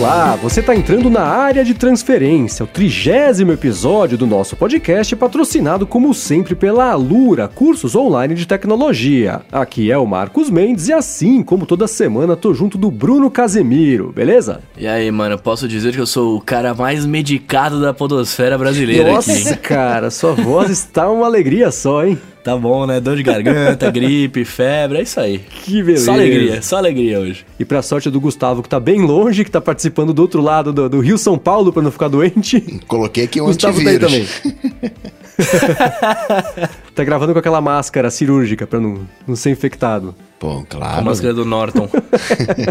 Olá, 0.00 0.34
você 0.36 0.60
está 0.60 0.74
entrando 0.74 1.10
na 1.10 1.20
área 1.20 1.62
de 1.62 1.74
transferência, 1.74 2.64
o 2.64 2.66
trigésimo 2.66 3.52
episódio 3.52 4.16
do 4.16 4.26
nosso 4.26 4.56
podcast, 4.56 5.14
patrocinado 5.14 5.86
como 5.86 6.14
sempre 6.14 6.54
pela 6.54 6.90
Alura, 6.90 7.46
cursos 7.46 7.94
online 7.94 8.34
de 8.34 8.46
tecnologia. 8.46 9.42
Aqui 9.52 9.92
é 9.92 9.98
o 9.98 10.06
Marcos 10.06 10.48
Mendes 10.48 10.88
e 10.88 10.94
assim 10.94 11.42
como 11.42 11.66
toda 11.66 11.86
semana 11.86 12.34
tô 12.34 12.54
junto 12.54 12.78
do 12.78 12.90
Bruno 12.90 13.30
Casemiro, 13.30 14.10
beleza? 14.10 14.62
E 14.74 14.86
aí, 14.86 15.10
mano, 15.10 15.38
posso 15.38 15.68
dizer 15.68 15.92
que 15.92 16.00
eu 16.00 16.06
sou 16.06 16.38
o 16.38 16.40
cara 16.40 16.72
mais 16.74 17.04
medicado 17.04 17.78
da 17.78 17.92
podosfera 17.92 18.56
brasileira 18.56 19.12
Nossa, 19.12 19.30
aqui. 19.32 19.56
cara, 19.58 20.10
sua 20.10 20.32
voz 20.32 20.70
está 20.70 21.10
uma 21.10 21.26
alegria 21.26 21.70
só, 21.70 22.06
hein? 22.06 22.18
Tá 22.42 22.56
bom, 22.56 22.86
né? 22.86 23.00
Dor 23.00 23.16
de 23.16 23.22
garganta, 23.22 23.90
gripe, 23.92 24.44
febre, 24.46 24.98
é 24.98 25.02
isso 25.02 25.20
aí. 25.20 25.38
Que 25.38 25.82
beleza. 25.82 26.06
Só 26.06 26.12
alegria, 26.12 26.62
só 26.62 26.76
alegria 26.78 27.20
hoje. 27.20 27.44
E 27.58 27.64
pra 27.64 27.82
sorte 27.82 28.08
do 28.10 28.18
Gustavo, 28.20 28.62
que 28.62 28.68
tá 28.68 28.80
bem 28.80 29.02
longe, 29.02 29.44
que 29.44 29.50
tá 29.50 29.60
participando 29.60 30.14
do 30.14 30.22
outro 30.22 30.40
lado 30.40 30.72
do, 30.72 30.88
do 30.88 31.00
Rio 31.00 31.18
São 31.18 31.36
Paulo 31.36 31.70
pra 31.72 31.82
não 31.82 31.90
ficar 31.90 32.08
doente. 32.08 32.60
Coloquei 32.86 33.24
aqui 33.24 33.40
um 33.40 33.46
Gustavo 33.46 33.82
tá 33.82 33.90
aí 33.90 33.96
antivírus. 33.96 34.40
também. 34.42 34.92
tá 36.94 37.04
gravando 37.04 37.32
com 37.32 37.38
aquela 37.38 37.60
máscara 37.60 38.10
cirúrgica 38.10 38.66
pra 38.66 38.80
não, 38.80 39.06
não 39.26 39.36
ser 39.36 39.50
infectado. 39.50 40.14
Pô, 40.38 40.60
A 40.60 40.64
claro. 40.64 41.04
máscara 41.04 41.34
do 41.34 41.44
Norton. 41.44 41.88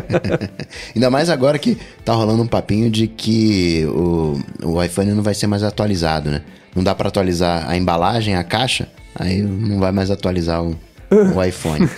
Ainda 0.95 1.09
mais 1.09 1.29
agora 1.29 1.59
que 1.59 1.77
tá 2.03 2.13
rolando 2.13 2.41
um 2.41 2.47
papinho 2.47 2.89
de 2.89 3.07
que 3.07 3.85
o, 3.87 4.39
o 4.63 4.83
iPhone 4.83 5.11
não 5.13 5.21
vai 5.23 5.33
ser 5.33 5.47
mais 5.47 5.63
atualizado, 5.63 6.29
né? 6.31 6.41
Não 6.75 6.83
dá 6.83 6.93
pra 6.95 7.09
atualizar 7.09 7.69
a 7.69 7.75
embalagem, 7.77 8.35
a 8.35 8.43
caixa, 8.43 8.87
aí 9.15 9.41
não 9.41 9.79
vai 9.79 9.91
mais 9.91 10.11
atualizar 10.11 10.63
o, 10.63 10.75
o 11.35 11.43
iPhone. 11.43 11.89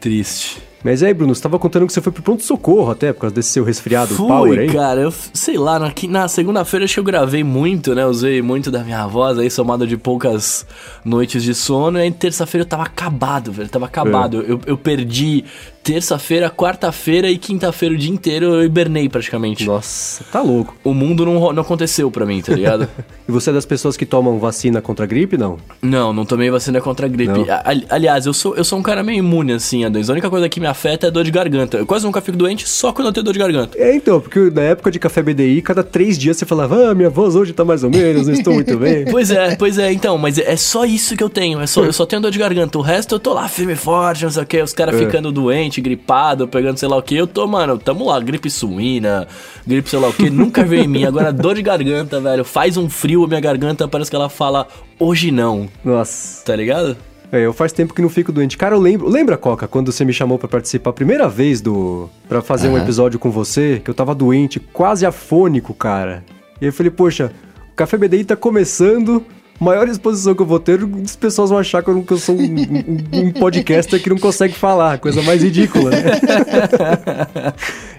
Triste. 0.00 0.72
Mas 0.84 1.00
aí, 1.02 1.14
Bruno, 1.14 1.32
você 1.32 1.40
tava 1.40 1.58
contando 1.60 1.86
que 1.86 1.92
você 1.92 2.00
foi 2.00 2.12
pro 2.12 2.22
pronto-socorro 2.22 2.90
até, 2.90 3.12
por 3.12 3.20
causa 3.20 3.36
desse 3.36 3.50
seu 3.50 3.62
resfriado 3.62 4.14
Fui, 4.14 4.26
power 4.26 4.58
aí? 4.58 4.68
cara, 4.68 5.00
eu 5.00 5.14
sei 5.32 5.56
lá, 5.56 5.78
na, 5.78 5.92
na 6.08 6.26
segunda-feira 6.26 6.84
acho 6.84 6.94
que 6.94 7.00
eu 7.00 7.04
gravei 7.04 7.44
muito, 7.44 7.94
né? 7.94 8.04
Usei 8.04 8.42
muito 8.42 8.68
da 8.68 8.82
minha 8.82 9.06
voz 9.06 9.38
aí, 9.38 9.48
somado 9.48 9.86
de 9.86 9.96
poucas 9.96 10.66
noites 11.04 11.42
de 11.44 11.54
sono. 11.54 11.98
E 11.98 12.02
aí 12.02 12.10
terça-feira 12.10 12.62
eu 12.64 12.68
tava 12.68 12.82
acabado, 12.82 13.52
velho. 13.52 13.68
Tava 13.68 13.86
acabado. 13.86 14.42
É. 14.42 14.50
Eu, 14.50 14.60
eu 14.66 14.76
perdi 14.76 15.44
terça-feira, 15.82 16.48
quarta-feira 16.50 17.28
e 17.30 17.36
quinta-feira 17.38 17.94
o 17.94 17.98
dia 17.98 18.10
inteiro. 18.10 18.46
Eu 18.54 18.64
hibernei 18.64 19.08
praticamente. 19.08 19.64
Nossa, 19.66 20.24
tá 20.30 20.40
louco. 20.40 20.74
O 20.84 20.94
mundo 20.94 21.24
não, 21.26 21.52
não 21.52 21.62
aconteceu 21.62 22.10
pra 22.10 22.24
mim, 22.24 22.40
tá 22.40 22.52
ligado? 22.54 22.88
E 23.28 23.32
você 23.32 23.50
é 23.50 23.52
das 23.52 23.66
pessoas 23.66 23.96
que 23.96 24.06
tomam 24.06 24.38
vacina 24.38 24.80
contra 24.80 25.04
a 25.04 25.08
gripe, 25.08 25.36
não? 25.36 25.56
Não, 25.80 26.12
não 26.12 26.24
tomei 26.24 26.50
vacina 26.50 26.80
contra 26.80 27.06
a 27.06 27.08
gripe. 27.08 27.48
A- 27.50 27.62
ali- 27.64 27.86
aliás, 27.88 28.26
eu 28.26 28.32
sou, 28.32 28.56
eu 28.56 28.64
sou 28.64 28.78
um 28.78 28.82
cara 28.82 29.02
meio 29.02 29.18
imune, 29.18 29.52
assim, 29.52 29.84
a 29.84 29.88
doença. 29.88 30.12
A 30.12 30.14
única 30.14 30.30
coisa 30.30 30.48
que 30.48 30.60
me 30.60 30.66
afeta 30.66 31.06
é 31.06 31.10
dor 31.10 31.24
de 31.24 31.30
garganta. 31.30 31.76
Eu 31.78 31.86
quase 31.86 32.04
nunca 32.04 32.20
fico 32.20 32.36
doente, 32.36 32.68
só 32.68 32.92
quando 32.92 33.06
eu 33.08 33.12
tenho 33.12 33.24
dor 33.24 33.32
de 33.32 33.38
garganta. 33.38 33.76
É, 33.78 33.94
então, 33.94 34.20
porque 34.20 34.38
na 34.50 34.62
época 34.62 34.90
de 34.90 34.98
café 34.98 35.22
BDI, 35.22 35.62
cada 35.62 35.82
três 35.82 36.16
dias 36.18 36.36
você 36.36 36.46
falava, 36.46 36.90
ah, 36.90 36.94
minha 36.94 37.10
voz 37.10 37.34
hoje 37.34 37.52
tá 37.52 37.64
mais 37.64 37.82
ou 37.84 37.90
menos, 37.90 38.26
não 38.26 38.34
estou 38.34 38.54
muito 38.54 38.76
bem. 38.78 39.04
Pois 39.12 39.30
é, 39.30 39.56
pois 39.56 39.78
é, 39.78 39.92
então, 39.92 40.16
mas 40.16 40.38
é 40.38 40.56
só 40.56 40.84
isso 40.84 41.16
que 41.16 41.22
eu 41.22 41.28
tenho. 41.28 41.60
É 41.60 41.66
só, 41.66 41.84
eu 41.84 41.92
só 41.92 42.06
tenho 42.06 42.22
dor 42.22 42.30
de 42.30 42.38
garganta. 42.38 42.78
O 42.78 42.82
resto 42.82 43.14
eu 43.14 43.18
tô 43.18 43.34
lá 43.34 43.46
firme 43.48 43.72
e 43.74 43.76
forte, 43.76 44.24
não 44.24 44.30
sei 44.30 44.42
o 44.42 44.46
que. 44.46 44.62
Os 44.62 44.72
caras 44.72 44.94
É. 44.94 44.98
ficando 44.98 45.30
doente, 45.72 45.80
gripado, 45.80 46.46
pegando 46.46 46.76
sei 46.76 46.88
lá 46.88 46.96
o 46.96 47.02
que. 47.02 47.14
Eu 47.16 47.26
tô, 47.26 47.46
mano, 47.46 47.78
tamo 47.78 48.06
lá, 48.06 48.20
gripe 48.20 48.50
suína, 48.50 49.26
gripe 49.66 49.88
sei 49.88 49.98
lá 49.98 50.08
o 50.08 50.12
que. 50.12 50.28
Nunca 50.28 50.64
veio 50.64 50.84
em 50.84 50.88
mim. 50.88 51.04
Agora, 51.04 51.32
dor 51.32 51.54
de 51.54 51.62
garganta, 51.62 52.20
velho. 52.20 52.44
Faz 52.44 52.76
um 52.76 52.88
frio, 52.90 53.24
a 53.24 53.28
minha 53.28 53.40
garganta 53.40 53.88
parece 53.88 54.10
que 54.10 54.16
ela 54.16 54.28
fala 54.28 54.66
hoje 54.98 55.30
não. 55.30 55.68
Nossa. 55.84 56.44
Tá 56.44 56.54
ligado? 56.54 56.96
É, 57.30 57.40
eu 57.40 57.52
faz 57.54 57.72
tempo 57.72 57.94
que 57.94 58.02
não 58.02 58.10
fico 58.10 58.30
doente. 58.30 58.58
Cara, 58.58 58.74
eu 58.74 58.80
lembro. 58.80 59.08
Lembra, 59.08 59.38
Coca, 59.38 59.66
quando 59.66 59.90
você 59.90 60.04
me 60.04 60.12
chamou 60.12 60.38
pra 60.38 60.48
participar 60.48 60.90
a 60.90 60.92
primeira 60.92 61.28
vez 61.28 61.60
do. 61.62 62.10
pra 62.28 62.42
fazer 62.42 62.68
um 62.68 62.74
Aham. 62.74 62.82
episódio 62.82 63.18
com 63.18 63.30
você, 63.30 63.80
que 63.82 63.88
eu 63.88 63.94
tava 63.94 64.14
doente, 64.14 64.60
quase 64.60 65.06
afônico, 65.06 65.72
cara. 65.72 66.22
E 66.60 66.66
eu 66.66 66.72
falei, 66.72 66.90
poxa, 66.90 67.32
o 67.72 67.74
Café 67.74 67.96
BDI 67.96 68.24
tá 68.24 68.36
começando. 68.36 69.24
Maior 69.62 69.88
exposição 69.88 70.34
que 70.34 70.42
eu 70.42 70.46
vou 70.46 70.58
ter, 70.58 70.80
as 71.04 71.14
pessoas 71.16 71.50
vão 71.50 71.58
achar 71.58 71.82
que 71.82 71.88
eu, 71.90 72.02
que 72.02 72.12
eu 72.12 72.18
sou 72.18 72.34
um, 72.36 72.42
um- 72.44 73.26
um 73.26 73.32
podcaster 73.32 74.02
que 74.02 74.10
não 74.10 74.18
consegue 74.18 74.54
falar. 74.54 74.98
Coisa 74.98 75.22
mais 75.22 75.42
ridícula, 75.42 75.90
né? 75.90 76.02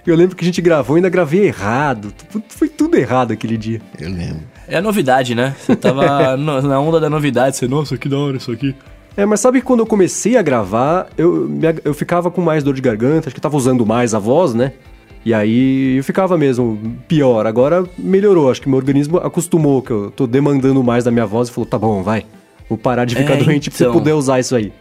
eu 0.06 0.16
lembro 0.16 0.36
que 0.36 0.44
a 0.44 0.46
gente 0.46 0.62
gravou, 0.62 0.96
ainda 0.96 1.10
gravei 1.10 1.46
errado. 1.46 2.14
Foi 2.50 2.68
tudo 2.68 2.98
errado 2.98 3.32
aquele 3.32 3.58
dia. 3.58 3.82
Eu 4.00 4.10
lembro. 4.10 4.42
É 4.68 4.78
a 4.78 4.82
novidade, 4.82 5.36
né? 5.36 5.56
Você 5.60 5.76
tava 5.76 6.38
na 6.38 6.80
onda 6.80 7.00
da 7.00 7.10
novidade. 7.10 7.56
Você, 7.58 7.68
nossa, 7.68 7.98
que 7.98 8.08
da 8.10 8.18
hora 8.18 8.38
isso 8.38 8.52
aqui. 8.52 8.76
É, 9.16 9.26
mas 9.26 9.40
sabe 9.40 9.60
que 9.60 9.66
quando 9.66 9.82
eu 9.82 9.86
comecei 9.86 10.38
a 10.38 10.42
gravar, 10.42 11.08
eu, 11.18 11.48
eu 11.86 11.94
ficava 11.94 12.32
com 12.32 12.42
mais 12.42 12.64
dor 12.64 12.74
de 12.74 12.82
garganta, 12.82 13.28
acho 13.30 13.36
que 13.36 13.42
tava 13.42 13.56
usando 13.56 13.86
mais 13.86 14.14
a 14.16 14.20
voz, 14.20 14.54
né? 14.56 14.74
E 15.26 15.34
aí 15.34 15.96
eu 15.98 16.04
ficava 16.04 16.38
mesmo 16.38 16.78
pior. 17.08 17.46
Agora 17.48 17.86
melhorou, 17.98 18.52
acho 18.52 18.62
que 18.62 18.68
meu 18.70 18.78
organismo 18.78 19.18
acostumou, 19.18 19.82
que 19.82 19.92
eu 19.92 20.12
tô 20.12 20.28
demandando 20.28 20.84
mais 20.84 21.04
da 21.04 21.12
minha 21.12 21.26
voz 21.26 21.50
e 21.50 21.52
falou: 21.52 21.66
tá 21.66 21.78
bom, 21.80 22.04
vai. 22.04 22.26
Vou 22.68 22.78
parar 22.78 23.06
de 23.06 23.16
ficar 23.16 23.36
É, 23.36 23.38
doente 23.44 23.70
pra 23.70 23.78
você 23.78 23.84
então. 23.84 23.94
poder 23.94 24.14
usar 24.14 24.40
isso 24.40 24.56
aí. 24.56 24.72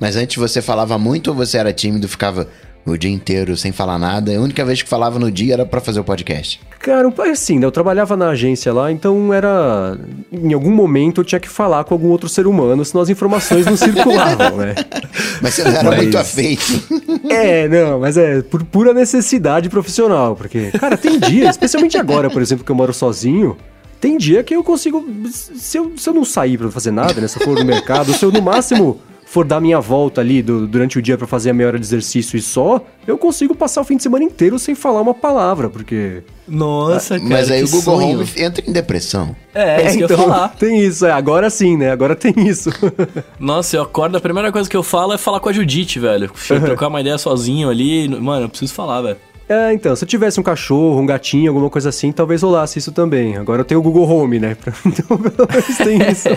Mas 0.00 0.16
antes 0.16 0.36
você 0.36 0.60
falava 0.60 0.98
muito 0.98 1.28
ou 1.28 1.34
você 1.34 1.58
era 1.58 1.72
tímido, 1.72 2.08
ficava 2.08 2.48
o 2.84 2.96
dia 2.96 3.10
inteiro 3.10 3.56
sem 3.56 3.70
falar 3.72 3.98
nada? 3.98 4.34
A 4.36 4.40
única 4.40 4.64
vez 4.64 4.82
que 4.82 4.88
falava 4.88 5.18
no 5.18 5.30
dia 5.30 5.54
era 5.54 5.64
pra 5.66 5.80
fazer 5.80 6.00
o 6.00 6.04
podcast. 6.04 6.60
Cara, 6.80 7.12
assim, 7.30 7.58
né? 7.58 7.66
Eu 7.66 7.70
trabalhava 7.70 8.16
na 8.16 8.30
agência 8.30 8.72
lá, 8.72 8.90
então 8.90 9.32
era. 9.32 9.96
Em 10.32 10.52
algum 10.52 10.70
momento 10.72 11.20
eu 11.20 11.24
tinha 11.24 11.38
que 11.38 11.48
falar 11.48 11.84
com 11.84 11.94
algum 11.94 12.08
outro 12.08 12.28
ser 12.28 12.46
humano, 12.46 12.84
senão 12.84 13.02
as 13.02 13.08
informações 13.08 13.64
não 13.66 13.76
circulavam, 13.76 14.56
né? 14.56 14.74
Mas 15.40 15.54
você 15.54 15.62
não 15.64 15.70
era 15.70 15.90
Mas- 15.90 15.96
muito 15.98 16.18
afeito. 16.18 16.62
É, 17.30 17.66
não, 17.68 18.00
mas 18.00 18.16
é 18.18 18.42
por 18.42 18.62
pura 18.64 18.92
necessidade 18.92 19.68
profissional, 19.70 20.36
porque, 20.36 20.70
cara, 20.72 20.96
tem 20.98 21.18
dia, 21.18 21.48
especialmente 21.48 21.96
agora, 21.96 22.28
por 22.28 22.42
exemplo, 22.42 22.64
que 22.64 22.70
eu 22.70 22.76
moro 22.76 22.92
sozinho, 22.92 23.56
tem 24.00 24.18
dia 24.18 24.42
que 24.42 24.54
eu 24.54 24.62
consigo, 24.62 25.04
se 25.30 25.78
eu, 25.78 25.92
se 25.96 26.08
eu 26.10 26.12
não 26.12 26.24
sair 26.24 26.58
pra 26.58 26.70
fazer 26.70 26.90
nada, 26.90 27.20
né, 27.20 27.26
se 27.28 27.40
eu 27.40 27.44
for 27.44 27.58
no 27.58 27.64
mercado, 27.64 28.12
se 28.12 28.22
eu 28.24 28.30
no 28.30 28.42
máximo 28.42 29.00
for 29.32 29.46
dar 29.46 29.62
minha 29.62 29.80
volta 29.80 30.20
ali 30.20 30.42
do- 30.42 30.66
durante 30.66 30.98
o 30.98 31.02
dia 31.02 31.16
pra 31.16 31.26
fazer 31.26 31.48
a 31.48 31.54
meia 31.54 31.68
hora 31.68 31.78
de 31.78 31.86
exercício 31.86 32.36
e 32.36 32.42
só, 32.42 32.84
eu 33.06 33.16
consigo 33.16 33.54
passar 33.54 33.80
o 33.80 33.84
fim 33.84 33.96
de 33.96 34.02
semana 34.02 34.22
inteiro 34.22 34.58
sem 34.58 34.74
falar 34.74 35.00
uma 35.00 35.14
palavra, 35.14 35.70
porque... 35.70 36.22
Nossa, 36.46 37.16
cara. 37.18 37.30
Mas 37.30 37.50
aí 37.50 37.60
que 37.60 37.68
o 37.68 37.70
Google 37.70 37.96
sonho. 38.00 38.18
Home 38.20 38.28
entra 38.36 38.62
em 38.68 38.70
depressão. 38.72 39.34
É, 39.54 39.86
isso 39.86 39.96
que 39.96 40.04
eu 40.04 40.10
ia 40.10 40.16
falar. 40.18 40.48
tem 40.60 40.84
isso, 40.84 41.06
é, 41.06 41.12
agora 41.12 41.48
sim, 41.48 41.78
né, 41.78 41.90
agora 41.90 42.14
tem 42.14 42.34
isso. 42.46 42.68
Nossa, 43.40 43.74
eu 43.74 43.82
acordo, 43.82 44.18
a 44.18 44.20
primeira 44.20 44.52
coisa 44.52 44.68
que 44.68 44.76
eu 44.76 44.82
falo 44.82 45.14
é 45.14 45.18
falar 45.18 45.40
com 45.40 45.48
a 45.48 45.52
Judite, 45.52 45.98
velho. 45.98 46.30
Deixa 46.34 46.56
eu 46.56 46.60
trocar 46.60 46.88
uma 46.88 47.00
ideia 47.00 47.16
sozinho 47.16 47.70
ali. 47.70 48.06
Mano, 48.08 48.44
eu 48.44 48.48
preciso 48.50 48.74
falar, 48.74 49.00
velho. 49.00 49.16
É, 49.48 49.72
então, 49.72 49.96
se 49.96 50.04
eu 50.04 50.08
tivesse 50.08 50.38
um 50.38 50.42
cachorro, 50.42 51.00
um 51.00 51.06
gatinho, 51.06 51.50
alguma 51.50 51.70
coisa 51.70 51.88
assim, 51.88 52.12
talvez 52.12 52.42
rolasse 52.42 52.78
isso 52.78 52.92
também. 52.92 53.38
Agora 53.38 53.62
eu 53.62 53.64
tenho 53.64 53.80
o 53.80 53.82
Google 53.82 54.06
Home, 54.08 54.38
né? 54.38 54.56
Então, 54.84 55.16
pelo 55.16 55.48
menos 55.50 55.76
tem 55.78 56.10
isso. 56.10 56.28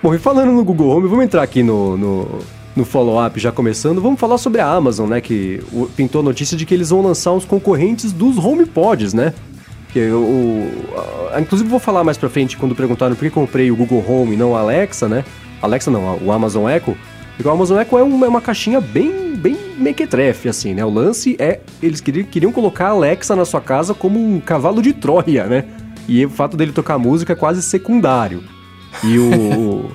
Bom, 0.00 0.14
e 0.14 0.18
falando 0.18 0.52
no 0.52 0.62
Google 0.62 0.90
Home, 0.90 1.08
vamos 1.08 1.24
entrar 1.24 1.42
aqui 1.42 1.60
no, 1.60 1.96
no, 1.96 2.38
no 2.76 2.84
follow-up 2.84 3.38
já 3.40 3.50
começando. 3.50 4.00
Vamos 4.00 4.20
falar 4.20 4.38
sobre 4.38 4.60
a 4.60 4.66
Amazon, 4.66 5.10
né? 5.10 5.20
Que 5.20 5.60
pintou 5.96 6.20
a 6.20 6.24
notícia 6.24 6.56
de 6.56 6.64
que 6.64 6.72
eles 6.72 6.90
vão 6.90 7.02
lançar 7.02 7.32
uns 7.32 7.44
concorrentes 7.44 8.12
dos 8.12 8.38
HomePods, 8.38 9.12
né? 9.12 9.34
Que 9.92 10.08
o, 10.08 10.70
inclusive 11.40 11.68
vou 11.68 11.80
falar 11.80 12.04
mais 12.04 12.16
pra 12.16 12.28
frente 12.28 12.56
quando 12.56 12.76
perguntaram 12.76 13.16
por 13.16 13.24
que 13.24 13.30
comprei 13.30 13.72
o 13.72 13.76
Google 13.76 14.04
Home 14.08 14.34
e 14.34 14.36
não 14.36 14.54
a 14.54 14.60
Alexa, 14.60 15.08
né? 15.08 15.24
Alexa 15.60 15.90
não, 15.90 16.16
o 16.24 16.30
Amazon 16.30 16.68
Echo. 16.68 16.96
Porque 17.36 17.48
o 17.48 17.50
Amazon 17.50 17.80
Echo 17.80 17.98
é 17.98 18.02
uma, 18.02 18.26
é 18.26 18.28
uma 18.28 18.40
caixinha 18.40 18.80
bem, 18.80 19.34
bem 19.34 19.56
mequetrefe, 19.76 20.48
assim, 20.48 20.74
né? 20.74 20.84
O 20.84 20.90
lance 20.90 21.34
é, 21.40 21.58
eles 21.82 22.00
queriam, 22.00 22.24
queriam 22.24 22.52
colocar 22.52 22.86
a 22.86 22.90
Alexa 22.90 23.34
na 23.34 23.44
sua 23.44 23.60
casa 23.60 23.94
como 23.94 24.16
um 24.16 24.38
cavalo 24.38 24.80
de 24.80 24.92
Troia, 24.92 25.46
né? 25.46 25.64
E 26.06 26.24
o 26.24 26.30
fato 26.30 26.56
dele 26.56 26.70
tocar 26.70 26.98
música 26.98 27.32
é 27.32 27.36
quase 27.36 27.62
secundário. 27.62 28.44
E 29.04 29.18
o... 29.18 29.90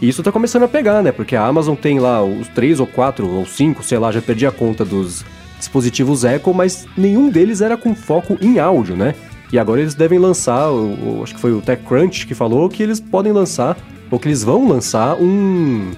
isso 0.00 0.22
tá 0.22 0.32
começando 0.32 0.62
a 0.64 0.68
pegar, 0.68 1.02
né? 1.02 1.12
Porque 1.12 1.36
a 1.36 1.44
Amazon 1.46 1.74
tem 1.74 1.98
lá 1.98 2.22
os 2.24 2.48
três 2.48 2.80
ou 2.80 2.86
quatro 2.86 3.28
ou 3.28 3.46
cinco, 3.46 3.82
sei 3.82 3.98
lá, 3.98 4.10
já 4.12 4.20
perdi 4.22 4.46
a 4.46 4.50
conta 4.52 4.84
dos 4.84 5.24
dispositivos 5.58 6.24
Echo, 6.24 6.54
mas 6.54 6.86
nenhum 6.96 7.28
deles 7.30 7.60
era 7.60 7.76
com 7.76 7.94
foco 7.94 8.36
em 8.40 8.58
áudio, 8.58 8.96
né? 8.96 9.14
E 9.52 9.58
agora 9.58 9.80
eles 9.80 9.94
devem 9.94 10.18
lançar, 10.18 10.70
o- 10.70 11.20
acho 11.22 11.34
que 11.34 11.40
foi 11.40 11.52
o 11.52 11.60
TechCrunch 11.60 12.26
que 12.26 12.34
falou 12.34 12.68
que 12.68 12.82
eles 12.82 13.00
podem 13.00 13.32
lançar, 13.32 13.76
ou 14.10 14.18
que 14.18 14.28
eles 14.28 14.44
vão 14.44 14.68
lançar 14.68 15.16
um, 15.16 15.90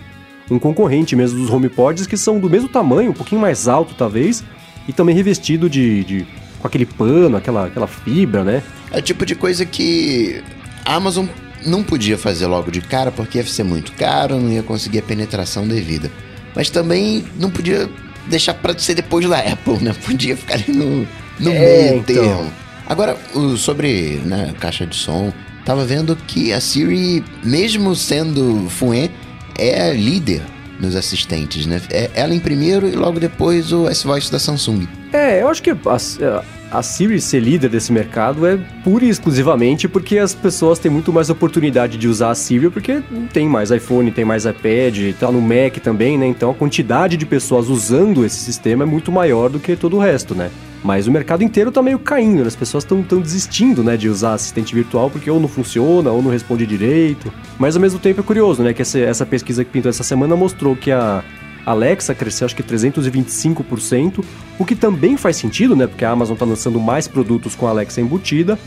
um 0.50 0.58
concorrente 0.58 1.14
mesmo 1.16 1.38
dos 1.40 1.50
HomePods 1.50 2.06
que 2.06 2.16
são 2.16 2.38
do 2.40 2.48
mesmo 2.48 2.68
tamanho, 2.68 3.10
um 3.10 3.14
pouquinho 3.14 3.40
mais 3.40 3.68
alto 3.68 3.94
talvez, 3.96 4.42
e 4.88 4.92
também 4.92 5.14
revestido 5.14 5.68
de, 5.68 6.04
de- 6.04 6.26
com 6.60 6.66
aquele 6.66 6.86
pano, 6.86 7.36
aquela, 7.36 7.66
aquela 7.66 7.86
fibra, 7.86 8.44
né? 8.44 8.62
É 8.92 8.98
o 8.98 9.02
tipo 9.02 9.26
de 9.26 9.34
coisa 9.34 9.64
que 9.66 10.42
a 10.84 10.94
Amazon 10.94 11.26
não 11.66 11.82
podia 11.82 12.16
fazer 12.18 12.46
logo 12.46 12.70
de 12.70 12.80
cara 12.80 13.10
porque 13.10 13.38
ia 13.38 13.46
ser 13.46 13.62
muito 13.64 13.92
caro, 13.92 14.38
não 14.38 14.50
ia 14.50 14.62
conseguir 14.62 14.98
a 14.98 15.02
penetração 15.02 15.66
devida. 15.66 16.10
Mas 16.54 16.70
também 16.70 17.24
não 17.38 17.50
podia 17.50 17.88
deixar 18.26 18.54
pra 18.54 18.76
ser 18.78 18.94
depois 18.94 19.28
da 19.28 19.38
Apple, 19.38 19.78
né? 19.82 19.94
Podia 20.04 20.36
ficar 20.36 20.54
ali 20.54 20.72
no, 20.72 21.06
no 21.38 21.50
É, 21.52 21.58
meio 21.90 21.98
então. 22.00 22.14
termo. 22.14 22.52
Agora, 22.86 23.16
o- 23.34 23.56
sobre 23.56 24.20
né, 24.24 24.52
caixa 24.58 24.84
de 24.86 24.96
som, 24.96 25.32
tava 25.64 25.84
vendo 25.84 26.16
que 26.16 26.52
a 26.52 26.60
Siri, 26.60 27.24
mesmo 27.44 27.94
sendo 27.94 28.66
fuê, 28.68 29.10
é 29.56 29.92
líder 29.92 30.42
nos 30.80 30.96
assistentes, 30.96 31.66
né? 31.66 31.80
É 31.90 32.10
ela 32.14 32.34
em 32.34 32.40
primeiro 32.40 32.88
e 32.88 32.92
logo 32.92 33.20
depois 33.20 33.72
o 33.72 33.88
S-Voice 33.88 34.30
da 34.32 34.38
Samsung. 34.38 34.88
É, 35.12 35.42
eu 35.42 35.48
acho 35.48 35.62
que 35.62 35.70
a, 35.70 36.42
a 36.70 36.82
Siri 36.82 37.20
ser 37.20 37.40
líder 37.40 37.68
desse 37.68 37.92
mercado 37.92 38.46
é 38.46 38.56
pura 38.84 39.04
e 39.04 39.08
exclusivamente 39.08 39.88
porque 39.88 40.18
as 40.18 40.34
pessoas 40.34 40.78
têm 40.78 40.90
muito 40.90 41.12
mais 41.12 41.28
oportunidade 41.28 41.98
de 41.98 42.06
usar 42.06 42.30
a 42.30 42.34
Siri 42.34 42.70
porque 42.70 43.02
tem 43.32 43.48
mais 43.48 43.70
iPhone, 43.70 44.10
tem 44.10 44.24
mais 44.24 44.44
iPad, 44.44 45.14
tá 45.18 45.32
no 45.32 45.40
Mac 45.40 45.78
também, 45.82 46.16
né? 46.16 46.26
Então 46.26 46.50
a 46.50 46.54
quantidade 46.54 47.16
de 47.16 47.26
pessoas 47.26 47.68
usando 47.68 48.24
esse 48.24 48.38
sistema 48.38 48.84
é 48.84 48.86
muito 48.86 49.10
maior 49.10 49.50
do 49.50 49.58
que 49.58 49.74
todo 49.74 49.96
o 49.96 50.00
resto, 50.00 50.34
né? 50.34 50.50
Mas 50.82 51.06
o 51.06 51.10
mercado 51.10 51.42
inteiro 51.42 51.70
tá 51.70 51.82
meio 51.82 51.98
caindo, 51.98 52.40
né? 52.40 52.46
as 52.46 52.56
pessoas 52.56 52.84
estão 52.84 53.02
tão 53.02 53.20
desistindo, 53.20 53.84
né, 53.84 53.98
de 53.98 54.08
usar 54.08 54.32
assistente 54.32 54.74
virtual 54.74 55.10
porque 55.10 55.30
ou 55.30 55.38
não 55.38 55.48
funciona 55.48 56.10
ou 56.10 56.22
não 56.22 56.30
responde 56.30 56.66
direito. 56.66 57.30
Mas 57.58 57.76
ao 57.76 57.82
mesmo 57.82 57.98
tempo 57.98 58.20
é 58.20 58.22
curioso, 58.22 58.62
né, 58.62 58.72
que 58.72 58.80
essa, 58.80 58.98
essa 58.98 59.26
pesquisa 59.26 59.62
que 59.62 59.70
pintou 59.70 59.90
essa 59.90 60.02
semana 60.02 60.34
mostrou 60.36 60.74
que 60.74 60.90
a 60.90 61.22
Alexa 61.70 62.14
cresceu 62.14 62.46
acho 62.46 62.56
que 62.56 62.62
325%, 62.62 64.24
o 64.58 64.64
que 64.64 64.74
também 64.74 65.16
faz 65.16 65.36
sentido, 65.36 65.74
né? 65.74 65.86
Porque 65.86 66.04
a 66.04 66.10
Amazon 66.10 66.34
está 66.34 66.44
lançando 66.44 66.78
mais 66.78 67.06
produtos 67.08 67.54
com 67.54 67.66
a 67.66 67.70
Alexa 67.70 68.00
embutida 68.00 68.58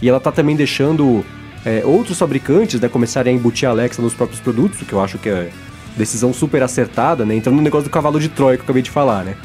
e 0.00 0.08
ela 0.08 0.18
está 0.18 0.32
também 0.32 0.56
deixando 0.56 1.24
é, 1.64 1.82
outros 1.84 2.18
fabricantes 2.18 2.80
né, 2.80 2.88
começarem 2.88 3.34
a 3.34 3.38
embutir 3.38 3.68
a 3.68 3.72
Alexa 3.72 4.02
nos 4.02 4.14
próprios 4.14 4.40
produtos, 4.40 4.80
o 4.82 4.84
que 4.84 4.92
eu 4.92 5.00
acho 5.00 5.18
que 5.18 5.28
é 5.28 5.50
decisão 5.96 6.32
super 6.32 6.62
acertada, 6.62 7.24
né? 7.24 7.34
Entrando 7.34 7.56
no 7.56 7.62
negócio 7.62 7.84
do 7.84 7.90
cavalo 7.90 8.18
de 8.18 8.28
Troia 8.28 8.56
que 8.56 8.62
eu 8.62 8.64
acabei 8.64 8.82
de 8.82 8.90
falar, 8.90 9.24
né? 9.24 9.36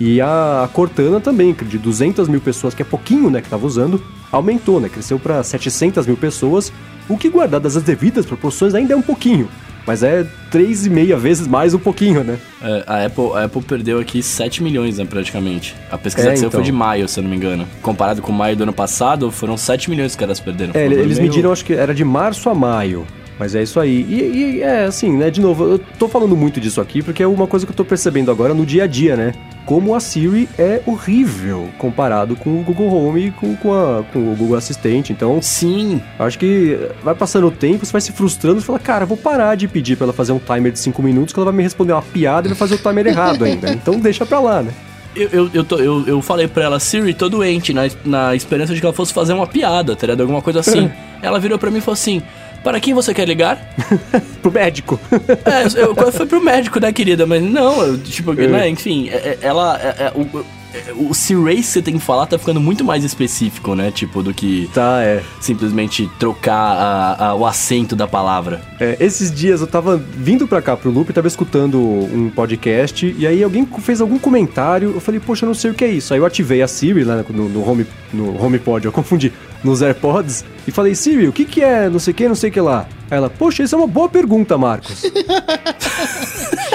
E 0.00 0.20
a, 0.20 0.68
Cortana 0.72 1.20
também, 1.20 1.52
de 1.52 1.76
200 1.76 2.26
mil 2.26 2.40
pessoas, 2.40 2.72
que 2.72 2.80
é 2.80 2.84
pouquinho, 2.84 3.28
né, 3.28 3.40
que 3.42 3.46
estava 3.46 3.66
usando, 3.66 4.02
aumentou, 4.32 4.80
né? 4.80 4.88
Cresceu 4.88 5.18
para 5.18 5.42
700 5.42 6.06
mil 6.06 6.16
pessoas, 6.16 6.72
o 7.06 7.18
que 7.18 7.28
guardadas 7.28 7.76
as 7.76 7.82
devidas 7.82 8.24
proporções 8.24 8.74
ainda 8.74 8.94
é 8.94 8.96
um 8.96 9.02
pouquinho. 9.02 9.48
Mas 9.90 10.04
é 10.04 10.24
três 10.52 10.86
e 10.86 10.88
meia 10.88 11.16
vezes 11.16 11.48
mais 11.48 11.74
um 11.74 11.78
pouquinho, 11.80 12.22
né? 12.22 12.38
É, 12.62 12.84
a, 12.86 13.06
Apple, 13.06 13.32
a 13.34 13.46
Apple 13.46 13.60
perdeu 13.60 13.98
aqui 13.98 14.22
7 14.22 14.62
milhões, 14.62 14.98
né, 14.98 15.04
praticamente. 15.04 15.74
A 15.90 15.98
pesquisa 15.98 16.28
é, 16.28 16.32
que 16.34 16.38
então. 16.38 16.50
foi 16.52 16.62
de 16.62 16.70
maio, 16.70 17.08
se 17.08 17.18
eu 17.18 17.24
não 17.24 17.28
me 17.28 17.34
engano. 17.34 17.66
Comparado 17.82 18.22
com 18.22 18.30
maio 18.30 18.54
do 18.54 18.62
ano 18.62 18.72
passado, 18.72 19.32
foram 19.32 19.56
7 19.56 19.90
milhões 19.90 20.14
que 20.14 20.22
elas 20.22 20.38
perderam. 20.38 20.70
É, 20.76 20.84
eles 20.84 21.18
meio... 21.18 21.28
mediram, 21.28 21.50
acho 21.50 21.64
que 21.64 21.72
era 21.72 21.92
de 21.92 22.04
março 22.04 22.48
a 22.48 22.54
maio. 22.54 23.04
Mas 23.40 23.54
é 23.54 23.62
isso 23.62 23.80
aí. 23.80 24.04
E, 24.06 24.58
e, 24.58 24.62
é 24.62 24.84
assim, 24.84 25.16
né? 25.16 25.30
De 25.30 25.40
novo, 25.40 25.64
eu 25.64 25.78
tô 25.98 26.06
falando 26.06 26.36
muito 26.36 26.60
disso 26.60 26.78
aqui 26.78 27.02
porque 27.02 27.22
é 27.22 27.26
uma 27.26 27.46
coisa 27.46 27.64
que 27.64 27.72
eu 27.72 27.76
tô 27.76 27.86
percebendo 27.86 28.30
agora 28.30 28.52
no 28.52 28.66
dia 28.66 28.84
a 28.84 28.86
dia, 28.86 29.16
né? 29.16 29.32
Como 29.64 29.94
a 29.94 30.00
Siri 30.00 30.46
é 30.58 30.82
horrível 30.84 31.70
comparado 31.78 32.36
com 32.36 32.60
o 32.60 32.62
Google 32.62 32.92
Home 32.92 33.28
e 33.28 33.30
com, 33.30 33.56
com, 33.56 33.72
a, 33.72 34.02
com 34.12 34.30
o 34.30 34.36
Google 34.36 34.58
Assistente. 34.58 35.10
Então, 35.10 35.40
sim. 35.40 36.02
Acho 36.18 36.38
que 36.38 36.78
vai 37.02 37.14
passando 37.14 37.46
o 37.46 37.50
tempo, 37.50 37.86
você 37.86 37.92
vai 37.92 38.02
se 38.02 38.12
frustrando 38.12 38.58
e 38.58 38.62
fala, 38.62 38.78
cara, 38.78 39.06
vou 39.06 39.16
parar 39.16 39.54
de 39.54 39.66
pedir 39.66 39.96
pra 39.96 40.04
ela 40.04 40.12
fazer 40.12 40.32
um 40.32 40.38
timer 40.38 40.70
de 40.70 40.78
5 40.78 41.02
minutos, 41.02 41.32
que 41.32 41.40
ela 41.40 41.46
vai 41.46 41.54
me 41.54 41.62
responder 41.62 41.94
uma 41.94 42.02
piada 42.02 42.46
e 42.46 42.50
vai 42.50 42.58
fazer 42.58 42.74
o 42.74 42.78
timer 42.78 43.06
errado 43.06 43.44
ainda. 43.44 43.70
Então 43.80 43.98
deixa 43.98 44.26
pra 44.26 44.38
lá, 44.38 44.62
né? 44.62 44.72
Eu, 45.16 45.28
eu, 45.30 45.50
eu, 45.54 45.64
tô, 45.64 45.78
eu, 45.78 46.06
eu, 46.06 46.22
falei 46.22 46.46
pra 46.46 46.64
ela, 46.64 46.78
Siri, 46.78 47.14
tô 47.14 47.28
doente, 47.28 47.72
na, 47.72 47.88
na 48.04 48.34
esperança 48.34 48.74
de 48.74 48.80
que 48.80 48.86
ela 48.86 48.94
fosse 48.94 49.12
fazer 49.12 49.32
uma 49.32 49.46
piada, 49.46 49.96
tá 49.96 50.06
ligado? 50.06 50.20
Alguma 50.20 50.42
coisa 50.42 50.60
assim. 50.60 50.90
ela 51.22 51.38
virou 51.40 51.58
pra 51.58 51.70
mim 51.70 51.78
e 51.78 51.80
falou 51.80 51.94
assim: 51.94 52.22
para 52.62 52.80
quem 52.80 52.94
você 52.94 53.14
quer 53.14 53.26
ligar? 53.26 53.58
pro 54.42 54.52
médico. 54.52 54.98
é, 55.44 55.82
eu, 55.82 56.12
foi 56.12 56.26
pro 56.26 56.42
médico, 56.42 56.80
né, 56.80 56.92
querida? 56.92 57.26
Mas 57.26 57.42
não, 57.42 57.82
eu, 57.82 57.98
tipo, 57.98 58.32
é. 58.32 58.46
né, 58.46 58.68
enfim, 58.68 59.08
é, 59.08 59.14
é, 59.14 59.38
ela. 59.42 59.78
É, 59.78 60.12
o, 60.14 60.59
o 60.96 61.14
C-Race 61.14 61.62
que 61.62 61.62
você 61.62 61.82
tem 61.82 61.94
que 61.98 62.04
falar 62.04 62.26
tá 62.26 62.38
ficando 62.38 62.60
muito 62.60 62.84
mais 62.84 63.04
específico, 63.04 63.74
né? 63.74 63.90
Tipo, 63.90 64.22
do 64.22 64.32
que 64.32 64.70
tá, 64.72 65.02
é. 65.02 65.22
simplesmente 65.40 66.10
trocar 66.18 66.54
a, 66.54 67.26
a, 67.28 67.34
o 67.34 67.46
acento 67.46 67.96
da 67.96 68.06
palavra. 68.06 68.62
É, 68.78 68.96
esses 69.00 69.32
dias 69.32 69.60
eu 69.60 69.66
tava 69.66 69.96
vindo 69.96 70.46
pra 70.46 70.62
cá 70.62 70.76
pro 70.76 70.90
Loop, 70.90 71.12
tava 71.12 71.28
escutando 71.28 71.78
um 71.78 72.30
podcast, 72.30 73.14
e 73.18 73.26
aí 73.26 73.42
alguém 73.42 73.66
fez 73.80 74.00
algum 74.00 74.18
comentário, 74.18 74.92
eu 74.94 75.00
falei, 75.00 75.20
poxa, 75.20 75.44
eu 75.44 75.48
não 75.48 75.54
sei 75.54 75.70
o 75.70 75.74
que 75.74 75.84
é 75.84 75.88
isso. 75.88 76.14
Aí 76.14 76.20
eu 76.20 76.26
ativei 76.26 76.62
a 76.62 76.68
Siri 76.68 77.04
lá 77.04 77.24
no, 77.28 77.48
no, 77.48 77.68
home, 77.68 77.86
no 78.12 78.42
HomePod, 78.42 78.84
eu 78.84 78.92
confundi, 78.92 79.32
nos 79.64 79.82
AirPods, 79.82 80.44
e 80.66 80.70
falei, 80.70 80.94
Siri, 80.94 81.28
o 81.28 81.32
que 81.32 81.44
que 81.44 81.62
é 81.62 81.88
não 81.88 81.98
sei 81.98 82.12
o 82.12 82.14
que, 82.14 82.28
não 82.28 82.34
sei 82.34 82.50
o 82.50 82.52
que 82.52 82.60
lá? 82.60 82.86
Aí 83.10 83.16
ela, 83.18 83.28
poxa, 83.28 83.62
isso 83.62 83.74
é 83.74 83.78
uma 83.78 83.88
boa 83.88 84.08
pergunta, 84.08 84.56
Marcos. 84.56 85.02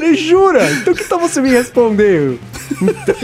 Falei, 0.00 0.14
jura? 0.14 0.72
Então 0.72 0.94
que 0.94 1.04
tal 1.04 1.20
você 1.20 1.42
me 1.42 1.50
responder? 1.50 2.38
Então... 2.80 3.14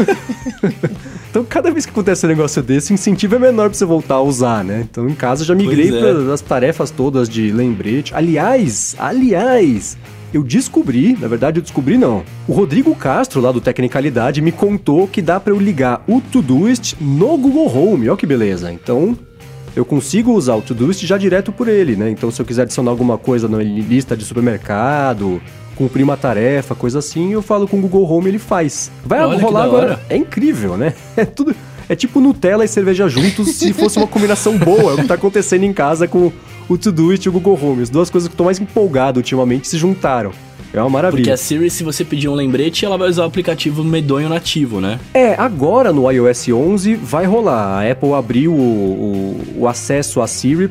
então, 1.31 1.45
cada 1.45 1.71
vez 1.71 1.87
que 1.87 1.91
acontece 1.91 2.27
um 2.27 2.29
negócio 2.29 2.63
desse, 2.63 2.93
o 2.93 2.95
incentivo 2.95 3.37
é 3.37 3.39
menor 3.39 3.71
pra 3.71 3.79
você 3.79 3.87
voltar 3.87 4.17
a 4.17 4.21
usar, 4.21 4.63
né? 4.63 4.87
Então, 4.91 5.09
em 5.09 5.15
casa, 5.15 5.43
já 5.43 5.55
migrei 5.55 5.89
é. 5.89 5.99
para 5.99 6.35
as 6.35 6.43
tarefas 6.43 6.91
todas 6.91 7.31
de 7.31 7.51
lembrete. 7.51 8.15
Aliás, 8.15 8.95
aliás, 8.99 9.97
eu 10.35 10.43
descobri, 10.43 11.17
na 11.19 11.29
verdade 11.29 11.59
eu 11.59 11.63
descobri 11.63 11.97
não. 11.97 12.23
O 12.47 12.53
Rodrigo 12.53 12.95
Castro, 12.95 13.41
lá 13.41 13.51
do 13.51 13.61
Tecnicalidade, 13.61 14.43
me 14.43 14.53
contou 14.53 15.09
que 15.09 15.23
dá 15.23 15.41
para 15.41 15.55
eu 15.55 15.59
ligar 15.59 16.05
o 16.07 16.21
Todoist 16.21 16.95
no 17.01 17.39
Google 17.39 17.75
Home. 17.75 18.11
Olha 18.11 18.19
que 18.19 18.27
beleza. 18.27 18.71
Então, 18.71 19.17
eu 19.75 19.87
consigo 19.87 20.31
usar 20.31 20.57
o 20.57 20.61
Todoist 20.61 21.07
já 21.07 21.17
direto 21.17 21.51
por 21.53 21.69
ele, 21.69 21.97
né? 21.97 22.11
Então, 22.11 22.31
se 22.31 22.43
eu 22.43 22.45
quiser 22.45 22.63
adicionar 22.63 22.91
alguma 22.91 23.17
coisa 23.17 23.49
na 23.49 23.63
lista 23.63 24.15
de 24.15 24.27
supermercado, 24.27 25.41
cumprir 25.77 26.03
uma 26.03 26.17
tarefa, 26.17 26.75
coisa 26.75 26.99
assim, 26.99 27.33
eu 27.33 27.43
falo 27.43 27.69
com 27.69 27.79
o 27.79 27.81
Google 27.81 28.11
Home 28.11 28.29
ele 28.29 28.39
faz. 28.39 28.91
Vai 29.05 29.21
Olha 29.21 29.41
rolar 29.41 29.65
agora. 29.65 30.01
É 30.09 30.17
incrível, 30.17 30.77
né? 30.77 30.95
É 31.17 31.25
tudo. 31.25 31.55
É 31.89 31.95
tipo 31.95 32.21
Nutella 32.21 32.65
e 32.65 32.69
cerveja 32.69 33.09
juntos 33.09 33.55
se 33.55 33.73
fosse 33.73 33.97
uma 33.97 34.09
combinação 34.09 34.59
boa. 34.59 34.91
É 34.91 34.95
o 34.95 34.97
que 34.97 35.07
tá 35.07 35.15
acontecendo 35.15 35.63
em 35.63 35.73
casa 35.73 36.09
com 36.09 36.33
o 36.69 36.77
Todoist 36.77 37.25
e 37.25 37.29
o 37.29 37.33
Google 37.33 37.59
Home. 37.63 37.83
As 37.83 37.91
duas 37.91 38.11
coisas 38.11 38.29
que 38.29 38.35
eu 38.35 38.37
tô 38.37 38.45
mais 38.45 38.59
empolgado 38.59 39.21
ultimamente 39.21 39.69
se 39.69 39.79
juntaram. 39.79 40.33
É 40.77 40.83
uma 40.83 40.91
maravilha. 40.91 41.23
Porque 41.23 41.31
a 41.31 41.37
Siri, 41.39 41.71
se 41.71 41.83
você 41.83 42.05
pedir 42.05 42.29
um 42.29 42.35
lembrete, 42.35 42.85
ela 42.85 42.99
vai 42.99 43.09
usar 43.09 43.23
o 43.23 43.27
aplicativo 43.27 43.83
medonho 43.83 44.29
nativo, 44.29 44.79
né? 44.81 45.01
É, 45.15 45.35
agora 45.35 45.91
no 45.91 46.11
iOS 46.11 46.49
11 46.51 46.95
vai 46.97 47.25
rolar. 47.25 47.81
A 47.81 47.91
Apple 47.91 48.13
abriu 48.13 48.53
o, 48.53 48.57
o, 48.57 49.61
o 49.61 49.69
acesso 49.69 50.21
à 50.21 50.27
Siri 50.27 50.71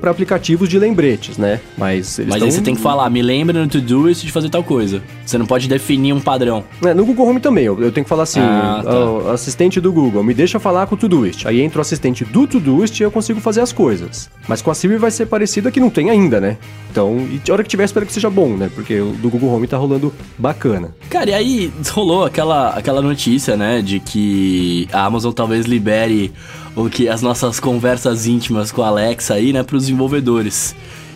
para 0.00 0.10
aplicativos 0.10 0.68
de 0.68 0.76
lembretes, 0.78 1.38
né? 1.38 1.60
Mas 1.78 2.18
Mas 2.18 2.38
tão... 2.38 2.46
aí 2.46 2.52
você 2.52 2.60
tem 2.60 2.74
que 2.74 2.80
falar, 2.80 3.08
me 3.10 3.22
lembra 3.22 3.60
no 3.60 3.68
Todoist 3.68 4.26
de 4.26 4.32
fazer 4.32 4.48
tal 4.48 4.64
coisa. 4.64 5.00
Você 5.24 5.38
não 5.38 5.46
pode 5.46 5.68
definir 5.68 6.12
um 6.12 6.20
padrão. 6.20 6.64
É, 6.84 6.92
no 6.92 7.06
Google 7.06 7.28
Home 7.28 7.40
também, 7.40 7.64
eu, 7.64 7.80
eu 7.80 7.92
tenho 7.92 8.04
que 8.04 8.08
falar 8.08 8.24
assim, 8.24 8.40
ah, 8.40 8.82
tá. 8.84 9.32
assistente 9.32 9.80
do 9.80 9.92
Google, 9.92 10.24
me 10.24 10.34
deixa 10.34 10.58
falar 10.58 10.88
com 10.88 10.96
o 10.96 10.98
Todoist. 10.98 11.46
Aí 11.46 11.60
entra 11.60 11.78
o 11.78 11.80
assistente 11.80 12.24
do 12.24 12.46
Todoist 12.46 12.98
e 12.98 13.04
eu 13.04 13.10
consigo 13.10 13.40
fazer 13.40 13.60
as 13.60 13.72
coisas. 13.72 14.28
Mas 14.48 14.60
com 14.60 14.70
a 14.70 14.74
Siri 14.74 14.96
vai 14.96 15.12
ser 15.12 15.26
parecido 15.26 15.70
que 15.70 15.78
não 15.78 15.90
tem 15.90 16.10
ainda, 16.10 16.40
né? 16.40 16.56
Então, 16.90 17.26
e 17.30 17.40
a 17.48 17.52
hora 17.52 17.62
que 17.62 17.68
tiver, 17.68 17.84
espero 17.84 18.04
que 18.04 18.12
seja 18.12 18.28
bom, 18.28 18.56
né? 18.56 18.70
Porque 18.74 19.00
o 19.00 19.12
do 19.12 19.30
Google 19.30 19.43
Home 19.46 19.66
tá 19.66 19.76
rolando 19.76 20.12
bacana. 20.38 20.94
Cara, 21.10 21.30
e 21.30 21.34
aí 21.34 21.72
rolou 21.90 22.24
aquela, 22.24 22.70
aquela 22.70 23.00
notícia, 23.00 23.56
né? 23.56 23.82
De 23.82 24.00
que 24.00 24.88
a 24.92 25.04
Amazon 25.04 25.32
talvez 25.32 25.66
libere 25.66 26.32
o 26.76 26.88
que 26.88 27.08
as 27.08 27.22
nossas 27.22 27.60
conversas 27.60 28.26
íntimas 28.26 28.72
com 28.72 28.82
a 28.82 28.88
Alexa 28.88 29.34
aí, 29.34 29.52
né, 29.52 29.62
pros 29.62 29.84
desenvolvedores. 29.84 30.74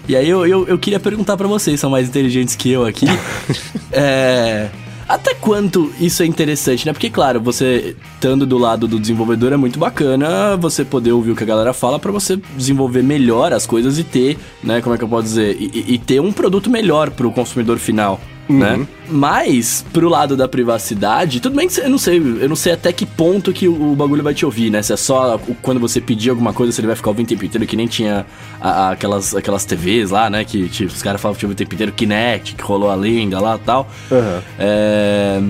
E 0.09 0.17
aí 0.17 0.29
eu, 0.29 0.47
eu, 0.47 0.67
eu 0.67 0.79
queria 0.79 0.99
perguntar 0.99 1.37
para 1.37 1.47
vocês, 1.47 1.79
são 1.79 1.91
mais 1.91 2.09
inteligentes 2.09 2.57
que 2.57 2.71
eu 2.71 2.87
aqui. 2.87 3.07
é. 3.93 4.69
Até 5.09 5.33
quanto 5.33 5.91
isso 5.99 6.23
é 6.23 6.27
interessante, 6.27 6.85
né? 6.85 6.93
Porque, 6.93 7.09
claro, 7.09 7.41
você 7.41 7.97
estando 8.15 8.45
do 8.45 8.59
lado 8.59 8.87
do 8.87 9.01
desenvolvedor 9.01 9.55
é 9.55 9.57
muito 9.57 9.79
bacana 9.79 10.55
você 10.57 10.85
poder 10.85 11.13
ouvir 11.13 11.31
o 11.31 11.37
que 11.37 11.43
a 11.43 11.47
galera 11.47 11.73
fala 11.73 11.99
para 11.99 12.13
você 12.13 12.37
desenvolver 12.55 13.03
melhor 13.03 13.55
as 13.55 13.67
coisas 13.67 13.99
e 13.99 14.05
ter, 14.05 14.37
né? 14.63 14.83
Como 14.83 14.95
é 14.95 14.99
que 14.99 15.05
eu 15.05 15.09
posso 15.09 15.25
dizer? 15.25 15.57
E, 15.59 15.95
e 15.95 15.99
ter 15.99 16.21
um 16.21 16.31
produto 16.31 16.69
melhor 16.69 17.11
pro 17.11 17.33
consumidor 17.33 17.79
final. 17.79 18.21
Uhum. 18.49 18.59
Né? 18.59 18.87
Mas, 19.11 19.85
pro 19.93 20.09
lado 20.09 20.37
da 20.37 20.49
privacidade, 20.49 21.41
tudo 21.41 21.57
bem 21.57 21.69
que 21.69 21.81
eu 21.81 21.89
não 21.89 21.99
sei, 21.99 22.19
eu 22.19 22.49
não 22.49 22.57
sei 22.57 22.73
até 22.73 22.93
que 22.93 23.07
ponto 23.07 23.53
que 23.53 23.69
o, 23.69 23.95
bagulho 23.95 24.23
vai 24.23 24.35
te 24.35 24.45
ouvir, 24.45 24.71
né? 24.71 24.83
Se 24.83 24.93
é 24.93 24.97
só 24.97 25.41
quando 25.63 25.81
você 25.81 26.01
pedir 26.01 26.31
alguma 26.31 26.53
coisa, 26.53 26.73
se 26.73 26.81
ele 26.81 26.87
vai 26.87 26.97
ficar 26.97 27.11
ouvindo 27.11 27.27
o 27.27 27.29
tempo 27.29 27.45
inteiro, 27.45 27.67
que 27.67 27.77
nem 27.77 27.87
tinha 27.87 28.27
a, 28.61 28.71
a, 28.71 28.91
aquelas, 28.91 29.35
aquelas 29.35 29.65
TVs 29.65 30.11
lá, 30.11 30.29
né? 30.29 30.45
Que 30.45 30.69
tipo, 30.69 30.93
os 30.93 31.03
caras 31.03 31.21
falavam 31.21 31.37
que 31.37 31.41
tinha 31.41 31.53
o 31.53 31.55
tempo 31.55 31.75
inteiro, 31.75 31.93
Kinect, 31.93 32.55
que 32.55 32.63
rolou 32.63 32.91
a 32.91 32.95
lenda 32.95 33.41
lá 33.41 33.57
e 33.57 33.59
tal. 33.61 33.89
Uhum. 34.11 34.43
É 34.59 35.41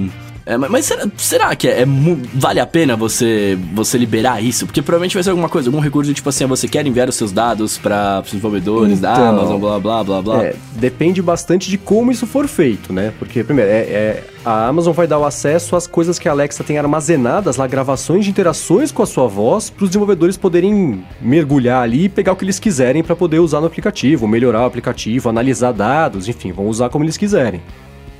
é, 0.48 0.56
mas 0.56 0.86
será, 0.86 1.06
será 1.18 1.54
que 1.54 1.68
é, 1.68 1.82
é, 1.82 1.86
vale 2.32 2.58
a 2.58 2.66
pena 2.66 2.96
você 2.96 3.58
você 3.74 3.98
liberar 3.98 4.42
isso? 4.42 4.64
Porque 4.64 4.80
provavelmente 4.80 5.12
vai 5.12 5.22
ser 5.22 5.28
alguma 5.28 5.48
coisa, 5.48 5.68
algum 5.68 5.78
recurso 5.78 6.14
tipo 6.14 6.26
assim, 6.26 6.46
você 6.46 6.66
quer 6.66 6.86
enviar 6.86 7.06
os 7.06 7.16
seus 7.16 7.30
dados 7.30 7.76
para 7.76 8.22
os 8.24 8.30
desenvolvedores 8.30 8.96
então, 8.96 9.12
da 9.12 9.28
Amazon, 9.28 9.60
blá 9.60 9.78
blá 9.78 10.02
blá 10.02 10.22
blá. 10.22 10.44
É, 10.44 10.56
depende 10.72 11.20
bastante 11.20 11.68
de 11.68 11.76
como 11.76 12.10
isso 12.10 12.26
for 12.26 12.48
feito, 12.48 12.94
né? 12.94 13.12
Porque 13.18 13.44
primeiro, 13.44 13.70
é, 13.70 13.74
é, 13.74 14.24
a 14.42 14.68
Amazon 14.68 14.94
vai 14.94 15.06
dar 15.06 15.18
o 15.18 15.26
acesso 15.26 15.76
às 15.76 15.86
coisas 15.86 16.18
que 16.18 16.26
a 16.30 16.32
Alexa 16.32 16.64
tem 16.64 16.78
armazenadas 16.78 17.58
lá, 17.58 17.66
gravações 17.66 18.24
de 18.24 18.30
interações 18.30 18.90
com 18.90 19.02
a 19.02 19.06
sua 19.06 19.28
voz, 19.28 19.68
para 19.68 19.84
os 19.84 19.90
desenvolvedores 19.90 20.38
poderem 20.38 21.04
mergulhar 21.20 21.82
ali 21.82 22.04
e 22.04 22.08
pegar 22.08 22.32
o 22.32 22.36
que 22.36 22.46
eles 22.46 22.58
quiserem 22.58 23.04
para 23.04 23.14
poder 23.14 23.38
usar 23.38 23.60
no 23.60 23.66
aplicativo, 23.66 24.26
melhorar 24.26 24.62
o 24.62 24.64
aplicativo, 24.64 25.28
analisar 25.28 25.72
dados, 25.72 26.26
enfim, 26.26 26.52
vão 26.52 26.68
usar 26.68 26.88
como 26.88 27.04
eles 27.04 27.18
quiserem. 27.18 27.60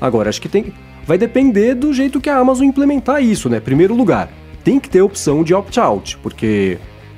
Agora, 0.00 0.28
acho 0.28 0.40
que 0.40 0.48
tem 0.48 0.72
vai 1.06 1.16
depender 1.16 1.74
do 1.74 1.92
jeito 1.92 2.20
que 2.20 2.28
a 2.28 2.36
Amazon 2.36 2.66
implementar 2.66 3.22
isso, 3.22 3.48
né? 3.48 3.60
Primeiro 3.60 3.94
lugar, 3.94 4.30
tem 4.62 4.78
que 4.78 4.90
ter 4.90 5.00
opção 5.00 5.42
de 5.42 5.54
opt-out, 5.54 6.18
porque 6.22 6.76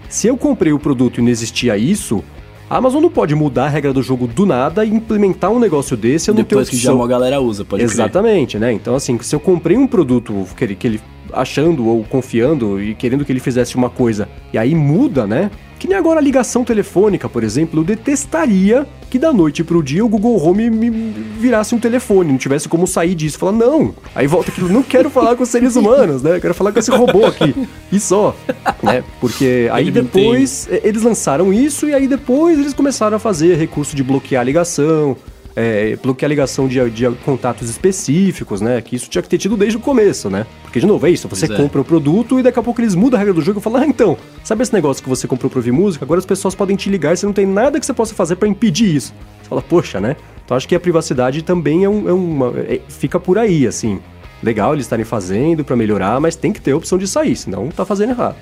se 0.09 0.29
eu 0.29 0.37
comprei 0.37 0.73
o 0.73 0.79
produto 0.79 1.19
e 1.19 1.23
não 1.23 1.29
existia 1.29 1.77
isso, 1.77 2.23
A 2.71 2.77
Amazon 2.77 3.03
não 3.03 3.11
pode 3.11 3.35
mudar 3.35 3.65
a 3.65 3.69
regra 3.69 3.93
do 3.93 4.01
jogo 4.01 4.29
do 4.29 4.47
nada 4.47 4.85
e 4.85 4.91
implementar 4.91 5.51
um 5.51 5.59
negócio 5.59 5.97
desse, 5.97 6.31
eu 6.31 6.35
não 6.35 6.45
tenho 6.45 6.49
Depois 6.51 6.69
que 6.69 6.77
já 6.77 6.91
opção. 6.91 6.97
uma 7.01 7.09
galera 7.09 7.41
usa, 7.41 7.65
pode 7.65 7.83
crer. 7.83 7.93
Exatamente, 7.93 8.61
né? 8.61 8.73
Então, 8.73 8.95
assim, 8.95 9.19
se 9.21 9.35
eu 9.35 9.41
comprei 9.41 9.77
um 9.77 9.89
produto 9.89 10.47
que 10.57 10.63
ele, 10.63 10.77
que 10.77 10.87
ele 10.87 11.01
achando 11.33 11.87
ou 11.87 12.05
confiando 12.05 12.83
e 12.83 12.95
querendo 12.95 13.25
que 13.25 13.33
ele 13.33 13.41
fizesse 13.41 13.77
uma 13.77 13.91
coisa 13.91 14.29
e 14.53 14.59
aí 14.59 14.75
muda, 14.75 15.27
né? 15.27 15.51
Que 15.79 15.89
nem 15.89 15.97
agora 15.97 16.21
a 16.21 16.23
ligação 16.23 16.63
telefônica, 16.63 17.27
por 17.27 17.43
exemplo, 17.43 17.81
eu 17.81 17.85
detestaria 17.85 18.87
que 19.09 19.19
da 19.19 19.33
noite 19.33 19.65
pro 19.65 19.83
dia 19.83 20.05
o 20.05 20.09
Google 20.09 20.37
Home 20.37 20.69
me 20.69 20.91
virasse 20.91 21.75
um 21.75 21.81
telefone, 21.81 22.31
não 22.31 22.39
tivesse 22.39 22.69
como 22.69 22.87
sair 22.87 23.15
disso. 23.15 23.39
Falar, 23.39 23.53
não. 23.53 23.95
Aí 24.15 24.27
volta 24.27 24.51
aquilo, 24.51 24.69
não 24.69 24.83
quero 24.83 25.09
falar 25.09 25.35
com 25.37 25.43
os 25.43 25.49
seres 25.49 25.77
humanos, 25.77 26.23
né? 26.23 26.37
Eu 26.37 26.41
quero 26.41 26.53
falar 26.55 26.71
com 26.71 26.79
esse 26.79 26.91
robô 26.91 27.25
aqui. 27.25 27.55
E 27.91 27.99
só, 27.99 28.37
né? 28.83 29.03
Porque 29.21 29.69
aí 29.73 29.85
Ele 29.85 29.91
depois 29.91 30.69
eles 30.71 31.03
lançaram 31.03 31.53
isso 31.53 31.89
e 31.89 31.95
aí 31.95 32.07
depois 32.07 32.59
eles 32.59 32.75
começaram 32.75 33.17
a 33.17 33.19
fazer 33.19 33.57
recurso 33.57 33.97
de 33.97 34.05
bloquear 34.05 34.43
a 34.43 34.45
ligação, 34.45 35.17
é, 35.61 35.97
bloquear 36.03 36.29
a 36.29 36.31
ligação 36.31 36.67
de, 36.67 36.89
de 36.91 37.09
contatos 37.25 37.69
específicos, 37.69 38.61
né? 38.61 38.81
Que 38.81 38.97
isso 38.97 39.09
tinha 39.09 39.21
que 39.23 39.29
ter 39.29 39.39
tido 39.39 39.57
desde 39.57 39.77
o 39.77 39.81
começo, 39.81 40.29
né? 40.31 40.47
Porque, 40.63 40.81
de 40.81 40.87
novo, 40.87 41.07
é 41.07 41.11
isso. 41.11 41.29
Você 41.29 41.47
Pois 41.47 41.59
é. 41.59 41.63
compra 41.63 41.81
o 41.81 41.85
produto 41.85 42.39
e 42.39 42.43
daqui 42.43 42.59
a 42.59 42.63
pouco 42.63 42.81
eles 42.81 42.95
mudam 42.95 43.17
a 43.17 43.19
regra 43.19 43.35
do 43.35 43.43
jogo 43.43 43.59
e 43.61 43.63
falam, 43.63 43.83
ah, 43.83 43.87
então, 43.87 44.17
sabe 44.45 44.63
esse 44.63 44.73
negócio 44.73 45.03
que 45.03 45.09
você 45.09 45.27
comprou 45.27 45.51
pra 45.51 45.59
ouvir 45.59 45.73
música? 45.73 46.05
Agora 46.05 46.19
as 46.19 46.27
pessoas 46.27 46.55
podem 46.55 46.77
te 46.77 46.89
ligar 46.89 47.13
e 47.13 47.17
você 47.17 47.27
não 47.27 47.33
tem 47.33 47.47
nada 47.47 47.79
que 47.79 47.87
você 47.87 47.93
possa 47.93 48.15
fazer 48.15 48.37
pra 48.37 48.49
impedir 48.49 48.95
isso. 48.95 49.13
Você 49.43 49.49
fala, 49.49 49.63
poxa, 49.63 50.01
né? 50.01 50.17
Então 50.45 50.57
acho 50.57 50.67
que 50.69 50.75
a 50.75 50.81
privacidade 50.81 51.43
também 51.43 51.85
é, 51.85 51.89
um, 51.89 52.09
é 52.09 52.13
uma. 52.13 52.53
é- 52.61 52.81
fica 52.89 53.19
por 53.21 53.39
aí, 53.39 53.67
assim. 53.67 54.01
Legal 54.43 54.73
eles 54.73 54.87
estarem 54.87 55.05
fazendo 55.05 55.63
pra 55.65 55.77
melhorar, 55.77 56.19
mas 56.21 56.35
tem 56.35 56.51
que 56.53 56.61
ter 56.61 56.73
a 56.73 56.77
opção 56.77 56.97
de 56.97 57.07
sair, 57.07 57.37
senão 57.37 57.69
tá 57.69 57.85
fazendo 57.85 58.11
errado. 58.11 58.37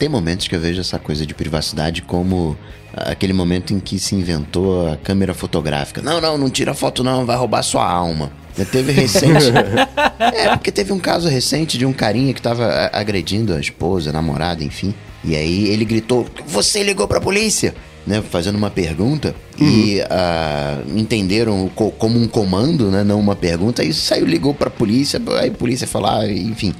Tem 0.00 0.08
momentos 0.08 0.48
que 0.48 0.56
eu 0.56 0.60
vejo 0.60 0.80
essa 0.80 0.98
coisa 0.98 1.26
de 1.26 1.34
privacidade 1.34 2.00
como 2.00 2.56
aquele 2.94 3.34
momento 3.34 3.74
em 3.74 3.78
que 3.78 3.98
se 3.98 4.14
inventou 4.14 4.90
a 4.90 4.96
câmera 4.96 5.34
fotográfica. 5.34 6.00
Não, 6.00 6.22
não, 6.22 6.38
não 6.38 6.48
tira 6.48 6.72
foto 6.72 7.04
não, 7.04 7.26
vai 7.26 7.36
roubar 7.36 7.62
sua 7.62 7.86
alma. 7.86 8.32
Já 8.56 8.64
teve 8.64 8.92
recente. 8.92 9.44
é, 10.18 10.56
porque 10.56 10.72
teve 10.72 10.90
um 10.90 10.98
caso 10.98 11.28
recente 11.28 11.76
de 11.76 11.84
um 11.84 11.92
carinha 11.92 12.32
que 12.32 12.40
tava 12.40 12.64
a- 12.64 12.98
agredindo 12.98 13.54
a 13.54 13.60
esposa, 13.60 14.08
a 14.08 14.12
namorada, 14.14 14.64
enfim. 14.64 14.94
E 15.22 15.36
aí 15.36 15.68
ele 15.68 15.84
gritou: 15.84 16.26
Você 16.46 16.82
ligou 16.82 17.06
pra 17.06 17.20
polícia? 17.20 17.74
Né, 18.06 18.22
fazendo 18.22 18.56
uma 18.56 18.70
pergunta 18.70 19.34
e 19.60 20.00
ah, 20.08 20.78
entenderam 20.96 21.70
como 21.98 22.18
um 22.18 22.26
comando, 22.26 22.90
né, 22.90 23.04
não 23.04 23.20
uma 23.20 23.36
pergunta, 23.36 23.82
aí 23.82 23.92
saiu, 23.92 24.24
ligou 24.24 24.54
pra 24.54 24.70
polícia, 24.70 25.20
aí 25.38 25.50
a 25.50 25.52
polícia 25.52 25.86
falar, 25.86 26.28
enfim, 26.30 26.74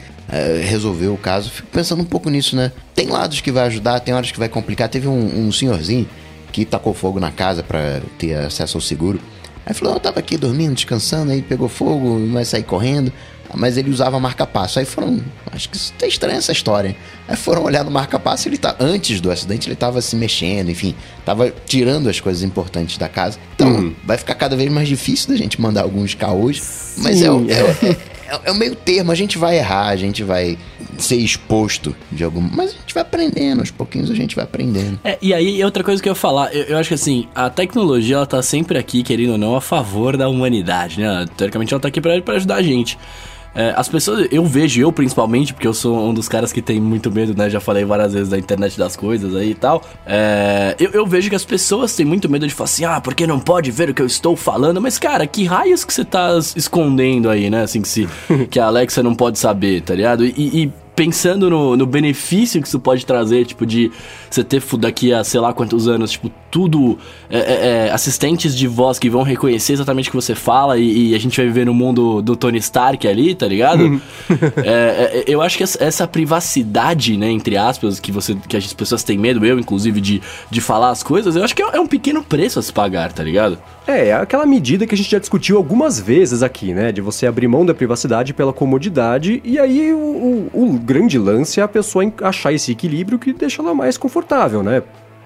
resolveu 0.63 1.13
o 1.15 1.19
caso. 1.19 1.51
Fico 1.51 1.69
pensando 1.73 2.03
um 2.03 2.07
pouco 2.07 2.31
nisso, 2.31 2.55
né? 2.57 2.73
Tem 2.95 3.09
lados 3.09 3.41
que 3.41 3.51
vai 3.51 3.65
ajudar, 3.67 4.01
tem 4.01 4.15
horas 4.15 4.31
que 4.31 4.39
vai 4.39 4.49
complicar. 4.49 4.89
Teve 4.89 5.09
um, 5.09 5.47
um 5.47 5.53
senhorzinho 5.53 6.09
que 6.53 6.65
tacou 6.65 6.95
fogo 6.95 7.19
na 7.21 7.31
casa 7.31 7.63
pra 7.63 8.01
ter 8.19 8.35
acesso 8.35 8.77
ao 8.77 8.81
seguro. 8.81 9.21
Aí 9.67 9.75
falou, 9.75 9.95
eu 9.95 10.01
tava 10.01 10.19
aqui 10.21 10.37
dormindo, 10.37 10.75
descansando, 10.75 11.31
aí 11.33 11.43
pegou 11.43 11.69
fogo, 11.69 12.27
vai 12.33 12.45
sair 12.45 12.63
correndo. 12.63 13.13
Mas 13.53 13.77
ele 13.77 13.91
usava 13.91 14.19
marca-passo. 14.21 14.79
Aí 14.79 14.85
foram. 14.85 15.21
Acho 15.51 15.69
que 15.69 15.77
isso 15.77 15.93
tá 15.99 16.07
estranha 16.07 16.39
essa 16.39 16.53
história. 16.53 16.91
hein? 16.91 16.97
Aí 17.27 17.35
foram 17.37 17.65
olhar 17.65 17.83
no 17.85 17.91
marca-passo 17.91 18.49
ele 18.49 18.57
tá. 18.57 18.77
Antes 18.79 19.21
do 19.21 19.29
acidente, 19.29 19.67
ele 19.69 19.75
tava 19.75 20.01
se 20.01 20.15
mexendo, 20.15 20.71
enfim. 20.71 20.95
Tava 21.25 21.53
tirando 21.67 22.09
as 22.09 22.21
coisas 22.21 22.45
importantes 22.45 22.97
da 22.97 23.09
casa. 23.09 23.39
Então, 23.57 23.93
vai 24.05 24.17
ficar 24.17 24.37
cada 24.37 24.55
vez 24.57 24.71
mais 24.71 24.87
difícil 24.87 25.31
da 25.31 25.37
gente 25.37 25.61
mandar 25.61 25.83
alguns 25.83 26.15
caôs. 26.15 26.95
Mas 26.99 27.21
é, 27.21 27.25
Sim, 27.25 27.47
é, 27.51 27.63
o- 27.65 27.97
é, 28.31 28.41
é, 28.45 28.51
o 28.51 28.55
meio 28.55 28.75
termo, 28.75 29.11
a 29.11 29.15
gente 29.15 29.37
vai 29.37 29.59
errar, 29.59 29.89
a 29.89 29.97
gente 29.97 30.23
vai 30.23 30.57
ser 30.99 31.17
exposto 31.17 31.95
de 32.11 32.23
algum. 32.23 32.41
Mas 32.41 32.71
a 32.71 32.79
gente 32.79 32.95
vai 32.95 33.03
aprendendo, 33.03 33.61
aos 33.61 33.71
pouquinhos 33.71 34.11
a 34.11 34.15
gente 34.15 34.37
vai 34.37 34.45
aprendendo. 34.45 34.99
É, 35.05 35.19
e 35.21 35.35
aí, 35.35 35.63
outra 35.65 35.83
coisa 35.83 36.03
que 36.03 36.09
eu 36.09 36.13
ia 36.13 36.17
falar, 36.17 36.55
eu, 36.55 36.65
eu 36.65 36.79
acho 36.79 36.89
que 36.89 36.95
assim, 36.95 37.29
a 37.35 37.51
tecnologia, 37.51 38.17
ela 38.17 38.27
tá 38.27 38.43
sempre 38.43 38.79
aqui, 38.79 39.03
querendo 39.03 39.33
ou 39.33 39.39
não, 39.39 39.57
a 39.57 39.61
favor 39.61 40.17
da 40.17 40.29
humanidade, 40.29 41.01
né? 41.01 41.27
Teoricamente, 41.37 41.75
ela 41.75 41.81
tá 41.81 41.89
aqui 41.89 42.01
pra 42.01 42.35
ajudar 42.35 42.57
a 42.57 42.63
gente. 42.63 42.97
É, 43.55 43.75
as 43.77 43.89
pessoas, 43.89 44.29
eu 44.31 44.45
vejo, 44.47 44.81
eu 44.81 44.93
principalmente, 44.93 45.53
porque 45.53 45.67
eu 45.67 45.75
sou 45.75 46.09
um 46.09 46.15
dos 46.15 46.29
caras 46.29 46.53
que 46.53 46.63
tem 46.63 46.81
muito 46.81 47.11
medo, 47.11 47.35
né? 47.37 47.51
Já 47.51 47.61
falei 47.61 47.85
várias 47.85 48.13
vezes 48.13 48.29
da 48.29 48.39
internet 48.39 48.79
das 48.79 48.95
coisas 48.97 49.35
aí 49.35 49.51
e 49.51 49.55
tal. 49.55 49.83
É, 50.07 50.77
eu, 50.79 50.91
eu 50.93 51.07
vejo 51.07 51.29
que 51.29 51.35
as 51.37 51.45
pessoas 51.45 51.95
têm 51.97 52.07
muito 52.07 52.29
medo 52.29 52.47
de 52.47 52.55
falar 52.55 52.65
assim, 52.67 52.85
ah, 52.85 53.01
porque 53.01 53.27
não 53.27 53.41
pode 53.41 53.71
ver 53.71 53.91
o 53.91 53.95
que 53.95 54.03
eu 54.03 54.07
estou 54.07 54.37
falando? 54.37 54.81
Mas, 54.81 54.99
cara, 54.99 55.27
que 55.27 55.45
raios 55.45 55.85
que 55.85 55.93
você 55.93 56.05
tá 56.05 56.37
es- 56.39 56.55
escondendo 56.57 57.29
aí, 57.29 57.51
né? 57.51 57.63
Assim, 57.63 57.83
que, 57.83 57.89
se, 57.89 58.09
que 58.51 58.61
a 58.61 58.67
Alexa 58.67 59.03
não 59.03 59.15
pode 59.15 59.39
saber, 59.39 59.83
tá 59.83 59.95
ligado? 59.95 60.25
E, 60.25 60.33
e 60.37 60.73
pensando 61.01 61.49
no, 61.49 61.79
no 61.79 61.87
benefício 61.87 62.61
que 62.61 62.69
isso 62.69 62.79
pode 62.79 63.07
trazer, 63.07 63.47
tipo, 63.47 63.65
de 63.65 63.91
você 64.31 64.45
ter 64.45 64.63
daqui 64.79 65.15
a 65.15 65.25
sei 65.25 65.41
lá 65.41 65.51
quantos 65.51 65.89
anos, 65.89 66.11
tipo, 66.11 66.31
tudo 66.51 66.99
é, 67.31 67.39
é, 67.39 67.87
é, 67.87 67.91
assistentes 67.91 68.55
de 68.55 68.69
voz 68.69 68.99
que 68.99 69.09
vão 69.09 69.23
reconhecer 69.23 69.73
exatamente 69.73 70.11
o 70.11 70.13
que 70.13 70.17
você 70.17 70.35
fala 70.35 70.77
e, 70.77 71.09
e 71.09 71.15
a 71.15 71.19
gente 71.19 71.39
vai 71.39 71.47
viver 71.47 71.65
no 71.65 71.73
mundo 71.73 72.21
do 72.21 72.37
Tony 72.37 72.59
Stark 72.59 73.09
ali, 73.09 73.35
tá 73.35 73.49
ligado? 73.49 73.81
É, 74.63 74.65
é, 74.67 75.25
eu 75.27 75.41
acho 75.41 75.57
que 75.57 75.63
essa, 75.63 75.83
essa 75.83 76.07
privacidade, 76.07 77.17
né, 77.17 77.31
entre 77.31 77.57
aspas, 77.57 77.99
que 77.99 78.13
você 78.13 78.35
que 78.49 78.57
as 78.57 78.73
pessoas 78.73 79.03
têm 79.03 79.17
medo, 79.17 79.45
eu 79.45 79.59
inclusive, 79.59 80.01
de, 80.01 80.21
de 80.51 80.61
falar 80.61 80.91
as 80.91 81.03
coisas, 81.03 81.35
eu 81.37 81.45
acho 81.45 81.55
que 81.55 81.63
é, 81.63 81.77
é 81.77 81.81
um 81.81 81.87
pequeno 81.87 82.23
preço 82.23 82.59
a 82.59 82.63
se 82.63 82.73
pagar, 82.73 83.13
tá 83.13 83.23
ligado? 83.23 83.59
É, 83.87 84.13
aquela 84.13 84.47
medida 84.47 84.87
que 84.87 84.95
a 84.95 84.97
gente 84.97 85.11
já 85.11 85.19
discutiu 85.19 85.57
algumas 85.57 85.99
vezes 85.99 86.43
aqui, 86.43 86.73
né? 86.73 86.93
De 86.93 87.01
você 87.01 87.27
abrir 87.27 87.49
mão 87.49 87.65
da 87.67 87.75
privacidade 87.75 88.33
pela 88.33 88.53
comodidade, 88.53 89.41
e 89.45 89.59
aí 89.59 89.93
o, 89.93 89.99
o- 90.53 90.65
o 90.75 90.79
grande 90.79 91.19
lance 91.19 91.59
é 91.59 91.63
a 91.63 91.69
pessoa 91.69 92.05
achar 92.23 92.53
esse 92.53 92.71
equilíbrio 92.73 93.19
que 93.19 93.33
deixa 93.33 93.63
ela 93.63 93.75
mais 93.75 93.97
confortável, 93.97 94.63
né? 94.63 94.83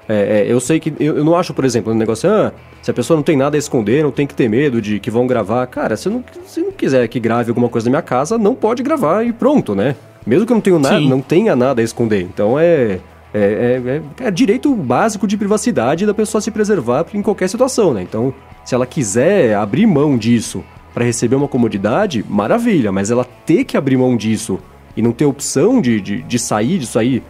É, 0.08 0.44
é, 0.46 0.52
eu 0.52 0.60
sei 0.60 0.78
que. 0.80 0.92
Eu, 1.00 1.18
eu 1.18 1.24
não 1.24 1.34
acho, 1.36 1.52
por 1.52 1.64
exemplo, 1.64 1.92
um 1.92 1.96
negócio, 1.96 2.30
ah, 2.30 2.52
se 2.82 2.90
a 2.90 2.94
pessoa 2.94 3.16
não 3.16 3.22
tem 3.24 3.36
nada 3.36 3.56
a 3.56 3.58
esconder, 3.58 4.02
não 4.02 4.10
tem 4.10 4.26
que 4.26 4.34
ter 4.34 4.48
medo 4.48 4.80
de 4.80 5.00
que 5.00 5.10
vão 5.10 5.26
gravar. 5.26 5.66
Cara, 5.66 5.96
se 5.96 6.08
eu 6.08 6.12
não, 6.12 6.24
se 6.46 6.60
não 6.60 6.72
quiser 6.72 7.06
que 7.08 7.18
grave 7.18 7.50
alguma 7.50 7.68
coisa 7.68 7.86
na 7.86 7.90
minha 7.90 8.02
casa, 8.02 8.36
não 8.38 8.54
pode 8.54 8.82
gravar 8.82 9.24
e 9.26 9.32
pronto, 9.32 9.74
né? 9.74 9.96
Mesmo 10.26 10.46
que 10.46 10.52
eu 10.52 10.56
não, 10.56 10.60
tenho 10.62 10.78
nada, 10.78 10.98
Sim. 10.98 11.08
não 11.08 11.20
tenha 11.20 11.56
nada 11.56 11.80
a 11.80 11.84
esconder. 11.84 12.22
Então 12.22 12.58
é. 12.58 12.98
É, 13.34 13.80
é- 13.84 14.24
é- 14.24 14.28
é 14.28 14.30
direito 14.30 14.72
básico 14.74 15.26
de 15.26 15.36
privacidade 15.36 16.06
da 16.06 16.14
pessoa 16.14 16.40
se 16.40 16.50
preservar 16.52 17.04
em 17.12 17.20
qualquer 17.20 17.48
situação, 17.48 17.92
né? 17.92 18.00
Então, 18.02 18.32
se 18.64 18.74
ela 18.74 18.86
quiser 18.86 19.54
abrir 19.56 19.86
mão 19.86 20.16
disso 20.16 20.62
para 20.94 21.04
receber 21.04 21.34
uma 21.34 21.48
comodidade, 21.48 22.24
maravilha, 22.28 22.92
mas 22.92 23.10
ela 23.10 23.24
ter 23.44 23.64
que 23.64 23.76
abrir 23.76 23.96
mão 23.96 24.16
disso 24.16 24.60
e 24.96 25.02
não 25.02 25.10
ter 25.10 25.24
opção 25.24 25.80
de, 25.80 26.00
de, 26.00 26.22
de 26.22 26.38
sair 26.38 26.78
disso 26.78 26.96
aí, 26.96 27.20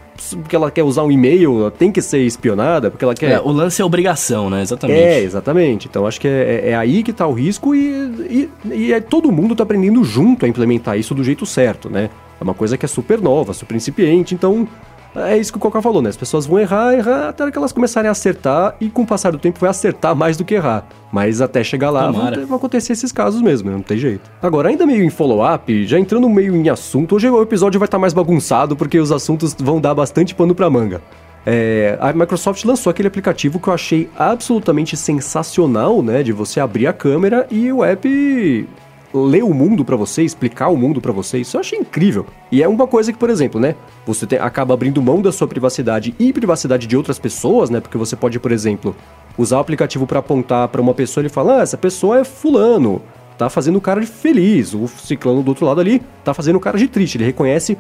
porque 0.43 0.55
ela 0.55 0.71
quer 0.71 0.83
usar 0.83 1.03
um 1.03 1.11
e-mail, 1.11 1.59
ela 1.61 1.71
tem 1.71 1.91
que 1.91 2.03
ser 2.03 2.19
espionada, 2.19 2.91
porque 2.91 3.03
ela 3.05 3.15
quer. 3.15 3.33
É, 3.33 3.41
o 3.41 3.51
lance 3.51 3.81
é 3.81 3.85
obrigação, 3.85 4.51
né? 4.51 4.61
Exatamente. 4.61 5.01
É, 5.01 5.21
exatamente. 5.23 5.89
Então 5.89 6.07
acho 6.07 6.21
que 6.21 6.29
é, 6.29 6.61
é- 6.67 6.71
é 6.71 6.77
aí 6.77 7.03
que 7.03 7.13
tá 7.15 7.27
o 7.27 7.33
risco 7.33 7.75
e, 7.75 7.89
e, 8.29 8.51
e 8.71 8.93
é- 8.93 9.01
todo 9.01 9.33
mundo 9.33 9.57
tá 9.57 9.63
aprendendo 9.63 10.05
junto 10.05 10.45
a 10.45 10.49
implementar 10.49 10.99
isso 10.99 11.15
do 11.15 11.25
jeito 11.25 11.47
certo, 11.47 11.89
né? 11.89 12.11
É 12.39 12.45
uma 12.45 12.53
coisa 12.55 12.77
que 12.77 12.85
é 12.85 12.89
super 12.89 13.21
nova, 13.21 13.55
super 13.55 13.75
incipiente, 13.75 14.35
então 14.35 14.69
é 15.16 15.38
isso 15.38 15.52
que 15.52 15.59
o 15.59 15.61
Coca 15.61 15.80
falou, 15.80 16.02
né? 16.02 16.09
As 16.09 16.16
pessoas 16.16 16.47
vão 16.47 16.59
errar, 16.59 16.92
errar 16.94 17.28
até 17.28 17.50
que 17.50 17.56
elas 17.56 17.73
começarem 17.73 18.09
a 18.09 18.12
acertar 18.12 18.75
e 18.80 18.88
com 18.88 19.02
o 19.02 19.06
passar 19.06 19.30
do 19.30 19.38
tempo 19.38 19.61
vai 19.61 19.71
acertar 19.71 20.14
mais 20.14 20.37
do 20.37 20.44
que 20.44 20.54
errar. 20.54 20.87
Mas 21.12 21.40
até 21.40 21.62
chegar 21.62 21.90
lá 21.90 22.11
vão, 22.11 22.47
vão 22.47 22.56
acontecer 22.56 22.92
esses 22.92 23.12
casos 23.12 23.40
mesmo, 23.40 23.71
né? 23.71 23.76
não 23.76 23.83
tem 23.83 23.97
jeito. 23.97 24.28
Agora, 24.42 24.68
ainda 24.68 24.85
meio 24.85 25.04
em 25.04 25.11
follow-up, 25.11 25.87
já 25.87 25.99
entrando 25.99 26.28
meio 26.28 26.56
em 26.56 26.68
assunto, 26.68 27.14
hoje 27.14 27.28
o 27.28 27.42
episódio 27.42 27.78
vai 27.78 27.87
estar 27.87 27.99
mais 27.99 28.12
bagunçado 28.12 28.75
porque 28.75 28.99
os 28.99 29.12
assuntos 29.12 29.54
vão 29.54 29.80
dar 29.80 29.94
bastante 29.94 30.35
pano 30.35 30.54
pra 30.54 30.68
manga. 30.68 31.00
É, 31.47 31.99
a 32.00 32.12
Microsoft 32.12 32.64
lançou 32.64 32.90
aquele 32.90 33.09
aplicativo 33.09 33.61
que 33.61 33.68
eu 33.68 33.75
achei 33.75 34.09
absolutamente 34.16 34.97
sensacional, 34.97 36.02
né? 36.02 36.23
De 36.23 36.33
você 36.33 36.59
abrir 36.59 36.87
a 36.87 36.92
câmera 36.92 37.47
e 37.50 37.71
o 37.71 37.85
app 37.85 38.66
ler 39.14 39.44
o 39.44 39.54
mundo 39.54 39.85
pra 39.85 39.94
você, 39.97 40.23
explicar 40.23 40.68
o 40.68 40.76
mundo 40.76 41.00
pra 41.00 41.12
você. 41.12 41.38
Isso 41.38 41.56
eu 41.56 41.61
achei 41.61 41.78
incrível. 41.78 42.26
E 42.50 42.62
é 42.62 42.68
uma 42.68 42.87
coisa 42.87 43.12
que, 43.12 43.18
por 43.18 43.30
exemplo, 43.30 43.61
né? 43.61 43.76
Você 44.06 44.26
tem- 44.26 44.38
acaba 44.40 44.75
abrindo 44.75 45.00
mão 45.00 45.23
da 45.23 45.30
sua 45.30 45.47
privacidade 45.47 46.14
e 46.18 46.33
privacidade 46.33 46.87
de 46.87 46.97
outras 46.97 47.18
pessoas, 47.18 47.71
né? 47.71 47.80
Porque 47.80 47.97
você 47.97 48.16
pode, 48.16 48.38
por 48.40 48.50
exemplo, 48.50 48.94
usar 49.38 49.59
o 49.59 49.61
aplicativo 49.61 50.06
pra 50.06 50.18
apontar 50.18 50.66
pra 50.68 50.80
uma 50.83 50.92
pessoa 50.94 51.25
e 51.25 51.28
falar: 51.28 51.61
ah, 51.61 51.62
essa 51.62 51.76
pessoa 51.76 52.18
é 52.18 52.25
fulano. 52.25 53.00
Tá 53.38 53.49
fazendo 53.49 53.76
o 53.76 53.80
cara 53.80 54.00
de 54.00 54.06
feliz. 54.06 54.75
O 54.75 54.87
ciclano 54.88 55.42
do 55.42 55.49
outro 55.49 55.64
lado 55.66 55.80
ali 55.80 56.02
tá 56.25 56.35
fazendo 56.35 56.56
o 56.56 56.61
cara 56.61 56.76
de 56.78 56.88
triste. 56.88 57.16
Ele 57.16 57.25
reconhece 57.25 57.78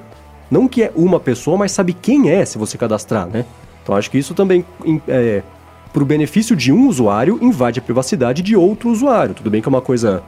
não 0.50 0.68
que 0.68 0.82
é 0.84 0.92
uma 0.94 1.18
pessoa, 1.18 1.56
mas 1.56 1.72
sabe 1.72 1.92
quem 1.92 2.30
é 2.30 2.44
se 2.44 2.58
você 2.58 2.76
cadastrar, 2.78 3.26
né? 3.26 3.44
Então 3.82 3.94
acho 3.96 4.10
que 4.10 4.18
isso 4.18 4.34
também, 4.34 4.64
é, 5.08 5.42
pro 5.92 6.04
benefício 6.04 6.54
de 6.56 6.72
um 6.72 6.88
usuário, 6.88 7.38
invade 7.42 7.78
a 7.78 7.82
privacidade 7.82 8.42
de 8.42 8.56
outro 8.56 8.88
usuário. 8.90 9.34
Tudo 9.34 9.50
bem 9.50 9.60
que 9.62 9.68
é 9.68 9.70
uma 9.70 9.80
coisa 9.80 10.22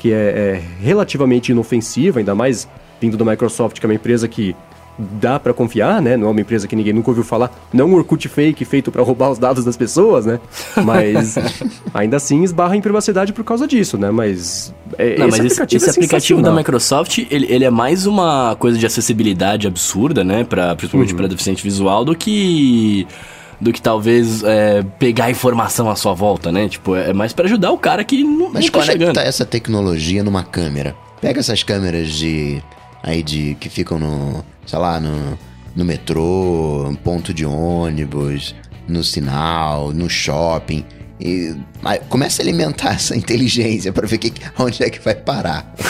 que 0.00 0.10
é, 0.14 0.16
é 0.16 0.62
relativamente 0.82 1.52
inofensiva, 1.52 2.20
ainda 2.20 2.34
mais 2.34 2.66
vindo 2.98 3.18
da 3.18 3.24
Microsoft, 3.24 3.78
que 3.78 3.84
é 3.84 3.88
uma 3.88 3.94
empresa 3.94 4.26
que 4.26 4.56
dá 4.98 5.38
pra 5.38 5.52
confiar, 5.52 6.00
né? 6.00 6.16
Não 6.16 6.28
é 6.28 6.30
uma 6.30 6.40
empresa 6.40 6.66
que 6.66 6.74
ninguém 6.74 6.92
nunca 6.94 7.10
ouviu 7.10 7.22
falar. 7.22 7.50
Não 7.72 7.86
um 7.90 7.94
Orkut 7.94 8.26
fake 8.28 8.64
feito 8.64 8.90
pra 8.90 9.02
roubar 9.02 9.30
os 9.30 9.38
dados 9.38 9.62
das 9.64 9.76
pessoas, 9.76 10.24
né? 10.24 10.40
Mas 10.84 11.36
ainda 11.92 12.16
assim 12.16 12.42
esbarra 12.42 12.76
em 12.76 12.80
privacidade 12.80 13.32
por 13.32 13.44
causa 13.44 13.66
disso, 13.66 13.98
né? 13.98 14.10
Mas 14.10 14.74
é, 14.98 15.18
Não, 15.18 15.28
mas 15.28 15.38
esse, 15.44 15.62
esse 15.76 15.86
é 15.88 15.90
aplicativo 15.90 16.40
da. 16.42 16.50
Microsoft, 16.52 17.18
ele, 17.30 17.46
ele 17.50 17.64
é 17.64 17.70
mais 17.70 18.06
uma 18.06 18.56
coisa 18.58 18.78
de 18.78 18.86
acessibilidade 18.86 19.66
absurda, 19.66 20.24
né? 20.24 20.44
Pra, 20.44 20.74
principalmente 20.74 21.10
Uhum. 21.12 21.16
para 21.18 21.28
deficiente 21.28 21.62
visual, 21.62 22.04
do 22.06 22.14
que 22.14 23.06
do 23.60 23.72
que 23.72 23.80
talvez 23.82 24.42
é, 24.42 24.82
pegar 24.98 25.30
informação 25.30 25.90
à 25.90 25.96
sua 25.96 26.14
volta, 26.14 26.50
né? 26.50 26.68
Tipo, 26.68 26.96
é 26.96 27.12
mais 27.12 27.32
para 27.32 27.44
ajudar 27.44 27.70
o 27.72 27.78
cara 27.78 28.02
que 28.02 28.24
não, 28.24 28.50
Mas 28.52 28.64
não 28.64 28.72
tá 28.72 28.82
chegando. 28.82 29.08
conecta 29.08 29.20
essa 29.20 29.44
tecnologia 29.44 30.24
numa 30.24 30.42
câmera. 30.42 30.96
Pega 31.20 31.40
essas 31.40 31.62
câmeras 31.62 32.08
de. 32.12 32.62
aí 33.02 33.22
de. 33.22 33.54
que 33.60 33.68
ficam 33.68 33.98
no. 33.98 34.44
sei 34.64 34.78
lá, 34.78 34.98
no, 34.98 35.38
no 35.76 35.84
metrô, 35.84 36.88
no 36.90 36.96
ponto 36.96 37.34
de 37.34 37.44
ônibus, 37.44 38.54
no 38.88 39.04
sinal, 39.04 39.92
no 39.92 40.08
shopping. 40.08 40.84
E 41.20 41.54
começa 42.08 42.40
a 42.40 42.44
alimentar 42.44 42.94
essa 42.94 43.16
inteligência 43.16 43.92
pra 43.92 44.06
ver 44.06 44.18
que, 44.18 44.32
onde 44.58 44.82
é 44.82 44.88
que 44.90 44.98
vai 45.00 45.14
parar. 45.14 45.74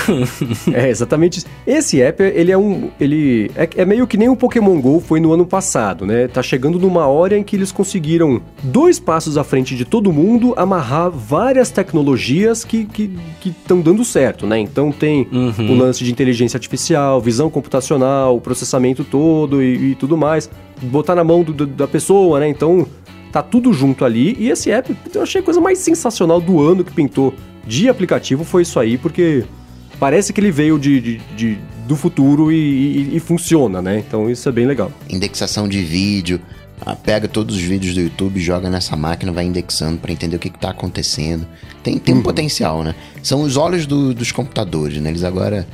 É, 0.73 0.89
exatamente 0.89 1.39
isso. 1.39 1.47
Esse 1.67 2.01
app, 2.03 2.23
ele 2.23 2.51
é 2.51 2.59
um. 2.59 2.91
Ele 3.01 3.51
é, 3.55 3.69
é 3.77 3.85
meio 3.85 4.07
que 4.07 4.17
nem 4.17 4.29
o 4.29 4.37
Pokémon 4.37 4.81
GO 4.81 5.01
foi 5.01 5.21
no 5.21 5.33
ano 5.33 5.47
passado, 5.47 6.05
né? 6.07 6.27
Tá 6.29 6.43
chegando 6.43 6.79
numa 6.79 7.07
hora 7.07 7.37
em 7.37 7.43
que 7.43 7.55
eles 7.57 7.71
conseguiram, 7.73 8.41
dois 8.63 8.99
passos 8.99 9.37
à 9.39 9.45
frente 9.45 9.77
de 9.77 9.85
todo 9.85 10.13
mundo, 10.13 10.55
amarrar 10.57 11.11
várias 11.11 11.71
tecnologias 11.71 12.65
que 12.65 12.89
estão 13.45 13.81
dando 13.81 14.05
certo, 14.05 14.47
né? 14.47 14.59
Então 14.59 14.91
tem 14.93 15.29
Uhum. 15.33 15.73
o 15.73 15.75
lance 15.77 16.03
de 16.05 16.11
inteligência 16.11 16.57
artificial, 16.57 17.21
visão 17.21 17.49
computacional, 17.51 18.37
o 18.37 18.41
processamento 18.41 19.05
todo 19.05 19.63
e, 19.63 19.93
e 19.93 19.95
tudo 19.95 20.17
mais. 20.17 20.51
Botar 20.83 21.15
na 21.15 21.23
mão 21.23 21.43
do- 21.43 21.53
do- 21.53 21.67
da 21.67 21.87
pessoa, 21.87 22.41
né? 22.41 22.49
Então 22.49 22.87
tá 23.33 23.43
tudo 23.43 23.73
junto 23.73 24.05
ali. 24.05 24.37
E 24.39 24.49
esse 24.51 24.71
app, 24.71 24.95
eu 25.15 25.23
achei 25.23 25.41
a 25.41 25.45
coisa 25.45 25.61
mais 25.61 25.79
sensacional 25.79 26.41
do 26.41 26.61
ano 26.61 26.85
que 26.85 26.93
pintou 26.93 27.35
de 27.67 27.89
aplicativo 27.89 28.43
foi 28.45 28.63
isso 28.63 28.79
aí, 28.81 28.97
porque 28.99 29.45
parece 29.99 30.33
que 30.33 30.41
ele 30.41 30.51
veio 30.51 30.79
de, 30.79 31.01
de- 31.01 31.21
de- 31.37 31.59
do 31.87 31.95
futuro 31.97 32.51
e, 32.53 32.57
e- 32.57 33.17
e 33.17 33.21
funciona, 33.21 33.83
né? 33.83 33.99
Então 33.99 34.31
isso 34.31 34.49
é 34.49 34.53
bem 34.53 34.67
legal. 34.67 34.91
Indexação 35.09 35.69
de 35.69 35.83
vídeo. 35.83 36.41
ah, 36.85 36.95
Pega 36.97 37.29
todos 37.29 37.57
os 37.57 37.61
vídeos 37.63 37.95
do 37.95 38.01
YouTube, 38.01 38.41
joga 38.41 38.71
nessa 38.71 38.97
máquina, 38.97 39.31
vai 39.33 39.45
indexando 39.45 39.99
pra 39.99 40.11
entender 40.13 40.37
o 40.37 40.39
que, 40.39 40.49
que 40.51 40.59
tá 40.59 40.71
acontecendo. 40.71 41.47
Tem, 41.83 41.99
tem 41.99 42.15
um 42.15 42.23
potencial, 42.23 42.83
né? 42.83 42.95
São 43.23 43.43
os 43.43 43.57
olhos 43.57 43.87
do- 43.87 44.15
dos 44.15 44.33
computadores, 44.33 44.99
né? 45.01 45.11
Eles 45.11 45.25
agora. 45.25 45.67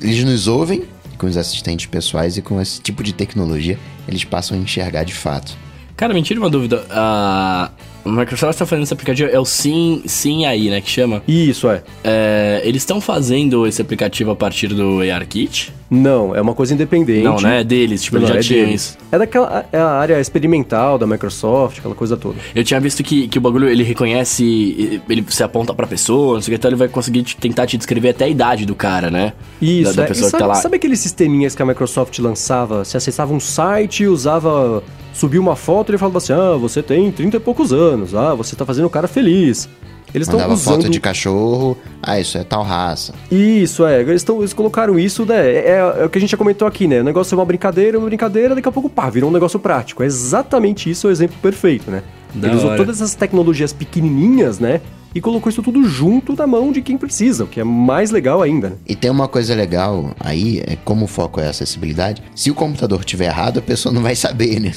Eles 0.00 0.22
nos 0.24 0.46
ouvem 0.48 0.84
com 1.18 1.26
os 1.26 1.36
assistentes 1.36 1.86
pessoais 1.86 2.36
e 2.36 2.42
com 2.42 2.60
esse 2.60 2.80
tipo 2.80 3.02
de 3.02 3.12
tecnologia 3.12 3.78
eles 4.08 4.24
passam 4.24 4.56
a 4.56 4.60
enxergar 4.60 5.04
de 5.04 5.14
fato. 5.14 5.56
Cara, 5.96 6.12
me 6.12 6.22
tira 6.22 6.40
uma 6.40 6.50
dúvida. 6.50 6.84
A 6.90 7.70
Microsoft 8.04 8.58
tá 8.58 8.66
fazendo 8.66 8.82
esse 8.82 8.92
aplicativo, 8.92 9.30
é 9.32 9.38
o 9.38 9.44
Sim, 9.44 10.02
Sim 10.06 10.44
aí, 10.44 10.68
né, 10.68 10.80
que 10.80 10.90
chama. 10.90 11.22
Isso 11.26 11.70
é. 11.70 11.82
É, 12.02 12.60
eles 12.64 12.82
estão 12.82 13.00
fazendo 13.00 13.66
esse 13.66 13.80
aplicativo 13.80 14.30
a 14.32 14.36
partir 14.36 14.68
do 14.68 15.00
ARKit? 15.00 15.72
Não, 15.90 16.34
é 16.34 16.40
uma 16.40 16.52
coisa 16.52 16.74
independente. 16.74 17.22
Não, 17.22 17.36
né? 17.36 17.60
É 17.60 17.64
deles, 17.64 18.02
tipo, 18.02 18.16
Não, 18.18 18.22
eles 18.24 18.34
já 18.34 18.40
é 18.40 18.42
tinham 18.42 18.66
deles. 18.66 18.80
isso. 18.82 18.98
É 19.12 19.18
daquela 19.18 19.64
é 19.72 19.78
a 19.78 19.86
área 19.90 20.20
experimental 20.20 20.98
da 20.98 21.06
Microsoft, 21.06 21.78
aquela 21.78 21.94
coisa 21.94 22.16
toda. 22.16 22.36
Eu 22.54 22.64
tinha 22.64 22.80
visto 22.80 23.02
que, 23.04 23.28
que 23.28 23.38
o 23.38 23.40
bagulho, 23.40 23.68
ele 23.68 23.84
reconhece, 23.84 25.00
ele 25.08 25.24
se 25.28 25.42
aponta 25.44 25.72
pra 25.72 25.86
pessoa, 25.86 26.34
não 26.34 26.42
sei 26.42 26.52
o 26.52 26.58
que, 26.58 26.58
então 26.60 26.68
ele 26.70 26.76
vai 26.76 26.88
conseguir 26.88 27.22
te- 27.22 27.36
tentar 27.36 27.66
te 27.68 27.76
descrever 27.78 28.08
até 28.10 28.24
a 28.24 28.28
idade 28.28 28.66
do 28.66 28.74
cara, 28.74 29.10
né? 29.10 29.32
Isso, 29.62 29.94
Da, 29.94 30.02
da 30.02 30.02
é. 30.02 30.04
E 30.06 30.08
pessoa 30.08 30.24
que 30.26 30.30
sabe, 30.32 30.42
tá 30.42 30.46
lá. 30.48 30.54
sabe 30.56 30.76
aqueles 30.76 30.98
sisteminhas 30.98 31.54
que 31.54 31.62
a 31.62 31.66
Microsoft 31.66 32.18
lançava? 32.18 32.84
Você 32.84 32.96
acessava 32.96 33.32
um 33.32 33.40
site, 33.40 34.04
usava. 34.06 34.82
Subia 35.14 35.40
uma 35.40 35.56
foto 35.56 35.88
e 35.88 35.90
ele 35.92 35.98
falava 35.98 36.18
assim: 36.18 36.34
ah, 36.34 36.56
você 36.56 36.82
tem 36.82 37.10
30 37.10 37.38
e 37.38 37.40
poucos 37.40 37.72
anos, 37.72 38.14
ah, 38.14 38.34
você 38.34 38.54
tá 38.54 38.66
fazendo 38.66 38.86
o 38.86 38.90
cara 38.90 39.08
feliz. 39.08 39.68
Eles 40.12 40.28
estão 40.28 40.52
usando. 40.52 40.82
foto 40.82 40.88
de 40.88 41.00
cachorro, 41.00 41.76
ah, 42.00 42.20
isso 42.20 42.38
é 42.38 42.44
tal 42.44 42.62
raça. 42.62 43.12
Isso, 43.32 43.84
é. 43.84 44.00
Eles, 44.00 44.22
tão, 44.22 44.38
eles 44.38 44.52
colocaram 44.52 44.96
isso, 44.96 45.26
né? 45.26 45.50
É, 45.50 45.78
é 45.98 46.04
o 46.04 46.08
que 46.08 46.18
a 46.18 46.20
gente 46.20 46.30
já 46.30 46.36
comentou 46.36 46.68
aqui, 46.68 46.86
né? 46.86 47.00
O 47.00 47.04
negócio 47.04 47.34
é 47.34 47.38
uma 47.38 47.44
brincadeira, 47.44 47.98
uma 47.98 48.06
brincadeira, 48.06 48.54
daqui 48.54 48.68
a 48.68 48.72
pouco, 48.72 48.88
pá, 48.88 49.10
virou 49.10 49.28
um 49.28 49.32
negócio 49.32 49.58
prático. 49.58 50.04
É 50.04 50.06
exatamente 50.06 50.88
isso 50.88 51.08
o 51.08 51.10
exemplo 51.10 51.36
perfeito, 51.42 51.90
né? 51.90 52.04
Da 52.34 52.48
Ele 52.48 52.56
usou 52.56 52.70
hora. 52.70 52.76
todas 52.78 52.96
essas 53.00 53.14
tecnologias 53.14 53.72
pequenininhas, 53.72 54.58
né? 54.58 54.80
E 55.14 55.20
colocou 55.20 55.48
isso 55.48 55.62
tudo 55.62 55.84
junto 55.88 56.34
na 56.34 56.44
mão 56.44 56.72
de 56.72 56.82
quem 56.82 56.98
precisa, 56.98 57.44
o 57.44 57.46
que 57.46 57.60
é 57.60 57.64
mais 57.64 58.10
legal 58.10 58.42
ainda. 58.42 58.70
né? 58.70 58.76
E 58.88 58.96
tem 58.96 59.08
uma 59.10 59.28
coisa 59.28 59.54
legal 59.54 60.10
aí, 60.18 60.60
é 60.66 60.76
como 60.84 61.04
o 61.04 61.08
foco 61.08 61.38
é 61.40 61.46
a 61.46 61.50
acessibilidade. 61.50 62.20
Se 62.34 62.50
o 62.50 62.54
computador 62.54 62.98
estiver 63.00 63.26
errado, 63.26 63.58
a 63.58 63.62
pessoa 63.62 63.92
não 63.94 64.02
vai 64.02 64.16
saber, 64.16 64.58
né? 64.60 64.72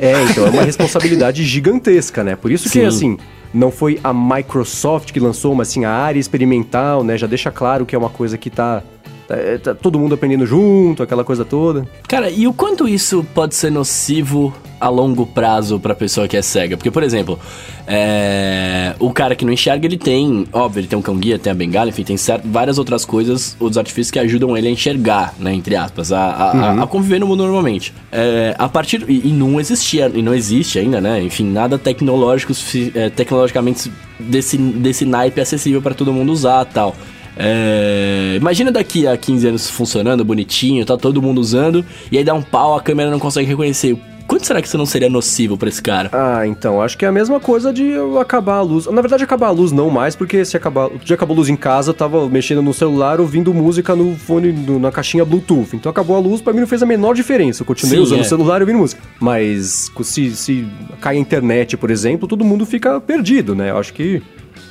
É, 0.00 0.22
então 0.24 0.46
é 0.46 0.50
uma 0.50 0.62
responsabilidade 0.62 1.44
gigantesca, 1.44 2.24
né? 2.24 2.34
Por 2.34 2.50
isso 2.50 2.64
que, 2.70 2.80
Sim. 2.80 2.86
assim, 2.86 3.18
não 3.52 3.70
foi 3.70 4.00
a 4.02 4.12
Microsoft 4.14 5.12
que 5.12 5.20
lançou, 5.20 5.54
mas 5.54 5.68
sim 5.68 5.84
a 5.84 5.90
área 5.90 6.18
experimental, 6.18 7.04
né? 7.04 7.18
Já 7.18 7.26
deixa 7.26 7.50
claro 7.50 7.84
que 7.84 7.94
é 7.94 7.98
uma 7.98 8.08
coisa 8.08 8.38
que 8.38 8.48
tá, 8.48 8.82
tá, 9.28 9.34
tá 9.62 9.74
todo 9.74 9.98
mundo 9.98 10.14
aprendendo 10.14 10.44
junto, 10.46 11.02
aquela 11.02 11.24
coisa 11.24 11.44
toda. 11.44 11.86
Cara, 12.08 12.30
e 12.30 12.46
o 12.46 12.52
quanto 12.52 12.86
isso 12.88 13.24
pode 13.34 13.54
ser 13.54 13.70
nocivo 13.70 14.52
a 14.80 14.88
longo 14.88 15.24
prazo 15.24 15.78
pra 15.78 15.94
pessoa 15.94 16.26
que 16.26 16.36
é 16.36 16.42
cega? 16.42 16.76
Porque, 16.76 16.90
por 16.90 17.02
exemplo, 17.04 17.38
é, 17.86 18.94
o 18.98 19.12
cara 19.12 19.36
que 19.36 19.44
não 19.44 19.52
enxerga, 19.52 19.86
ele 19.86 19.96
tem, 19.96 20.46
óbvio, 20.52 20.80
ele 20.80 20.86
tem 20.88 20.98
um 20.98 21.02
cão-guia, 21.02 21.38
tem 21.38 21.50
a 21.52 21.54
bengala, 21.54 21.90
enfim, 21.90 22.02
tem 22.02 22.16
certo, 22.16 22.48
várias 22.48 22.78
outras 22.78 23.04
coisas, 23.04 23.56
os 23.60 23.78
artifícios 23.78 24.10
que 24.10 24.18
ajudam 24.18 24.56
ele 24.56 24.66
a 24.68 24.70
enxergar, 24.70 25.34
né, 25.38 25.52
entre 25.54 25.76
aspas, 25.76 26.10
a, 26.12 26.18
a- 26.20 26.50
a- 26.52 26.82
a 26.82 26.86
conviver 26.86 27.20
no 27.20 27.26
mundo 27.26 27.44
normalmente. 27.44 27.92
É, 28.10 28.54
a 28.58 28.68
partir, 28.68 29.04
e, 29.08 29.28
e 29.28 29.32
não 29.32 29.60
existia, 29.60 30.10
e 30.12 30.20
não 30.22 30.34
existe 30.34 30.78
ainda, 30.78 31.00
né, 31.00 31.22
enfim, 31.22 31.44
nada 31.44 31.78
tecnológico, 31.78 32.52
é, 32.94 33.08
tecnologicamente 33.10 33.90
desse, 34.18 34.56
desse 34.56 35.04
naipe 35.04 35.40
acessível 35.40 35.80
pra 35.80 35.94
todo 35.94 36.12
mundo 36.12 36.32
usar 36.32 36.64
tal. 36.64 36.94
É, 37.36 38.34
imagina 38.36 38.70
daqui 38.70 39.06
a 39.06 39.16
15 39.16 39.48
anos 39.48 39.70
funcionando 39.70 40.24
bonitinho, 40.24 40.84
tá 40.84 40.96
todo 40.96 41.20
mundo 41.22 41.40
usando, 41.40 41.84
e 42.10 42.18
aí 42.18 42.24
dá 42.24 42.34
um 42.34 42.42
pau, 42.42 42.76
a 42.76 42.80
câmera 42.80 43.10
não 43.10 43.18
consegue 43.18 43.48
reconhecer. 43.48 43.96
Quanto 44.26 44.46
será 44.46 44.62
que 44.62 44.68
isso 44.68 44.78
não 44.78 44.86
seria 44.86 45.10
nocivo 45.10 45.58
pra 45.58 45.68
esse 45.68 45.82
cara? 45.82 46.08
Ah, 46.12 46.46
então, 46.46 46.80
acho 46.80 46.96
que 46.96 47.04
é 47.04 47.08
a 47.08 47.12
mesma 47.12 47.38
coisa 47.38 47.70
de 47.72 47.82
eu 47.82 48.18
acabar 48.18 48.54
a 48.58 48.62
luz. 48.62 48.86
Na 48.86 49.02
verdade, 49.02 49.22
acabar 49.24 49.48
a 49.48 49.50
luz 49.50 49.72
não 49.72 49.90
mais, 49.90 50.16
porque 50.16 50.42
se 50.44 50.56
acabar. 50.56 50.88
Já 51.04 51.16
acabou 51.16 51.34
a 51.34 51.38
luz 51.38 51.48
em 51.50 51.56
casa, 51.56 51.90
eu 51.90 51.94
tava 51.94 52.26
mexendo 52.30 52.62
no 52.62 52.72
celular, 52.72 53.20
ouvindo 53.20 53.52
música 53.52 53.94
no 53.94 54.16
fone, 54.16 54.50
no- 54.52 54.78
na 54.78 54.90
caixinha 54.90 55.24
Bluetooth. 55.24 55.74
Então 55.76 55.90
acabou 55.90 56.16
a 56.16 56.20
luz, 56.20 56.40
pra 56.40 56.52
mim 56.52 56.60
não 56.60 56.66
fez 56.66 56.82
a 56.82 56.86
menor 56.86 57.14
diferença. 57.14 57.62
Eu 57.62 57.66
continuei 57.66 57.98
Sim, 57.98 58.02
usando 58.04 58.18
é. 58.20 58.22
o 58.22 58.24
celular 58.24 58.58
e 58.58 58.62
ouvindo 58.62 58.78
música. 58.78 59.02
Mas 59.20 59.90
se, 60.02 60.30
se 60.34 60.66
cai 61.00 61.16
a 61.16 61.20
internet, 61.20 61.76
por 61.76 61.90
exemplo, 61.90 62.26
todo 62.26 62.42
mundo 62.44 62.64
fica 62.64 63.00
perdido, 63.00 63.54
né? 63.54 63.70
Eu 63.70 63.76
acho 63.78 63.92
que. 63.92 64.22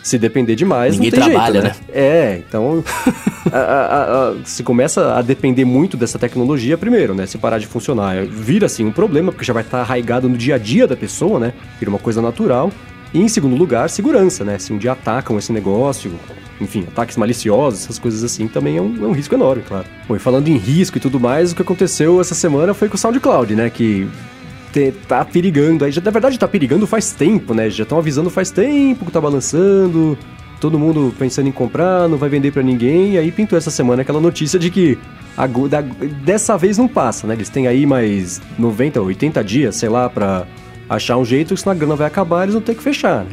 Se 0.03 0.17
depender 0.17 0.55
demais, 0.55 0.95
Ninguém 0.97 1.11
não 1.11 1.17
tem 1.19 1.29
trabalha, 1.31 1.61
jeito, 1.61 1.75
né? 1.75 1.83
É, 1.93 2.41
então 2.47 2.83
a- 3.51 3.57
a- 3.57 4.29
a- 4.29 4.35
se 4.43 4.63
começa 4.63 5.13
a 5.15 5.21
depender 5.21 5.63
muito 5.65 5.95
dessa 5.95 6.17
tecnologia 6.17 6.77
primeiro, 6.77 7.13
né? 7.13 7.25
Se 7.27 7.37
parar 7.37 7.59
de 7.59 7.67
funcionar, 7.67 8.25
vira 8.25 8.65
assim 8.65 8.83
um 8.85 8.91
problema, 8.91 9.31
porque 9.31 9.45
já 9.45 9.53
vai 9.53 9.63
estar 9.63 9.81
arraigado 9.81 10.27
no 10.27 10.35
dia 10.37 10.55
a 10.55 10.57
dia 10.57 10.87
da 10.87 10.95
pessoa, 10.95 11.39
né? 11.39 11.53
Vira 11.79 11.89
uma 11.89 11.99
coisa 11.99 12.21
natural. 12.21 12.71
E 13.13 13.19
em 13.21 13.27
segundo 13.27 13.55
lugar, 13.55 13.89
segurança, 13.89 14.43
né? 14.43 14.57
Se 14.57 14.71
um 14.73 14.77
dia 14.77 14.93
atacam 14.93 15.37
esse 15.37 15.51
negócio, 15.51 16.11
enfim, 16.61 16.85
ataques 16.87 17.17
maliciosos, 17.17 17.83
essas 17.83 17.99
coisas 17.99 18.23
assim, 18.23 18.47
também 18.47 18.77
é 18.77 18.81
um, 18.81 18.95
é 19.03 19.07
um 19.07 19.11
risco 19.11 19.35
enorme, 19.35 19.63
claro. 19.67 19.85
Bom, 20.07 20.15
e 20.15 20.19
falando 20.19 20.47
em 20.47 20.55
risco 20.57 20.97
e 20.97 21.01
tudo 21.01 21.19
mais, 21.19 21.51
o 21.51 21.55
que 21.55 21.61
aconteceu 21.61 22.21
essa 22.21 22.33
semana 22.33 22.73
foi 22.73 22.87
com 22.87 22.95
o 22.95 22.97
SoundCloud, 22.97 23.53
né? 23.53 23.69
Que 23.69 24.07
te- 24.71 24.91
tá 25.07 25.23
perigando 25.25 25.85
aí. 25.85 25.91
Já, 25.91 26.01
na 26.01 26.11
verdade, 26.11 26.37
tá 26.39 26.47
perigando 26.47 26.85
faz 26.87 27.11
tempo, 27.11 27.53
né? 27.53 27.69
Já 27.69 27.83
estão 27.83 27.97
avisando 27.97 28.29
faz 28.29 28.51
tempo 28.51 29.05
que 29.05 29.11
tá 29.11 29.19
balançando. 29.21 30.17
Todo 30.59 30.77
mundo 30.77 31.13
pensando 31.17 31.47
em 31.49 31.51
comprar, 31.51 32.07
não 32.07 32.17
vai 32.17 32.29
vender 32.29 32.51
pra 32.51 32.61
ninguém. 32.63 33.13
E 33.13 33.17
aí 33.17 33.31
pintou 33.31 33.57
essa 33.57 33.71
semana 33.71 34.01
aquela 34.03 34.19
notícia 34.21 34.59
de 34.59 34.69
que 34.69 34.97
agu- 35.35 35.67
da- 35.67 35.81
dessa 35.81 36.57
vez 36.57 36.77
não 36.77 36.87
passa, 36.87 37.25
né? 37.27 37.33
Eles 37.33 37.49
têm 37.49 37.67
aí 37.67 37.85
mais 37.85 38.39
90, 38.59 39.01
80 39.01 39.43
dias, 39.43 39.75
sei 39.75 39.89
lá, 39.89 40.09
pra 40.09 40.45
achar 40.89 41.17
um 41.17 41.25
jeito, 41.25 41.55
senão 41.57 41.71
a 41.71 41.75
grana 41.75 41.95
vai 41.95 42.05
acabar, 42.07 42.43
eles 42.43 42.53
vão 42.53 42.61
ter 42.61 42.75
que 42.75 42.83
fechar, 42.83 43.23
né? 43.23 43.31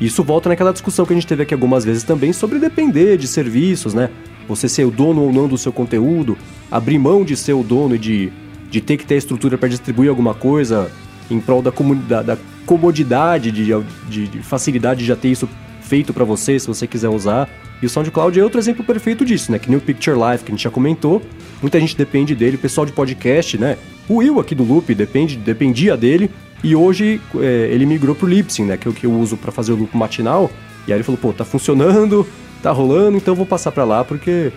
Isso 0.00 0.22
volta 0.24 0.48
naquela 0.48 0.72
discussão 0.72 1.04
que 1.04 1.12
a 1.12 1.16
gente 1.16 1.26
teve 1.26 1.42
aqui 1.42 1.52
algumas 1.52 1.84
vezes 1.84 2.02
também 2.04 2.32
sobre 2.32 2.58
depender 2.58 3.18
de 3.18 3.26
serviços, 3.26 3.92
né? 3.92 4.08
Você 4.48 4.66
ser 4.68 4.84
o 4.86 4.90
dono 4.90 5.20
ou 5.22 5.30
não 5.32 5.46
do 5.46 5.58
seu 5.58 5.72
conteúdo, 5.72 6.38
abrir 6.70 6.98
mão 6.98 7.22
de 7.24 7.36
ser 7.36 7.52
o 7.52 7.62
dono 7.62 7.94
e 7.94 7.98
de, 7.98 8.32
de 8.70 8.80
ter 8.80 8.96
que 8.96 9.04
ter 9.06 9.16
estrutura 9.16 9.58
para 9.58 9.68
distribuir 9.68 10.08
alguma 10.08 10.32
coisa 10.34 10.90
em 11.30 11.40
prol 11.40 11.60
da, 11.62 11.70
da- 12.08 12.22
da 12.22 12.36
comodidade, 12.66 13.50
de, 13.50 13.66
de- 14.08 14.28
de 14.28 14.38
facilidade 14.42 15.00
de 15.00 15.06
já 15.06 15.16
ter 15.16 15.28
isso 15.28 15.48
feito 15.82 16.12
para 16.12 16.24
você, 16.24 16.58
se 16.58 16.66
você 16.66 16.86
quiser 16.86 17.08
usar. 17.08 17.48
E 17.82 17.86
o 17.86 17.90
SoundCloud 17.90 18.38
é 18.38 18.44
outro 18.44 18.58
exemplo 18.60 18.84
perfeito 18.84 19.24
disso, 19.24 19.50
né? 19.50 19.58
Que 19.58 19.68
nem 19.68 19.78
o 19.78 19.80
Picture 19.80 20.16
Life, 20.16 20.44
que 20.44 20.50
a 20.50 20.54
gente 20.54 20.62
já 20.64 20.70
comentou. 20.70 21.20
Muita 21.60 21.80
gente 21.80 21.96
depende 21.96 22.34
dele, 22.34 22.56
o 22.56 22.58
pessoal 22.58 22.84
de 22.86 22.92
podcast, 22.92 23.58
né? 23.58 23.76
O 24.08 24.16
Will 24.16 24.38
aqui 24.38 24.54
do 24.54 24.62
Loop 24.64 24.94
depende, 24.94 25.36
dependia 25.36 25.96
dele. 25.96 26.30
E 26.62 26.76
hoje 26.76 27.20
é, 27.38 27.68
ele 27.72 27.86
migrou 27.86 28.14
pro 28.14 28.26
Lipsyn, 28.28 28.66
né? 28.66 28.76
Que 28.76 28.86
é 28.86 28.90
o 28.90 28.94
que 28.94 29.06
eu 29.06 29.12
uso 29.12 29.36
para 29.36 29.50
fazer 29.50 29.72
o 29.72 29.76
loop 29.76 29.96
matinal. 29.96 30.50
E 30.86 30.92
aí 30.92 30.96
ele 30.98 31.04
falou, 31.04 31.18
pô, 31.18 31.32
tá 31.32 31.44
funcionando, 31.44 32.26
tá 32.62 32.70
rolando, 32.70 33.16
então 33.16 33.34
vou 33.34 33.46
passar 33.46 33.72
para 33.72 33.84
lá 33.84 34.04
porque 34.04 34.52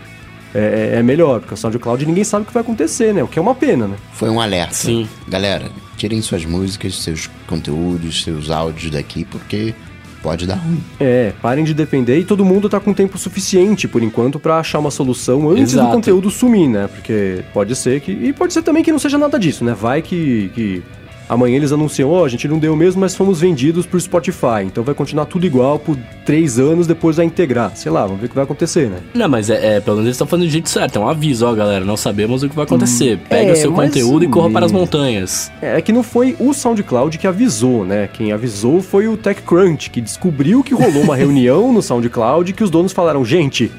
é, 0.54 1.00
é 1.00 1.04
melhor. 1.04 1.40
Porque 1.40 1.54
o 1.54 1.58
SoundCloud 1.58 2.06
ninguém 2.06 2.24
sabe 2.24 2.44
o 2.44 2.46
que 2.46 2.54
vai 2.54 2.62
acontecer, 2.62 3.14
né? 3.14 3.24
O 3.24 3.28
que 3.28 3.40
é 3.40 3.42
uma 3.42 3.56
pena, 3.56 3.88
né? 3.88 3.96
Foi 4.14 4.30
um 4.30 4.40
alerta. 4.40 4.74
Sim. 4.74 5.08
Galera, 5.28 5.70
tirem 5.98 6.22
suas 6.22 6.46
músicas, 6.46 6.96
seus 7.02 7.30
conteúdos, 7.48 8.24
seus 8.24 8.50
áudios 8.50 8.92
daqui, 8.92 9.26
porque 9.26 9.74
pode 10.22 10.48
dar 10.48 10.56
ruim. 10.56 10.82
É, 11.00 11.34
parem 11.42 11.66
de 11.66 11.74
depender 11.74 12.18
e 12.18 12.24
todo 12.24 12.46
mundo 12.46 12.70
tá 12.70 12.80
com 12.80 12.94
tempo 12.94 13.18
suficiente, 13.18 13.88
por 13.88 14.02
enquanto, 14.02 14.40
pra 14.40 14.60
achar 14.60 14.80
uma 14.80 14.90
solução 14.90 15.50
antes 15.50 15.74
Exato. 15.74 15.90
do 15.90 15.94
conteúdo 15.94 16.32
sumir, 16.32 16.70
né? 16.70 16.88
Porque 16.88 17.44
pode 17.54 17.76
ser 17.76 18.00
que. 18.00 18.12
E 18.12 18.32
pode 18.32 18.54
ser 18.54 18.62
também 18.62 18.82
que 18.82 18.92
não 18.92 19.00
seja 19.00 19.18
nada 19.18 19.38
disso, 19.38 19.64
né? 19.64 19.74
Vai 19.74 20.02
que. 20.02 20.50
que 20.56 20.84
Amanhã 21.30 21.56
eles 21.56 21.72
anunciam, 21.72 22.10
ó, 22.12 22.26
a 22.26 22.30
gente 22.30 22.48
não 22.48 22.60
deu 22.60 22.76
mesmo, 22.76 23.02
mas 23.02 23.16
fomos 23.16 23.40
vendidos 23.40 23.86
pro 23.86 24.00
Spotify. 24.00 24.64
Então 24.66 24.84
vai 24.84 24.94
continuar 24.94 25.26
tudo 25.26 25.46
igual 25.46 25.80
por 25.80 25.98
três 26.26 26.60
anos, 26.60 26.86
depois 26.88 27.18
vai 27.18 27.26
integrar. 27.26 27.72
Sei 27.76 27.92
lá, 27.92 28.04
vamos 28.06 28.20
ver 28.20 28.26
o 28.28 28.30
que 28.30 28.36
vai 28.36 28.44
acontecer, 28.44 28.90
né? 28.90 28.98
Não, 29.14 29.28
mas 29.30 29.50
é, 29.50 29.78
é 29.78 29.80
pelo 29.80 29.98
menos 29.98 30.08
eles 30.08 30.16
estão 30.16 30.28
fazendo 30.28 30.46
do 30.48 30.52
jeito 30.52 30.70
certo. 30.70 30.98
É 30.98 31.00
um 31.00 31.08
aviso, 31.08 31.46
ó, 31.46 31.54
galera. 31.54 31.84
Não 31.86 31.98
sabemos 31.98 32.44
o 32.44 32.50
que 32.50 32.56
vai 32.56 32.66
acontecer. 32.66 33.18
Pega 33.30 33.50
é, 33.52 33.54
o 33.54 33.56
seu 33.56 33.72
conteúdo 33.72 34.24
e 34.26 34.28
corra 34.28 34.50
para 34.50 34.66
as 34.66 34.72
Hum. 34.72 34.76
montanhas. 34.76 35.52
É 35.62 35.82
que 35.82 35.92
não 35.92 36.04
foi 36.04 36.36
o 36.40 36.54
SoundCloud 36.54 37.18
que 37.18 37.28
avisou, 37.28 37.86
né? 37.86 38.10
Quem 38.12 38.32
avisou 38.32 38.82
foi 38.82 39.08
o 39.08 39.16
TechCrunch, 39.18 39.90
que 39.90 40.02
descobriu 40.02 40.64
que 40.64 40.74
rolou 40.74 41.04
uma 41.04 41.16
reunião 41.18 41.72
no 41.72 41.82
SoundCloud 41.82 42.54
que 42.54 42.64
os 42.64 42.70
donos 42.70 42.92
falaram, 42.92 43.24
gente, 43.24 43.72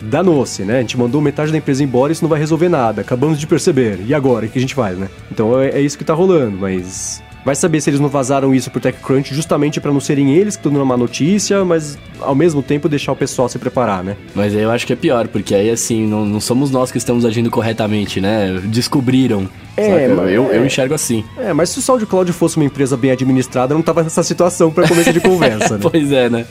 danou-se, 0.00 0.62
né? 0.64 0.78
A 0.78 0.80
gente 0.80 0.98
mandou 0.98 1.20
metade 1.20 1.52
da 1.52 1.58
empresa 1.58 1.82
embora 1.82 2.10
e 2.10 2.14
isso 2.14 2.22
não 2.22 2.28
vai 2.28 2.38
resolver 2.38 2.68
nada. 2.68 3.00
Acabamos 3.00 3.38
de 3.38 3.46
perceber. 3.46 4.00
E 4.06 4.14
agora? 4.14 4.46
O 4.46 4.48
que 4.48 4.58
a 4.58 4.60
gente 4.60 4.74
faz, 4.74 4.98
né? 4.98 5.08
Então 5.30 5.58
é, 5.60 5.70
é 5.70 5.80
isso 5.80 5.98
que 5.98 6.04
tá 6.04 6.14
rolando, 6.14 6.56
mas... 6.58 7.22
Vai 7.44 7.54
saber 7.54 7.80
se 7.80 7.88
eles 7.88 8.00
não 8.00 8.08
vazaram 8.08 8.54
isso 8.54 8.70
pro 8.70 8.80
TechCrunch 8.80 9.34
justamente 9.34 9.80
pra 9.80 9.90
não 9.90 10.00
serem 10.00 10.34
eles 10.34 10.56
que 10.56 10.60
estão 10.60 10.72
dando 10.72 10.82
uma 10.82 10.96
notícia, 10.96 11.64
mas 11.64 11.98
ao 12.20 12.34
mesmo 12.34 12.62
tempo 12.62 12.88
deixar 12.88 13.12
o 13.12 13.16
pessoal 13.16 13.48
se 13.48 13.58
preparar, 13.58 14.04
né? 14.04 14.16
Mas 14.34 14.54
aí 14.54 14.62
eu 14.62 14.70
acho 14.70 14.86
que 14.86 14.92
é 14.92 14.96
pior, 14.96 15.26
porque 15.28 15.54
aí 15.54 15.70
assim, 15.70 16.06
não, 16.06 16.26
não 16.26 16.40
somos 16.40 16.70
nós 16.70 16.92
que 16.92 16.98
estamos 16.98 17.24
agindo 17.24 17.50
corretamente, 17.50 18.20
né? 18.20 18.60
Descobriram. 18.64 19.48
É, 19.76 20.08
mas- 20.08 20.30
eu, 20.30 20.52
eu 20.52 20.62
é. 20.62 20.66
enxergo 20.66 20.92
assim. 20.92 21.24
É, 21.38 21.52
mas 21.54 21.70
se 21.70 21.78
o 21.78 21.82
SoundCloud 21.82 22.30
fosse 22.32 22.56
uma 22.56 22.66
empresa 22.66 22.96
bem 22.96 23.10
administrada, 23.10 23.72
não 23.74 23.82
tava 23.82 24.02
nessa 24.02 24.22
situação 24.22 24.70
pra 24.70 24.86
começo 24.86 25.12
de 25.12 25.20
conversa, 25.20 25.78
né? 25.78 25.80
Pois 25.90 26.12
é, 26.12 26.28
né? 26.28 26.44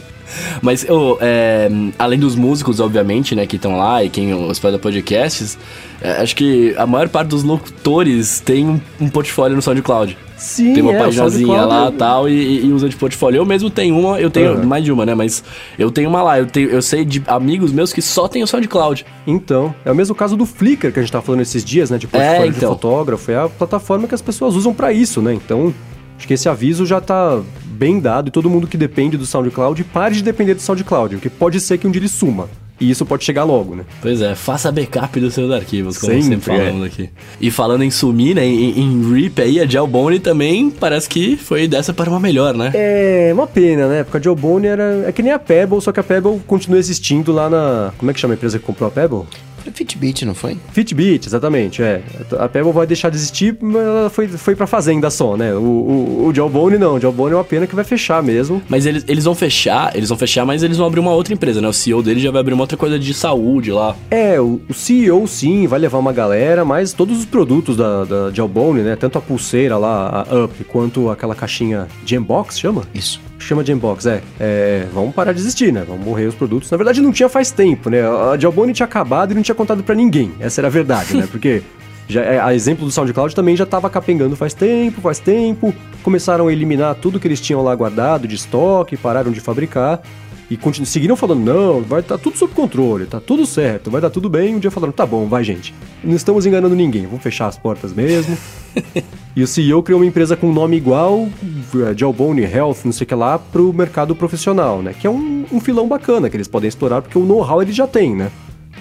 Mas, 0.62 0.88
ô, 0.90 1.18
é, 1.22 1.70
além 1.98 2.20
dos 2.20 2.36
músicos, 2.36 2.80
obviamente, 2.80 3.36
né, 3.36 3.46
que 3.48 3.56
estão 3.56 3.78
lá 3.78 4.04
e 4.04 4.10
quem 4.10 4.34
hospeda 4.34 4.78
podcasts, 4.78 5.58
é, 6.02 6.22
acho 6.22 6.36
que 6.36 6.76
a 6.78 6.86
maior 6.86 7.10
parte 7.10 7.30
dos 7.30 7.44
locutores 7.44 8.40
tem 8.40 8.68
um, 8.68 8.80
um 9.02 9.10
portfólio 9.10 9.56
no 9.56 9.62
SoundCloud. 9.62 10.18
Sim, 10.40 10.74
tem 10.74 10.82
uma 10.82 10.94
é, 10.94 11.00
paginazinha 11.00 11.66
lá 11.66 11.92
tal 11.92 12.28
e, 12.30 12.66
e 12.66 12.72
usa 12.72 12.88
de 12.90 12.96
portfólio. 12.96 13.38
Eu 13.40 13.46
mesmo 13.46 13.70
tenho 13.70 13.98
uma, 14.00 14.20
eu 14.20 14.32
tenho 14.32 14.54
Aham. 14.54 14.66
mais 14.66 14.84
de 14.84 14.92
uma, 14.92 15.06
né? 15.06 15.14
Mas 15.14 15.44
eu 15.78 15.92
tenho 15.92 16.10
uma 16.10 16.24
lá. 16.24 16.40
Eu, 16.40 16.46
tenho, 16.48 16.70
eu 16.70 16.82
sei 16.82 17.04
de 17.06 17.22
amigos 17.28 17.72
meus 17.72 17.92
que 17.94 18.02
só 18.02 18.28
tem 18.28 18.42
o 18.42 18.48
SoundCloud. 18.48 19.06
Então, 19.28 19.76
é 19.86 19.92
o 19.92 19.96
mesmo 19.96 20.16
caso 20.16 20.36
do 20.38 20.46
Flickr 20.46 20.92
que 20.92 21.00
a 21.00 21.02
gente 21.02 21.12
tava 21.12 21.24
falando 21.26 21.42
esses 21.42 21.64
dias, 21.64 21.90
né? 21.90 21.98
De 21.98 22.08
portfólio 22.08 22.42
É, 22.46 22.50
de 22.50 22.58
então. 22.58 22.72
fotógrafo. 22.72 23.32
É 23.32 23.38
a 23.44 23.50
plataforma 23.50 24.08
que 24.08 24.16
as 24.16 24.22
pessoas 24.22 24.56
usam 24.56 24.74
pra 24.74 24.94
isso, 24.94 25.22
né? 25.22 25.34
Então, 25.34 25.74
acho 26.18 26.28
que 26.28 26.34
esse 26.34 26.48
aviso 26.48 26.86
já 26.86 27.02
tá 27.02 27.40
bem 27.66 28.00
dado 28.00 28.30
e 28.30 28.32
todo 28.32 28.50
mundo 28.50 28.66
que 28.68 28.78
depende 28.78 29.18
do 29.18 29.26
SoundCloud 29.26 29.84
pare 29.86 30.16
de 30.16 30.24
depender 30.24 30.54
do 30.54 30.62
SoundCloud, 30.62 31.16
porque 31.16 31.30
pode 31.30 31.60
ser 31.60 31.78
que 31.78 31.88
um 31.88 31.92
dia 31.92 32.00
ele 32.02 32.10
suma. 32.10 32.50
E 32.80 32.90
isso 32.90 33.06
pode 33.06 33.24
chegar 33.24 33.44
logo, 33.44 33.76
né? 33.76 33.84
Pois 34.02 34.22
é, 34.22 34.36
faça 34.36 34.72
backup 34.72 35.20
dos 35.20 35.34
seus 35.34 35.52
arquivos, 35.52 35.98
como 35.98 36.14
Sempre, 36.14 36.30
sempre, 36.30 36.58
falamos 36.58 36.86
aqui. 36.86 37.10
E 37.40 37.52
falando 37.52 37.84
em 37.84 37.92
sumir, 37.92 38.36
né, 38.36 38.46
em, 38.46 38.80
em 38.80 39.14
RIP 39.14 39.42
aí, 39.42 39.60
a 39.60 39.66
Gelbone 39.66 40.20
também 40.20 40.70
parece 40.70 41.10
que 41.10 41.36
foi 41.36 41.68
dessa 41.68 41.94
para 41.94 42.10
uma 42.10 42.20
melhor, 42.20 42.54
né? 42.54 42.72
É 42.74 43.32
uma 43.34 43.48
pena, 43.48 43.88
né? 43.88 44.04
Porque 44.04 44.18
a 44.18 44.22
Joe 44.22 44.36
Bone 44.36 44.68
era. 44.68 45.04
É 45.08 45.12
que 45.12 45.22
nem 45.22 45.32
a 45.32 45.40
Pebble, 45.40 45.82
só 45.82 45.92
que 45.92 46.00
a 46.00 46.04
Pebble 46.04 46.40
continua 46.48 46.80
existindo 46.80 47.32
lá 47.32 47.50
na. 47.50 47.92
Como 47.98 48.10
é 48.10 48.14
que 48.14 48.20
chama 48.20 48.34
a 48.34 48.36
empresa 48.36 48.60
que 48.60 48.66
comprou 48.66 48.88
a 48.88 48.92
Pebble? 48.92 49.24
Foi 49.70 49.72
Fitbit, 49.72 50.26
não 50.26 50.34
foi? 50.34 50.58
Fitbit, 50.72 51.28
exatamente, 51.28 51.82
é. 51.82 52.02
A 52.38 52.50
Pebble 52.50 52.74
vai 52.74 52.88
deixar 52.88 53.10
de 53.10 53.18
existir, 53.18 53.56
mas 53.62 53.76
ela 53.76 54.10
foi, 54.10 54.28
foi 54.28 54.56
pra 54.56 54.66
fazenda 54.66 55.10
só, 55.10 55.38
né? 55.38 55.54
O, 55.54 55.60
o, 55.60 56.28
o 56.28 56.34
Jawbone 56.34 56.78
não, 56.78 56.96
o 56.96 57.00
Jawbone 57.00 57.34
é 57.34 57.38
uma 57.38 57.44
pena 57.44 57.68
que 57.68 57.76
vai 57.76 57.84
fechar 57.84 58.24
mesmo. 58.24 58.62
Mas 58.68 58.86
eles, 58.86 59.06
eles 59.08 59.24
vão 59.24 59.36
fechar, 59.36 59.96
eles 59.96 60.10
vão 60.10 60.18
fechar, 60.18 60.46
mas 60.46 60.64
eles 60.64 60.78
vão 60.78 60.88
abrir 60.88 61.00
uma 61.00 61.12
outra 61.12 61.34
empresa, 61.34 61.62
né? 61.62 61.68
O 61.68 61.74
CEO 61.74 62.02
dele 62.02 62.20
já 62.20 62.32
vai 62.32 62.42
abrir 62.42 62.54
uma 62.54 62.64
outra 62.64 62.78
coisa 62.78 62.98
de 62.98 63.14
saúde 63.14 63.72
lá. 63.72 63.96
É, 64.10 64.40
o, 64.40 64.60
o 64.68 64.74
CEO 64.74 65.28
sim, 65.28 65.68
vai 65.68 65.80
levar 65.80 66.00
uma 66.00 66.12
galera, 66.12 66.66
mas 66.66 66.94
todos 66.94 67.20
os 67.20 67.26
produtos 67.26 67.78
da, 67.78 68.06
da 68.06 68.32
Jawbone, 68.32 68.82
né? 68.82 68.96
Tanto 68.96 69.18
a 69.18 69.22
pulseira 69.22 69.78
lá, 69.78 70.26
a 70.28 70.46
Up, 70.46 70.64
quanto 70.66 71.10
aquela 71.10 71.36
caixinha 71.36 71.88
Jambox, 72.06 72.60
chama? 72.60 72.84
Isso. 72.94 73.29
Chama 73.40 73.66
Jambox, 73.66 74.06
é. 74.06 74.22
é. 74.40 74.86
Vamos 74.94 75.16
parar 75.16 75.34
de 75.34 75.40
existir, 75.40 75.72
né? 75.72 75.84
Vamos 75.88 76.06
morrer 76.06 76.26
os 76.26 76.36
produtos. 76.36 76.70
Na 76.70 76.78
verdade, 76.78 77.02
não 77.02 77.12
tinha 77.12 77.30
faz 77.30 77.52
tempo, 77.52 77.90
né? 77.90 78.02
A 78.02 78.38
Jawbone 78.38 78.74
tinha 78.74 78.86
acabado 78.86 79.32
e 79.32 79.36
não 79.36 79.42
tinha 79.42 79.56
contado 79.56 79.82
pra 79.82 79.96
ninguém. 79.96 80.32
Essa 80.40 80.62
era 80.62 80.68
a 80.68 80.72
verdade, 80.72 81.16
né? 81.16 81.28
Porque 81.32 81.64
já, 82.08 82.22
é, 82.22 82.40
a 82.40 82.54
exemplo 82.54 82.86
do 82.86 82.92
SoundCloud 82.92 83.36
também 83.36 83.56
já 83.56 83.66
tava 83.66 83.90
capengando 83.90 84.36
faz 84.36 84.54
tempo, 84.54 85.00
faz 85.00 85.20
tempo. 85.20 85.74
Começaram 86.04 86.48
a 86.48 86.52
eliminar 86.52 86.96
tudo 86.96 87.20
que 87.20 87.28
eles 87.28 87.40
tinham 87.40 87.64
lá 87.64 87.74
guardado 87.76 88.28
de 88.28 88.36
estoque, 88.36 88.98
pararam 88.98 89.32
de 89.32 89.40
fabricar. 89.40 90.02
E 90.50 90.58
continu, 90.58 90.86
seguiram 90.86 91.16
falando, 91.16 91.42
não, 91.44 91.82
vai 91.82 92.00
estar 92.00 92.18
tudo 92.18 92.36
sob 92.36 92.54
controle, 92.56 93.06
tá 93.06 93.20
tudo 93.20 93.46
certo, 93.46 93.92
vai 93.92 94.02
dar 94.02 94.10
tudo 94.10 94.28
bem. 94.30 94.56
Um 94.56 94.60
dia 94.60 94.72
falaram, 94.72 94.92
tá 94.92 95.06
bom, 95.06 95.28
vai 95.28 95.44
gente. 95.44 95.76
Não 96.04 96.16
estamos 96.16 96.44
enganando 96.46 96.76
ninguém, 96.76 97.06
vamos 97.06 97.22
fechar 97.22 97.48
as 97.48 97.58
portas 97.58 97.94
mesmo. 97.94 98.36
E 99.36 99.44
o 99.44 99.48
CEO 99.48 99.82
criou 99.84 100.00
uma 100.02 100.06
empresa 100.06 100.36
com 100.36 100.52
nome 100.52 100.76
igual, 100.76 101.30
eh, 101.42 101.94
Jawbone 101.96 102.42
Health, 102.44 102.78
não 102.84 102.92
sei 102.92 103.06
o 103.06 103.08
que 103.08 103.16
lá, 103.16 103.38
pro 103.40 103.72
mercado 103.72 104.14
profissional, 104.16 104.82
né? 104.82 104.94
Que 105.00 105.08
é 105.08 105.10
um, 105.10 105.46
um 105.52 105.60
filão 105.62 105.88
bacana 105.88 106.30
que 106.30 106.36
eles 106.36 106.48
podem 106.48 106.68
explorar, 106.68 107.02
porque 107.02 107.18
o 107.18 107.24
know-how 107.26 107.62
eles 107.62 107.74
já 107.76 107.88
têm, 107.88 108.16
né? 108.16 108.32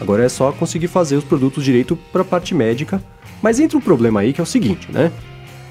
Agora 0.00 0.24
é 0.24 0.28
só 0.28 0.50
conseguir 0.50 0.88
fazer 0.88 1.16
os 1.16 1.22
produtos 1.22 1.62
direito 1.64 1.96
pra 2.12 2.24
parte 2.24 2.54
médica. 2.54 3.00
Mas 3.40 3.60
entra 3.60 3.78
um 3.78 3.80
problema 3.80 4.20
aí 4.20 4.32
que 4.32 4.40
é 4.40 4.42
o 4.42 4.46
seguinte, 4.46 4.88
né? 4.90 5.12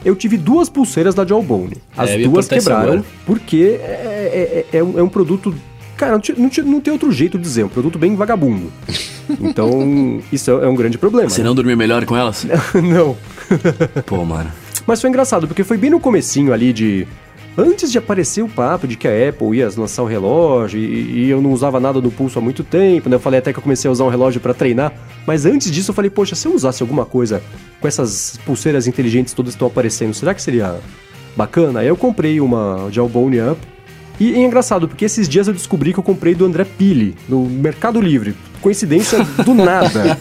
Eu 0.06 0.16
tive 0.16 0.38
duas 0.38 0.70
pulseiras 0.70 1.14
da 1.14 1.26
Jawbone. 1.26 1.78
As 1.98 2.12
É, 2.12 2.20
duas 2.20 2.48
quebraram, 2.48 2.84
agora. 2.94 3.06
porque 3.26 3.80
é, 3.82 4.66
é- 4.72 4.78
é 4.78 4.84
um, 4.84 5.00
é 5.00 5.04
um 5.04 5.10
produto... 5.10 5.54
Cara, 5.98 6.12
não, 6.14 6.20
tinha- 6.20 6.38
não, 6.38 6.50
tinha- 6.50 6.66
não 6.66 6.80
tem 6.80 6.94
outro 6.94 7.12
jeito 7.12 7.38
de 7.38 7.44
dizer, 7.44 7.62
é 7.62 7.66
um 7.66 7.70
produto 7.70 7.98
bem 8.00 8.16
vagabundo. 8.16 8.72
Então, 9.42 10.22
isso 10.32 10.50
é, 10.50 10.54
é 10.64 10.68
um 10.70 10.74
grande 10.76 10.98
problema. 10.98 11.30
Você 11.30 11.42
né? 11.42 11.50
não 11.50 11.54
dormiu 11.54 11.76
melhor 11.76 12.06
com 12.06 12.16
elas? 12.16 12.48
não. 12.82 13.18
Pô, 14.06 14.24
mano. 14.24 14.50
Mas 14.86 15.02
foi 15.02 15.10
engraçado, 15.10 15.48
porque 15.50 15.66
foi 15.66 15.76
bem 15.78 15.90
no 15.90 16.00
comecinho 16.00 16.54
ali 16.54 16.72
de... 16.72 17.06
Antes 17.58 17.92
de 17.92 17.98
aparecer 17.98 18.42
o 18.42 18.48
papo 18.48 18.88
de 18.88 18.96
que 18.96 19.06
a 19.06 19.30
Apple 19.30 19.58
ia 19.58 19.70
lançar 19.76 20.02
o 20.04 20.06
relógio 20.06 20.80
e, 20.80 21.26
e 21.26 21.30
eu 21.30 21.42
não 21.42 21.52
usava 21.52 21.78
nada 21.78 22.00
no 22.00 22.10
pulso 22.10 22.40
há 22.40 22.42
muito 22.42 22.64
tempo, 22.64 23.10
né? 23.10 23.18
Eu 23.18 23.20
falei 23.20 23.40
até 23.40 23.52
que 23.52 23.60
eu 23.60 23.64
comecei 23.64 23.90
a 23.90 23.92
usar 23.92 24.06
um 24.06 24.10
relógio 24.10 24.40
pra 24.40 24.54
treinar. 24.54 24.94
Mas 25.26 25.46
antes 25.46 25.70
disso 25.70 25.92
eu 25.92 25.96
falei, 25.96 26.10
poxa, 26.10 26.34
se 26.34 26.48
eu 26.48 26.54
usasse 26.54 26.82
alguma 26.82 27.04
coisa 27.04 27.44
com 27.82 27.88
essas 27.88 28.40
pulseiras 28.46 28.88
inteligentes 28.88 29.34
todas 29.34 29.54
que 29.54 29.56
estão 29.56 29.68
aparecendo, 29.68 30.14
será 30.14 30.34
que 30.34 30.42
seria 30.42 30.78
bacana? 31.36 31.82
Aí 31.82 31.88
eu 31.88 31.98
comprei 31.98 32.40
uma 32.40 32.88
Jawbone 32.92 33.42
Up. 33.42 33.60
E 34.20 34.34
é 34.34 34.44
engraçado, 34.44 34.88
porque 34.88 35.06
esses 35.06 35.30
dias 35.30 35.48
eu 35.48 35.54
descobri 35.54 35.94
que 35.94 36.00
eu 36.00 36.04
comprei 36.04 36.34
do 36.34 36.46
André 36.46 36.66
Pili, 36.66 37.16
no 37.30 37.44
Mercado 37.46 38.02
Livre. 38.02 38.36
Coincidência 38.62 39.24
do 39.46 39.54
nada. 39.56 40.18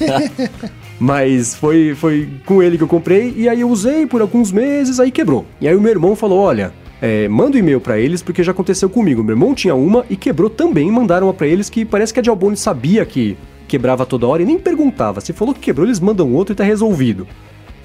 Mas 1.00 1.54
foi, 1.54 1.94
foi 1.94 2.28
com 2.44 2.62
ele 2.62 2.76
que 2.76 2.84
eu 2.84 2.88
comprei 2.88 3.34
e 3.36 3.48
aí 3.48 3.60
eu 3.60 3.70
usei 3.70 4.06
por 4.06 4.20
alguns 4.20 4.52
meses, 4.52 5.00
aí 5.00 5.10
quebrou. 5.10 5.46
E 5.60 5.66
aí 5.68 5.74
o 5.74 5.80
meu 5.80 5.90
irmão 5.90 6.14
falou: 6.14 6.38
olha. 6.40 6.72
é, 7.00 7.28
manda 7.28 7.56
um 7.56 7.60
e-mail 7.60 7.80
pra 7.80 7.98
eles 7.98 8.22
porque 8.22 8.42
já 8.42 8.52
aconteceu 8.52 8.88
comigo. 8.88 9.22
Meu 9.22 9.34
irmão 9.34 9.54
tinha 9.54 9.74
uma 9.74 10.04
e 10.08 10.16
quebrou 10.16 10.48
também. 10.50 10.90
Mandaram 10.90 11.26
uma 11.26 11.34
pra 11.34 11.46
eles 11.46 11.68
que 11.68 11.84
parece 11.84 12.12
que 12.12 12.20
a 12.20 12.22
Dialbone 12.22 12.56
sabia 12.56 13.04
que 13.04 13.36
quebrava 13.68 14.06
toda 14.06 14.26
hora 14.26 14.42
e 14.42 14.46
nem 14.46 14.58
perguntava. 14.58 15.20
Se 15.20 15.32
falou 15.32 15.54
que 15.54 15.60
quebrou, 15.60 15.86
eles 15.86 16.00
mandam 16.00 16.32
outro 16.32 16.52
e 16.52 16.56
tá 16.56 16.64
resolvido. 16.64 17.26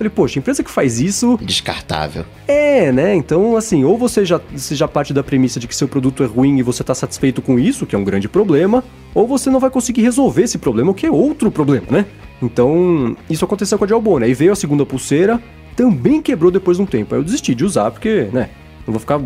Falei, 0.02 0.10
poxa, 0.10 0.40
empresa 0.40 0.64
que 0.64 0.72
faz 0.72 1.00
isso 1.00 1.38
Descartável. 1.44 2.26
é, 2.48 2.92
né? 2.92 3.14
Então, 3.14 3.56
assim, 3.56 3.84
ou 3.84 3.96
você 3.96 4.26
já, 4.26 4.42
você 4.52 4.74
já 4.74 4.88
parte 4.88 5.14
da 5.14 5.22
premissa 5.22 5.60
de 5.60 5.68
que 5.68 5.76
seu 5.76 5.88
produto 5.88 6.24
é 6.24 6.26
ruim 6.26 6.58
e 6.58 6.64
você 6.64 6.84
tá 6.84 6.96
satisfeito 6.96 7.40
com 7.40 7.60
isso, 7.60 7.86
que 7.86 7.96
é 7.96 8.00
um 8.00 8.04
grande 8.04 8.28
problema, 8.28 8.84
ou 9.14 9.28
você 9.28 9.52
não 9.52 9.60
vai 9.60 9.70
conseguir 9.70 10.02
resolver 10.02 10.42
esse 10.42 10.58
problema, 10.58 10.90
o 10.90 10.96
que 10.96 11.06
é 11.06 11.12
outro 11.12 11.52
problema, 11.52 11.86
né? 11.92 12.08
Então, 12.42 13.16
isso 13.30 13.46
aconteceu 13.46 13.78
com 13.78 13.84
a 13.84 13.88
Dialbone. 13.88 14.26
Aí 14.26 14.34
veio 14.34 14.52
a 14.52 14.56
segunda 14.56 14.84
pulseira, 14.88 15.40
também 15.76 16.20
quebrou 16.20 16.50
depois 16.50 16.78
de 16.78 16.84
um 16.84 16.88
tempo. 16.88 17.14
Aí 17.14 17.22
eu 17.22 17.24
desisti 17.24 17.54
de 17.54 17.64
usar, 17.64 17.92
porque, 17.92 18.28
né? 18.34 18.50
Não 18.88 18.94
vou 18.94 19.00
ficar 19.00 19.22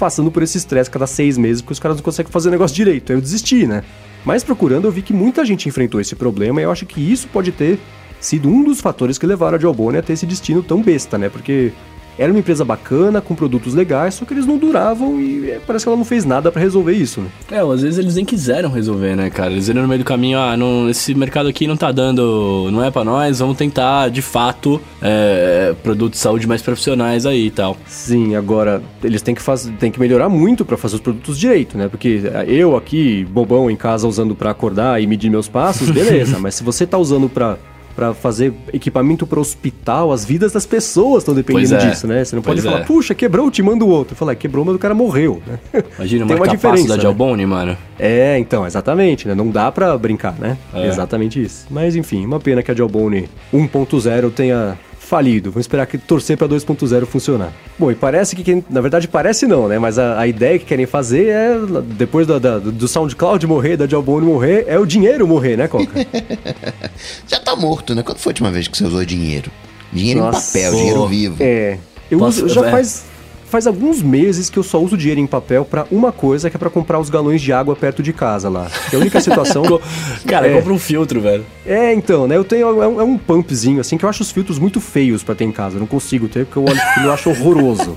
passando 0.00 0.32
por 0.32 0.42
esse 0.42 0.58
estresse 0.58 0.90
cada 0.90 1.06
seis 1.06 1.38
meses, 1.38 1.62
porque 1.62 1.74
os 1.74 1.78
caras 1.78 1.96
não 1.96 2.02
conseguem 2.02 2.32
fazer 2.32 2.48
o 2.48 2.50
negócio 2.50 2.74
direito. 2.74 3.12
Aí 3.12 3.16
eu 3.18 3.22
desisti, 3.22 3.68
né? 3.68 3.84
Mas 4.24 4.42
procurando, 4.42 4.88
eu 4.88 4.90
vi 4.90 5.00
que 5.00 5.12
muita 5.12 5.44
gente 5.44 5.68
enfrentou 5.68 6.00
esse 6.00 6.16
problema 6.16 6.60
e 6.60 6.64
eu 6.64 6.72
acho 6.72 6.86
que 6.86 7.00
isso 7.00 7.28
pode 7.28 7.52
ter 7.52 7.78
sido 8.22 8.48
um 8.48 8.62
dos 8.62 8.80
fatores 8.80 9.18
que 9.18 9.26
levaram 9.26 9.56
a 9.56 9.60
Jawbone 9.60 9.98
a 9.98 10.02
ter 10.02 10.14
esse 10.14 10.24
destino 10.24 10.62
tão 10.62 10.80
besta, 10.80 11.18
né? 11.18 11.28
Porque 11.28 11.72
era 12.18 12.30
uma 12.30 12.38
empresa 12.38 12.64
bacana, 12.64 13.20
com 13.20 13.34
produtos 13.34 13.74
legais, 13.74 14.14
só 14.14 14.24
que 14.24 14.34
eles 14.34 14.46
não 14.46 14.58
duravam 14.58 15.18
e 15.18 15.50
é, 15.50 15.60
parece 15.66 15.84
que 15.84 15.88
ela 15.88 15.96
não 15.96 16.04
fez 16.04 16.24
nada 16.24 16.52
pra 16.52 16.60
resolver 16.60 16.92
isso, 16.92 17.20
né? 17.20 17.28
É, 17.50 17.58
às 17.58 17.82
vezes 17.82 17.98
eles 17.98 18.16
nem 18.16 18.24
quiseram 18.24 18.70
resolver, 18.70 19.16
né, 19.16 19.30
cara? 19.30 19.50
Eles 19.50 19.66
viram 19.66 19.82
no 19.82 19.88
meio 19.88 20.00
do 20.00 20.04
caminho, 20.04 20.38
ah, 20.38 20.56
não, 20.56 20.90
esse 20.90 21.14
mercado 21.14 21.48
aqui 21.48 21.66
não 21.66 21.76
tá 21.76 21.90
dando, 21.90 22.68
não 22.70 22.84
é 22.84 22.90
pra 22.90 23.02
nós, 23.02 23.38
vamos 23.38 23.56
tentar, 23.56 24.10
de 24.10 24.20
fato, 24.20 24.80
é, 25.00 25.74
produtos 25.82 26.18
de 26.18 26.22
saúde 26.22 26.46
mais 26.46 26.60
profissionais 26.60 27.24
aí 27.24 27.46
e 27.46 27.50
tal. 27.50 27.76
Sim, 27.86 28.36
agora 28.36 28.82
eles 29.02 29.22
têm 29.22 29.34
que, 29.34 29.42
faz... 29.42 29.70
têm 29.78 29.90
que 29.90 29.98
melhorar 29.98 30.28
muito 30.28 30.64
pra 30.64 30.76
fazer 30.76 30.96
os 30.96 31.00
produtos 31.00 31.38
direito, 31.38 31.78
né? 31.78 31.88
Porque 31.88 32.22
eu 32.46 32.76
aqui, 32.76 33.24
bobão 33.24 33.70
em 33.70 33.76
casa, 33.76 34.06
usando 34.06 34.34
pra 34.34 34.50
acordar 34.50 35.02
e 35.02 35.06
medir 35.06 35.30
meus 35.30 35.48
passos, 35.48 35.88
beleza. 35.90 36.38
mas 36.38 36.54
se 36.54 36.62
você 36.62 36.86
tá 36.86 36.98
usando 36.98 37.28
pra 37.28 37.56
para 37.94 38.14
fazer 38.14 38.52
equipamento 38.72 39.26
para 39.26 39.40
hospital, 39.40 40.12
as 40.12 40.24
vidas 40.24 40.52
das 40.52 40.66
pessoas 40.66 41.22
estão 41.22 41.34
dependendo 41.34 41.74
é. 41.74 41.90
disso, 41.90 42.06
né? 42.06 42.24
Você 42.24 42.34
não 42.34 42.42
pode 42.42 42.60
Pois 42.60 42.72
falar, 42.72 42.82
é. 42.82 42.86
puxa, 42.86 43.14
quebrou, 43.14 43.50
te 43.50 43.62
manda 43.62 43.84
o 43.84 43.88
outro. 43.88 44.14
Falar, 44.16 44.34
quebrou, 44.34 44.64
mas 44.64 44.74
o 44.74 44.78
cara 44.78 44.94
morreu, 44.94 45.42
né? 45.46 45.58
Imagina 45.98 46.24
uma 46.24 46.34
uma 46.34 46.46
capacidade 46.46 47.02
né? 47.02 47.06
Albone, 47.06 47.46
mano. 47.46 47.76
É, 47.98 48.38
então, 48.38 48.66
exatamente, 48.66 49.28
né? 49.28 49.34
Não 49.34 49.50
dá 49.50 49.70
pra 49.70 49.96
brincar, 49.96 50.34
né? 50.38 50.56
É. 50.74 50.86
Exatamente 50.86 51.40
isso. 51.40 51.66
Mas 51.70 51.94
enfim, 51.96 52.24
uma 52.24 52.40
pena 52.40 52.62
que 52.62 52.70
a 52.70 52.74
Jawbone 52.74 53.28
1.0 53.52 54.32
tenha 54.32 54.76
falido. 55.12 55.50
Vamos 55.50 55.64
esperar 55.64 55.84
que 55.84 55.98
torcer 55.98 56.38
pra 56.38 56.48
2.0 56.48 57.04
funcionar. 57.04 57.52
Bom, 57.78 57.90
e 57.90 57.94
parece 57.94 58.34
que, 58.34 58.42
quem- 58.42 58.64
na 58.70 58.80
verdade 58.80 59.06
parece 59.06 59.46
não, 59.46 59.68
né? 59.68 59.78
Mas 59.78 59.98
a, 59.98 60.18
a 60.18 60.26
ideia 60.26 60.58
que 60.58 60.64
querem 60.64 60.86
fazer 60.86 61.26
é, 61.28 61.54
depois 61.98 62.26
da, 62.26 62.38
da- 62.38 62.58
do 62.58 62.88
SoundCloud 62.88 63.46
morrer, 63.46 63.76
da 63.76 63.86
Jawbone 63.86 64.24
morrer, 64.24 64.64
é 64.66 64.78
o 64.78 64.86
dinheiro 64.86 65.28
morrer, 65.28 65.58
né, 65.58 65.68
Coca? 65.68 65.92
Já 67.28 67.38
tá 67.40 67.54
morto, 67.54 67.94
né? 67.94 68.02
Quando 68.02 68.16
foi 68.18 68.30
a 68.30 68.32
última 68.32 68.50
vez 68.50 68.66
que 68.68 68.78
você 68.78 68.84
usou 68.84 69.04
dinheiro? 69.04 69.50
Dinheiro 69.92 70.20
Nossa, 70.20 70.58
em 70.58 70.62
papel, 70.62 70.72
pô. 70.72 70.78
dinheiro 70.78 71.06
vivo. 71.08 71.36
É. 71.40 71.78
Eu 72.10 72.18
Posso- 72.18 72.46
uso, 72.46 72.54
já 72.54 72.66
é. 72.66 72.70
faz, 72.70 73.04
faz 73.52 73.66
alguns 73.66 74.00
meses 74.02 74.48
que 74.48 74.58
eu 74.58 74.62
só 74.62 74.80
uso 74.80 74.96
dinheiro 74.96 75.20
em 75.20 75.26
papel 75.26 75.62
pra 75.64 75.86
uma 75.90 76.10
coisa, 76.10 76.48
que 76.48 76.56
é 76.56 76.58
pra 76.58 76.70
comprar 76.70 76.98
os 76.98 77.10
galões 77.10 77.42
de 77.42 77.52
água 77.52 77.76
perto 77.76 78.02
de 78.02 78.12
casa 78.12 78.48
lá. 78.48 78.66
É 78.90 78.96
a 78.96 78.98
única 78.98 79.20
situação. 79.22 79.62
Cara, 80.26 80.48
É. 80.48 80.54
compra 80.56 80.72
um 80.72 80.78
filtro, 80.78 81.20
velho. 81.20 81.44
É, 81.66 81.92
então, 81.92 82.26
né? 82.26 82.36
Eu 82.36 82.44
tenho. 82.44 82.82
É 82.82 82.88
um, 82.88 83.00
é 83.00 83.04
um 83.04 83.18
pumpzinho, 83.18 83.78
assim, 83.80 83.98
que 83.98 84.04
eu 84.04 84.08
acho 84.08 84.22
os 84.22 84.30
filtros 84.32 84.58
muito 84.58 84.80
feios 84.80 85.22
pra 85.22 85.34
ter 85.34 85.44
em 85.44 85.52
casa. 85.52 85.76
Eu 85.76 85.80
não 85.80 85.86
consigo 85.86 86.28
ter, 86.28 86.46
porque 86.46 86.58
eu 86.58 86.64
olho 86.64 86.80
eu 87.04 87.12
acho 87.12 87.28
horroroso. 87.30 87.96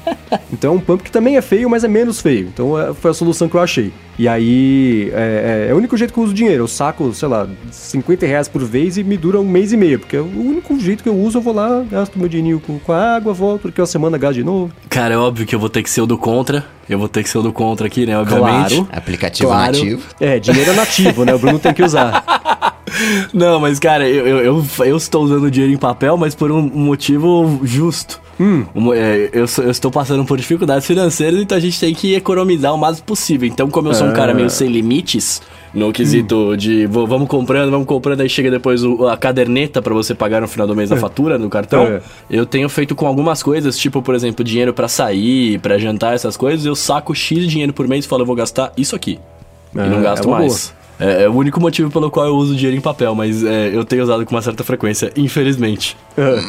Então 0.52 0.74
é 0.74 0.76
um 0.76 0.80
pump 0.80 1.02
que 1.04 1.12
também 1.12 1.38
é 1.38 1.41
feio, 1.41 1.70
mas 1.70 1.84
é 1.84 1.88
menos 1.88 2.20
feio. 2.20 2.48
Então 2.54 2.78
é, 2.80 2.94
foi 2.94 3.12
a 3.12 3.13
solução 3.13 3.48
que 3.48 3.56
eu 3.56 3.62
achei. 3.62 3.94
E 4.20 4.28
aí. 4.28 5.10
É, 5.13 5.65
é- 5.68 5.72
é 5.72 5.74
o 5.74 5.78
único 5.78 5.96
jeito 5.98 6.13
que 6.13 6.20
eu 6.20 6.24
uso 6.24 6.34
dinheiro. 6.34 6.63
Eu 6.63 6.68
saco, 6.68 7.13
sei 7.13 7.28
lá, 7.30 7.48
50 7.72 8.26
reais 8.26 8.48
por 8.48 8.62
vez 8.63 8.98
e 8.98 9.04
me 9.04 9.15
dura 9.18 9.39
um 9.39 9.48
mês 9.48 9.72
e 9.72 9.78
meio. 9.78 10.00
Porque 10.00 10.18
é 10.18 10.22
o 10.22 10.26
único 10.26 10.78
jeito 10.80 11.02
que 11.02 11.10
eu 11.10 11.15
uso, 11.18 11.38
eu 11.38 11.41
vou 11.41 11.54
lá, 11.54 11.84
gasto 11.89 12.18
meu 12.20 12.28
dinheirinho 12.28 12.60
com, 12.60 12.78
com 12.80 12.91
a 12.91 13.15
água, 13.15 13.34
volto, 13.34 13.62
porque 13.63 13.80
uma 13.82 13.88
semana 13.88 14.18
gasto 14.18 14.36
de 14.36 14.44
novo. 14.44 14.72
Cara, 14.89 15.13
é 15.13 15.18
óbvio 15.18 15.44
que 15.45 15.55
eu 15.55 15.60
vou 15.60 15.69
ter 15.69 15.84
que 15.84 15.89
ser 15.89 16.01
o 16.01 16.05
do 16.05 16.17
contra. 16.17 16.65
Eu 16.89 16.99
vou 16.99 17.08
ter 17.08 17.23
que 17.23 17.29
ser 17.29 17.38
o 17.38 17.41
do 17.41 17.51
contra 17.53 17.88
aqui, 17.88 18.05
né? 18.05 18.17
Obviamente. 18.17 18.75
Claro. 18.75 18.88
Aplicativo 18.91 19.49
Claro. 19.49 19.71
nativo. 19.77 20.01
É, 20.19 20.39
dinheiro 20.39 20.71
é 20.71 20.73
nativo, 20.73 21.25
né? 21.25 21.34
O 21.34 21.39
Bruno 21.39 21.60
tem 21.60 21.73
que 21.73 21.84
usar. 21.84 22.23
Não, 23.34 23.60
mas 23.60 23.79
cara, 23.79 24.08
eu, 24.08 24.25
eu, 24.27 24.39
eu, 24.45 24.65
eu 24.86 24.97
estou 24.97 25.23
usando 25.23 25.49
dinheiro 25.51 25.73
em 25.73 25.77
papel, 25.77 26.15
mas 26.17 26.36
por 26.36 26.51
um 26.51 26.62
motivo 26.62 27.60
justo. 27.63 28.21
Um- 28.39 28.65
é, 28.93 29.29
eu, 29.34 29.45
eu 29.63 29.71
estou 29.71 29.89
passando 29.89 30.23
por 30.25 30.38
dificuldades 30.38 30.86
financeiras, 30.86 31.39
então 31.39 31.58
a 31.58 31.62
gente 31.62 31.79
tem 31.79 31.93
que 31.93 32.13
economizar 32.15 32.73
o 32.73 32.77
máximo 32.77 33.05
possível. 33.05 33.47
Então, 33.47 33.69
como 33.69 33.88
eu 33.89 33.93
sou 33.93 34.08
um 34.08 34.13
cara 34.13 34.34
meio 34.34 34.49
sem 34.49 34.67
limites, 34.69 35.41
no 35.75 35.91
quesito 35.91 36.55
de 36.57 36.88
vou- 36.88 37.05
vamos 37.05 37.27
comprando, 37.27 37.69
vamos 37.69 37.85
comprando, 37.85 38.21
aí 38.21 38.29
chega 38.29 38.49
depois 38.49 38.83
o- 38.83 39.07
a 39.07 39.17
caderneta 39.17 39.81
pra 39.81 39.93
você 39.93 40.15
pagar 40.15 40.41
no 40.41 40.47
final 40.47 40.65
do 40.65 40.75
mês 40.75 40.91
a 40.91 40.95
fatura 40.97 41.38
no 41.38 41.49
cartão. 41.49 41.83
É. 41.85 42.01
Eu 42.29 42.45
tenho 42.45 42.67
feito 42.69 42.95
com 42.95 43.05
algumas 43.05 43.43
coisas, 43.43 43.77
tipo, 43.77 44.01
por 44.01 44.15
exemplo, 44.15 44.43
dinheiro 44.43 44.73
pra 44.73 44.88
sair, 44.88 45.59
pra 45.59 45.77
jantar, 45.77 46.15
essas 46.15 46.38
coisas, 46.38 46.65
eu 46.65 46.75
saco 46.75 47.13
X 47.13 47.45
dinheiro 47.47 47.73
por 47.73 47.88
mês 47.88 48.05
e 48.05 48.07
falo, 48.07 48.21
eu 48.23 48.25
vou 48.25 48.35
gastar 48.35 48.71
isso 48.77 48.95
aqui. 48.95 49.19
e 49.75 49.79
É, 49.79 49.85
não 49.88 50.01
gasto 50.01 50.27
é 50.27 50.31
mais. 50.31 50.73
É, 50.97 51.23
é 51.23 51.27
o 51.29 51.33
único 51.33 51.59
motivo 51.59 51.91
pelo 51.91 52.09
qual 52.09 52.25
eu 52.25 52.35
uso 52.38 52.55
dinheiro 52.55 52.77
em 52.77 52.79
papel, 52.79 53.13
mas 53.13 53.43
é, 53.43 53.67
eu 53.75 53.83
tenho 53.83 54.01
usado 54.01 54.25
com 54.25 54.33
uma 54.33 54.41
certa 54.41 54.63
frequência, 54.63 55.11
infelizmente. 55.17 55.97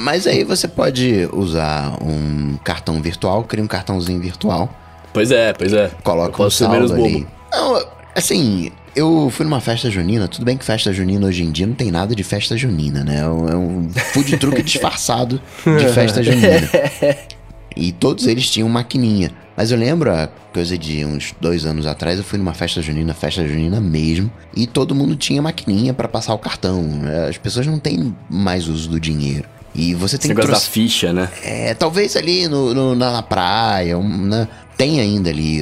Mas 0.02 0.24
aí 0.28 0.44
você 0.44 0.68
pode 0.68 1.28
usar 1.32 1.98
um 2.00 2.56
cartão 2.62 3.02
virtual, 3.02 3.42
cria 3.42 3.64
um 3.64 3.66
cartãozinho 3.66 4.20
virtual, 4.20 4.68
Pois 5.12 5.32
é, 5.32 5.52
pois 5.52 5.72
é. 5.72 5.86
Eu 5.86 5.90
coloca 6.04 6.28
um 6.28 6.36
posso 6.36 6.58
ser 6.58 6.64
saldo 6.66 6.76
menos 6.76 6.92
bobo. 6.92 7.26
Não, 7.50 7.82
assim, 8.14 8.70
eu 8.96 9.30
fui 9.30 9.44
numa 9.44 9.60
festa 9.60 9.90
junina, 9.90 10.26
tudo 10.26 10.44
bem 10.44 10.56
que 10.56 10.64
festa 10.64 10.92
junina 10.92 11.26
hoje 11.26 11.44
em 11.44 11.52
dia 11.52 11.66
não 11.66 11.74
tem 11.74 11.90
nada 11.90 12.14
de 12.14 12.24
festa 12.24 12.56
junina, 12.56 13.04
né? 13.04 13.20
É 13.20 13.28
um, 13.28 13.88
é 13.94 14.00
food 14.00 14.36
truck 14.38 14.60
disfarçado 14.64 15.40
de 15.64 15.88
festa 15.92 16.22
junina. 16.22 16.68
E 17.78 17.92
todos 17.92 18.26
eles 18.26 18.48
tinham 18.48 18.70
maquininha. 18.70 19.30
Mas 19.54 19.70
eu 19.70 19.76
lembro, 19.76 20.10
a 20.10 20.28
coisa 20.50 20.78
de 20.78 21.04
uns 21.04 21.34
dois 21.38 21.66
anos 21.66 21.84
atrás, 21.86 22.16
eu 22.16 22.24
fui 22.24 22.38
numa 22.38 22.54
festa 22.54 22.80
junina, 22.80 23.12
festa 23.12 23.46
junina 23.46 23.78
mesmo, 23.82 24.32
e 24.56 24.66
todo 24.66 24.94
mundo 24.94 25.14
tinha 25.14 25.42
maquininha 25.42 25.92
pra 25.92 26.08
passar 26.08 26.32
o 26.32 26.38
cartão. 26.38 26.82
As 27.28 27.36
pessoas 27.36 27.66
não 27.66 27.78
têm 27.78 28.16
mais 28.30 28.66
uso 28.66 28.88
do 28.88 28.98
dinheiro. 28.98 29.44
E 29.74 29.92
você 29.92 30.14
Esse 30.16 30.22
tem 30.22 30.30
que 30.30 30.40
negócio 30.40 30.52
da 30.52 30.56
trocar. 30.58 30.72
ficha, 30.72 31.12
né? 31.12 31.28
É, 31.44 31.74
talvez 31.74 32.16
ali 32.16 32.48
no, 32.48 32.72
no- 32.72 32.94
na, 32.94 33.12
na 33.12 33.22
praia, 33.22 33.98
um, 33.98 34.08
né? 34.24 34.48
Tem 34.76 35.00
ainda 35.00 35.30
ali, 35.30 35.60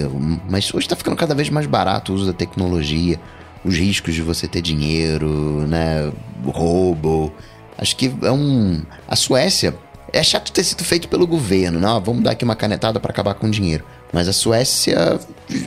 mas 0.49 0.73
hoje 0.75 0.89
tá 0.89 0.97
ficando 0.97 1.17
cada 1.17 1.35
vez 1.35 1.49
mais 1.49 1.67
barato 1.67 2.13
o 2.13 2.15
uso 2.15 2.27
da 2.27 2.33
tecnologia, 2.33 3.19
os 3.65 3.77
riscos 3.77 4.15
de 4.15 4.23
você 4.23 4.49
ter 4.49 4.61
dinheiro, 4.61 5.67
né, 5.69 6.13
roubo. 6.45 7.33
Acho 7.79 7.97
que 7.97 8.13
é 8.23 8.31
um. 8.31 8.83
A 9.09 9.17
Suécia. 9.17 9.75
É 10.13 10.23
chato 10.23 10.53
ter 10.53 10.63
sido 10.63 10.85
feito 10.85 11.09
pelo 11.09 11.27
governo, 11.27 11.81
não? 11.81 12.01
Vamos 12.01 12.23
dar 12.23 12.31
aqui 12.33 12.45
uma 12.45 12.55
canetada 12.55 13.01
pra 13.01 13.11
acabar 13.11 13.35
com 13.35 13.49
o 13.49 13.51
dinheiro. 13.51 13.85
Mas 14.13 14.29
a 14.29 14.33
Suécia, 14.33 15.19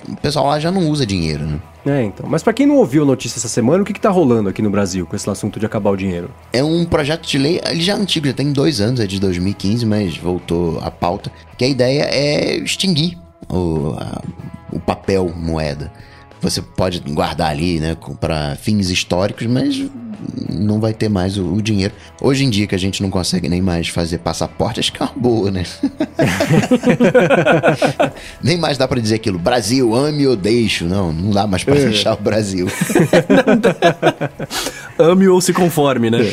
o 0.07 0.15
pessoal 0.21 0.47
lá 0.47 0.57
já 0.57 0.71
não 0.71 0.89
usa 0.89 1.05
dinheiro, 1.05 1.45
né? 1.45 1.59
É, 1.85 2.03
então. 2.03 2.25
Mas 2.29 2.43
pra 2.43 2.53
quem 2.53 2.65
não 2.65 2.77
ouviu 2.77 3.03
a 3.03 3.05
notícia 3.05 3.39
essa 3.39 3.49
semana, 3.49 3.83
o 3.83 3.85
que, 3.85 3.91
que 3.91 3.99
tá 3.99 4.09
rolando 4.09 4.47
aqui 4.47 4.61
no 4.61 4.69
Brasil 4.69 5.05
com 5.05 5.17
esse 5.17 5.29
assunto 5.29 5.59
de 5.59 5.65
acabar 5.65 5.89
o 5.89 5.97
dinheiro? 5.97 6.29
É 6.53 6.63
um 6.63 6.85
projeto 6.85 7.27
de 7.27 7.37
lei, 7.37 7.59
ele 7.65 7.81
já 7.81 7.91
é 7.91 7.97
antigo, 7.97 8.25
já 8.25 8.33
tem 8.33 8.53
dois 8.53 8.79
anos, 8.79 9.01
é 9.01 9.05
de 9.05 9.19
2015, 9.19 9.85
mas 9.85 10.15
voltou 10.15 10.79
à 10.79 10.89
pauta, 10.89 11.29
que 11.57 11.65
a 11.65 11.67
ideia 11.67 12.03
é 12.03 12.55
extinguir 12.55 13.17
o, 13.49 13.95
a- 13.97 14.21
o 14.71 14.79
papel 14.79 15.31
moeda. 15.35 15.91
Você 16.41 16.61
pode 16.61 16.99
guardar 16.99 17.49
ali, 17.49 17.79
né, 17.79 17.97
para 18.19 18.55
fins 18.55 18.89
históricos, 18.89 19.47
mas 19.47 19.83
não 20.49 20.79
vai 20.79 20.93
ter 20.93 21.09
mais 21.09 21.37
o, 21.37 21.53
o 21.53 21.61
dinheiro. 21.61 21.93
Hoje 22.21 22.45
em 22.45 22.49
dia 22.49 22.67
que 22.67 22.75
a 22.75 22.79
gente 22.79 23.01
não 23.01 23.09
consegue 23.09 23.49
nem 23.49 23.61
mais 23.61 23.87
fazer 23.89 24.19
passaporte, 24.19 24.79
acho 24.79 24.93
que 24.93 25.01
é 25.01 25.05
uma 25.05 25.13
boa, 25.15 25.51
né? 25.51 25.63
nem 28.43 28.57
mais 28.57 28.77
dá 28.77 28.87
pra 28.87 28.99
dizer 28.99 29.15
aquilo, 29.15 29.39
Brasil, 29.39 29.95
ame 29.95 30.27
ou 30.27 30.35
deixo. 30.35 30.85
Não, 30.85 31.11
não 31.11 31.31
dá 31.31 31.47
mais 31.47 31.63
pra 31.63 31.75
deixar 31.75 32.13
o 32.13 32.21
Brasil. 32.21 32.67
Ame 34.99 35.27
ou 35.27 35.39
se 35.41 35.53
conforme, 35.53 36.09
né? 36.09 36.31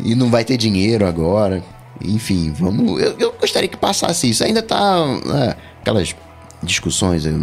E 0.00 0.14
não 0.14 0.30
vai 0.30 0.44
ter 0.44 0.56
dinheiro 0.56 1.06
agora. 1.06 1.62
Enfim, 2.04 2.52
vamos. 2.56 3.00
Eu, 3.00 3.14
eu 3.18 3.32
gostaria 3.40 3.68
que 3.68 3.76
passasse 3.76 4.28
isso. 4.30 4.42
Ainda 4.44 4.62
tá. 4.62 5.04
é, 5.48 5.56
aquelas 5.80 6.14
discussões. 6.62 7.26
aí, 7.26 7.34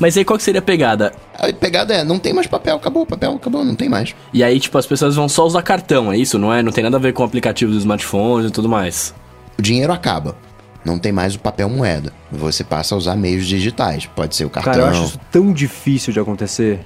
Mas 0.00 0.16
aí 0.16 0.24
qual 0.24 0.36
que 0.36 0.42
seria 0.42 0.60
a 0.60 0.62
pegada? 0.62 1.12
A 1.34 1.52
pegada 1.52 1.94
é, 1.94 2.04
não 2.04 2.18
tem 2.18 2.32
mais 2.32 2.46
papel, 2.46 2.76
acabou, 2.76 3.06
papel, 3.06 3.32
acabou, 3.34 3.64
não 3.64 3.74
tem 3.74 3.88
mais. 3.88 4.14
E 4.32 4.42
aí, 4.44 4.60
tipo, 4.60 4.76
as 4.78 4.86
pessoas 4.86 5.14
vão 5.14 5.28
só 5.28 5.44
usar 5.46 5.62
cartão, 5.62 6.12
é 6.12 6.16
isso? 6.16 6.38
Não 6.38 6.52
é? 6.52 6.62
Não 6.62 6.72
tem 6.72 6.84
nada 6.84 6.96
a 6.96 7.00
ver 7.00 7.12
com 7.12 7.22
o 7.22 7.26
aplicativo 7.26 7.72
dos 7.72 7.80
smartphones 7.80 8.50
e 8.50 8.52
tudo 8.52 8.68
mais. 8.68 9.14
O 9.58 9.62
dinheiro 9.62 9.92
acaba. 9.92 10.36
Não 10.84 10.98
tem 10.98 11.10
mais 11.10 11.34
o 11.34 11.40
papel 11.40 11.68
moeda. 11.68 12.12
Você 12.30 12.62
passa 12.62 12.94
a 12.94 12.98
usar 12.98 13.16
meios 13.16 13.44
digitais. 13.46 14.06
Pode 14.06 14.36
ser 14.36 14.44
o 14.44 14.50
cartão. 14.50 14.72
Cara, 14.72 14.84
eu 14.84 14.90
acho 14.90 15.04
isso 15.04 15.20
tão 15.32 15.52
difícil 15.52 16.12
de 16.12 16.20
acontecer. 16.20 16.78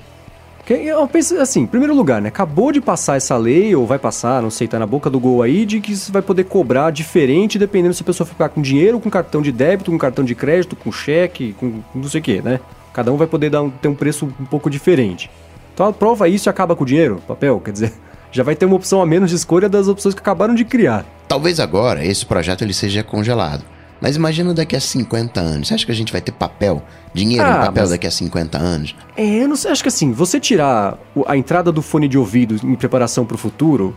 Eu 0.68 1.06
penso 1.08 1.36
assim, 1.40 1.62
em 1.62 1.66
primeiro 1.66 1.94
lugar, 1.94 2.22
né? 2.22 2.28
Acabou 2.28 2.70
de 2.70 2.80
passar 2.80 3.16
essa 3.16 3.36
lei, 3.36 3.74
ou 3.74 3.86
vai 3.86 3.98
passar, 3.98 4.40
não 4.40 4.50
sei, 4.50 4.68
tá 4.68 4.78
na 4.78 4.86
boca 4.86 5.10
do 5.10 5.18
gol 5.18 5.42
aí, 5.42 5.66
de 5.66 5.80
que 5.80 5.96
você 5.96 6.12
vai 6.12 6.22
poder 6.22 6.44
cobrar 6.44 6.90
diferente 6.92 7.58
dependendo 7.58 7.92
se 7.94 8.02
a 8.02 8.06
pessoa 8.06 8.24
ficar 8.26 8.48
com 8.50 8.62
dinheiro, 8.62 9.00
com 9.00 9.10
cartão 9.10 9.42
de 9.42 9.50
débito, 9.50 9.90
com 9.90 9.98
cartão 9.98 10.24
de 10.24 10.34
crédito, 10.34 10.76
com 10.76 10.92
cheque, 10.92 11.54
com 11.58 11.80
não 11.92 12.08
sei 12.08 12.20
o 12.20 12.22
que, 12.24 12.40
né? 12.40 12.60
Cada 12.92 13.10
um 13.12 13.16
vai 13.16 13.26
poder 13.26 13.50
dar 13.50 13.62
um- 13.62 13.70
ter 13.70 13.88
um 13.88 13.94
preço 13.94 14.26
um 14.38 14.44
pouco 14.44 14.70
diferente. 14.70 15.28
Então 15.74 15.86
aprova 15.86 16.28
isso 16.28 16.48
e 16.48 16.50
acaba 16.50 16.76
com 16.76 16.84
o 16.84 16.86
dinheiro, 16.86 17.20
papel, 17.26 17.58
quer 17.64 17.72
dizer, 17.72 17.92
já 18.30 18.44
vai 18.44 18.54
ter 18.54 18.66
uma 18.66 18.76
opção 18.76 19.02
a 19.02 19.06
menos 19.06 19.30
de 19.30 19.36
escolha 19.36 19.68
das 19.68 19.88
opções 19.88 20.14
que 20.14 20.20
acabaram 20.20 20.54
de 20.54 20.64
criar. 20.64 21.04
Talvez 21.26 21.58
agora 21.58 22.04
esse 22.04 22.24
projeto 22.24 22.62
ele 22.62 22.74
seja 22.74 23.02
congelado. 23.02 23.64
Mas 24.00 24.16
imagina 24.16 24.54
daqui 24.54 24.74
a 24.74 24.80
50 24.80 25.40
anos. 25.40 25.68
Você 25.68 25.74
acha 25.74 25.84
que 25.86 25.92
a 25.92 25.94
gente 25.94 26.10
vai 26.12 26.20
ter 26.20 26.32
papel? 26.32 26.82
Dinheiro 27.12 27.44
Ah, 27.44 27.50
em 27.50 27.66
papel 27.66 27.82
mas- 27.82 27.90
daqui 27.90 28.06
a 28.06 28.10
50 28.10 28.58
anos? 28.58 28.94
É, 29.16 29.42
eu 29.42 29.48
não 29.48 29.56
sei, 29.56 29.70
acho 29.70 29.82
que 29.82 29.88
assim, 29.88 30.12
você 30.12 30.40
tirar 30.40 30.98
o- 31.14 31.24
a 31.26 31.36
entrada 31.36 31.70
do 31.70 31.82
fone 31.82 32.08
de 32.08 32.16
ouvido 32.16 32.56
em 32.66 32.74
preparação 32.74 33.26
pro 33.26 33.36
futuro, 33.36 33.94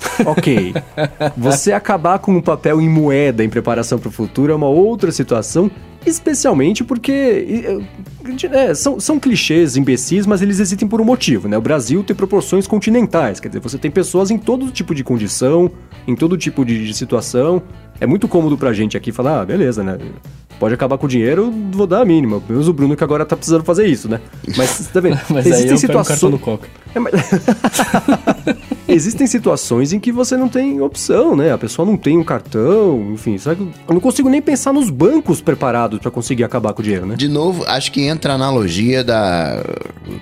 ok. 0.26 0.74
você 1.36 1.72
acabar 1.72 2.18
com 2.18 2.36
o 2.36 2.42
papel 2.42 2.80
em 2.80 2.88
moeda 2.88 3.44
em 3.44 3.48
preparação 3.48 3.98
pro 3.98 4.10
futuro 4.10 4.52
é 4.52 4.56
uma 4.56 4.68
outra 4.68 5.12
situação, 5.12 5.70
especialmente 6.04 6.82
porque 6.84 7.66
é, 8.52 8.74
são, 8.74 8.98
são 9.00 9.18
clichês 9.20 9.76
imbecis, 9.76 10.26
mas 10.26 10.42
eles 10.42 10.58
existem 10.60 10.86
por 10.88 11.00
um 11.00 11.04
motivo, 11.04 11.48
né? 11.48 11.56
O 11.56 11.62
Brasil 11.62 12.02
tem 12.02 12.14
proporções 12.14 12.66
continentais, 12.66 13.40
quer 13.40 13.48
dizer, 13.48 13.60
você 13.60 13.78
tem 13.78 13.90
pessoas 13.90 14.30
em 14.30 14.36
todo 14.38 14.70
tipo 14.70 14.94
de 14.94 15.04
condição, 15.04 15.70
em 16.06 16.14
todo 16.14 16.36
tipo 16.36 16.64
de, 16.64 16.86
de 16.86 16.94
situação. 16.94 17.62
É 18.00 18.06
muito 18.06 18.26
cômodo 18.28 18.56
pra 18.58 18.72
gente 18.72 18.96
aqui 18.96 19.12
falar, 19.12 19.40
ah, 19.42 19.44
beleza, 19.44 19.82
né? 19.82 19.98
Pode 20.58 20.72
acabar 20.74 20.96
com 20.98 21.06
o 21.06 21.08
dinheiro, 21.08 21.52
vou 21.72 21.86
dar 21.86 22.02
a 22.02 22.04
mínima. 22.04 22.40
Pelo 22.40 22.52
menos 22.52 22.68
o 22.68 22.72
Bruno 22.72 22.96
que 22.96 23.02
agora 23.02 23.24
tá 23.24 23.36
precisando 23.36 23.64
fazer 23.64 23.86
isso, 23.86 24.08
né? 24.08 24.20
Mas, 24.56 24.88
tá 24.92 25.00
vendo? 25.00 25.18
Mas 25.30 25.44
do 26.30 26.38
Coca. 26.38 26.68
É, 26.94 26.98
mas- 27.00 27.12
Existem 28.86 29.26
situações 29.26 29.92
em 29.92 29.98
que 29.98 30.12
você 30.12 30.36
não 30.36 30.48
tem 30.48 30.80
opção, 30.80 31.34
né? 31.34 31.52
A 31.52 31.58
pessoa 31.58 31.84
não 31.84 31.96
tem 31.96 32.16
um 32.18 32.22
cartão, 32.22 33.10
enfim. 33.12 33.36
Sabe? 33.38 33.68
Eu 33.88 33.94
não 33.94 34.00
consigo 34.00 34.28
nem 34.28 34.40
pensar 34.40 34.72
nos 34.72 34.90
bancos 34.90 35.40
preparados 35.40 35.98
pra 35.98 36.10
conseguir 36.10 36.44
acabar 36.44 36.72
com 36.72 36.80
o 36.80 36.84
dinheiro, 36.84 37.06
né? 37.06 37.16
De 37.16 37.26
novo, 37.28 37.64
acho 37.66 37.90
que 37.90 38.02
entra 38.02 38.32
a 38.32 38.34
analogia 38.36 39.02
da 39.02 39.62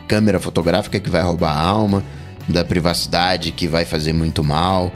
câmera 0.09 0.41
fotográfica 0.41 0.99
que 0.99 1.11
vai 1.11 1.21
roubar 1.23 1.51
a 1.53 1.61
alma, 1.61 2.03
da 2.49 2.65
privacidade 2.65 3.53
que 3.53 3.67
vai 3.67 3.85
fazer 3.85 4.13
muito 4.13 4.43
mal. 4.43 4.91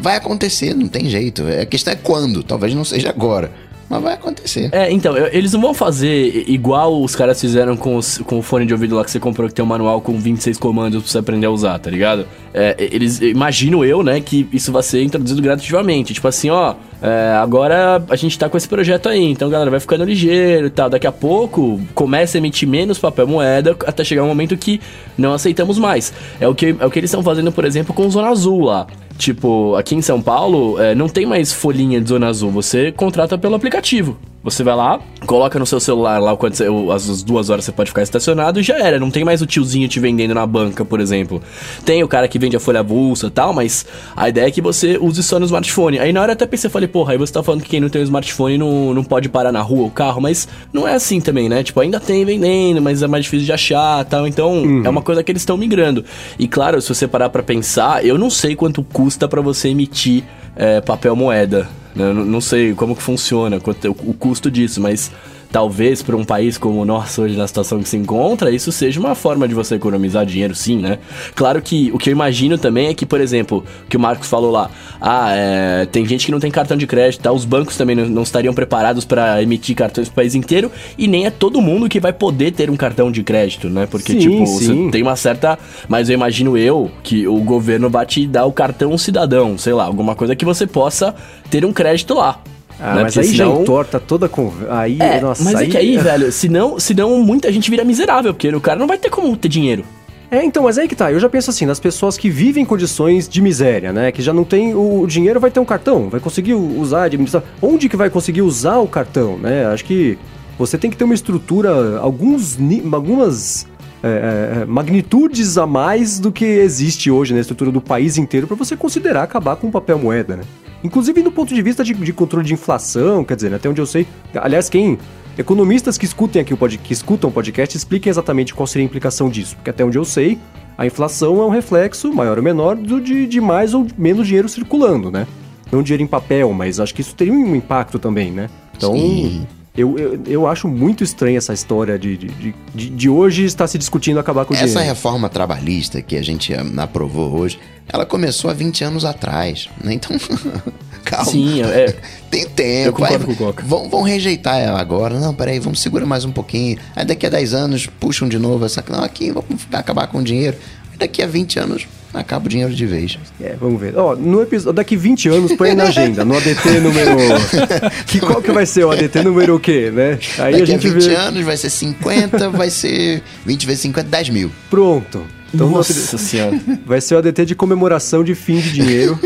Vai 0.00 0.16
acontecer, 0.16 0.74
não 0.74 0.88
tem 0.88 1.08
jeito. 1.10 1.42
A 1.60 1.66
questão 1.66 1.92
é 1.92 1.96
quando. 1.96 2.42
Talvez 2.42 2.74
não 2.74 2.84
seja 2.84 3.08
agora, 3.10 3.50
mas 3.90 4.02
vai 4.02 4.14
acontecer. 4.14 4.68
É, 4.72 4.90
então, 4.92 5.16
eles 5.32 5.52
não 5.52 5.60
vão 5.60 5.74
fazer 5.74 6.44
igual 6.48 7.02
os 7.02 7.16
caras 7.16 7.40
fizeram 7.40 7.76
com, 7.76 7.96
os- 7.96 8.18
com 8.18 8.38
o 8.38 8.42
fone 8.42 8.64
de 8.64 8.72
ouvido 8.72 8.94
lá 8.94 9.04
que 9.04 9.10
você 9.10 9.18
comprou, 9.18 9.48
que 9.48 9.54
tem 9.54 9.64
um 9.64 9.68
manual 9.68 10.00
com 10.00 10.18
26 10.18 10.56
comandos 10.58 11.02
pra 11.02 11.10
você 11.10 11.18
aprender 11.18 11.46
a 11.46 11.50
usar, 11.50 11.78
tá 11.78 11.90
ligado? 11.90 12.26
É, 12.54 12.76
eles, 12.78 13.20
imagino 13.20 13.84
eu, 13.84 14.02
né, 14.02 14.20
que 14.20 14.46
isso 14.52 14.70
vai 14.70 14.82
ser 14.82 15.02
introduzido 15.02 15.42
gradativamente. 15.42 16.14
Tipo 16.14 16.28
assim, 16.28 16.48
ó, 16.50 16.74
É, 17.00 17.32
agora 17.40 18.02
a 18.10 18.16
gente 18.16 18.36
tá 18.38 18.48
com 18.48 18.56
esse 18.56 18.68
projeto 18.68 19.08
aí, 19.08 19.22
então 19.22 19.48
galera, 19.48 19.70
vai 19.70 19.80
ficando 19.80 20.04
ligeiro 20.04 20.66
e 20.66 20.70
tal. 20.70 20.90
Daqui 20.90 21.06
a 21.06 21.12
pouco 21.12 21.80
começa 21.94 22.36
a 22.36 22.38
emitir 22.38 22.68
menos 22.68 22.98
papel 22.98 23.26
moeda 23.26 23.76
até 23.86 24.02
chegar 24.02 24.24
um 24.24 24.28
momento 24.28 24.56
que 24.56 24.80
não 25.16 25.32
aceitamos 25.32 25.78
mais. 25.78 26.12
É 26.40 26.48
o 26.48 26.54
que, 26.54 26.74
é 26.78 26.86
o 26.86 26.90
que 26.90 26.98
eles 26.98 27.10
estão 27.10 27.22
fazendo, 27.22 27.52
por 27.52 27.64
exemplo, 27.64 27.94
com 27.94 28.08
Zona 28.10 28.28
Azul 28.28 28.64
lá. 28.64 28.86
Tipo, 29.16 29.74
aqui 29.74 29.96
em 29.96 30.02
São 30.02 30.22
Paulo, 30.22 30.80
é, 30.80 30.94
não 30.94 31.08
tem 31.08 31.26
mais 31.26 31.52
folhinha 31.52 32.00
de 32.00 32.08
Zona 32.08 32.28
Azul, 32.28 32.52
você 32.52 32.92
contrata 32.92 33.36
pelo 33.36 33.56
aplicativo. 33.56 34.16
Você 34.50 34.62
vai 34.62 34.74
lá, 34.74 35.00
coloca 35.26 35.58
no 35.58 35.66
seu 35.66 35.78
celular 35.78 36.18
lá 36.18 36.36
quando 36.36 36.54
você, 36.54 36.66
as 36.94 37.22
duas 37.22 37.50
horas 37.50 37.64
você 37.64 37.72
pode 37.72 37.90
ficar 37.90 38.02
estacionado 38.02 38.60
e 38.60 38.62
já 38.62 38.78
era. 38.78 38.98
Não 38.98 39.10
tem 39.10 39.24
mais 39.24 39.42
o 39.42 39.46
tiozinho 39.46 39.88
te 39.88 40.00
vendendo 40.00 40.34
na 40.34 40.46
banca, 40.46 40.84
por 40.84 41.00
exemplo. 41.00 41.42
Tem 41.84 42.02
o 42.02 42.08
cara 42.08 42.26
que 42.28 42.38
vende 42.38 42.56
a 42.56 42.60
folha 42.60 42.80
avulsa 42.80 43.26
e 43.26 43.30
tal, 43.30 43.52
mas 43.52 43.86
a 44.16 44.28
ideia 44.28 44.46
é 44.46 44.50
que 44.50 44.60
você 44.60 44.98
use 44.98 45.22
só 45.22 45.38
no 45.38 45.44
smartphone. 45.44 45.98
Aí 45.98 46.12
na 46.12 46.22
hora 46.22 46.32
até 46.32 46.46
pensei, 46.46 46.70
falei, 46.70 46.88
porra, 46.88 47.12
aí 47.12 47.18
você 47.18 47.32
tá 47.32 47.42
falando 47.42 47.62
que 47.62 47.68
quem 47.68 47.80
não 47.80 47.88
tem 47.88 48.00
um 48.00 48.04
smartphone 48.04 48.58
não, 48.58 48.94
não 48.94 49.04
pode 49.04 49.28
parar 49.28 49.52
na 49.52 49.60
rua 49.60 49.86
o 49.86 49.90
carro, 49.90 50.20
mas 50.20 50.48
não 50.72 50.88
é 50.88 50.94
assim 50.94 51.20
também, 51.20 51.48
né? 51.48 51.62
Tipo, 51.62 51.80
ainda 51.80 52.00
tem 52.00 52.24
vendendo, 52.24 52.80
mas 52.80 53.02
é 53.02 53.06
mais 53.06 53.24
difícil 53.24 53.46
de 53.46 53.52
achar 53.52 54.04
tal. 54.04 54.26
Então 54.26 54.62
uhum. 54.62 54.82
é 54.84 54.88
uma 54.88 55.02
coisa 55.02 55.22
que 55.22 55.30
eles 55.30 55.42
estão 55.42 55.56
migrando. 55.56 56.04
E 56.38 56.48
claro, 56.48 56.80
se 56.80 56.88
você 56.88 57.06
parar 57.06 57.28
pra 57.28 57.42
pensar, 57.42 58.04
eu 58.04 58.16
não 58.16 58.30
sei 58.30 58.56
quanto 58.56 58.82
custa 58.82 59.28
para 59.28 59.40
você 59.40 59.68
emitir 59.68 60.24
é, 60.56 60.80
papel 60.80 61.14
moeda. 61.14 61.68
Né? 61.94 62.12
Não 62.12 62.40
sei 62.40 62.74
como 62.74 62.94
que 62.94 63.02
funciona, 63.02 63.60
o 63.88 64.14
custo 64.14 64.50
disso, 64.50 64.80
mas 64.80 65.10
talvez 65.50 66.02
para 66.02 66.16
um 66.16 66.24
país 66.24 66.58
como 66.58 66.80
o 66.80 66.84
nosso 66.84 67.22
hoje 67.22 67.36
na 67.36 67.46
situação 67.46 67.80
que 67.80 67.88
se 67.88 67.96
encontra, 67.96 68.50
isso 68.50 68.70
seja 68.70 69.00
uma 69.00 69.14
forma 69.14 69.48
de 69.48 69.54
você 69.54 69.76
economizar 69.76 70.24
dinheiro, 70.26 70.54
sim, 70.54 70.78
né? 70.78 70.98
Claro 71.34 71.62
que 71.62 71.90
o 71.92 71.98
que 71.98 72.10
eu 72.10 72.12
imagino 72.12 72.58
também 72.58 72.88
é 72.88 72.94
que, 72.94 73.06
por 73.06 73.20
exemplo, 73.20 73.64
que 73.88 73.96
o 73.96 74.00
Marcos 74.00 74.28
falou 74.28 74.50
lá, 74.50 74.70
ah, 75.00 75.32
é, 75.32 75.86
tem 75.86 76.06
gente 76.06 76.26
que 76.26 76.32
não 76.32 76.40
tem 76.40 76.50
cartão 76.50 76.76
de 76.76 76.86
crédito, 76.86 77.22
tá? 77.22 77.32
os 77.32 77.44
bancos 77.44 77.76
também 77.76 77.96
não, 77.96 78.06
não 78.06 78.22
estariam 78.22 78.52
preparados 78.52 79.04
para 79.04 79.42
emitir 79.42 79.74
cartões 79.74 80.08
para 80.08 80.12
o 80.12 80.16
país 80.16 80.34
inteiro 80.34 80.70
e 80.96 81.08
nem 81.08 81.26
é 81.26 81.30
todo 81.30 81.60
mundo 81.60 81.88
que 81.88 82.00
vai 82.00 82.12
poder 82.12 82.52
ter 82.52 82.70
um 82.70 82.76
cartão 82.76 83.10
de 83.10 83.22
crédito, 83.22 83.68
né? 83.68 83.86
Porque 83.86 84.12
sim, 84.12 84.18
tipo, 84.18 84.46
sim. 84.46 84.84
você 84.84 84.90
tem 84.90 85.02
uma 85.02 85.16
certa, 85.16 85.58
mas 85.88 86.08
eu 86.08 86.14
imagino 86.14 86.56
eu 86.56 86.90
que 87.02 87.26
o 87.26 87.38
governo 87.40 87.88
vai 87.88 88.04
te 88.04 88.26
dar 88.26 88.44
o 88.44 88.52
cartão 88.52 88.96
cidadão, 88.98 89.56
sei 89.56 89.72
lá, 89.72 89.84
alguma 89.84 90.14
coisa 90.14 90.36
que 90.36 90.44
você 90.44 90.66
possa 90.66 91.14
ter 91.50 91.64
um 91.64 91.72
crédito 91.72 92.14
lá. 92.14 92.40
Ah, 92.80 92.94
né? 92.94 93.02
mas 93.02 93.14
Porque 93.14 93.26
aí 93.26 93.36
senão... 93.36 93.56
já 93.56 93.60
entorta 93.62 94.00
toda 94.00 94.28
com 94.28 94.52
aí, 94.70 94.98
é, 95.00 95.20
nossa, 95.20 95.42
mas 95.42 95.56
aí... 95.56 95.66
é 95.66 95.70
que 95.70 95.76
aí, 95.76 95.98
velho, 95.98 96.30
senão, 96.30 96.78
senão 96.78 97.18
muita 97.22 97.52
gente 97.52 97.70
vira 97.70 97.84
miserável, 97.84 98.32
porque 98.32 98.48
o 98.48 98.60
cara 98.60 98.78
não 98.78 98.86
vai 98.86 98.98
ter 98.98 99.10
como 99.10 99.36
ter 99.36 99.48
dinheiro. 99.48 99.84
É, 100.30 100.44
então, 100.44 100.64
mas 100.64 100.76
aí 100.76 100.86
que 100.86 100.94
tá. 100.94 101.10
Eu 101.10 101.18
já 101.18 101.28
penso 101.28 101.48
assim, 101.48 101.64
nas 101.64 101.80
pessoas 101.80 102.18
que 102.18 102.28
vivem 102.28 102.62
em 102.62 102.66
condições 102.66 103.26
de 103.26 103.40
miséria, 103.40 103.94
né? 103.94 104.12
Que 104.12 104.20
já 104.20 104.32
não 104.32 104.44
tem 104.44 104.74
o, 104.74 105.00
o 105.00 105.06
dinheiro, 105.06 105.40
vai 105.40 105.50
ter 105.50 105.58
um 105.58 105.64
cartão, 105.64 106.10
vai 106.10 106.20
conseguir 106.20 106.52
usar, 106.52 107.04
administrar. 107.04 107.42
Onde 107.62 107.88
que 107.88 107.96
vai 107.96 108.10
conseguir 108.10 108.42
usar 108.42 108.76
o 108.78 108.86
cartão, 108.86 109.38
né? 109.38 109.66
Acho 109.66 109.86
que 109.86 110.18
você 110.58 110.76
tem 110.76 110.90
que 110.90 110.98
ter 110.98 111.04
uma 111.04 111.14
estrutura, 111.14 111.98
alguns, 111.98 112.58
algumas 112.92 113.66
é, 114.02 114.60
é, 114.60 114.64
magnitudes 114.66 115.56
a 115.56 115.66
mais 115.66 116.20
do 116.20 116.30
que 116.30 116.44
existe 116.44 117.10
hoje 117.10 117.32
na 117.32 117.40
estrutura 117.40 117.70
do 117.70 117.80
país 117.80 118.18
inteiro 118.18 118.46
para 118.46 118.56
você 118.56 118.76
considerar 118.76 119.22
acabar 119.22 119.56
com 119.56 119.68
o 119.68 119.72
papel 119.72 119.98
moeda, 119.98 120.36
né? 120.36 120.42
Inclusive 120.82 121.22
do 121.22 121.32
ponto 121.32 121.54
de 121.54 121.60
vista 121.62 121.82
de, 121.82 121.92
de 121.94 122.12
controle 122.12 122.46
de 122.46 122.54
inflação, 122.54 123.24
quer 123.24 123.34
dizer, 123.34 123.50
né, 123.50 123.56
até 123.56 123.68
onde 123.68 123.80
eu 123.80 123.86
sei. 123.86 124.06
Aliás, 124.34 124.68
quem. 124.68 124.98
Economistas 125.36 125.96
que 125.96 126.04
escutem 126.04 126.42
aqui 126.42 126.52
o 126.52 126.56
que 126.56 126.92
escutam 126.92 127.30
o 127.30 127.32
podcast 127.32 127.76
expliquem 127.76 128.10
exatamente 128.10 128.52
qual 128.52 128.66
seria 128.66 128.84
a 128.84 128.88
implicação 128.88 129.30
disso. 129.30 129.54
Porque 129.54 129.70
até 129.70 129.84
onde 129.84 129.96
eu 129.96 130.04
sei, 130.04 130.36
a 130.76 130.84
inflação 130.84 131.40
é 131.40 131.46
um 131.46 131.48
reflexo, 131.48 132.12
maior 132.12 132.38
ou 132.38 132.42
menor, 132.42 132.76
do, 132.76 133.00
de, 133.00 133.26
de 133.26 133.40
mais 133.40 133.72
ou 133.72 133.86
menos 133.96 134.26
dinheiro 134.26 134.48
circulando, 134.48 135.10
né? 135.10 135.26
Não 135.70 135.82
dinheiro 135.82 136.02
em 136.02 136.06
papel, 136.06 136.52
mas 136.52 136.80
acho 136.80 136.94
que 136.94 137.02
isso 137.02 137.14
teria 137.14 137.32
um 137.32 137.54
impacto 137.54 137.98
também, 137.98 138.32
né? 138.32 138.48
Então. 138.76 138.94
Sim. 138.94 139.46
Eu, 139.78 139.96
eu, 139.96 140.20
eu, 140.26 140.46
acho 140.48 140.66
muito 140.66 141.04
estranha 141.04 141.38
essa 141.38 141.54
história 141.54 141.96
de, 141.96 142.16
de, 142.16 142.54
de, 142.74 142.90
de, 142.90 143.08
hoje 143.08 143.44
estar 143.44 143.68
se 143.68 143.78
discutindo 143.78 144.18
acabar 144.18 144.44
com 144.44 144.52
o 144.52 144.56
essa 144.56 144.66
dinheiro. 144.66 144.80
Essa 144.80 144.92
reforma 144.92 145.28
trabalhista 145.28 146.02
que 146.02 146.16
a 146.16 146.22
gente 146.22 146.52
aprovou 146.76 147.38
hoje, 147.38 147.60
ela 147.88 148.04
começou 148.04 148.50
há 148.50 148.54
20 148.54 148.82
anos 148.82 149.04
atrás, 149.04 149.68
né? 149.80 149.94
Então, 149.94 150.18
calma. 151.04 151.30
Sim, 151.30 151.62
é. 151.62 151.94
Tem 152.28 152.44
tempo. 152.44 152.88
Eu 152.88 152.92
concordo 152.92 153.14
aí, 153.14 153.24
com 153.24 153.32
o 153.32 153.36
Coca. 153.36 153.64
Vão, 153.64 153.88
vão 153.88 154.02
rejeitar 154.02 154.58
ela 154.58 154.80
agora. 154.80 155.20
Não, 155.20 155.32
peraí, 155.32 155.60
vamos 155.60 155.80
segurar 155.80 156.06
mais 156.06 156.24
um 156.24 156.32
pouquinho. 156.32 156.76
Aí 156.96 157.04
daqui 157.04 157.24
a 157.24 157.30
10 157.30 157.54
anos 157.54 157.86
puxam 157.86 158.28
de 158.28 158.36
novo 158.36 158.64
essa. 158.64 158.84
Não, 158.90 159.04
aqui 159.04 159.30
vamos 159.30 159.64
acabar 159.72 160.08
com 160.08 160.18
o 160.18 160.24
dinheiro. 160.24 160.56
Aí 160.90 160.98
daqui 160.98 161.22
a 161.22 161.26
20 161.28 161.60
anos 161.60 161.86
acaba 162.12 162.46
o 162.46 162.48
dinheiro 162.48 162.74
de 162.74 162.86
vez. 162.86 163.18
É, 163.40 163.56
vamos 163.60 163.80
ver. 163.80 163.96
Ó, 163.96 164.16
no 164.16 164.42
episódio, 164.42 164.72
daqui 164.72 164.96
20 164.96 165.28
anos, 165.28 165.52
põe 165.52 165.74
na 165.74 165.84
agenda, 165.84 166.24
no 166.24 166.36
ADT 166.36 166.80
número... 166.80 167.16
que, 168.06 168.20
qual 168.20 168.40
que 168.40 168.52
vai 168.52 168.66
ser 168.66 168.84
o 168.84 168.90
ADT 168.90 169.22
número 169.22 169.56
o 169.56 169.60
quê, 169.60 169.90
né? 169.92 170.18
Aí 170.38 170.52
daqui 170.52 170.62
a 170.62 170.66
gente 170.66 170.86
a 170.86 170.92
20 170.92 171.08
vê... 171.08 171.14
anos 171.14 171.44
vai 171.44 171.56
ser 171.56 171.70
50, 171.70 172.50
vai 172.50 172.70
ser 172.70 173.22
20 173.44 173.66
vezes 173.66 173.82
50, 173.82 174.08
10 174.08 174.30
mil. 174.30 174.50
Pronto. 174.70 175.22
Então, 175.52 175.70
Nossa 175.70 176.18
senhora. 176.18 176.60
Vai 176.84 177.00
ser 177.00 177.14
o 177.14 177.18
ADT 177.18 177.46
de 177.46 177.54
comemoração 177.54 178.22
de 178.22 178.34
fim 178.34 178.60
de 178.60 178.70
dinheiro. 178.70 179.18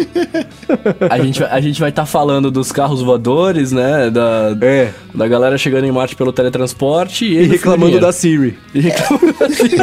a 1.10 1.18
gente, 1.18 1.40
vai, 1.40 1.50
a 1.50 1.60
gente 1.60 1.80
vai 1.80 1.90
estar 1.90 2.02
tá 2.02 2.06
falando 2.06 2.50
dos 2.50 2.70
carros 2.70 3.02
voadores, 3.02 3.72
né? 3.72 4.08
Da, 4.08 4.56
é. 4.60 4.92
da 5.12 5.26
galera 5.26 5.58
chegando 5.58 5.84
em 5.84 5.90
Marte 5.90 6.14
pelo 6.14 6.32
teletransporte 6.32 7.24
e, 7.24 7.38
e 7.38 7.42
reclamando 7.44 7.98
da 7.98 8.12
Siri. 8.12 8.56
E 8.72 8.80
reclamando 8.80 9.32
da 9.38 9.48
Siri. 9.48 9.78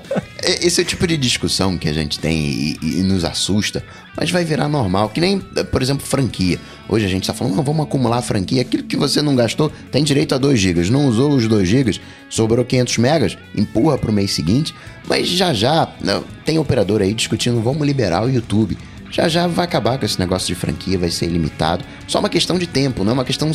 esse 0.44 0.80
é 0.80 0.84
o 0.84 0.86
tipo 0.86 1.06
de 1.06 1.16
discussão 1.16 1.78
que 1.78 1.88
a 1.88 1.92
gente 1.92 2.18
tem 2.18 2.38
e, 2.38 2.78
e, 2.82 3.02
nos 3.02 3.24
assusta, 3.24 3.84
mas 4.16 4.30
vai 4.30 4.44
virar 4.44 4.68
normal. 4.68 5.08
Que 5.08 5.20
nem, 5.20 5.38
por 5.38 5.82
exemplo, 5.82 6.06
franquia. 6.06 6.58
Hoje 6.88 7.04
a 7.04 7.08
gente 7.08 7.22
está 7.22 7.34
falando, 7.34 7.62
vamos 7.62 7.86
acumular 7.86 8.20
franquia. 8.22 8.62
Aquilo 8.62 8.82
que 8.82 8.96
você 8.96 9.22
não 9.22 9.34
gastou 9.34 9.70
tem 9.90 10.04
direito 10.04 10.34
a 10.34 10.38
2 10.38 10.58
GB. 10.58 10.90
Não 10.90 11.06
usou 11.06 11.30
os 11.30 11.48
2 11.48 11.68
GB, 11.68 12.00
sobrou 12.28 12.64
500 12.64 12.98
megas, 12.98 13.38
empurra 13.54 13.96
para 13.98 14.10
o 14.10 14.14
mês 14.14 14.32
seguinte. 14.32 14.74
Mas 15.08 15.28
já 15.28 15.52
já 15.52 15.86
tem 16.44 16.58
operador 16.58 17.02
aí 17.02 17.12
discutindo, 17.14 17.60
vamos 17.60 17.86
liberar 17.86 18.24
o 18.24 18.30
YouTube. 18.30 18.76
Já 19.14 19.28
já 19.28 19.46
vai 19.46 19.64
acabar 19.64 19.96
com 19.96 20.04
esse 20.04 20.18
negócio 20.18 20.48
de 20.48 20.56
franquia, 20.56 20.98
vai 20.98 21.08
ser 21.08 21.26
ilimitado. 21.26 21.84
Só 22.08 22.18
uma 22.18 22.28
questão 22.28 22.58
de 22.58 22.66
tempo, 22.66 23.04
não 23.04 23.12
é 23.12 23.14
uma 23.14 23.24
questão 23.24 23.52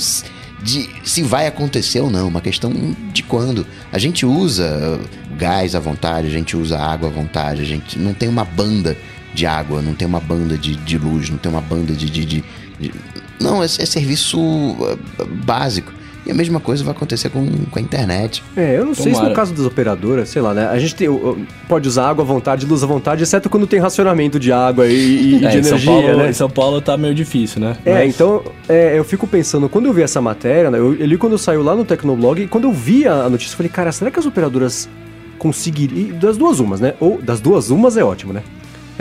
de 0.63 0.89
se 1.03 1.21
vai 1.21 1.47
acontecer 1.47 1.99
ou 1.99 2.09
não, 2.09 2.29
uma 2.29 2.39
questão 2.39 2.71
de 3.11 3.21
quando. 3.23 3.67
A 3.91 3.99
gente 3.99 4.25
usa 4.25 4.97
gás 5.37 5.75
à 5.75 5.79
vontade, 5.81 6.27
a 6.27 6.29
gente 6.29 6.55
usa 6.55 6.79
água 6.79 7.09
à 7.09 7.11
vontade, 7.11 7.61
a 7.61 7.65
gente 7.65 7.99
não 7.99 8.13
tem 8.13 8.29
uma 8.29 8.45
banda 8.45 8.95
de 9.33 9.45
água, 9.45 9.81
não 9.81 9.93
tem 9.93 10.07
uma 10.07 10.21
banda 10.21 10.57
de, 10.57 10.77
de 10.77 10.97
luz, 10.97 11.29
não 11.29 11.37
tem 11.37 11.51
uma 11.51 11.61
banda 11.61 11.91
de. 11.91 12.09
de, 12.09 12.23
de, 12.23 12.43
de... 12.79 12.93
não, 13.37 13.61
é, 13.61 13.65
é 13.65 13.67
serviço 13.67 14.39
uh, 14.39 14.97
básico. 15.43 15.91
E 16.25 16.31
a 16.31 16.33
mesma 16.33 16.59
coisa 16.59 16.83
vai 16.83 16.93
acontecer 16.93 17.29
com, 17.29 17.45
com 17.71 17.79
a 17.79 17.81
internet. 17.81 18.43
É, 18.55 18.75
eu 18.77 18.85
não 18.85 18.93
Tomara. 18.93 18.95
sei 18.95 19.15
se 19.15 19.21
no 19.21 19.33
caso 19.33 19.53
das 19.53 19.65
operadoras, 19.65 20.29
sei 20.29 20.41
lá, 20.41 20.53
né? 20.53 20.67
A 20.67 20.77
gente 20.77 20.95
tem, 20.95 21.07
pode 21.67 21.87
usar 21.87 22.09
água 22.09 22.23
à 22.23 22.27
vontade, 22.27 22.65
luz 22.65 22.83
à 22.83 22.87
vontade, 22.87 23.23
exceto 23.23 23.49
quando 23.49 23.65
tem 23.65 23.79
racionamento 23.79 24.39
de 24.39 24.51
água 24.51 24.87
e, 24.87 24.93
e 24.93 25.35
é, 25.45 25.49
de 25.49 25.57
energia, 25.57 25.77
São 25.77 25.93
Paulo, 25.93 26.17
né? 26.17 26.29
Em 26.29 26.33
São 26.33 26.49
Paulo 26.49 26.81
tá 26.81 26.97
meio 26.97 27.15
difícil, 27.15 27.61
né? 27.61 27.77
É, 27.85 27.93
Mas... 27.93 28.15
então 28.15 28.43
é, 28.67 28.97
eu 28.97 29.03
fico 29.03 29.25
pensando, 29.25 29.69
quando 29.69 29.85
eu 29.85 29.93
vi 29.93 30.01
essa 30.01 30.21
matéria, 30.21 30.69
né, 30.69 30.77
eu, 30.77 30.93
eu 30.93 31.05
li 31.05 31.17
quando 31.17 31.33
eu 31.33 31.37
saiu 31.37 31.63
lá 31.63 31.75
no 31.75 31.85
Tecnoblog, 31.85 32.41
e 32.41 32.47
quando 32.47 32.65
eu 32.65 32.71
vi 32.71 33.07
a 33.07 33.29
notícia, 33.29 33.53
eu 33.53 33.57
falei, 33.57 33.71
cara, 33.71 33.91
será 33.91 34.11
que 34.11 34.19
as 34.19 34.25
operadoras 34.25 34.89
conseguiriam... 35.37 36.17
Das 36.19 36.37
duas 36.37 36.59
umas, 36.59 36.79
né? 36.81 36.93
Ou 36.99 37.21
das 37.21 37.39
duas 37.39 37.69
umas 37.69 37.95
é 37.97 38.03
ótimo, 38.03 38.33
né? 38.33 38.43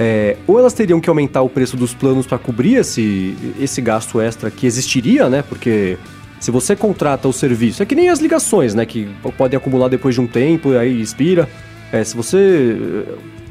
É, 0.01 0.37
ou 0.47 0.57
elas 0.57 0.73
teriam 0.73 1.01
que 1.01 1.09
aumentar 1.09 1.43
o 1.43 1.49
preço 1.49 1.77
dos 1.77 1.93
planos 1.93 2.25
para 2.25 2.39
cobrir 2.39 2.77
esse, 2.77 3.37
esse 3.59 3.81
gasto 3.81 4.21
extra 4.21 4.49
que 4.49 4.65
existiria, 4.65 5.29
né? 5.29 5.43
Porque 5.43 5.99
se 6.41 6.51
você 6.51 6.77
contrata 6.77 7.27
o 7.27 7.33
serviço, 7.33 7.83
é 7.83 7.87
que 7.87 7.95
nem 7.95 8.09
as 8.09 8.21
ligações, 8.21 8.75
né? 8.75 8.87
Que 8.87 9.09
podem 9.37 9.57
acumular 9.57 9.89
depois 9.89 10.15
de 10.15 10.21
um 10.21 10.27
tempo, 10.27 10.73
aí 10.73 11.01
expira. 11.01 11.49
É, 11.93 12.03
se 12.05 12.17
você. 12.17 12.77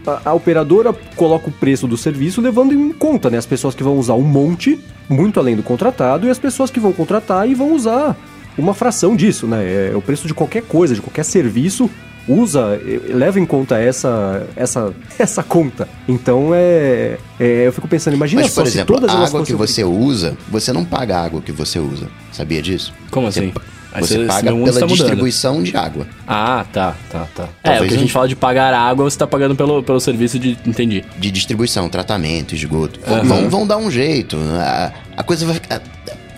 A, 0.06 0.30
a, 0.30 0.34
operadora 0.34 0.93
coloca 1.15 1.50
o 1.50 1.52
preço 1.52 1.86
do 1.86 1.97
serviço 1.97 2.39
levando 2.39 2.73
em 2.73 2.93
conta, 2.93 3.30
né? 3.30 3.38
As 3.38 3.45
pessoas 3.45 3.76
que 3.76 3.84
vão 3.84 3.97
usar 3.97 4.13
um 4.13 4.23
monte, 4.23 4.79
muito 5.10 5.40
além 5.40 5.56
do 5.56 5.63
contratado, 5.63 6.27
e 6.27 6.29
as 6.29 6.40
pessoas 6.40 6.71
que 6.71 6.79
vão 6.79 6.94
contratar 6.94 7.50
e 7.50 7.54
vão 7.54 7.73
usar 7.73 8.15
uma 8.58 8.73
fração 8.73 9.15
disso, 9.15 9.46
né? 9.46 9.92
É 9.92 9.96
o 9.96 10.02
preço 10.02 10.27
de 10.27 10.33
qualquer 10.33 10.63
coisa, 10.63 10.96
de 10.96 11.02
qualquer 11.02 11.25
serviço 11.25 11.90
usa, 12.28 12.80
leva 13.08 13.40
em 13.40 13.46
conta 13.46 13.78
essa, 13.78 14.46
essa, 14.56 14.94
essa 15.17 15.44
conta. 15.44 15.88
Então 16.08 16.52
é, 16.54 17.17
é 17.40 17.67
eu 17.67 17.73
fico 17.73 17.88
pensando, 17.88 18.15
imagina 18.15 18.42
Mas, 18.42 18.52
só 18.52 18.62
por 18.62 18.67
exemplo, 18.67 18.96
se 18.96 19.02
todas 19.02 19.15
a 19.15 19.25
água 19.25 19.46
que 19.46 19.54
você 19.54 19.84
usa, 19.84 20.38
você 20.50 20.73
não 20.73 20.84
paga 20.84 21.17
a 21.17 21.23
água 21.23 21.42
que 21.42 21.52
você 21.52 21.80
usa. 21.80 22.08
Sabia 22.32 22.62
disso? 22.62 22.94
Como 23.10 23.32
você, 23.32 23.40
assim? 23.40 23.54
Você 24.00 24.25
paga 24.25 24.54
pela 24.54 24.80
tá 24.80 24.86
distribuição 24.86 25.63
de 25.63 25.75
água. 25.75 26.06
Ah, 26.28 26.65
tá, 26.71 26.96
tá, 27.10 27.28
tá. 27.34 27.50
Talvez 27.63 27.82
é, 27.82 27.86
o 27.86 27.88
que 27.88 27.96
a 27.96 28.00
gente 28.00 28.12
fala 28.12 28.28
de 28.28 28.36
pagar 28.36 28.73
água, 28.73 29.10
você 29.10 29.17
tá 29.17 29.25
pagando 29.25 29.56
pelo, 29.56 29.82
pelo 29.82 30.00
serviço 30.00 30.38
de. 30.38 30.58
Entendi. 30.65 31.04
De 31.17 31.32
distribuição, 31.32 31.90
tratamento, 31.90 32.54
esgoto. 32.54 33.00
Uhum. 33.08 33.23
Vão, 33.23 33.50
vão 33.50 33.67
dar 33.67 33.78
um 33.78 33.90
jeito. 33.90 34.38
A, 34.60 34.92
a 35.17 35.23
coisa 35.23 35.46
vai 35.46 35.56
ficar. 35.56 35.82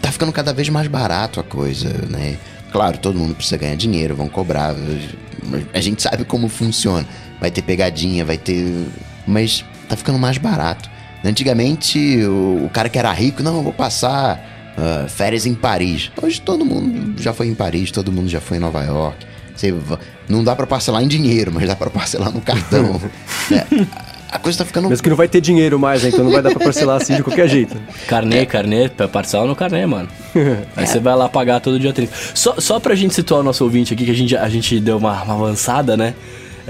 Tá 0.02 0.12
ficando 0.12 0.32
cada 0.32 0.54
vez 0.54 0.70
mais 0.70 0.88
barato 0.88 1.40
a 1.40 1.44
coisa, 1.44 1.90
né? 2.10 2.38
Claro, 2.72 2.98
todo 2.98 3.18
mundo 3.18 3.36
precisa 3.36 3.58
ganhar 3.58 3.76
dinheiro, 3.76 4.16
vão 4.16 4.30
cobrar. 4.30 4.76
A 5.74 5.80
gente 5.80 6.02
sabe 6.02 6.24
como 6.24 6.48
funciona. 6.48 7.06
Vai 7.40 7.50
ter 7.50 7.62
pegadinha, 7.62 8.24
vai 8.24 8.38
ter. 8.38 8.88
Mas 9.26 9.66
tá 9.88 9.96
ficando 9.96 10.20
mais 10.20 10.38
barato. 10.38 10.90
Antigamente, 11.24 12.24
o, 12.24 12.66
o 12.66 12.70
cara 12.70 12.90
que 12.90 12.98
era 12.98 13.12
rico, 13.12 13.44
não, 13.44 13.58
eu 13.58 13.64
vou 13.64 13.74
passar 13.74 14.74
uh, 14.78 15.10
férias 15.10 15.46
em 15.46 15.54
Paris. 15.54 16.12
Hoje 16.22 16.40
todo 16.40 16.66
mundo 16.66 17.22
já 17.22 17.34
foi 17.34 17.48
em 17.48 17.56
Paris, 17.56 17.92
todo 17.92 18.12
mundo 18.12 18.30
já 18.30 18.40
foi 18.40 18.58
em 18.58 18.60
Nova 18.60 18.84
York. 18.84 19.26
Você, 19.56 19.74
não 20.30 20.44
dá 20.44 20.56
para 20.56 20.66
parcelar 20.66 21.04
em 21.04 21.08
dinheiro, 21.08 21.52
mas 21.54 21.68
dá 21.68 21.76
para 21.76 21.90
parcelar 21.90 22.32
no 22.32 22.40
cartão. 22.40 23.02
é, 23.52 23.66
a 24.32 24.38
coisa 24.38 24.60
tá 24.60 24.66
ficando. 24.66 24.90
Mesmo 24.90 25.04
que 25.04 25.10
não 25.10 25.18
vai 25.18 25.28
ter 25.28 25.42
dinheiro 25.42 25.80
mais, 25.80 26.04
né? 26.04 26.10
Então 26.10 26.24
não 26.24 26.32
vai 26.32 26.42
dar 26.42 26.52
pra 26.52 26.60
parcelar 26.60 26.98
assim 26.98 27.16
de 27.16 27.24
qualquer 27.24 27.48
jeito. 27.48 27.76
Carnê, 28.08 28.40
é. 28.40 28.46
carnê, 28.46 28.90
parcela 28.90 29.46
no 29.46 29.56
carnê, 29.56 29.86
mano. 29.86 30.08
Aí 30.76 30.84
é. 30.84 30.86
você 30.86 31.00
vai 31.00 31.16
lá 31.16 31.28
pagar 31.28 31.60
todo 31.60 31.80
dia 31.80 31.92
30. 31.92 32.14
Só, 32.36 32.56
só 32.60 32.80
pra 32.80 32.94
gente 32.96 33.14
situar 33.14 33.42
o 33.42 33.44
nosso 33.44 33.64
ouvinte 33.64 33.94
aqui, 33.94 34.06
que 34.06 34.12
a 34.12 34.16
gente, 34.16 34.38
a 34.38 34.50
gente 34.50 34.80
deu 34.80 34.98
uma, 34.98 35.24
uma 35.24 35.34
avançada, 35.34 35.98
né? 35.98 36.14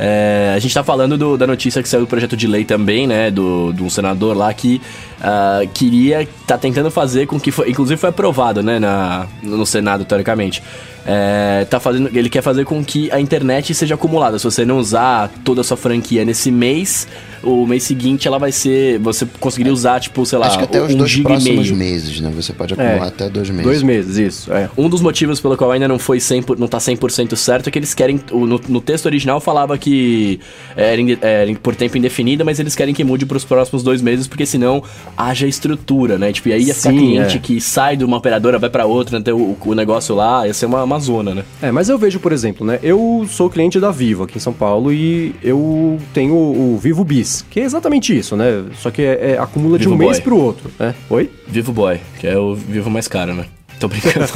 É, 0.02 0.54
a 0.56 0.60
gente 0.60 0.74
tá 0.74 0.82
falando 0.82 1.18
do, 1.18 1.38
da 1.38 1.46
notícia 1.46 1.84
que 1.84 1.90
saiu 1.90 2.02
do 2.02 2.08
projeto 2.08 2.38
de 2.38 2.48
lei 2.48 2.64
também, 2.64 3.06
né? 3.06 3.30
Do, 3.30 3.74
do 3.74 3.84
um 3.84 3.90
senador 3.90 4.38
lá 4.38 4.54
que 4.54 4.82
uh, 5.20 5.68
queria, 5.74 6.26
tá 6.48 6.58
tentando 6.58 6.90
fazer 6.90 7.28
com 7.28 7.38
que, 7.38 7.52
foi, 7.52 7.70
inclusive 7.70 8.00
foi 8.00 8.10
aprovado, 8.10 8.64
né? 8.64 8.80
Na, 8.80 9.28
no 9.44 9.66
Senado, 9.66 10.06
teoricamente. 10.06 10.64
É, 11.06 11.66
tá 11.70 11.82
fazendo, 11.82 12.10
ele 12.18 12.30
quer 12.30 12.42
fazer 12.42 12.64
com 12.64 12.82
que 12.84 13.12
a 13.12 13.20
internet 13.20 13.74
seja 13.74 13.96
acumulada. 13.96 14.40
Se 14.40 14.46
você 14.46 14.64
não 14.64 14.78
usar 14.78 15.30
toda 15.44 15.60
a 15.60 15.64
sua 15.66 15.76
franquia 15.76 16.24
nesse 16.24 16.50
mês, 16.50 17.06
o 17.44 17.66
mês 17.66 17.84
seguinte 17.84 18.28
ela 18.28 18.38
vai 18.38 18.52
ser. 18.52 19.00
Você 19.00 19.28
conseguiria 19.40 19.74
usar, 19.74 20.00
tipo, 20.00 20.26
sei 20.26 20.38
lá, 20.38 20.48
Acho 20.48 20.58
que 20.58 20.64
até 20.64 20.82
os 20.82 20.94
um 20.94 20.98
dois 20.98 21.20
próximos 21.20 21.72
meses, 21.72 22.20
né? 22.20 22.32
Você 22.36 22.54
pode 22.54 22.74
acumular 22.74 23.06
é, 23.06 23.08
até 23.08 23.30
dois 23.30 23.50
meses. 23.50 23.66
Dois 23.66 23.84
meses, 23.84 24.18
isso. 24.18 24.54
É. 24.54 24.70
Um 24.78 24.90
dos 24.90 25.02
motivos 25.02 25.40
pelo 25.40 25.56
qual 25.58 25.72
ainda 25.72 25.88
não 25.88 26.00
foi 26.00 26.20
100, 26.20 26.46
não 26.58 26.68
tá 26.68 26.78
100% 26.78 27.36
certo 27.36 27.68
é 27.68 27.72
que 27.72 27.80
eles 27.80 27.94
querem. 27.94 28.20
No, 28.32 28.60
no 28.68 28.82
texto 28.82 29.06
original 29.06 29.40
falava 29.40 29.78
que 29.78 30.40
era, 30.76 31.02
era, 31.22 31.56
por 31.56 31.76
tempo 31.76 31.98
indefinido, 31.98 32.46
mas 32.46 32.60
eles 32.60 32.76
querem 32.76 32.94
que 32.94 33.04
mude 33.04 33.26
para 33.26 33.38
os 33.38 33.46
próximos 33.46 33.84
dois 33.84 34.02
meses, 34.02 34.28
porque 34.28 34.46
senão 34.46 34.84
haja 35.18 35.48
estrutura, 35.48 36.18
né? 36.18 36.32
Tipo, 36.32 36.50
e 36.50 36.54
aí 36.54 36.64
ia 36.64 36.74
ficar 36.74 36.92
Sim, 36.92 36.98
cliente 36.98 37.38
é. 37.38 37.40
que 37.40 37.62
sai 37.62 37.96
de 37.98 38.04
uma 38.04 38.18
operadora, 38.18 38.58
vai 38.58 38.70
para 38.70 38.86
outra, 38.86 39.18
né? 39.18 39.24
ter 39.24 39.34
o, 39.34 39.58
o, 39.66 39.76
negócio 39.76 40.16
lá, 40.16 40.48
ia 40.48 40.54
ser 40.54 40.66
uma, 40.66 40.84
uma 40.84 41.00
zona, 41.00 41.34
né? 41.36 41.44
É, 41.62 41.72
mas 41.72 41.90
eu 41.90 41.98
vejo, 41.98 42.20
por 42.20 42.32
exemplo, 42.32 42.66
né? 42.66 42.80
Eu 42.82 43.26
sou 43.30 43.50
cliente 43.50 43.80
da 43.80 43.92
Vivo 43.92 44.24
aqui 44.24 44.38
em 44.38 44.42
São 44.42 44.54
Paulo 44.54 44.92
e 44.92 45.36
eu 45.44 46.00
tenho 46.14 46.36
o 46.36 46.78
Vivo 46.82 47.04
Bis, 47.04 47.29
que 47.50 47.60
é 47.60 47.64
exatamente 47.64 48.18
isso, 48.18 48.36
né? 48.36 48.66
Só 48.76 48.92
que 48.92 49.02
é, 49.02 49.32
é 49.32 49.38
acumula 49.38 49.78
Vivo 49.78 49.90
de 49.90 49.96
um 49.96 49.98
Boy. 49.98 50.08
mês 50.08 50.20
pro 50.20 50.38
outro, 50.38 50.72
né? 50.80 50.94
Oi? 51.10 51.30
Vivo 51.48 51.72
Boy, 51.72 52.00
que 52.20 52.28
é 52.28 52.38
o 52.38 52.56
Vivo 52.56 52.90
mais 52.90 53.08
caro, 53.08 53.34
né? 53.34 53.46
Tô 53.80 53.88
brincando. 53.88 54.28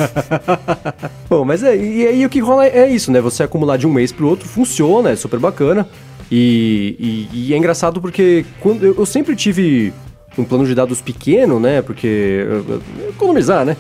Bom, 1.30 1.44
mas 1.44 1.64
é, 1.64 1.76
e 1.76 2.08
aí 2.08 2.26
o 2.26 2.30
que 2.30 2.40
rola 2.40 2.66
é 2.66 2.90
isso, 2.90 3.12
né? 3.12 3.20
Você 3.20 3.44
acumular 3.44 3.78
de 3.78 3.86
um 3.86 3.92
mês 3.92 4.12
pro 4.12 4.28
outro 4.28 4.48
funciona, 4.48 5.10
é 5.10 5.16
super 5.16 5.40
bacana. 5.40 5.88
E, 6.32 7.28
e, 7.34 7.48
e 7.48 7.54
é 7.54 7.58
engraçado 7.58 8.02
porque 8.02 8.46
quando 8.60 8.84
eu, 8.84 8.96
eu 8.98 9.06
sempre 9.06 9.36
tive 9.36 9.94
um 10.38 10.44
plano 10.44 10.66
de 10.66 10.74
dados 10.74 11.02
pequeno, 11.02 11.60
né? 11.60 11.82
Porque 11.82 12.46
economizar, 13.10 13.66
né? 13.66 13.78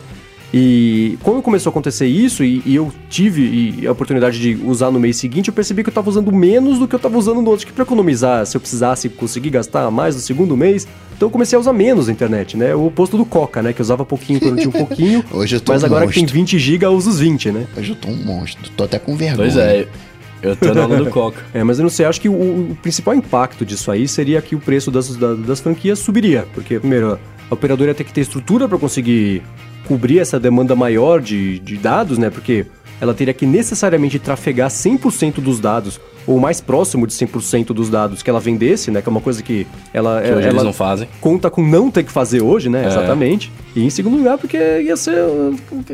E 0.54 1.18
quando 1.24 1.42
começou 1.42 1.72
a 1.72 1.72
acontecer 1.72 2.06
isso 2.06 2.44
e, 2.44 2.62
e 2.64 2.76
eu 2.76 2.94
tive 3.10 3.88
a 3.88 3.92
oportunidade 3.92 4.40
de 4.40 4.64
usar 4.64 4.92
no 4.92 5.00
mês 5.00 5.18
seguinte, 5.18 5.48
eu 5.48 5.54
percebi 5.54 5.82
que 5.82 5.90
eu 5.90 5.92
estava 5.92 6.08
usando 6.08 6.32
menos 6.32 6.78
do 6.78 6.88
que 6.88 6.94
eu 6.94 6.98
estava 6.98 7.18
usando 7.18 7.42
no 7.42 7.50
outro, 7.50 7.66
que 7.66 7.74
para 7.74 7.84
economizar, 7.84 8.46
se 8.46 8.56
eu 8.56 8.62
precisasse 8.62 9.10
conseguir 9.10 9.50
gastar 9.50 9.90
mais 9.90 10.14
no 10.14 10.22
segundo 10.22 10.56
mês, 10.56 10.88
então 11.16 11.28
eu 11.28 11.32
comecei 11.32 11.58
a 11.58 11.60
usar 11.60 11.74
menos 11.74 12.08
a 12.08 12.12
internet, 12.12 12.56
né? 12.56 12.76
O 12.76 12.86
oposto 12.86 13.18
do 13.18 13.26
Coca, 13.26 13.64
né? 13.64 13.74
Que 13.74 13.82
eu 13.82 13.84
usava 13.84 14.06
pouquinho 14.06 14.40
quando 14.40 14.58
tinha 14.58 14.70
um 14.70 14.72
pouquinho. 14.72 15.26
Hoje 15.34 15.56
eu 15.56 15.60
tô 15.60 15.74
Mas 15.74 15.82
um 15.82 15.88
agora 15.88 16.06
monstro. 16.06 16.22
que 16.22 16.32
tem 16.32 16.42
20 16.42 16.60
GB, 16.60 16.86
eu 16.86 16.92
uso 16.92 17.10
os 17.10 17.20
20, 17.20 17.52
né? 17.52 17.66
Hoje 17.76 17.92
eu 17.92 17.96
tô 17.96 18.10
um 18.10 18.24
monstro. 18.24 18.70
Tô 18.78 18.84
até 18.84 19.00
com 19.00 19.16
vergonha. 19.16 19.50
Pois 19.50 19.58
é. 19.58 19.88
Eu 20.44 20.56
tô 20.56 20.72
na 20.74 20.86
do 20.86 21.10
Coca. 21.10 21.42
É, 21.54 21.64
mas 21.64 21.80
eu 21.80 21.84
não 21.84 21.90
sei, 21.90 22.06
acho 22.06 22.20
que 22.20 22.30
o, 22.30 22.34
o, 22.34 22.78
principal 22.82 23.16
impacto 23.16 23.66
disso 23.66 23.90
aí 23.90 24.08
seria 24.08 24.42
que 24.42 24.56
o 24.56 24.60
preço 24.60 24.92
das, 24.92 25.16
das, 25.16 25.40
das 25.40 25.60
franquias 25.62 26.00
subiria. 26.00 26.46
Porque, 26.54 26.80
primeiro, 26.80 27.18
a 27.50 27.54
operadora 27.54 27.92
ia 27.92 27.96
ter 27.96 28.04
que 28.04 28.14
ter 28.14 28.22
estrutura 28.22 28.68
para 28.68 28.78
conseguir 28.78 29.42
cobrir 29.88 30.20
essa 30.20 30.40
demanda 30.40 30.76
maior 30.76 31.22
de, 31.22 31.60
de 31.60 31.78
dados, 31.78 32.18
né? 32.18 32.30
Porque 32.30 32.66
ela 33.04 33.14
teria 33.14 33.34
que 33.34 33.46
necessariamente 33.46 34.18
trafegar 34.18 34.70
100% 34.70 35.42
dos 35.42 35.60
dados, 35.60 36.00
ou 36.26 36.40
mais 36.40 36.62
próximo 36.62 37.06
de 37.06 37.14
100% 37.14 37.68
dos 37.68 37.90
dados 37.90 38.24
que 38.24 38.30
ela 38.30 38.40
vendesse, 38.40 38.90
né? 38.90 39.02
Que 39.02 39.10
é 39.10 39.12
uma 39.12 39.20
coisa 39.20 39.44
que 39.44 39.68
ela, 39.94 40.22
que 40.22 40.30
ela 40.30 40.42
eles 40.42 40.64
não 40.64 40.72
fazem. 40.72 41.08
conta 41.20 41.50
com 41.50 41.62
não 41.62 41.92
ter 41.92 42.04
que 42.04 42.12
fazer 42.12 42.42
hoje, 42.42 42.70
né? 42.70 42.86
É. 42.86 42.88
Exatamente. 42.88 43.52
E 43.76 43.84
em 43.84 43.90
segundo 43.90 44.16
lugar, 44.16 44.38
porque 44.38 44.58
ia 44.58 44.96
ser. 44.96 45.18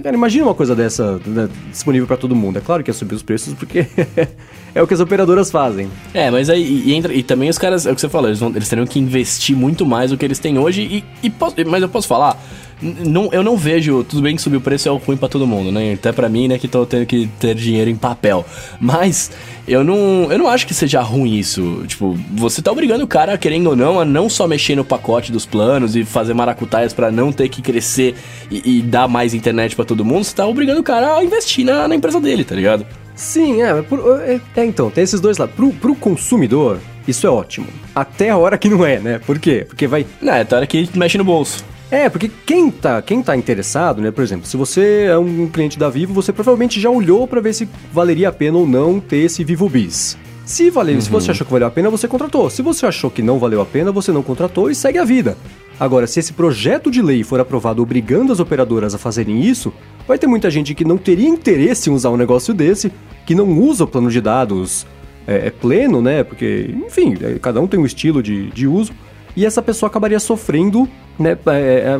Cara, 0.03 0.15
imagina 0.15 0.45
uma 0.45 0.53
coisa 0.53 0.75
dessa 0.75 1.19
né? 1.25 1.49
disponível 1.71 2.05
para 2.05 2.17
todo 2.17 2.35
mundo. 2.35 2.57
É 2.57 2.61
claro 2.61 2.83
que 2.83 2.91
ia 2.91 2.93
subir 2.93 3.15
os 3.15 3.23
preços, 3.23 3.55
porque 3.55 3.87
é 4.75 4.81
o 4.81 4.85
que 4.85 4.93
as 4.93 4.99
operadoras 4.99 5.49
fazem. 5.49 5.89
É, 6.13 6.29
mas 6.29 6.49
aí 6.49 6.83
e, 6.85 6.93
entra, 6.93 7.11
e 7.11 7.23
também 7.23 7.49
os 7.49 7.57
caras, 7.57 7.87
é 7.87 7.91
o 7.91 7.95
que 7.95 8.01
você 8.01 8.09
falou, 8.09 8.29
eles, 8.29 8.39
vão, 8.39 8.49
eles 8.49 8.69
teriam 8.69 8.85
que 8.85 8.99
investir 8.99 9.55
muito 9.55 9.83
mais 9.85 10.11
do 10.11 10.17
que 10.17 10.25
eles 10.25 10.37
têm 10.37 10.59
hoje. 10.59 10.81
E, 10.81 11.03
e 11.23 11.29
posso, 11.29 11.55
mas 11.65 11.81
eu 11.81 11.89
posso 11.89 12.07
falar 12.07 12.39
não, 12.81 13.29
eu 13.31 13.43
não 13.43 13.57
vejo. 13.57 14.03
Tudo 14.03 14.21
bem 14.21 14.35
que 14.35 14.41
subir 14.41 14.57
o 14.57 14.61
preço 14.61 14.87
é 14.87 14.91
ruim 14.91 15.17
para 15.17 15.27
todo 15.27 15.45
mundo, 15.45 15.71
né? 15.71 15.93
Até 15.93 16.11
para 16.11 16.29
mim, 16.29 16.47
né, 16.47 16.57
que 16.57 16.67
tô 16.67 16.85
tendo 16.85 17.05
que 17.05 17.27
ter 17.39 17.55
dinheiro 17.55 17.89
em 17.89 17.95
papel. 17.95 18.45
Mas 18.79 19.31
eu 19.67 19.83
não, 19.83 20.31
eu 20.31 20.37
não 20.37 20.47
acho 20.47 20.65
que 20.65 20.73
seja 20.73 21.01
ruim 21.01 21.35
isso. 21.35 21.83
Tipo, 21.87 22.17
você 22.33 22.61
tá 22.61 22.71
obrigando 22.71 23.03
o 23.03 23.07
cara, 23.07 23.37
querendo 23.37 23.67
ou 23.67 23.75
não, 23.75 23.99
a 23.99 24.05
não 24.05 24.29
só 24.29 24.47
mexer 24.47 24.75
no 24.75 24.85
pacote 24.85 25.31
dos 25.31 25.45
planos 25.45 25.95
e 25.95 26.03
fazer 26.03 26.33
maracutaias 26.33 26.93
para 26.93 27.11
não 27.11 27.31
ter 27.31 27.49
que 27.49 27.61
crescer 27.61 28.15
e, 28.49 28.79
e 28.79 28.81
dar 28.81 29.07
mais 29.07 29.33
internet 29.33 29.75
para 29.75 29.85
todo 29.85 30.05
mundo. 30.05 30.23
Você 30.23 30.35
tá 30.35 30.47
obrigando 30.47 30.79
o 30.79 30.83
cara 30.83 31.17
a 31.17 31.23
investir 31.23 31.65
na, 31.65 31.87
na 31.87 31.95
empresa 31.95 32.19
dele, 32.19 32.43
tá 32.43 32.55
ligado? 32.55 32.85
Sim, 33.15 33.61
é, 33.61 33.71
é, 33.71 34.39
é, 34.55 34.65
então, 34.65 34.89
tem 34.89 35.03
esses 35.03 35.19
dois 35.19 35.37
lados. 35.37 35.53
Pro, 35.53 35.73
pro 35.73 35.93
consumidor, 35.93 36.79
isso 37.05 37.27
é 37.27 37.29
ótimo. 37.29 37.67
Até 37.93 38.29
a 38.29 38.37
hora 38.37 38.57
que 38.57 38.69
não 38.69 38.85
é, 38.85 38.97
né? 38.97 39.19
Por 39.19 39.37
quê? 39.37 39.65
Porque 39.67 39.87
vai. 39.87 40.05
Não, 40.21 40.33
é 40.33 40.41
até 40.41 40.55
a 40.55 40.59
hora 40.59 40.67
que 40.67 40.89
mexe 40.95 41.17
no 41.17 41.25
bolso. 41.25 41.65
É, 41.91 42.07
porque 42.07 42.29
quem 42.45 42.69
tá, 42.69 43.01
quem 43.01 43.23
tá 43.23 43.35
interessado, 43.35 44.01
né? 44.01 44.11
Por 44.11 44.23
exemplo, 44.23 44.45
se 44.45 44.55
você 44.55 45.07
é 45.09 45.17
um 45.17 45.47
cliente 45.47 45.79
da 45.79 45.89
Vivo, 45.89 46.13
você 46.13 46.31
provavelmente 46.31 46.79
já 46.79 46.89
olhou 46.89 47.27
para 47.27 47.41
ver 47.41 47.53
se 47.53 47.67
valeria 47.91 48.29
a 48.29 48.31
pena 48.31 48.57
ou 48.57 48.67
não 48.67 48.99
ter 48.99 49.17
esse 49.17 49.43
Vivo 49.43 49.67
Bis. 49.67 50.15
Se, 50.45 50.69
valeu, 50.69 50.95
uhum. 50.95 51.01
se 51.01 51.09
você 51.09 51.27
uhum. 51.27 51.31
achou 51.31 51.45
que 51.45 51.51
valeu 51.51 51.67
a 51.67 51.71
pena, 51.71 51.89
você 51.89 52.07
contratou. 52.07 52.49
Se 52.49 52.61
você 52.61 52.85
achou 52.85 53.09
que 53.09 53.21
não 53.21 53.39
valeu 53.39 53.61
a 53.61 53.65
pena, 53.65 53.91
você 53.91 54.11
não 54.11 54.21
contratou 54.21 54.69
e 54.69 54.75
segue 54.75 54.99
a 54.99 55.05
vida. 55.05 55.35
Agora, 55.79 56.05
se 56.05 56.19
esse 56.19 56.33
projeto 56.33 56.91
de 56.91 57.01
lei 57.01 57.23
for 57.23 57.39
aprovado 57.39 57.81
obrigando 57.81 58.31
as 58.31 58.39
operadoras 58.39 58.93
a 58.93 58.97
fazerem 58.97 59.41
isso, 59.41 59.73
vai 60.07 60.17
ter 60.17 60.27
muita 60.27 60.49
gente 60.49 60.75
que 60.75 60.85
não 60.85 60.97
teria 60.97 61.27
interesse 61.27 61.89
em 61.89 61.93
usar 61.93 62.09
um 62.09 62.17
negócio 62.17 62.53
desse, 62.53 62.91
que 63.25 63.33
não 63.33 63.47
usa 63.59 63.83
o 63.83 63.87
plano 63.87 64.11
de 64.11 64.19
dados 64.19 64.85
é, 65.25 65.47
é 65.47 65.49
pleno, 65.49 66.01
né? 66.01 66.23
Porque, 66.23 66.75
enfim, 66.85 67.15
é, 67.21 67.39
cada 67.39 67.61
um 67.61 67.67
tem 67.67 67.79
um 67.79 67.85
estilo 67.85 68.21
de, 68.21 68.51
de 68.51 68.67
uso 68.67 68.91
e 69.35 69.45
essa 69.45 69.61
pessoa 69.61 69.89
acabaria 69.89 70.19
sofrendo, 70.19 70.87
né? 71.17 71.37
É, 71.47 71.97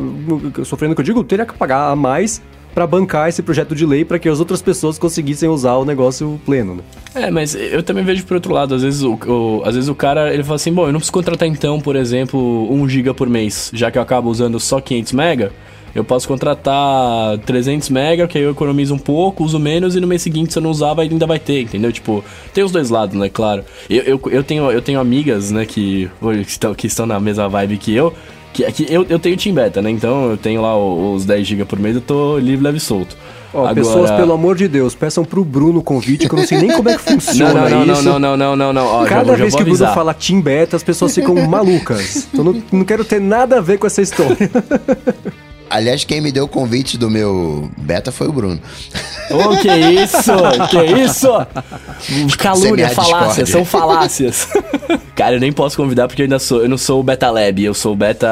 é, 0.58 0.64
sofrendo 0.64 0.94
que 0.94 1.00
eu 1.00 1.04
digo, 1.04 1.24
teria 1.24 1.46
que 1.46 1.54
pagar 1.54 1.90
a 1.90 1.96
mais 1.96 2.42
para 2.74 2.86
bancar 2.86 3.28
esse 3.28 3.42
projeto 3.42 3.74
de 3.74 3.84
lei 3.84 4.04
para 4.04 4.18
que 4.18 4.28
as 4.28 4.38
outras 4.38 4.62
pessoas 4.62 4.98
conseguissem 4.98 5.48
usar 5.48 5.74
o 5.74 5.84
negócio 5.84 6.40
pleno. 6.44 6.76
Né? 6.76 6.82
É, 7.14 7.30
mas 7.30 7.54
eu 7.54 7.82
também 7.82 8.04
vejo 8.04 8.24
por 8.24 8.34
outro 8.34 8.52
lado, 8.52 8.74
às 8.74 8.82
vezes 8.82 9.02
o, 9.02 9.14
o, 9.14 9.62
às 9.64 9.74
vezes 9.74 9.88
o 9.88 9.94
cara 9.94 10.32
ele 10.32 10.44
fala 10.44 10.56
assim, 10.56 10.72
bom, 10.72 10.86
eu 10.86 10.92
não 10.92 11.00
preciso 11.00 11.12
contratar 11.12 11.48
então, 11.48 11.80
por 11.80 11.96
exemplo, 11.96 12.72
1 12.72 12.88
GB 12.88 13.14
por 13.14 13.28
mês, 13.28 13.70
já 13.74 13.90
que 13.90 13.98
eu 13.98 14.02
acabo 14.02 14.30
usando 14.30 14.58
só 14.60 14.80
500 14.80 15.12
mega. 15.12 15.52
Eu 15.94 16.04
posso 16.04 16.28
contratar 16.28 17.38
300 17.38 17.88
mega, 17.90 18.28
que 18.28 18.38
aí 18.38 18.44
eu 18.44 18.50
economizo 18.50 18.94
um 18.94 18.98
pouco, 18.98 19.44
uso 19.44 19.58
menos 19.58 19.96
e 19.96 20.00
no 20.00 20.06
mês 20.06 20.22
seguinte 20.22 20.52
se 20.52 20.58
eu 20.58 20.62
não 20.62 20.70
usar 20.70 20.94
vai, 20.94 21.08
ainda 21.08 21.26
vai 21.26 21.38
ter, 21.38 21.62
entendeu? 21.62 21.92
Tipo, 21.92 22.24
tem 22.54 22.62
os 22.62 22.70
dois 22.70 22.90
lados, 22.90 23.16
né? 23.16 23.28
Claro. 23.28 23.64
Eu, 23.88 24.02
eu, 24.02 24.20
eu, 24.30 24.44
tenho, 24.44 24.70
eu 24.70 24.80
tenho 24.80 25.00
amigas, 25.00 25.50
né, 25.50 25.66
que, 25.66 26.10
que, 26.20 26.50
estão, 26.50 26.74
que 26.74 26.86
estão 26.86 27.06
na 27.06 27.18
mesma 27.18 27.48
vibe 27.48 27.76
que 27.76 27.94
eu, 27.94 28.14
que, 28.52 28.70
que 28.72 28.92
eu, 28.92 29.06
eu 29.08 29.18
tenho 29.18 29.36
Team 29.36 29.54
Beta, 29.54 29.80
né? 29.82 29.90
Então 29.90 30.30
eu 30.30 30.36
tenho 30.36 30.60
lá 30.62 30.76
os 30.76 31.24
10 31.24 31.46
GB 31.46 31.64
por 31.64 31.78
mês, 31.78 31.96
eu 31.96 32.02
tô 32.02 32.38
livre, 32.38 32.64
leve 32.64 32.78
e 32.78 32.80
solto. 32.80 33.16
Ó, 33.52 33.60
Agora... 33.60 33.74
pessoas, 33.74 34.10
pelo 34.12 34.32
amor 34.32 34.56
de 34.56 34.68
Deus, 34.68 34.94
peçam 34.94 35.24
pro 35.24 35.44
Bruno 35.44 35.80
o 35.80 35.82
convite, 35.82 36.28
que 36.28 36.34
eu 36.34 36.38
não 36.38 36.46
sei 36.46 36.58
nem 36.58 36.70
como 36.70 36.88
é 36.88 36.96
que 36.96 37.02
funciona 37.14 37.68
não, 37.68 37.84
não, 37.84 37.92
isso. 37.92 38.02
Não, 38.04 38.18
não, 38.18 38.36
não, 38.36 38.56
não, 38.56 38.72
não, 38.72 39.00
não. 39.00 39.06
Cada 39.06 39.34
vez 39.34 39.54
que 39.54 39.62
o 39.62 39.64
Bruno 39.64 39.86
fala 39.92 40.14
Team 40.14 40.40
Beta, 40.40 40.76
as 40.76 40.82
pessoas 40.82 41.14
ficam 41.14 41.34
malucas. 41.48 42.28
Então 42.32 42.44
não, 42.44 42.62
não 42.70 42.84
quero 42.84 43.04
ter 43.04 43.20
nada 43.20 43.58
a 43.58 43.60
ver 43.60 43.78
com 43.78 43.86
essa 43.86 44.02
história. 44.02 44.36
Aliás, 45.70 46.02
quem 46.02 46.20
me 46.20 46.32
deu 46.32 46.44
o 46.44 46.48
convite 46.48 46.98
do 46.98 47.08
meu 47.08 47.70
beta 47.78 48.10
foi 48.10 48.26
o 48.26 48.32
Bruno. 48.32 48.60
Ô, 49.30 49.36
oh, 49.36 49.56
que 49.56 49.68
isso? 49.68 50.32
Que 50.68 50.84
isso? 51.00 51.28
Calúnia, 52.36 52.88
falácias, 52.88 53.48
são 53.48 53.64
falácias. 53.64 54.48
Cara, 55.14 55.36
eu 55.36 55.40
nem 55.40 55.52
posso 55.52 55.76
convidar 55.76 56.08
porque 56.08 56.22
eu 56.22 56.24
ainda 56.24 56.40
sou, 56.40 56.62
eu 56.62 56.68
não 56.68 56.76
sou 56.76 56.98
o 56.98 57.02
beta 57.04 57.30
lab, 57.30 57.62
eu 57.62 57.72
sou 57.72 57.92
o 57.92 57.96
beta 57.96 58.26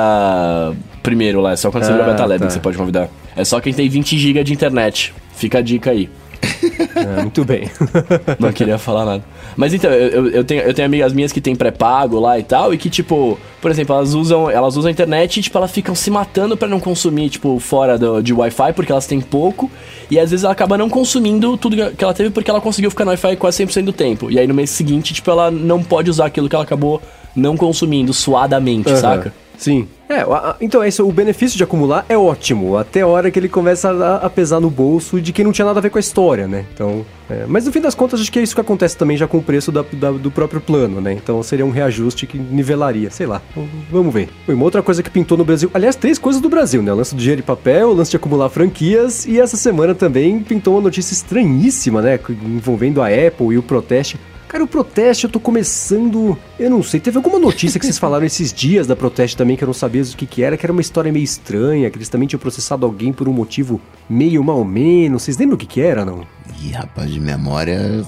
primeiro 1.00 1.40
lá, 1.40 1.52
é 1.52 1.56
só 1.56 1.70
quando 1.70 1.84
você 1.84 1.92
ah, 1.92 1.94
vira 1.94 2.10
beta 2.10 2.26
lab 2.26 2.40
tá. 2.40 2.46
que 2.48 2.52
você 2.52 2.58
pode 2.58 2.76
convidar. 2.76 3.08
É 3.36 3.44
só 3.44 3.60
quem 3.60 3.72
tem 3.72 3.88
20 3.88 4.18
GB 4.18 4.42
de 4.42 4.52
internet. 4.52 5.14
Fica 5.36 5.58
a 5.58 5.62
dica 5.62 5.92
aí. 5.92 6.10
É, 6.94 7.22
muito 7.22 7.44
bem. 7.44 7.70
Não 8.38 8.52
queria 8.52 8.78
falar 8.78 9.04
nada. 9.04 9.24
Mas 9.56 9.72
então, 9.72 9.90
eu, 9.90 10.28
eu, 10.28 10.44
tenho, 10.44 10.62
eu 10.62 10.74
tenho 10.74 10.86
amigas 10.86 11.12
minhas 11.12 11.32
que 11.32 11.40
têm 11.40 11.54
pré-pago 11.54 12.18
lá 12.18 12.38
e 12.38 12.42
tal, 12.42 12.72
e 12.72 12.78
que, 12.78 12.90
tipo, 12.90 13.38
por 13.60 13.70
exemplo, 13.70 13.94
elas 13.94 14.14
usam, 14.14 14.50
elas 14.50 14.76
usam 14.76 14.88
a 14.88 14.92
internet 14.92 15.38
e, 15.38 15.42
tipo, 15.42 15.56
elas 15.58 15.70
ficam 15.70 15.94
se 15.94 16.10
matando 16.10 16.56
para 16.56 16.68
não 16.68 16.80
consumir, 16.80 17.30
tipo, 17.30 17.58
fora 17.58 17.98
do, 17.98 18.20
de 18.20 18.32
Wi-Fi, 18.32 18.72
porque 18.72 18.90
elas 18.90 19.06
têm 19.06 19.20
pouco, 19.20 19.70
e 20.10 20.18
às 20.18 20.30
vezes 20.30 20.44
ela 20.44 20.52
acaba 20.52 20.76
não 20.76 20.88
consumindo 20.88 21.56
tudo 21.56 21.76
que 21.92 22.04
ela 22.04 22.14
teve 22.14 22.30
porque 22.30 22.50
ela 22.50 22.60
conseguiu 22.60 22.90
ficar 22.90 23.04
no 23.04 23.10
Wi-Fi 23.10 23.36
quase 23.36 23.64
100% 23.64 23.84
do 23.84 23.92
tempo. 23.92 24.30
E 24.30 24.38
aí 24.38 24.46
no 24.46 24.54
mês 24.54 24.70
seguinte, 24.70 25.14
tipo, 25.14 25.30
ela 25.30 25.50
não 25.50 25.82
pode 25.82 26.10
usar 26.10 26.26
aquilo 26.26 26.48
que 26.48 26.54
ela 26.54 26.64
acabou 26.64 27.00
não 27.34 27.56
consumindo 27.56 28.12
suadamente, 28.12 28.90
uhum. 28.90 28.96
saca? 28.96 29.32
Sim. 29.56 29.88
É, 30.08 30.20
a- 30.22 30.56
então 30.60 30.82
é 30.82 30.88
isso, 30.88 31.06
o 31.06 31.12
benefício 31.12 31.56
de 31.58 31.62
acumular 31.62 32.06
é 32.08 32.16
ótimo, 32.16 32.78
até 32.78 33.02
a 33.02 33.06
hora 33.06 33.30
que 33.30 33.38
ele 33.38 33.48
começa 33.48 33.90
a, 33.90 34.16
a 34.26 34.30
pesar 34.30 34.58
no 34.58 34.70
bolso 34.70 35.20
de 35.20 35.32
quem 35.34 35.44
não 35.44 35.52
tinha 35.52 35.66
nada 35.66 35.78
a 35.80 35.82
ver 35.82 35.90
com 35.90 35.98
a 35.98 36.00
história, 36.00 36.48
né? 36.48 36.64
Então, 36.72 37.04
é, 37.28 37.44
mas 37.46 37.66
no 37.66 37.72
fim 37.72 37.80
das 37.80 37.94
contas, 37.94 38.18
acho 38.20 38.32
que 38.32 38.38
é 38.38 38.42
isso 38.42 38.54
que 38.54 38.60
acontece 38.60 38.96
também 38.96 39.18
já 39.18 39.26
com 39.26 39.36
o 39.36 39.42
preço 39.42 39.70
da- 39.70 39.84
da- 39.92 40.12
do 40.12 40.30
próprio 40.30 40.62
plano, 40.62 40.98
né? 41.00 41.12
Então 41.12 41.42
seria 41.42 41.66
um 41.66 41.70
reajuste 41.70 42.26
que 42.26 42.38
nivelaria, 42.38 43.10
sei 43.10 43.26
lá. 43.26 43.42
Vamos 43.90 44.14
ver. 44.14 44.30
Uma 44.48 44.64
outra 44.64 44.82
coisa 44.82 45.02
que 45.02 45.10
pintou 45.10 45.36
no 45.36 45.44
Brasil, 45.44 45.70
aliás, 45.74 45.94
três 45.94 46.18
coisas 46.18 46.40
do 46.40 46.48
Brasil, 46.48 46.82
né? 46.82 46.90
O 46.90 46.96
lance 46.96 47.14
do 47.14 47.18
dinheiro 47.20 47.40
e 47.40 47.44
papel, 47.44 47.90
o 47.90 47.92
lance 47.94 48.10
de 48.10 48.16
acumular 48.16 48.48
franquias, 48.48 49.26
e 49.26 49.38
essa 49.38 49.58
semana 49.58 49.94
também 49.94 50.40
pintou 50.40 50.74
uma 50.76 50.82
notícia 50.82 51.12
estranhíssima, 51.12 52.00
né? 52.00 52.18
Envolvendo 52.46 53.02
a 53.02 53.08
Apple 53.08 53.48
e 53.52 53.58
o 53.58 53.62
protesto. 53.62 54.16
Cara, 54.48 54.64
o 54.64 54.66
Proteste 54.66 55.24
eu 55.24 55.30
tô 55.30 55.38
começando. 55.38 56.36
Eu 56.58 56.70
não 56.70 56.82
sei, 56.82 56.98
teve 56.98 57.18
alguma 57.18 57.38
notícia 57.38 57.78
que 57.78 57.84
vocês 57.84 57.98
falaram 58.00 58.24
esses 58.24 58.52
dias 58.52 58.86
da 58.86 58.96
Proteste 58.96 59.36
também 59.36 59.56
que 59.56 59.62
eu 59.62 59.66
não 59.66 59.74
sabia 59.74 60.02
o 60.02 60.06
que, 60.06 60.26
que 60.26 60.42
era, 60.42 60.56
que 60.56 60.64
era 60.64 60.72
uma 60.72 60.80
história 60.80 61.12
meio 61.12 61.22
estranha, 61.22 61.90
que 61.90 61.98
eles 61.98 62.08
também 62.08 62.26
tinham 62.26 62.40
processado 62.40 62.86
alguém 62.86 63.12
por 63.12 63.28
um 63.28 63.32
motivo 63.32 63.80
meio 64.08 64.42
mal 64.42 64.64
menos. 64.64 65.22
Vocês 65.22 65.36
lembram 65.36 65.56
o 65.56 65.58
que, 65.58 65.66
que 65.66 65.80
era, 65.80 66.04
não? 66.04 66.22
Ih, 66.62 66.72
rapaz, 66.72 67.10
de 67.12 67.20
memória 67.20 68.04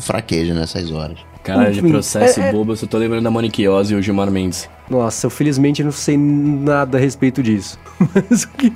fraqueja 0.00 0.54
nessas 0.54 0.90
horas. 0.90 1.18
Cara, 1.42 1.72
de 1.72 1.82
processo 1.82 2.40
é- 2.40 2.48
é- 2.48 2.52
bobo, 2.52 2.72
eu 2.72 2.76
só 2.76 2.86
tô 2.86 2.96
lembrando 2.98 3.24
da 3.24 3.30
Monique 3.30 3.66
Oz 3.66 3.90
e 3.90 3.94
o 3.96 4.00
Gilmar 4.00 4.30
Mendes. 4.30 4.68
Nossa, 4.88 5.26
eu 5.26 5.30
felizmente 5.30 5.82
não 5.82 5.90
sei 5.90 6.16
nada 6.16 6.96
a 6.98 7.00
respeito 7.00 7.42
disso. 7.42 7.78
Mas 8.30 8.44
o 8.44 8.48
que 8.50 8.72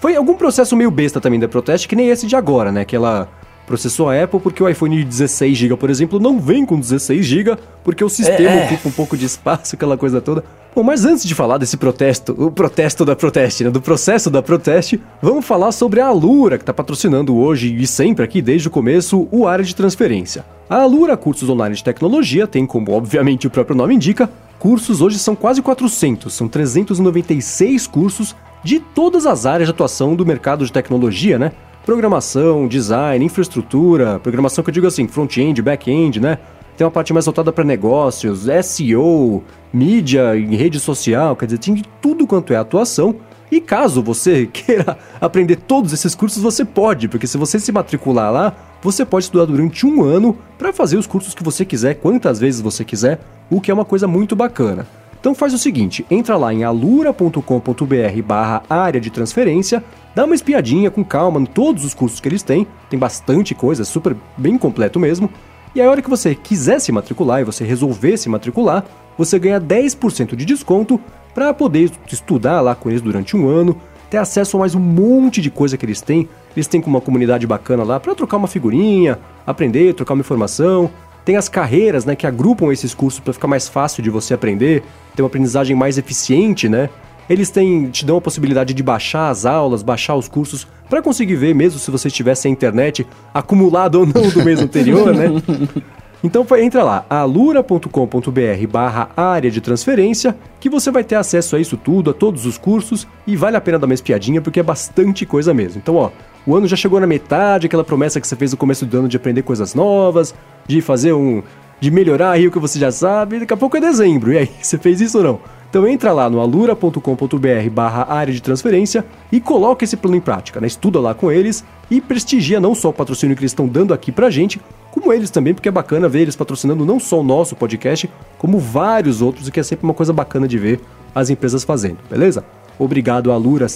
Foi 0.00 0.16
algum 0.16 0.34
processo 0.34 0.74
meio 0.74 0.90
besta 0.90 1.20
também 1.20 1.38
da 1.38 1.46
Proteste, 1.46 1.86
que 1.86 1.94
nem 1.94 2.08
esse 2.08 2.26
de 2.26 2.34
agora, 2.34 2.72
né? 2.72 2.86
Que 2.86 2.96
ela 2.96 3.28
processou 3.70 4.10
a 4.10 4.24
Apple 4.24 4.40
porque 4.40 4.60
o 4.60 4.68
iPhone 4.68 5.04
de 5.04 5.08
16GB, 5.08 5.76
por 5.76 5.88
exemplo, 5.88 6.18
não 6.18 6.40
vem 6.40 6.66
com 6.66 6.80
16GB, 6.80 7.56
porque 7.84 8.02
o 8.02 8.08
sistema 8.08 8.50
É, 8.50 8.62
é. 8.62 8.66
ocupa 8.66 8.88
um 8.88 8.92
pouco 8.92 9.16
de 9.16 9.24
espaço, 9.24 9.76
aquela 9.76 9.96
coisa 9.96 10.20
toda. 10.20 10.42
Bom, 10.74 10.82
mas 10.82 11.04
antes 11.04 11.24
de 11.24 11.36
falar 11.36 11.56
desse 11.56 11.76
protesto, 11.76 12.34
o 12.36 12.50
protesto 12.50 13.04
da 13.04 13.14
Proteste, 13.14 13.62
né? 13.62 13.70
Do 13.70 13.80
processo 13.80 14.28
da 14.28 14.42
Proteste, 14.42 15.00
vamos 15.22 15.44
falar 15.44 15.70
sobre 15.70 16.00
a 16.00 16.08
Alura, 16.08 16.58
que 16.58 16.64
tá 16.64 16.74
patrocinando 16.74 17.36
hoje 17.36 17.72
e 17.72 17.86
sempre 17.86 18.24
aqui 18.24 18.42
desde 18.42 18.66
o 18.66 18.72
começo 18.72 19.28
o 19.30 19.46
área 19.46 19.64
de 19.64 19.74
transferência. 19.74 20.44
A 20.68 20.82
Alura 20.82 21.16
Cursos 21.16 21.48
Online 21.48 21.76
de 21.76 21.84
Tecnologia 21.84 22.48
tem, 22.48 22.66
como 22.66 22.90
obviamente 22.90 23.46
o 23.46 23.50
próprio 23.50 23.76
nome 23.76 23.94
indica, 23.94 24.28
cursos 24.58 25.00
hoje 25.00 25.16
são 25.16 25.36
quase 25.36 25.62
400, 25.62 26.32
são 26.32 26.48
396 26.48 27.86
cursos 27.86 28.34
de 28.64 28.80
todas 28.80 29.26
as 29.26 29.46
áreas 29.46 29.68
de 29.68 29.72
atuação 29.72 30.16
do 30.16 30.26
mercado 30.26 30.66
de 30.66 30.72
tecnologia, 30.72 31.38
né? 31.38 31.52
Programação, 31.84 32.68
design, 32.68 33.24
infraestrutura, 33.24 34.18
programação 34.18 34.62
que 34.62 34.68
eu 34.68 34.74
digo 34.74 34.86
assim, 34.86 35.08
front-end, 35.08 35.62
back-end, 35.62 36.20
né? 36.20 36.38
Tem 36.76 36.84
uma 36.84 36.90
parte 36.90 37.12
mais 37.12 37.24
voltada 37.24 37.52
para 37.52 37.64
negócios, 37.64 38.46
SEO, 38.64 39.42
mídia 39.72 40.34
rede 40.34 40.78
social, 40.78 41.34
quer 41.34 41.46
dizer, 41.46 41.58
tem 41.58 41.82
tudo 42.00 42.26
quanto 42.26 42.52
é 42.52 42.56
atuação. 42.56 43.16
E 43.50 43.60
caso 43.60 44.02
você 44.02 44.46
queira 44.52 44.96
aprender 45.20 45.56
todos 45.56 45.92
esses 45.92 46.14
cursos, 46.14 46.42
você 46.42 46.64
pode, 46.64 47.08
porque 47.08 47.26
se 47.26 47.38
você 47.38 47.58
se 47.58 47.72
matricular 47.72 48.30
lá, 48.30 48.54
você 48.82 49.04
pode 49.04 49.24
estudar 49.24 49.46
durante 49.46 49.86
um 49.86 50.02
ano 50.02 50.38
para 50.58 50.72
fazer 50.72 50.96
os 50.96 51.06
cursos 51.06 51.34
que 51.34 51.42
você 51.42 51.64
quiser, 51.64 51.94
quantas 51.94 52.38
vezes 52.38 52.60
você 52.60 52.84
quiser, 52.84 53.20
o 53.50 53.60
que 53.60 53.70
é 53.70 53.74
uma 53.74 53.84
coisa 53.84 54.06
muito 54.06 54.36
bacana. 54.36 54.86
Então 55.20 55.34
faz 55.34 55.52
o 55.52 55.58
seguinte, 55.58 56.04
entra 56.10 56.36
lá 56.36 56.52
em 56.52 56.64
alura.com.br 56.64 58.22
barra 58.24 58.62
área 58.70 58.98
de 58.98 59.10
transferência, 59.10 59.84
dá 60.14 60.24
uma 60.24 60.34
espiadinha 60.34 60.90
com 60.90 61.04
calma 61.04 61.38
em 61.38 61.44
todos 61.44 61.84
os 61.84 61.92
cursos 61.92 62.20
que 62.20 62.28
eles 62.28 62.42
têm, 62.42 62.66
tem 62.88 62.98
bastante 62.98 63.54
coisa, 63.54 63.84
super 63.84 64.16
bem 64.36 64.56
completo 64.56 64.98
mesmo, 64.98 65.30
e 65.74 65.80
a 65.80 65.90
hora 65.90 66.00
que 66.00 66.08
você 66.08 66.34
quiser 66.34 66.80
se 66.80 66.90
matricular 66.90 67.40
e 67.40 67.44
você 67.44 67.64
resolver 67.64 68.16
se 68.16 68.30
matricular, 68.30 68.84
você 69.16 69.38
ganha 69.38 69.60
10% 69.60 70.34
de 70.34 70.46
desconto 70.46 70.98
para 71.34 71.52
poder 71.52 71.90
estudar 72.10 72.62
lá 72.62 72.74
com 72.74 72.88
eles 72.88 73.02
durante 73.02 73.36
um 73.36 73.46
ano, 73.46 73.80
ter 74.10 74.16
acesso 74.16 74.56
a 74.56 74.60
mais 74.60 74.74
um 74.74 74.80
monte 74.80 75.40
de 75.40 75.50
coisa 75.50 75.76
que 75.76 75.86
eles 75.86 76.00
têm. 76.00 76.28
Eles 76.56 76.66
têm 76.66 76.80
com 76.80 76.90
uma 76.90 77.00
comunidade 77.00 77.46
bacana 77.46 77.84
lá 77.84 78.00
para 78.00 78.14
trocar 78.14 78.38
uma 78.38 78.48
figurinha, 78.48 79.18
aprender, 79.46 79.94
trocar 79.94 80.14
uma 80.14 80.20
informação. 80.20 80.90
Tem 81.30 81.36
as 81.36 81.48
carreiras, 81.48 82.04
né, 82.04 82.16
que 82.16 82.26
agrupam 82.26 82.72
esses 82.72 82.92
cursos 82.92 83.20
para 83.20 83.32
ficar 83.32 83.46
mais 83.46 83.68
fácil 83.68 84.02
de 84.02 84.10
você 84.10 84.34
aprender, 84.34 84.82
ter 85.14 85.22
uma 85.22 85.28
aprendizagem 85.28 85.76
mais 85.76 85.96
eficiente, 85.96 86.68
né? 86.68 86.90
Eles 87.28 87.50
têm, 87.50 87.88
te 87.88 88.04
dão 88.04 88.16
a 88.16 88.20
possibilidade 88.20 88.74
de 88.74 88.82
baixar 88.82 89.28
as 89.28 89.46
aulas, 89.46 89.80
baixar 89.80 90.16
os 90.16 90.26
cursos, 90.26 90.66
para 90.88 91.00
conseguir 91.00 91.36
ver, 91.36 91.54
mesmo 91.54 91.78
se 91.78 91.88
você 91.88 92.10
tivesse 92.10 92.48
a 92.48 92.50
internet 92.50 93.06
acumulado 93.32 94.00
ou 94.00 94.06
não 94.06 94.28
do 94.28 94.44
mês 94.44 94.58
anterior, 94.58 95.14
né? 95.14 95.28
Então 96.22 96.44
entra 96.58 96.82
lá, 96.82 97.06
alura.com.br 97.08 98.66
barra 98.68 99.08
área 99.16 99.50
de 99.50 99.60
transferência, 99.60 100.36
que 100.58 100.68
você 100.68 100.90
vai 100.90 101.02
ter 101.02 101.14
acesso 101.14 101.56
a 101.56 101.60
isso 101.60 101.78
tudo, 101.78 102.10
a 102.10 102.12
todos 102.12 102.44
os 102.44 102.58
cursos, 102.58 103.06
e 103.26 103.36
vale 103.36 103.56
a 103.56 103.60
pena 103.60 103.78
dar 103.78 103.86
uma 103.86 103.94
espiadinha, 103.94 104.42
porque 104.42 104.60
é 104.60 104.62
bastante 104.62 105.24
coisa 105.24 105.54
mesmo. 105.54 105.78
Então, 105.78 105.94
ó, 105.94 106.10
o 106.46 106.56
ano 106.56 106.66
já 106.66 106.76
chegou 106.76 107.00
na 107.00 107.06
metade, 107.06 107.66
aquela 107.66 107.84
promessa 107.84 108.20
que 108.20 108.26
você 108.26 108.36
fez 108.36 108.52
no 108.52 108.56
começo 108.56 108.86
do 108.86 108.98
ano 108.98 109.08
de 109.08 109.16
aprender 109.16 109.42
coisas 109.42 109.74
novas, 109.74 110.34
de 110.66 110.80
fazer 110.80 111.12
um... 111.12 111.42
de 111.80 111.90
melhorar 111.90 112.32
aí 112.32 112.46
o 112.46 112.50
que 112.50 112.58
você 112.58 112.78
já 112.78 112.90
sabe, 112.90 113.40
daqui 113.40 113.52
a 113.52 113.56
pouco 113.56 113.76
é 113.76 113.80
dezembro, 113.80 114.32
e 114.32 114.38
aí, 114.38 114.50
você 114.60 114.78
fez 114.78 115.00
isso 115.00 115.18
ou 115.18 115.24
não? 115.24 115.40
Então 115.70 115.86
entra 115.86 116.12
lá 116.12 116.28
no 116.28 116.40
alura.com.br 116.40 117.70
barra 117.70 118.12
área 118.12 118.34
de 118.34 118.42
transferência 118.42 119.04
e 119.30 119.40
coloca 119.40 119.84
esse 119.84 119.96
plano 119.96 120.16
em 120.16 120.20
prática, 120.20 120.60
né? 120.60 120.66
Estuda 120.66 120.98
lá 120.98 121.14
com 121.14 121.30
eles 121.30 121.64
e 121.88 122.00
prestigia 122.00 122.58
não 122.58 122.74
só 122.74 122.88
o 122.88 122.92
patrocínio 122.92 123.36
que 123.36 123.42
eles 123.42 123.52
estão 123.52 123.68
dando 123.68 123.94
aqui 123.94 124.10
pra 124.10 124.30
gente, 124.30 124.60
como 124.90 125.12
eles 125.12 125.30
também, 125.30 125.54
porque 125.54 125.68
é 125.68 125.72
bacana 125.72 126.08
ver 126.08 126.22
eles 126.22 126.34
patrocinando 126.34 126.84
não 126.84 126.98
só 126.98 127.20
o 127.20 127.22
nosso 127.22 127.54
podcast, 127.54 128.10
como 128.36 128.58
vários 128.58 129.22
outros, 129.22 129.46
o 129.46 129.52
que 129.52 129.60
é 129.60 129.62
sempre 129.62 129.84
uma 129.84 129.94
coisa 129.94 130.12
bacana 130.12 130.48
de 130.48 130.58
ver 130.58 130.80
as 131.14 131.30
empresas 131.30 131.62
fazendo, 131.62 131.98
beleza? 132.10 132.44
Obrigado 132.80 133.30
a 133.30 133.34
Alura, 133.34 133.66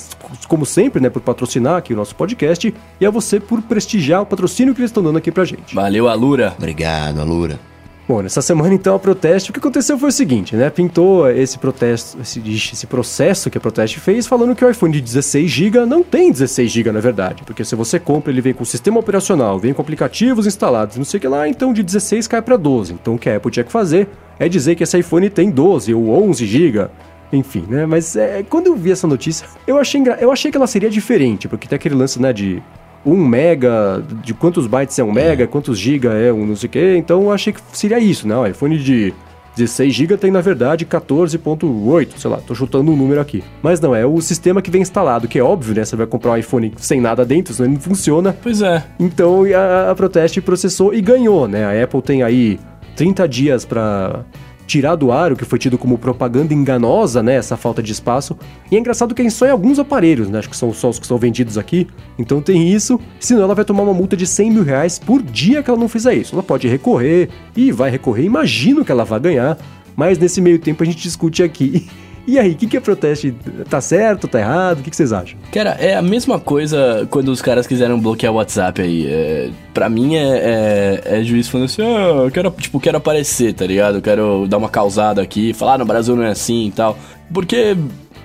como 0.49 0.65
sempre, 0.65 0.99
né, 0.99 1.11
por 1.11 1.21
patrocinar 1.21 1.77
aqui 1.77 1.93
o 1.93 1.97
nosso 1.97 2.17
podcast 2.17 2.75
e 2.99 3.05
a 3.05 3.11
você 3.11 3.39
por 3.39 3.61
prestigiar 3.61 4.23
o 4.23 4.27
patrocínio 4.27 4.75
que 4.75 4.81
eles 4.81 4.91
estão 4.91 5.03
dando 5.03 5.19
aqui 5.19 5.31
pra 5.31 5.45
gente. 5.45 5.75
Valeu, 5.75 6.09
Alura. 6.09 6.55
Obrigado, 6.57 7.21
Alura. 7.21 7.61
Bom, 8.09 8.23
nessa 8.23 8.41
semana 8.41 8.73
então 8.73 8.95
a 8.95 8.99
Proteste, 8.99 9.51
o 9.51 9.53
que 9.53 9.59
aconteceu 9.59 9.99
foi 9.99 10.09
o 10.09 10.13
seguinte, 10.13 10.57
né? 10.57 10.71
Pintou 10.71 11.31
esse 11.31 11.59
protesto, 11.59 12.19
esse, 12.21 12.39
esse 12.73 12.87
processo 12.87 13.51
que 13.51 13.59
a 13.59 13.61
Proteste 13.61 14.01
fez 14.01 14.27
falando 14.27 14.55
que 14.55 14.65
o 14.65 14.71
iPhone 14.71 14.93
de 14.93 15.03
16 15.03 15.51
GB 15.51 15.87
não 15.87 16.03
tem 16.03 16.31
16 16.31 16.71
GB 16.71 16.93
na 16.93 17.01
verdade, 17.01 17.43
porque 17.45 17.65
se 17.65 17.75
você 17.75 17.99
compra 17.99 18.31
ele 18.31 18.43
vem 18.43 18.55
com 18.55 18.65
sistema 18.65 19.01
operacional, 19.01 19.59
vem 19.59 19.73
com 19.73 19.83
aplicativos 19.83 20.47
instalados, 20.47 20.99
não 20.99 21.05
sei 21.05 21.19
o 21.19 21.21
que 21.21 21.29
lá, 21.29 21.49
então 21.49 21.73
de 21.73 21.83
16 21.83 22.27
cai 22.27 22.41
para 22.41 22.57
12. 22.57 22.95
Então 22.95 23.15
o 23.15 23.19
que 23.19 23.29
a 23.29 23.37
Apple 23.37 23.51
tinha 23.51 23.65
que 23.65 23.73
fazer 23.73 24.09
é 24.39 24.49
dizer 24.51 24.75
que 24.75 24.83
esse 24.83 24.99
iPhone 24.99 25.31
tem 25.31 25.51
12 25.51 25.95
ou 25.95 26.11
11 26.29 26.45
GB. 26.47 26.89
Enfim, 27.35 27.65
né? 27.69 27.87
Mas 27.87 28.17
é, 28.17 28.43
quando 28.43 28.69
eu 28.69 28.77
vi 28.77 28.93
essa 28.93 29.07
notícia, 29.07 29.47
eu 29.67 29.79
achei, 29.79 30.03
eu 30.21 30.31
achei 30.31 30.51
que 30.51 30.57
ela 30.57 30.67
seria 30.67 30.89
diferente, 30.89 31.49
porque 31.49 31.67
tem 31.67 31.77
aquele 31.77 31.95
lance, 31.95 32.21
né, 32.21 32.33
de 32.33 32.63
1 33.05 33.17
mega, 33.17 34.03
de 34.23 34.33
quantos 34.33 34.67
bytes 34.67 34.99
é 34.99 35.05
1 35.05 35.13
mega, 35.13 35.47
quantos 35.47 35.79
giga 35.79 36.13
é 36.13 36.33
um 36.33 36.47
não 36.47 36.57
sei 36.57 36.69
o 36.69 36.71
que, 36.71 36.97
então 36.97 37.23
eu 37.23 37.33
achei 37.33 37.53
que 37.53 37.61
seria 37.73 37.99
isso, 37.99 38.27
né? 38.27 38.37
O 38.37 38.47
iPhone 38.47 38.79
de 38.79 39.13
16 39.57 39.95
GB 39.95 40.17
tem 40.17 40.31
na 40.31 40.41
verdade 40.41 40.85
14.8, 40.85 42.17
sei 42.17 42.31
lá, 42.31 42.39
tô 42.39 42.55
chutando 42.55 42.91
um 42.91 42.97
número 42.97 43.21
aqui. 43.21 43.43
Mas 43.63 43.81
não, 43.81 43.95
é 43.95 44.05
o 44.05 44.21
sistema 44.21 44.61
que 44.61 44.71
vem 44.71 44.83
instalado, 44.83 45.29
que 45.29 45.39
é 45.39 45.43
óbvio, 45.43 45.75
né? 45.75 45.85
Você 45.85 45.97
vai 45.97 46.07
comprar 46.07 46.33
um 46.33 46.37
iPhone 46.37 46.73
sem 46.79 47.01
nada 47.01 47.25
dentro, 47.25 47.55
senão 47.55 47.69
ele 47.69 47.75
não 47.77 47.83
funciona. 47.83 48.37
Pois 48.43 48.63
é. 48.63 48.85
Então 48.99 49.45
a, 49.45 49.91
a 49.91 49.95
Proteste 49.95 50.41
processou 50.41 50.93
e 50.95 51.01
ganhou, 51.01 51.47
né? 51.47 51.65
A 51.65 51.85
Apple 51.85 52.03
tem 52.03 52.23
aí 52.23 52.59
30 52.97 53.29
dias 53.29 53.65
para 53.65 54.25
tirar 54.67 54.97
do 54.97 55.13
ar 55.13 55.33
o 55.33 55.37
que 55.37 55.45
foi 55.45 55.59
tido 55.59 55.77
como 55.77 55.99
propaganda 55.99 56.55
enganosa, 56.55 57.23
né? 57.23 57.35
Essa 57.35 57.57
falta 57.57 57.83
de 57.83 57.93
espaço. 57.93 58.37
E 58.71 58.77
é 58.77 58.79
engraçado 58.79 59.15
que 59.15 59.23
é 59.23 59.31
só 59.31 59.47
em 59.47 59.51
alguns 59.51 59.79
aparelhos, 59.79 60.29
né? 60.29 60.39
Acho 60.39 60.51
que 60.51 60.57
são 60.57 60.73
só 60.73 60.89
os 60.89 60.99
que 60.99 61.07
são 61.07 61.19
vendidos 61.19 61.59
aqui. 61.59 61.87
Então 62.19 62.41
tem 62.41 62.73
isso. 62.73 63.01
Senão 63.21 63.43
ela 63.43 63.55
vai 63.55 63.65
tomar 63.65 63.83
uma 63.83 63.95
multa 63.95 64.17
de 64.17 64.27
100 64.27 64.51
mil 64.51 64.63
reais 64.65 64.99
por 64.99 65.23
dia 65.23 65.63
que 65.63 65.71
ela 65.71 65.79
não 65.79 65.89
fizer 65.89 66.15
isso. 66.15 66.35
Ela 66.35 66.43
pode 66.43 66.69
recorrer 66.69 67.29
e 67.57 67.71
vai 67.71 67.91
recorrer. 67.91 68.25
Imagino 68.25 68.85
que 68.85 68.93
ela 68.93 69.05
vai 69.05 69.21
ganhar. 69.21 69.59
Mas 69.97 70.19
nesse 70.19 70.41
meio 70.41 70.59
tempo 70.59 70.83
a 70.83 70.87
gente 70.87 71.03
discute 71.03 71.43
aqui. 71.43 71.89
E 72.27 72.39
aí, 72.39 72.53
o 72.53 72.55
que, 72.55 72.67
que 72.67 72.77
é 72.77 72.81
proteste? 72.81 73.35
Tá 73.69 73.81
certo? 73.81 74.27
Tá 74.27 74.41
errado? 74.41 74.81
O 74.81 74.83
que, 74.83 74.91
que 74.91 74.97
vocês 74.97 75.13
acham? 75.13 75.39
Cara, 75.53 75.71
é 75.73 75.95
a 75.95 76.03
mesma 76.03 76.41
coisa 76.41 77.07
quando 77.11 77.29
os 77.29 77.43
caras 77.43 77.67
quiseram 77.67 78.01
bloquear 78.01 78.33
o 78.33 78.37
WhatsApp 78.37 78.81
aí. 78.81 79.07
É, 79.07 79.51
pra 79.75 79.91
mim 79.91 80.17
é, 80.17 81.03
é, 81.05 81.19
é 81.21 81.23
juiz 81.23 81.49
falando 81.49 81.67
assim, 81.67 81.83
ah, 81.83 82.25
eu 82.25 82.31
quero, 82.31 82.51
tipo, 82.53 82.81
quero 82.81 82.97
aparecer, 82.97 83.53
tá 83.53 83.67
ligado? 83.67 83.97
Eu 83.97 84.03
quero 84.03 84.47
dar 84.49 84.57
uma 84.57 84.71
causada 84.71 85.21
aqui, 85.21 85.53
falar 85.53 85.75
ah, 85.75 85.79
no 85.79 85.85
Brasil 85.85 86.17
não 86.17 86.25
é 86.25 86.31
assim 86.31 86.69
e 86.69 86.73
tal. 86.73 86.99
Porque, 87.33 87.77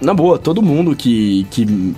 na 0.02 0.14
boa, 0.14 0.38
todo 0.40 0.62
mundo 0.62 0.96
que. 0.96 1.46
que 1.52 1.96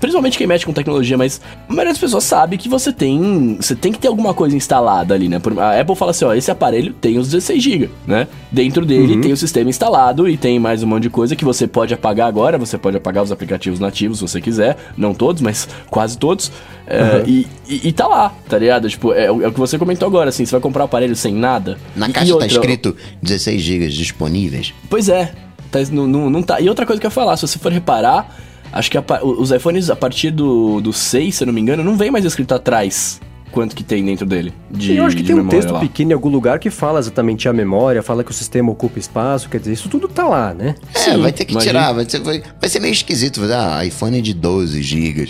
principalmente 0.00 0.38
quem 0.38 0.46
mexe 0.46 0.64
com 0.64 0.72
tecnologia, 0.72 1.16
mas 1.18 1.40
a 1.68 1.72
maioria 1.72 1.92
das 1.92 1.98
pessoas 2.00 2.24
sabe 2.24 2.56
que 2.56 2.68
você 2.68 2.92
tem. 2.92 3.56
Você 3.60 3.74
tem 3.74 3.92
que 3.92 3.98
ter 3.98 4.08
alguma 4.08 4.32
coisa 4.34 4.56
instalada 4.56 5.14
ali, 5.14 5.28
né? 5.28 5.40
A 5.58 5.80
Apple 5.80 5.96
fala 5.96 6.10
assim, 6.12 6.24
ó, 6.24 6.34
esse 6.34 6.50
aparelho 6.50 6.92
tem 6.94 7.18
os 7.18 7.26
16 7.30 7.62
GB, 7.62 7.90
né? 8.06 8.26
Dentro 8.50 8.84
dele 8.86 9.20
tem 9.20 9.32
o 9.32 9.36
sistema 9.36 9.68
instalado 9.68 10.28
e 10.28 10.36
tem 10.36 10.58
mais 10.58 10.82
um 10.82 10.86
monte 10.86 11.04
de 11.04 11.10
coisa 11.10 11.34
que 11.34 11.44
você 11.44 11.66
pode 11.66 11.92
apagar 11.92 12.28
agora. 12.28 12.56
Você 12.58 12.78
pode 12.78 12.96
apagar 12.96 13.24
os 13.24 13.32
aplicativos 13.32 13.80
nativos 13.80 14.18
se 14.18 14.28
você 14.28 14.40
quiser. 14.40 14.76
Não 14.96 15.12
todos, 15.12 15.42
mas 15.42 15.68
quase 15.90 16.16
todos. 16.16 16.50
É, 16.86 17.24
e, 17.26 17.46
e, 17.68 17.88
e 17.88 17.92
tá 17.92 18.06
lá, 18.06 18.32
tá 18.48 18.56
ligado? 18.58 18.88
Tipo, 18.88 19.12
é, 19.12 19.30
o 19.30 19.42
é 19.42 19.48
o 19.48 19.52
que 19.52 19.58
você 19.58 19.76
comentou 19.76 20.06
agora, 20.06 20.28
assim, 20.28 20.44
você 20.46 20.52
vai 20.52 20.60
comprar 20.60 20.82
um 20.82 20.86
aparelho 20.86 21.16
sem 21.16 21.34
nada. 21.34 21.76
Na 21.96 22.08
e- 22.08 22.12
caixa 22.12 22.26
e 22.26 22.28
tá 22.28 22.34
outra- 22.34 22.46
escrito 22.52 22.96
16 23.22 23.60
GB 23.60 23.88
disponíveis. 23.88 24.72
Pois 24.88 25.08
é. 25.08 25.32
Tá, 25.70 25.80
não, 25.90 26.06
não, 26.06 26.30
não 26.30 26.42
tá. 26.42 26.60
E 26.60 26.68
outra 26.68 26.86
coisa 26.86 27.00
que 27.00 27.06
eu 27.06 27.08
ia 27.08 27.12
falar, 27.14 27.36
se 27.36 27.46
você 27.46 27.58
for 27.58 27.72
reparar, 27.72 28.32
acho 28.78 28.90
que 28.90 28.98
a, 28.98 29.04
os 29.24 29.50
iPhones 29.50 29.90
a 29.90 29.96
partir 29.96 30.30
do, 30.30 30.80
do 30.80 30.92
6, 30.92 31.34
se 31.34 31.42
eu 31.42 31.46
não 31.46 31.52
me 31.54 31.60
engano, 31.60 31.82
não 31.82 31.96
vem 31.96 32.10
mais 32.10 32.24
escrito 32.24 32.54
atrás 32.54 33.20
quanto 33.52 33.74
que 33.74 33.82
tem 33.82 34.04
dentro 34.04 34.26
dele. 34.26 34.52
De, 34.70 34.88
Sim, 34.88 34.92
eu 34.94 35.04
acho 35.04 35.16
que 35.16 35.22
de 35.22 35.32
tem 35.32 35.40
um 35.40 35.46
texto 35.48 35.70
lá. 35.72 35.80
pequeno 35.80 36.10
em 36.10 36.14
algum 36.14 36.28
lugar 36.28 36.58
que 36.58 36.68
fala 36.68 36.98
exatamente 36.98 37.48
a 37.48 37.52
memória, 37.52 38.02
fala 38.02 38.22
que 38.22 38.30
o 38.30 38.34
sistema 38.34 38.70
ocupa 38.70 38.98
espaço, 38.98 39.48
quer 39.48 39.58
dizer, 39.58 39.72
isso 39.72 39.88
tudo 39.88 40.08
tá 40.08 40.26
lá, 40.28 40.52
né? 40.52 40.74
É, 40.94 40.98
Sim, 40.98 41.18
vai 41.22 41.32
ter 41.32 41.44
que 41.46 41.52
imagina. 41.52 41.72
tirar, 41.80 41.92
vai 41.92 42.04
ser, 42.08 42.20
vai, 42.20 42.42
vai 42.60 42.68
ser 42.68 42.80
meio 42.80 42.92
esquisito. 42.92 43.40
vai 43.40 43.48
dar, 43.48 43.78
Ah, 43.78 43.84
iPhone 43.86 44.20
de 44.20 44.34
12 44.34 44.82
GB, 44.82 45.28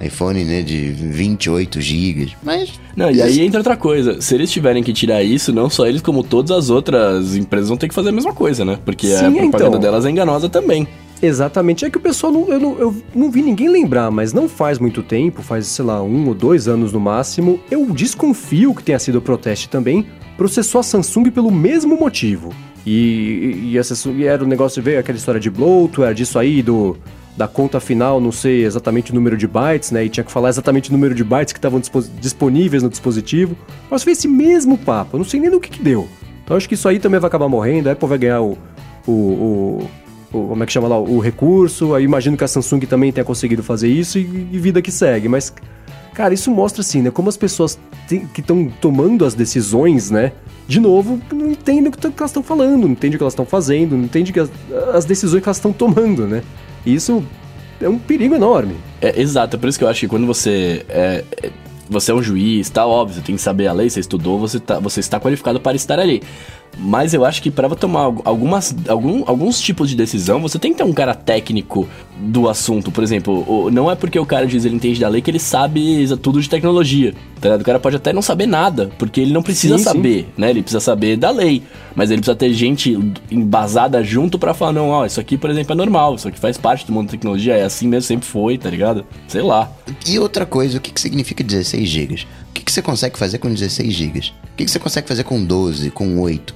iPhone 0.00 0.42
né, 0.44 0.62
de 0.62 0.90
28 0.90 1.80
GB, 1.80 2.28
mas... 2.42 2.72
Não, 2.96 3.10
e 3.10 3.20
aí 3.20 3.40
entra 3.42 3.60
outra 3.60 3.76
coisa. 3.76 4.22
Se 4.22 4.34
eles 4.34 4.50
tiverem 4.50 4.82
que 4.82 4.92
tirar 4.92 5.22
isso, 5.22 5.52
não 5.52 5.68
só 5.68 5.86
eles, 5.86 6.00
como 6.00 6.22
todas 6.22 6.50
as 6.56 6.70
outras 6.70 7.36
empresas 7.36 7.68
vão 7.68 7.76
ter 7.76 7.88
que 7.88 7.94
fazer 7.94 8.08
a 8.08 8.12
mesma 8.12 8.32
coisa, 8.32 8.64
né? 8.64 8.78
Porque 8.86 9.06
a 9.08 9.18
Sim, 9.18 9.32
propaganda 9.36 9.68
então. 9.68 9.80
delas 9.80 10.06
é 10.06 10.10
enganosa 10.10 10.48
também. 10.48 10.88
Exatamente. 11.22 11.84
É 11.84 11.90
que 11.90 11.96
o 11.96 12.00
pessoal, 12.00 12.32
não, 12.32 12.48
eu, 12.52 12.60
não, 12.60 12.78
eu 12.78 12.96
não 13.14 13.30
vi 13.30 13.42
ninguém 13.42 13.68
lembrar, 13.68 14.10
mas 14.10 14.32
não 14.32 14.48
faz 14.48 14.78
muito 14.78 15.02
tempo, 15.02 15.42
faz, 15.42 15.66
sei 15.66 15.84
lá, 15.84 16.02
um 16.02 16.28
ou 16.28 16.34
dois 16.34 16.68
anos 16.68 16.92
no 16.92 17.00
máximo, 17.00 17.58
eu 17.70 17.86
desconfio 17.86 18.74
que 18.74 18.82
tenha 18.82 18.98
sido 18.98 19.16
o 19.18 19.22
Proteste 19.22 19.68
também, 19.68 20.06
processou 20.36 20.80
a 20.80 20.82
Samsung 20.84 21.30
pelo 21.30 21.50
mesmo 21.50 21.98
motivo. 21.98 22.52
E, 22.84 23.72
e, 23.74 23.78
e 24.18 24.24
era 24.24 24.44
o 24.44 24.46
negócio, 24.46 24.82
veio 24.82 25.00
aquela 25.00 25.16
história 25.18 25.40
de 25.40 25.50
bloatware, 25.50 26.14
disso 26.14 26.38
aí, 26.38 26.62
do, 26.62 26.96
da 27.36 27.48
conta 27.48 27.80
final, 27.80 28.20
não 28.20 28.30
sei 28.30 28.64
exatamente 28.64 29.10
o 29.10 29.14
número 29.14 29.36
de 29.36 29.46
bytes, 29.48 29.90
né? 29.90 30.04
E 30.04 30.08
tinha 30.08 30.22
que 30.22 30.30
falar 30.30 30.50
exatamente 30.50 30.90
o 30.90 30.92
número 30.92 31.14
de 31.14 31.24
bytes 31.24 31.52
que 31.52 31.58
estavam 31.58 31.80
dispo- 31.80 32.04
disponíveis 32.20 32.82
no 32.82 32.88
dispositivo. 32.90 33.56
Mas 33.90 34.04
foi 34.04 34.12
esse 34.12 34.28
mesmo 34.28 34.78
papo, 34.78 35.16
eu 35.16 35.18
não 35.18 35.24
sei 35.24 35.40
nem 35.40 35.50
do 35.50 35.58
que 35.58 35.70
que 35.70 35.82
deu. 35.82 36.06
Então 36.44 36.56
acho 36.56 36.68
que 36.68 36.74
isso 36.74 36.88
aí 36.88 37.00
também 37.00 37.18
vai 37.18 37.26
acabar 37.26 37.48
morrendo, 37.48 37.88
a 37.88 37.92
Apple 37.92 38.08
vai 38.08 38.18
ganhar 38.18 38.40
o- 38.42 38.56
o- 39.04 39.10
o, 39.10 39.90
o- 40.36 40.48
como 40.48 40.62
é 40.62 40.66
que 40.66 40.72
chama 40.72 40.88
lá, 40.88 40.98
o 40.98 41.18
recurso. 41.18 41.94
Aí 41.94 42.04
imagino 42.04 42.36
que 42.36 42.44
a 42.44 42.48
Samsung 42.48 42.80
também 42.80 43.12
tenha 43.12 43.24
conseguido 43.24 43.62
fazer 43.62 43.88
isso 43.88 44.18
e, 44.18 44.22
e 44.52 44.58
vida 44.58 44.80
que 44.82 44.90
segue. 44.90 45.28
Mas, 45.28 45.52
cara, 46.14 46.34
isso 46.34 46.50
mostra 46.50 46.80
assim, 46.82 47.02
né? 47.02 47.10
Como 47.10 47.28
as 47.28 47.36
pessoas 47.36 47.78
te- 48.08 48.26
que 48.32 48.40
estão 48.40 48.68
tomando 48.80 49.24
as 49.24 49.34
decisões, 49.34 50.10
né? 50.10 50.32
De 50.68 50.80
novo, 50.80 51.20
não 51.32 51.50
entendem 51.52 51.88
o 51.88 51.92
que, 51.92 51.98
que 51.98 52.06
elas 52.18 52.30
estão 52.30 52.42
falando, 52.42 52.82
não 52.82 52.90
entendem 52.90 53.14
o 53.14 53.18
que 53.18 53.22
elas 53.22 53.34
estão 53.34 53.46
fazendo, 53.46 53.96
não 53.96 54.04
entendem 54.04 54.32
as, 54.42 54.50
as 54.94 55.04
decisões 55.04 55.42
que 55.42 55.48
elas 55.48 55.58
estão 55.58 55.72
tomando, 55.72 56.26
né? 56.26 56.42
E 56.84 56.94
isso 56.94 57.22
é 57.80 57.88
um 57.88 57.98
perigo 57.98 58.34
enorme. 58.34 58.74
É, 59.00 59.20
exato, 59.20 59.56
é 59.56 59.58
por 59.58 59.68
isso 59.68 59.78
que 59.78 59.84
eu 59.84 59.88
acho 59.88 60.00
que 60.00 60.08
quando 60.08 60.26
você 60.26 60.84
é, 60.88 61.24
é- 61.42 61.50
você 61.88 62.10
é 62.10 62.14
um 62.14 62.22
juiz, 62.22 62.68
tá 62.70 62.86
óbvio, 62.86 63.16
você 63.16 63.22
tem 63.22 63.36
que 63.36 63.42
saber 63.42 63.66
a 63.68 63.72
lei, 63.72 63.88
você 63.90 64.00
estudou, 64.00 64.38
você, 64.38 64.58
tá, 64.60 64.78
você 64.78 65.00
está 65.00 65.18
qualificado 65.20 65.60
para 65.60 65.76
estar 65.76 65.98
ali. 65.98 66.22
Mas 66.78 67.14
eu 67.14 67.24
acho 67.24 67.40
que 67.42 67.50
para 67.50 67.70
tomar 67.70 68.00
al- 68.00 68.20
algumas, 68.24 68.74
algum, 68.86 69.22
alguns 69.26 69.58
tipos 69.60 69.88
de 69.88 69.96
decisão, 69.96 70.42
você 70.42 70.58
tem 70.58 70.72
que 70.72 70.76
ter 70.78 70.84
um 70.84 70.92
cara 70.92 71.14
técnico 71.14 71.88
do 72.18 72.50
assunto. 72.50 72.90
Por 72.90 73.02
exemplo, 73.02 73.70
não 73.70 73.90
é 73.90 73.94
porque 73.94 74.18
o 74.18 74.26
cara 74.26 74.46
diz 74.46 74.62
que 74.62 74.68
ele 74.68 74.76
entende 74.76 75.00
da 75.00 75.08
lei 75.08 75.22
que 75.22 75.30
ele 75.30 75.38
sabe 75.38 76.06
tudo 76.20 76.38
de 76.40 76.50
tecnologia. 76.50 77.14
Tá 77.40 77.48
ligado? 77.48 77.60
O 77.62 77.64
cara 77.64 77.78
pode 77.78 77.96
até 77.96 78.12
não 78.12 78.20
saber 78.20 78.46
nada, 78.46 78.90
porque 78.98 79.22
ele 79.22 79.32
não 79.32 79.42
precisa 79.42 79.78
Sim, 79.78 79.84
sim. 79.84 79.90
saber, 79.90 80.28
né? 80.36 80.50
Ele 80.50 80.60
precisa 80.60 80.80
saber 80.80 81.16
da 81.16 81.30
lei. 81.30 81.62
Mas 81.94 82.10
ele 82.10 82.20
precisa 82.20 82.36
ter 82.36 82.52
gente 82.52 82.94
embasada 83.30 84.02
junto 84.04 84.38
pra 84.38 84.52
falar, 84.52 84.72
não, 84.72 84.90
ó, 84.90 85.06
isso 85.06 85.18
aqui, 85.18 85.38
por 85.38 85.48
exemplo, 85.48 85.72
é 85.72 85.74
normal, 85.76 86.14
isso 86.16 86.28
aqui 86.28 86.38
faz 86.38 86.58
parte 86.58 86.86
do 86.86 86.92
mundo 86.92 87.06
da 87.06 87.12
tecnologia, 87.12 87.54
é 87.54 87.64
assim 87.64 87.88
mesmo, 87.88 88.02
sempre 88.06 88.26
foi, 88.26 88.58
tá 88.58 88.68
ligado? 88.68 89.04
Sei 89.28 89.40
lá. 89.40 89.70
E 90.06 90.18
outra 90.18 90.44
coisa, 90.44 90.76
o 90.76 90.80
que, 90.80 90.92
que 90.92 91.00
significa 91.00 91.42
16 91.42 91.75
GB? 91.84 92.14
O 92.14 92.52
que, 92.54 92.62
que 92.62 92.72
você 92.72 92.80
consegue 92.80 93.18
fazer 93.18 93.38
com 93.38 93.52
16 93.52 93.92
GB? 93.92 94.18
O 94.20 94.56
que, 94.56 94.64
que 94.64 94.70
você 94.70 94.78
consegue 94.78 95.06
fazer 95.06 95.24
com 95.24 95.44
12, 95.44 95.90
com 95.90 96.18
8? 96.20 96.54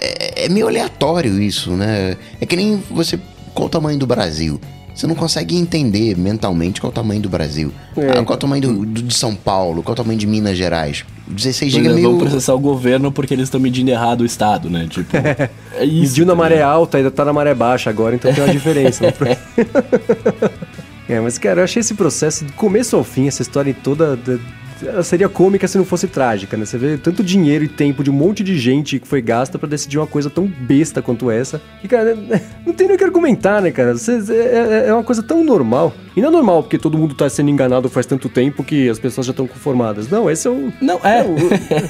É, 0.00 0.44
é 0.46 0.48
meio 0.48 0.66
aleatório 0.68 1.42
isso, 1.42 1.72
né? 1.72 2.16
É 2.40 2.46
que 2.46 2.56
nem 2.56 2.82
você. 2.90 3.18
Qual 3.52 3.66
o 3.66 3.70
tamanho 3.70 3.98
do 3.98 4.06
Brasil? 4.06 4.60
Você 4.94 5.06
não 5.06 5.14
consegue 5.14 5.54
entender 5.54 6.16
mentalmente 6.16 6.80
qual 6.80 6.90
o 6.90 6.94
tamanho 6.94 7.20
do 7.20 7.28
Brasil. 7.28 7.70
É. 7.98 8.12
Ah, 8.18 8.24
qual 8.24 8.34
o 8.34 8.40
tamanho 8.40 8.62
do, 8.62 8.86
do- 8.86 9.02
de 9.02 9.14
São 9.14 9.34
Paulo? 9.34 9.82
Qual 9.82 9.92
o 9.92 9.96
tamanho 9.96 10.18
de 10.18 10.26
Minas 10.26 10.56
Gerais? 10.56 11.04
16 11.28 11.70
GB 11.72 11.82
é 11.84 11.90
Eles 11.90 11.96
meio. 11.96 12.10
vão 12.12 12.18
processar 12.18 12.54
o 12.54 12.58
governo 12.58 13.12
porque 13.12 13.34
eles 13.34 13.44
estão 13.44 13.60
medindo 13.60 13.90
errado 13.90 14.22
o 14.22 14.24
Estado, 14.24 14.70
né? 14.70 14.86
Tipo, 14.88 15.10
é 15.76 15.84
isso. 15.84 16.12
Mediu 16.12 16.24
na 16.24 16.32
tá 16.32 16.38
maré 16.38 16.62
alta, 16.62 16.96
ainda 16.96 17.10
tá 17.10 17.26
na 17.26 17.32
maré 17.34 17.52
baixa 17.54 17.90
agora, 17.90 18.14
então 18.14 18.32
tem 18.32 18.42
uma 18.42 18.52
diferença. 18.54 19.04
né? 19.04 19.12
é, 21.08 21.20
mas 21.20 21.38
cara, 21.38 21.60
eu 21.60 21.64
achei 21.64 21.80
esse 21.80 21.94
processo 21.94 22.44
do 22.44 22.52
começo 22.52 22.96
ao 22.96 23.04
fim, 23.04 23.28
essa 23.28 23.42
história 23.42 23.74
toda. 23.82 24.16
da- 24.16 24.38
ela 24.82 25.02
seria 25.02 25.26
cômica 25.26 25.66
se 25.66 25.78
não 25.78 25.86
fosse 25.86 26.06
trágica, 26.06 26.54
né? 26.54 26.66
Você 26.66 26.76
vê 26.76 26.98
tanto 26.98 27.24
dinheiro 27.24 27.64
e 27.64 27.68
tempo 27.68 28.04
de 28.04 28.10
um 28.10 28.12
monte 28.12 28.44
de 28.44 28.58
gente 28.58 28.98
que 28.98 29.08
foi 29.08 29.22
gasta 29.22 29.58
pra 29.58 29.66
decidir 29.66 29.96
uma 29.96 30.06
coisa 30.06 30.28
tão 30.28 30.46
besta 30.46 31.00
quanto 31.00 31.30
essa. 31.30 31.62
E, 31.82 31.88
cara, 31.88 32.14
não 32.66 32.74
tem 32.74 32.86
nem 32.86 32.94
o 32.94 32.98
que 32.98 33.04
argumentar, 33.04 33.62
né, 33.62 33.70
cara? 33.70 33.94
Você- 33.96 34.20
é, 34.34 34.34
é- 34.34 34.88
é 34.88 34.92
uma 34.92 35.02
coisa 35.02 35.22
tão 35.22 35.42
normal. 35.42 35.94
E 36.14 36.20
não 36.20 36.28
é 36.28 36.32
normal 36.32 36.62
porque 36.62 36.76
todo 36.76 36.98
mundo 36.98 37.14
tá 37.14 37.26
sendo 37.30 37.48
enganado 37.48 37.88
faz 37.88 38.04
tanto 38.04 38.28
tempo 38.28 38.62
que 38.62 38.86
as 38.90 38.98
pessoas 38.98 39.26
já 39.26 39.30
estão 39.30 39.46
conformadas. 39.46 40.10
Não, 40.10 40.30
esse 40.30 40.46
é 40.46 40.50
o. 40.50 40.70
Não, 40.82 40.96
é. 41.02 41.22
o- 41.24 41.36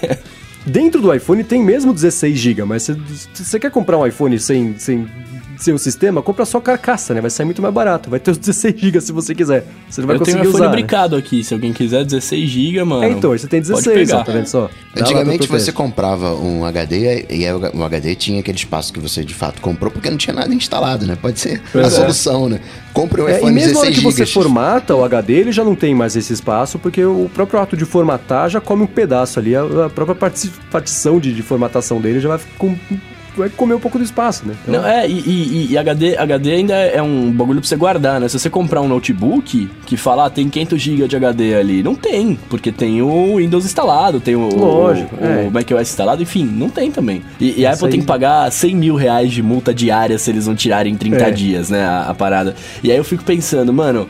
Dentro 0.64 1.00
do 1.00 1.12
iPhone 1.12 1.42
tem 1.44 1.62
mesmo 1.64 1.92
16 1.92 2.36
GB, 2.38 2.64
mas 2.64 2.88
você 3.34 3.58
quer 3.58 3.70
comprar 3.72 3.98
um 3.98 4.06
iPhone 4.06 4.38
sem, 4.38 4.76
sem, 4.78 5.06
sem 5.59 5.72
o 5.74 5.78
sistema, 5.78 6.22
compra 6.22 6.44
só 6.44 6.59
a 6.59 6.61
carcaça, 6.61 7.14
né? 7.14 7.20
Vai 7.20 7.30
sair 7.30 7.46
muito 7.46 7.62
mais 7.62 7.72
barato. 7.72 8.11
Vai 8.11 8.20
ter 8.20 8.30
os 8.30 8.38
16 8.38 8.74
GB 8.78 9.00
se 9.00 9.12
você 9.12 9.34
quiser. 9.34 9.64
Você 9.88 10.00
não 10.00 10.07
vai 10.09 10.16
eu 10.16 10.20
tenho 10.20 10.36
conseguir 10.38 10.48
iPhone 10.48 10.64
usar. 10.64 10.70
né? 10.70 10.76
brincado 10.76 11.16
aqui, 11.16 11.42
se 11.42 11.54
alguém 11.54 11.72
quiser 11.72 12.04
16 12.04 12.48
GB, 12.50 12.84
mano. 12.84 13.04
É, 13.04 13.11
então, 13.11 13.30
você 13.30 13.46
tem 13.46 13.61
pode 13.62 13.72
16, 13.84 14.12
ó, 14.12 14.22
tá 14.22 14.32
vendo 14.32 14.46
só? 14.46 14.70
Dá 14.94 15.02
Antigamente 15.02 15.46
você 15.48 15.72
comprava 15.72 16.34
um 16.34 16.64
HD 16.64 17.26
e 17.30 17.46
aí 17.46 17.52
o 17.52 17.84
HD 17.84 18.14
tinha 18.14 18.40
aquele 18.40 18.57
espaço 18.59 18.92
que 18.92 19.00
você 19.00 19.24
de 19.24 19.34
fato 19.34 19.61
comprou 19.61 19.90
porque 19.90 20.09
não 20.11 20.16
tinha 20.16 20.34
nada 20.34 20.52
instalado, 20.54 21.07
né? 21.07 21.16
Pode 21.20 21.38
ser 21.40 21.57
a 21.59 21.61
Pois 21.72 21.86
é. 21.86 21.90
solução, 21.90 22.48
né? 22.48 22.61
Compre 22.92 23.20
um 23.22 23.28
É, 23.28 23.32
e 23.34 23.36
iPhone 23.36 23.52
mesmo 23.54 23.74
na 23.74 23.80
hora 23.80 23.90
16 23.90 23.98
que 23.98 24.04
você 24.04 24.24
GB. 24.26 24.32
formata 24.32 24.94
o 24.94 25.04
HD, 25.04 25.32
ele 25.34 25.52
já 25.52 25.62
não 25.64 25.74
tem 25.74 25.94
mais 25.94 26.16
esse 26.16 26.32
espaço, 26.32 26.78
porque 26.78 27.04
o 27.04 27.30
próprio 27.34 27.61
ato 27.61 27.76
de 27.76 27.84
formatar 27.84 28.48
já 28.48 28.61
come 28.61 28.82
um 28.82 28.86
pedaço 28.86 29.38
ali. 29.38 29.54
A, 29.54 29.62
a 29.86 29.90
própria 29.90 30.14
parti- 30.14 30.50
partição 30.70 31.20
de, 31.20 31.34
de 31.34 31.42
formatação 31.42 32.00
dele 32.00 32.20
já 32.20 32.28
vai, 32.30 32.40
com- 32.59 32.76
vai 33.37 33.49
comer 33.51 33.74
um 33.74 33.80
pouco 33.80 33.99
do 33.99 34.05
espaço, 34.05 34.47
né? 34.47 34.55
Então, 34.66 34.80
Não, 34.82 34.89
é, 34.89 35.09
e, 35.09 35.12
e- 35.18 35.66
e 35.72 35.78
HD, 35.78 36.16
HD 36.16 36.53
ainda 36.53 36.74
é 36.74 37.03
um 37.03 37.30
bagulho 37.30 37.61
pra 37.61 37.68
você 37.68 37.76
guardar, 37.76 38.20
né? 38.20 38.28
Se 38.28 38.39
você 38.39 38.49
comprar 38.51 38.80
um 38.80 38.89
notebook 38.89 39.68
que 39.87 39.97
fala, 39.97 40.26
ah, 40.26 40.30
tem 40.30 40.49
500 40.49 40.80
GB 40.80 41.09
de 41.09 41.16
HD 41.16 41.55
ali, 41.55 41.82
não 41.82 41.95
tem, 41.95 42.39
porque 42.49 42.72
tem 42.72 43.03
o 43.03 43.37
Windows 43.37 43.64
instalado, 43.64 44.20
tem 44.20 44.34
o, 44.37 44.49
Lógico, 44.55 45.14
o, 45.16 45.24
é. 45.24 45.47
o 45.49 45.51
macOS 45.51 45.82
instalado, 45.91 46.22
enfim, 46.22 46.45
não 46.45 46.68
tem 46.68 46.91
também. 46.91 47.22
E, 47.41 47.61
e 47.61 47.66
a 47.66 47.72
Apple 47.72 47.89
tem 47.89 47.99
aí- 47.99 48.01
que 48.01 48.07
pagar 48.07 48.51
100 48.51 48.74
mil 48.76 48.95
reais 48.95 49.32
de 49.32 49.43
multa 49.43 49.72
diária 49.74 50.18
se 50.18 50.30
eles 50.30 50.47
não 50.47 50.55
tirarem 50.55 50.93
em 50.93 50.97
30 50.97 51.16
É. 51.24 51.30
dias, 51.30 51.70
né, 51.70 51.84
a, 51.84 52.03
a 52.11 52.14
parada. 52.14 52.55
E 52.82 52.91
aí 52.91 52.97
eu 52.97 53.05
fico 53.05 53.22
pensando, 53.24 53.72
mano... 53.72 54.09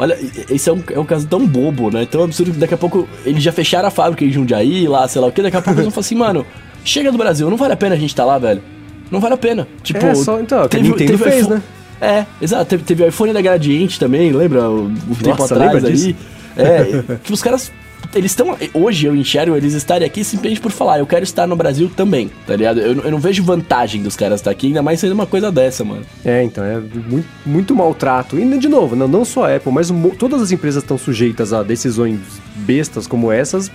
Olha, 0.00 0.16
esse 0.48 0.70
é 0.70 0.72
um, 0.72 0.80
é 0.92 0.98
um 1.00 1.04
caso 1.04 1.26
tão 1.26 1.44
bobo, 1.44 1.90
né? 1.90 2.06
Tão 2.08 2.22
absurdo 2.22 2.52
que 2.52 2.58
daqui 2.58 2.72
a 2.72 2.76
pouco 2.76 3.08
eles 3.26 3.42
já 3.42 3.50
fecharam 3.50 3.88
a 3.88 3.90
fábrica 3.90 4.24
em 4.24 4.30
Jundiaí, 4.30 4.86
lá, 4.86 5.08
sei 5.08 5.20
lá 5.20 5.26
o 5.26 5.32
que, 5.32 5.42
daqui 5.42 5.56
a 5.56 5.60
pouco 5.60 5.72
eles 5.80 5.86
vão 5.86 5.90
falar 5.90 6.06
assim, 6.06 6.14
mano, 6.14 6.46
chega 6.88 7.12
do 7.12 7.18
Brasil, 7.18 7.48
não 7.50 7.56
vale 7.56 7.72
a 7.72 7.76
pena 7.76 7.94
a 7.94 7.98
gente 7.98 8.10
estar 8.10 8.24
lá, 8.24 8.38
velho. 8.38 8.62
Não 9.10 9.20
vale 9.20 9.34
a 9.34 9.38
pena. 9.38 9.66
Tipo, 9.82 10.04
É, 10.04 10.14
só- 10.14 10.38
então, 10.40 10.64
o 10.64 10.68
que 10.68 10.76
a 10.76 10.80
Nintendo 10.80 11.16
fez, 11.18 11.40
iPhone- 11.44 11.54
né? 11.56 11.62
É, 12.00 12.26
exato. 12.40 12.64
Teve, 12.66 12.82
teve 12.84 13.02
o 13.02 13.08
iPhone 13.08 13.32
da 13.32 13.40
Gradiente 13.40 13.98
também, 13.98 14.30
lembra? 14.32 14.70
Um 14.70 14.94
tempo 15.22 15.38
Nossa, 15.40 15.54
atrás 15.54 15.72
lembra 15.74 15.88
aí. 15.90 15.94
disso? 15.96 16.14
É, 16.56 17.16
que 17.24 17.32
os 17.32 17.42
caras. 17.42 17.72
Eles 18.14 18.30
estão. 18.30 18.56
Hoje 18.72 19.06
eu 19.06 19.14
enxergo 19.14 19.56
eles 19.56 19.74
estarem 19.74 20.06
aqui 20.06 20.22
simplesmente 20.24 20.60
por 20.60 20.70
falar, 20.70 20.98
eu 21.00 21.06
quero 21.06 21.24
estar 21.24 21.46
no 21.46 21.56
Brasil 21.56 21.90
também, 21.94 22.30
tá 22.46 22.54
ligado? 22.56 22.78
Eu, 22.80 22.94
eu 23.02 23.10
não 23.10 23.18
vejo 23.18 23.42
vantagem 23.42 24.02
dos 24.02 24.16
caras 24.16 24.40
estar 24.40 24.50
aqui, 24.50 24.68
ainda 24.68 24.82
mais 24.82 25.00
sendo 25.00 25.12
uma 25.12 25.26
coisa 25.26 25.50
dessa, 25.52 25.84
mano. 25.84 26.02
É, 26.24 26.42
então, 26.42 26.62
é 26.64 26.78
muito, 26.80 27.28
muito 27.44 27.74
maltrato. 27.74 28.38
E, 28.38 28.58
de 28.58 28.68
novo, 28.68 28.94
não, 28.96 29.08
não 29.08 29.24
só 29.24 29.44
a 29.46 29.56
Apple, 29.56 29.72
mas 29.72 29.92
todas 30.18 30.40
as 30.40 30.52
empresas 30.52 30.82
estão 30.82 30.96
sujeitas 30.96 31.52
a 31.52 31.62
decisões 31.62 32.18
bestas 32.56 33.06
como 33.06 33.30
essas. 33.32 33.70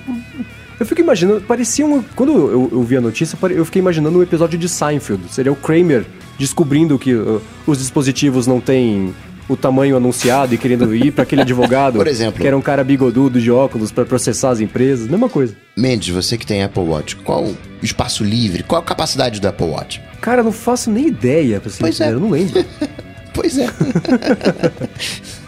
Eu 0.80 0.86
fico 0.86 1.02
imaginando, 1.02 1.42
parecia 1.42 1.86
uma. 1.86 2.04
Quando 2.16 2.34
eu, 2.34 2.70
eu 2.72 2.84
vi 2.84 2.98
a 2.98 3.02
notícia, 3.02 3.38
eu 3.52 3.66
fiquei 3.66 3.82
imaginando 3.82 4.20
um 4.20 4.24
episódio 4.24 4.58
de 4.58 4.68
Seinfeld. 4.68 5.24
Seria 5.30 5.52
o 5.52 5.56
Kramer 5.56 6.06
descobrindo 6.38 6.98
que 6.98 7.14
uh, 7.14 7.42
os 7.66 7.78
dispositivos 7.78 8.48
não 8.48 8.60
têm 8.60 9.14
o 9.48 9.58
tamanho 9.58 9.96
anunciado 9.98 10.54
e 10.54 10.58
querendo 10.58 10.96
ir 10.96 11.12
para 11.12 11.24
aquele 11.24 11.42
advogado. 11.42 11.98
Por 12.00 12.08
exemplo. 12.08 12.42
Que 12.42 12.48
era 12.48 12.58
um 12.58 12.62
cara 12.62 12.84
bigodudo 12.84 13.40
de 13.40 13.52
óculos 13.52 13.92
para 13.92 14.06
processar 14.06 14.50
as 14.52 14.60
empresas. 14.60 15.08
Mesma 15.08 15.30
coisa. 15.30 15.56
Mendes, 15.76 16.10
você 16.10 16.38
que 16.38 16.46
tem 16.46 16.64
Apple 16.64 16.84
Watch, 16.84 17.16
qual 17.18 17.44
o 17.44 17.58
espaço 17.82 18.24
livre, 18.24 18.64
qual 18.64 18.82
a 18.82 18.86
capacidade 18.86 19.40
do 19.40 19.48
Apple 19.48 19.68
Watch? 19.68 20.02
Cara, 20.22 20.42
não 20.42 20.52
faço 20.52 20.90
nem 20.90 21.08
ideia, 21.08 21.60
pra 21.60 21.70
ser 21.70 21.80
Pois 21.80 22.00
é. 22.00 22.12
eu 22.12 22.20
não 22.20 22.30
lembro. 22.30 22.64
Pois 23.34 23.58
é. 23.58 23.66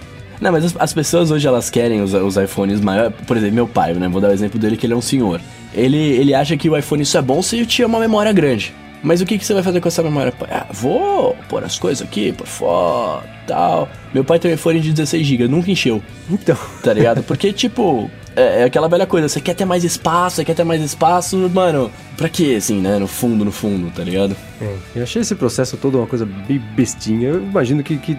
Não, 0.45 0.51
mas 0.51 0.65
as, 0.65 0.75
as 0.77 0.93
pessoas 0.93 1.31
hoje 1.31 1.47
elas 1.47 1.71
querem 1.71 2.01
os, 2.01 2.13
os 2.13 2.37
iPhones 2.37 2.79
maiores. 2.79 3.13
Por 3.25 3.35
exemplo, 3.35 3.55
meu 3.55 3.67
pai, 3.67 3.93
né? 3.95 4.07
Vou 4.07 4.21
dar 4.21 4.29
o 4.29 4.31
exemplo 4.31 4.59
dele 4.59 4.77
que 4.77 4.85
ele 4.85 4.93
é 4.93 4.95
um 4.95 5.01
senhor. 5.01 5.41
Ele, 5.73 5.97
ele 5.97 6.35
acha 6.35 6.55
que 6.55 6.69
o 6.69 6.77
iPhone 6.77 7.03
só 7.03 7.17
é 7.17 7.21
bom 7.21 7.41
se 7.41 7.65
tiver 7.65 7.87
uma 7.87 7.99
memória 7.99 8.31
grande. 8.31 8.71
Mas 9.01 9.21
o 9.21 9.25
que, 9.25 9.37
que 9.37 9.45
você 9.45 9.53
vai 9.53 9.63
fazer 9.63 9.81
com 9.81 9.87
essa 9.87 10.03
memória? 10.03 10.33
Ah, 10.49 10.67
vou 10.71 11.35
pôr 11.49 11.63
as 11.63 11.77
coisas 11.77 12.05
aqui 12.05 12.31
por 12.31 12.47
fora 12.47 13.23
tal. 13.47 13.89
Meu 14.13 14.23
pai 14.23 14.39
tem 14.39 14.51
um 14.51 14.53
iPhone 14.53 14.79
de 14.79 14.93
16GB, 14.93 15.47
nunca 15.47 15.69
encheu, 15.71 16.01
Então. 16.29 16.57
tá 16.83 16.93
ligado? 16.93 17.23
Porque, 17.23 17.51
tipo, 17.53 18.09
é, 18.35 18.61
é 18.61 18.63
aquela 18.65 18.87
velha 18.87 19.05
coisa, 19.05 19.27
você 19.27 19.39
quer 19.39 19.53
ter 19.53 19.65
mais 19.65 19.83
espaço, 19.83 20.37
você 20.37 20.45
quer 20.45 20.55
ter 20.55 20.63
mais 20.63 20.81
espaço, 20.81 21.37
mano, 21.53 21.91
pra 22.17 22.29
quê, 22.29 22.55
assim, 22.57 22.79
né? 22.81 22.97
No 22.97 23.07
fundo, 23.07 23.45
no 23.45 23.51
fundo, 23.51 23.91
tá 23.91 24.03
ligado? 24.03 24.35
É, 24.61 24.75
eu 24.95 25.03
achei 25.03 25.21
esse 25.21 25.35
processo 25.35 25.77
todo 25.77 25.97
uma 25.99 26.07
coisa 26.07 26.25
bem 26.25 26.59
bestinha. 26.75 27.29
Eu 27.29 27.43
imagino 27.43 27.83
que, 27.83 27.97
que 27.97 28.13
é, 28.13 28.17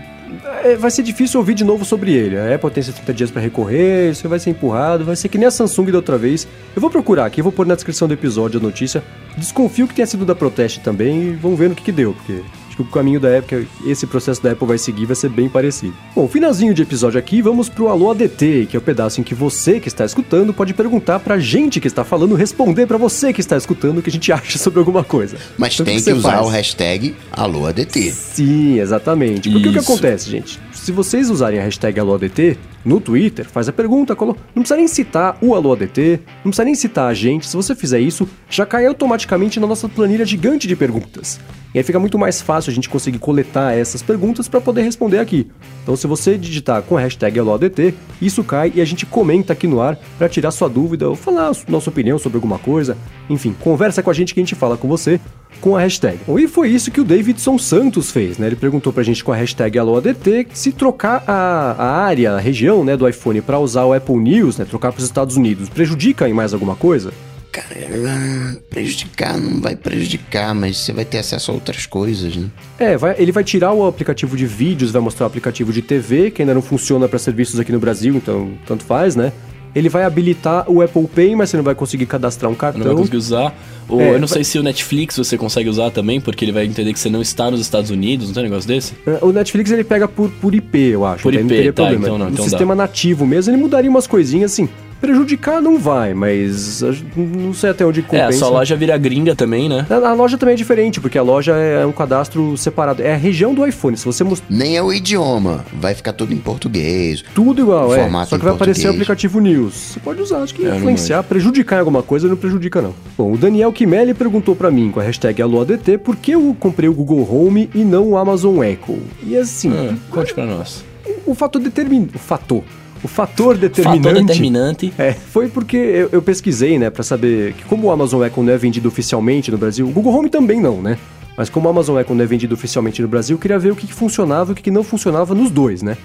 vai 0.78 0.90
ser 0.90 1.02
difícil 1.02 1.40
ouvir 1.40 1.54
de 1.54 1.64
novo 1.64 1.84
sobre 1.84 2.12
ele. 2.12 2.38
A 2.38 2.54
Apple 2.54 2.70
tem 2.70 2.82
70 2.82 3.14
dias 3.14 3.30
para 3.30 3.42
recorrer, 3.42 4.10
isso 4.10 4.28
vai 4.28 4.38
ser 4.38 4.50
empurrado, 4.50 5.04
vai 5.04 5.16
ser 5.16 5.28
que 5.28 5.38
nem 5.38 5.46
a 5.46 5.50
Samsung 5.50 5.90
da 5.90 5.98
outra 5.98 6.18
vez. 6.18 6.46
Eu 6.74 6.80
vou 6.80 6.90
procurar 6.90 7.26
aqui, 7.26 7.42
vou 7.42 7.52
pôr 7.52 7.66
na 7.66 7.74
descrição 7.74 8.08
do 8.08 8.14
episódio 8.14 8.58
a 8.60 8.62
notícia. 8.62 9.02
Desconfio 9.36 9.86
que 9.86 9.94
tenha 9.94 10.06
sido 10.06 10.24
da 10.24 10.34
Proteste 10.34 10.80
também 10.80 11.30
e 11.30 11.32
vamos 11.34 11.58
ver 11.58 11.68
no 11.68 11.74
que, 11.74 11.82
que 11.82 11.92
deu, 11.92 12.12
porque 12.14 12.42
Acho 12.76 12.82
que 12.82 12.82
o 12.82 12.84
caminho 12.84 13.18
da 13.18 13.38
Apple, 13.38 13.66
esse 13.86 14.06
processo 14.06 14.42
da 14.42 14.52
Apple 14.52 14.66
vai 14.66 14.76
seguir, 14.76 15.06
vai 15.06 15.16
ser 15.16 15.30
bem 15.30 15.48
parecido. 15.48 15.94
Bom, 16.14 16.28
finalzinho 16.28 16.74
de 16.74 16.82
episódio 16.82 17.18
aqui, 17.18 17.40
vamos 17.40 17.70
pro 17.70 17.88
Alô 17.88 18.10
ADT, 18.10 18.66
que 18.68 18.76
é 18.76 18.78
o 18.78 18.82
pedaço 18.82 19.18
em 19.20 19.24
que 19.24 19.34
você 19.34 19.80
que 19.80 19.88
está 19.88 20.04
escutando 20.04 20.52
pode 20.52 20.74
perguntar 20.74 21.20
pra 21.20 21.38
gente 21.38 21.80
que 21.80 21.86
está 21.86 22.04
falando, 22.04 22.34
responder 22.34 22.86
pra 22.86 22.98
você 22.98 23.32
que 23.32 23.40
está 23.40 23.56
escutando 23.56 23.98
o 23.98 24.02
que 24.02 24.10
a 24.10 24.12
gente 24.12 24.30
acha 24.32 24.58
sobre 24.58 24.78
alguma 24.78 25.02
coisa. 25.02 25.38
Mas 25.56 25.72
então, 25.74 25.86
tem 25.86 25.96
que, 25.96 26.04
que 26.04 26.12
usar 26.12 26.32
faz? 26.32 26.46
o 26.46 26.50
hashtag 26.50 27.16
Alô 27.32 27.66
ADT. 27.66 28.12
Sim, 28.12 28.78
exatamente. 28.78 29.48
Porque 29.50 29.68
Isso. 29.68 29.78
o 29.78 29.82
que 29.82 29.92
acontece, 29.92 30.30
gente? 30.30 30.60
Se 30.72 30.92
vocês 30.92 31.30
usarem 31.30 31.58
a 31.58 31.62
hashtag 31.62 31.98
AlôADT 31.98 32.58
no 32.86 33.00
Twitter, 33.00 33.44
faz 33.44 33.68
a 33.68 33.72
pergunta, 33.72 34.16
não 34.18 34.34
precisa 34.62 34.76
nem 34.76 34.86
citar 34.86 35.36
o 35.42 35.56
AlôADT, 35.56 36.20
não 36.36 36.50
precisa 36.50 36.64
nem 36.64 36.74
citar 36.74 37.10
a 37.10 37.14
gente. 37.14 37.48
Se 37.48 37.56
você 37.56 37.74
fizer 37.74 37.98
isso, 37.98 38.28
já 38.48 38.64
cai 38.64 38.86
automaticamente 38.86 39.58
na 39.58 39.66
nossa 39.66 39.88
planilha 39.88 40.24
gigante 40.24 40.68
de 40.68 40.76
perguntas. 40.76 41.40
E 41.74 41.78
aí 41.78 41.82
fica 41.82 41.98
muito 41.98 42.16
mais 42.16 42.40
fácil 42.40 42.70
a 42.70 42.74
gente 42.74 42.88
conseguir 42.88 43.18
coletar 43.18 43.76
essas 43.76 44.02
perguntas 44.02 44.48
para 44.48 44.60
poder 44.60 44.82
responder 44.82 45.18
aqui. 45.18 45.50
Então, 45.82 45.96
se 45.96 46.06
você 46.06 46.38
digitar 46.38 46.80
com 46.82 46.96
a 46.96 47.00
hashtag 47.00 47.38
AlôADT, 47.38 47.92
isso 48.22 48.42
cai 48.44 48.72
e 48.74 48.80
a 48.80 48.84
gente 48.84 49.04
comenta 49.04 49.52
aqui 49.52 49.66
no 49.66 49.80
ar 49.80 49.98
para 50.16 50.28
tirar 50.28 50.52
sua 50.52 50.68
dúvida 50.68 51.08
ou 51.08 51.16
falar 51.16 51.52
nossa 51.68 51.90
opinião 51.90 52.18
sobre 52.18 52.36
alguma 52.36 52.58
coisa. 52.58 52.96
Enfim, 53.28 53.54
conversa 53.60 54.02
com 54.02 54.10
a 54.10 54.14
gente 54.14 54.32
que 54.32 54.40
a 54.40 54.42
gente 54.42 54.54
fala 54.54 54.76
com 54.76 54.88
você 54.88 55.20
com 55.60 55.76
a 55.76 55.80
hashtag. 55.80 56.18
E 56.38 56.48
foi 56.48 56.68
isso 56.68 56.90
que 56.90 57.00
o 57.00 57.04
Davidson 57.04 57.58
Santos 57.58 58.10
fez, 58.10 58.38
né? 58.38 58.46
Ele 58.46 58.56
perguntou 58.56 58.92
pra 58.92 59.02
gente 59.02 59.24
com 59.24 59.32
a 59.32 59.36
hashtag 59.36 59.78
AlôADT 59.78 60.48
se 60.52 60.72
trocar 60.72 61.24
a, 61.26 61.72
a 61.78 62.04
área, 62.04 62.32
a 62.32 62.38
região 62.38 62.75
né, 62.84 62.96
do 62.96 63.08
iPhone 63.08 63.40
para 63.40 63.58
usar 63.58 63.84
o 63.84 63.92
Apple 63.92 64.16
News, 64.16 64.58
né? 64.58 64.64
Trocar 64.64 64.92
para 64.92 64.98
os 64.98 65.04
Estados 65.04 65.36
Unidos, 65.36 65.68
prejudica 65.68 66.28
em 66.28 66.32
mais 66.32 66.52
alguma 66.52 66.76
coisa? 66.76 67.12
Cara, 67.52 68.60
prejudicar 68.68 69.38
não 69.38 69.62
vai 69.62 69.74
prejudicar, 69.74 70.54
mas 70.54 70.76
você 70.76 70.92
vai 70.92 71.06
ter 71.06 71.18
acesso 71.18 71.50
a 71.50 71.54
outras 71.54 71.86
coisas, 71.86 72.36
né? 72.36 72.50
É, 72.78 72.98
vai, 72.98 73.14
ele 73.18 73.32
vai 73.32 73.42
tirar 73.42 73.72
o 73.72 73.86
aplicativo 73.86 74.36
de 74.36 74.44
vídeos, 74.46 74.90
vai 74.90 75.00
mostrar 75.00 75.24
o 75.24 75.28
aplicativo 75.28 75.72
de 75.72 75.80
TV, 75.80 76.30
que 76.30 76.42
ainda 76.42 76.52
não 76.52 76.60
funciona 76.60 77.08
para 77.08 77.18
serviços 77.18 77.58
aqui 77.58 77.72
no 77.72 77.78
Brasil, 77.78 78.14
então 78.14 78.50
tanto 78.66 78.84
faz, 78.84 79.16
né? 79.16 79.32
Ele 79.76 79.90
vai 79.90 80.04
habilitar 80.04 80.64
o 80.70 80.80
Apple 80.80 81.06
Pay, 81.06 81.36
mas 81.36 81.50
você 81.50 81.58
não 81.58 81.64
vai 81.64 81.74
conseguir 81.74 82.06
cadastrar 82.06 82.50
um 82.50 82.54
cartão. 82.54 82.78
Não 82.78 82.86
vai 82.86 82.96
conseguir 82.96 83.18
usar. 83.18 83.54
Ou 83.86 84.00
é, 84.00 84.14
eu 84.14 84.18
não 84.18 84.26
sei 84.26 84.42
se 84.42 84.58
o 84.58 84.62
Netflix 84.62 85.18
você 85.18 85.36
consegue 85.36 85.68
usar 85.68 85.90
também, 85.90 86.18
porque 86.18 86.46
ele 86.46 86.50
vai 86.50 86.64
entender 86.64 86.94
que 86.94 86.98
você 86.98 87.10
não 87.10 87.20
está 87.20 87.50
nos 87.50 87.60
Estados 87.60 87.90
Unidos, 87.90 88.28
não 88.28 88.34
tem 88.34 88.44
um 88.44 88.46
negócio 88.46 88.66
desse? 88.66 88.94
É, 89.06 89.18
o 89.20 89.30
Netflix 89.30 89.70
ele 89.70 89.84
pega 89.84 90.08
por, 90.08 90.30
por 90.30 90.54
IP, 90.54 90.78
eu 90.78 91.04
acho. 91.04 91.22
Por 91.22 91.34
IP, 91.34 91.42
não 91.42 91.48
teria 91.50 91.72
tá, 91.74 91.82
problema. 91.82 92.06
Então 92.06 92.18
não, 92.18 92.30
então 92.30 92.42
sistema 92.42 92.74
dá. 92.74 92.84
nativo 92.84 93.26
mesmo, 93.26 93.52
ele 93.52 93.60
mudaria 93.60 93.90
umas 93.90 94.06
coisinhas 94.06 94.50
assim. 94.50 94.66
Prejudicar 95.00 95.60
não 95.60 95.78
vai, 95.78 96.14
mas 96.14 96.82
não 97.16 97.52
sei 97.52 97.70
até 97.70 97.84
onde 97.84 98.02
compensa. 98.02 98.24
É, 98.24 98.28
a 98.28 98.32
sua 98.32 98.48
loja 98.48 98.74
vira 98.76 98.96
gringa 98.96 99.34
também, 99.34 99.68
né? 99.68 99.86
A, 99.88 99.94
a, 99.94 100.12
loja 100.14 100.38
também 100.38 100.54
é 100.54 100.56
diferente, 100.56 101.00
porque 101.00 101.18
a 101.18 101.22
loja 101.22 101.52
é 101.54 101.84
um 101.84 101.92
cadastro 101.92 102.56
separado. 102.56 103.02
É 103.02 103.14
a 103.14 103.16
região 103.16 103.54
do 103.54 103.66
iPhone. 103.66 103.96
Se 103.96 104.04
você 104.04 104.24
most... 104.24 104.44
Nem 104.48 104.76
é 104.76 104.82
o 104.82 104.92
idioma. 104.92 105.64
Vai 105.74 105.94
ficar 105.94 106.12
tudo 106.12 106.32
em 106.32 106.38
português. 106.38 107.22
Tudo 107.34 107.62
igual, 107.62 107.94
é. 107.94 108.08
Só 108.26 108.38
que 108.38 108.44
vai 108.44 108.54
aparecer 108.54 108.88
o 108.88 108.90
aplicativo 108.90 109.40
News. 109.40 109.74
Você 109.74 110.00
pode 110.00 110.22
usar, 110.22 110.38
acho 110.38 110.54
que 110.54 110.66
é, 110.66 110.76
influenciar, 110.76 111.22
prejudicar 111.22 111.76
em 111.76 111.80
alguma 111.80 112.02
coisa, 112.02 112.28
não 112.28 112.36
prejudica 112.36 112.80
não. 112.80 112.94
Bom, 113.16 113.32
o 113.32 113.36
Daniel 113.36 113.72
Kimelli 113.72 114.14
perguntou 114.14 114.56
para 114.56 114.70
mim 114.70 114.90
com 114.90 115.00
a 115.00 115.02
hashtag 115.02 115.42
AloADT 115.42 115.98
por 115.98 116.16
que 116.16 116.32
eu 116.32 116.56
comprei 116.58 116.88
o 116.88 116.94
Google 116.94 117.28
Home 117.30 117.70
e 117.74 117.84
não 117.84 118.10
o 118.10 118.16
Amazon 118.16 118.62
Echo. 118.62 118.98
E 119.22 119.36
assim... 119.36 119.70
Ah, 119.72 119.94
conte 120.10 120.32
pra 120.32 120.46
nós. 120.46 120.84
O, 121.26 121.32
o 121.32 121.34
fator 121.34 121.60
determina... 121.60 122.08
O 122.14 122.18
fator 122.18 122.62
o 123.02 123.08
fator 123.08 123.56
determinante. 123.56 124.02
Fator 124.02 124.24
determinante. 124.24 124.92
É, 124.98 125.12
foi 125.12 125.48
porque 125.48 125.76
eu, 125.76 126.08
eu 126.12 126.22
pesquisei, 126.22 126.78
né, 126.78 126.90
para 126.90 127.02
saber 127.02 127.52
que 127.54 127.64
como 127.64 127.88
o 127.88 127.90
Amazon 127.90 128.24
Echo 128.24 128.42
não 128.42 128.52
é 128.52 128.58
vendido 128.58 128.88
oficialmente 128.88 129.50
no 129.50 129.58
Brasil, 129.58 129.86
o 129.86 129.90
Google 129.90 130.14
Home 130.14 130.28
também 130.28 130.60
não, 130.60 130.80
né? 130.80 130.98
Mas 131.36 131.50
como 131.50 131.66
o 131.66 131.70
Amazon 131.70 131.98
Echo 131.98 132.14
não 132.14 132.24
é 132.24 132.26
vendido 132.26 132.54
oficialmente 132.54 133.02
no 133.02 133.08
Brasil, 133.08 133.36
eu 133.36 133.40
queria 133.40 133.58
ver 133.58 133.72
o 133.72 133.76
que, 133.76 133.86
que 133.86 133.94
funcionava 133.94 134.50
e 134.50 134.52
o 134.52 134.56
que, 134.56 134.62
que 134.62 134.70
não 134.70 134.82
funcionava 134.82 135.34
nos 135.34 135.50
dois, 135.50 135.82
né? 135.82 135.96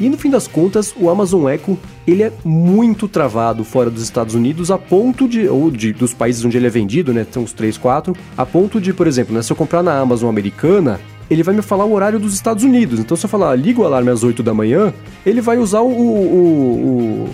E 0.00 0.08
no 0.08 0.16
fim 0.16 0.30
das 0.30 0.48
contas, 0.48 0.92
o 0.96 1.08
Amazon 1.08 1.48
Echo 1.48 1.78
ele 2.06 2.22
é 2.22 2.32
muito 2.44 3.06
travado 3.06 3.62
fora 3.62 3.90
dos 3.90 4.02
Estados 4.02 4.34
Unidos 4.34 4.70
a 4.70 4.78
ponto 4.78 5.28
de 5.28 5.46
ou 5.48 5.70
de, 5.70 5.92
dos 5.92 6.12
países 6.12 6.44
onde 6.44 6.56
ele 6.56 6.66
é 6.66 6.70
vendido, 6.70 7.12
né, 7.12 7.24
tem 7.24 7.40
uns 7.40 7.52
3, 7.52 7.78
4, 7.78 8.16
a 8.36 8.44
ponto 8.44 8.80
de, 8.80 8.92
por 8.92 9.06
exemplo, 9.06 9.34
né, 9.34 9.42
se 9.42 9.52
eu 9.52 9.56
comprar 9.56 9.82
na 9.82 9.98
Amazon 9.98 10.28
americana, 10.28 10.98
ele 11.32 11.42
vai 11.42 11.54
me 11.54 11.62
falar 11.62 11.84
o 11.84 11.92
horário 11.92 12.18
dos 12.18 12.34
Estados 12.34 12.62
Unidos. 12.62 13.00
Então, 13.00 13.16
se 13.16 13.24
eu 13.24 13.30
falar, 13.30 13.54
liga 13.56 13.80
o 13.80 13.84
alarme 13.84 14.10
às 14.10 14.22
8 14.22 14.42
da 14.42 14.52
manhã, 14.52 14.92
ele 15.24 15.40
vai 15.40 15.58
usar 15.58 15.80
o, 15.80 15.90
o, 15.90 17.30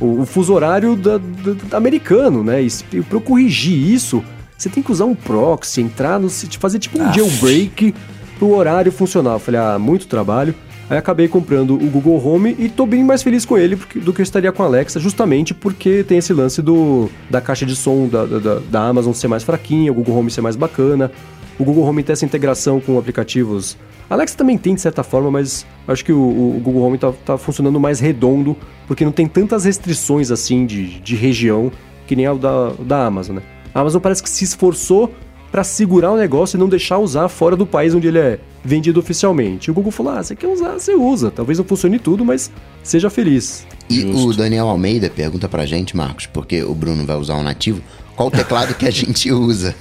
o, 0.00 0.20
o 0.20 0.26
fuso 0.26 0.52
horário 0.52 0.94
da, 0.94 1.18
da, 1.18 1.52
da, 1.70 1.76
americano, 1.76 2.44
né? 2.44 2.62
E 2.62 3.00
para 3.02 3.16
eu 3.16 3.20
corrigir 3.20 3.76
isso, 3.76 4.22
você 4.56 4.68
tem 4.68 4.82
que 4.82 4.92
usar 4.92 5.06
um 5.06 5.14
proxy, 5.14 5.80
entrar 5.80 6.20
no 6.20 6.28
site, 6.28 6.58
fazer 6.58 6.78
tipo 6.78 6.98
um 6.98 7.08
ah, 7.08 7.12
jailbreak 7.12 7.94
pro 8.38 8.54
horário 8.54 8.92
funcionar. 8.92 9.34
Eu 9.34 9.38
falei, 9.38 9.60
ah, 9.60 9.78
muito 9.78 10.06
trabalho. 10.06 10.54
Aí 10.90 10.96
acabei 10.96 11.28
comprando 11.28 11.74
o 11.74 11.90
Google 11.90 12.24
Home 12.26 12.56
e 12.58 12.68
tô 12.68 12.86
bem 12.86 13.04
mais 13.04 13.22
feliz 13.22 13.44
com 13.44 13.58
ele 13.58 13.76
do 13.96 14.12
que 14.12 14.20
eu 14.20 14.22
estaria 14.22 14.50
com 14.50 14.62
a 14.62 14.66
Alexa, 14.66 14.98
justamente 14.98 15.52
porque 15.52 16.02
tem 16.02 16.16
esse 16.16 16.32
lance 16.32 16.62
do, 16.62 17.10
da 17.28 17.42
caixa 17.42 17.66
de 17.66 17.76
som 17.76 18.08
da, 18.08 18.24
da, 18.24 18.54
da 18.70 18.88
Amazon 18.88 19.12
ser 19.12 19.28
mais 19.28 19.42
fraquinha, 19.42 19.92
o 19.92 19.94
Google 19.94 20.16
Home 20.16 20.30
ser 20.30 20.40
mais 20.40 20.56
bacana, 20.56 21.12
o 21.58 21.64
Google 21.64 21.84
Home 21.84 22.02
tem 22.02 22.12
essa 22.12 22.24
integração 22.24 22.80
com 22.80 22.98
aplicativos. 22.98 23.76
A 24.08 24.14
Alexa 24.14 24.36
também 24.36 24.56
tem, 24.56 24.74
de 24.74 24.80
certa 24.80 25.02
forma, 25.02 25.30
mas 25.30 25.66
acho 25.86 26.04
que 26.04 26.12
o, 26.12 26.18
o 26.18 26.60
Google 26.62 26.82
Home 26.82 26.94
está 26.94 27.12
tá 27.12 27.36
funcionando 27.36 27.78
mais 27.78 28.00
redondo, 28.00 28.56
porque 28.86 29.04
não 29.04 29.12
tem 29.12 29.26
tantas 29.26 29.64
restrições 29.64 30.30
assim 30.30 30.64
de, 30.64 31.00
de 31.00 31.14
região 31.14 31.70
que 32.06 32.16
nem 32.16 32.26
a 32.26 32.32
da, 32.32 32.70
da 32.80 33.06
Amazon, 33.06 33.36
né? 33.36 33.42
A 33.74 33.80
Amazon 33.80 34.00
parece 34.00 34.22
que 34.22 34.30
se 34.30 34.44
esforçou 34.44 35.12
para 35.50 35.64
segurar 35.64 36.12
o 36.12 36.16
negócio 36.16 36.56
e 36.56 36.60
não 36.60 36.68
deixar 36.68 36.98
usar 36.98 37.28
fora 37.28 37.56
do 37.56 37.66
país 37.66 37.94
onde 37.94 38.08
ele 38.08 38.18
é 38.18 38.38
vendido 38.64 39.00
oficialmente. 39.00 39.70
O 39.70 39.74
Google 39.74 39.92
falou: 39.92 40.12
ah, 40.12 40.22
você 40.22 40.34
quer 40.36 40.48
usar, 40.48 40.78
você 40.78 40.94
usa. 40.94 41.30
Talvez 41.30 41.58
não 41.58 41.64
funcione 41.64 41.98
tudo, 41.98 42.24
mas 42.24 42.50
seja 42.82 43.10
feliz. 43.10 43.66
E 43.88 44.02
Justo. 44.02 44.28
o 44.28 44.34
Daniel 44.34 44.68
Almeida 44.68 45.08
pergunta 45.08 45.48
pra 45.48 45.64
gente, 45.64 45.96
Marcos, 45.96 46.26
porque 46.26 46.62
o 46.62 46.74
Bruno 46.74 47.04
vai 47.04 47.16
usar 47.16 47.36
um 47.36 47.42
nativo 47.42 47.82
qual 48.18 48.26
o 48.26 48.30
teclado 48.32 48.74
que 48.74 48.84
a 48.84 48.90
gente 48.90 49.30
usa. 49.30 49.76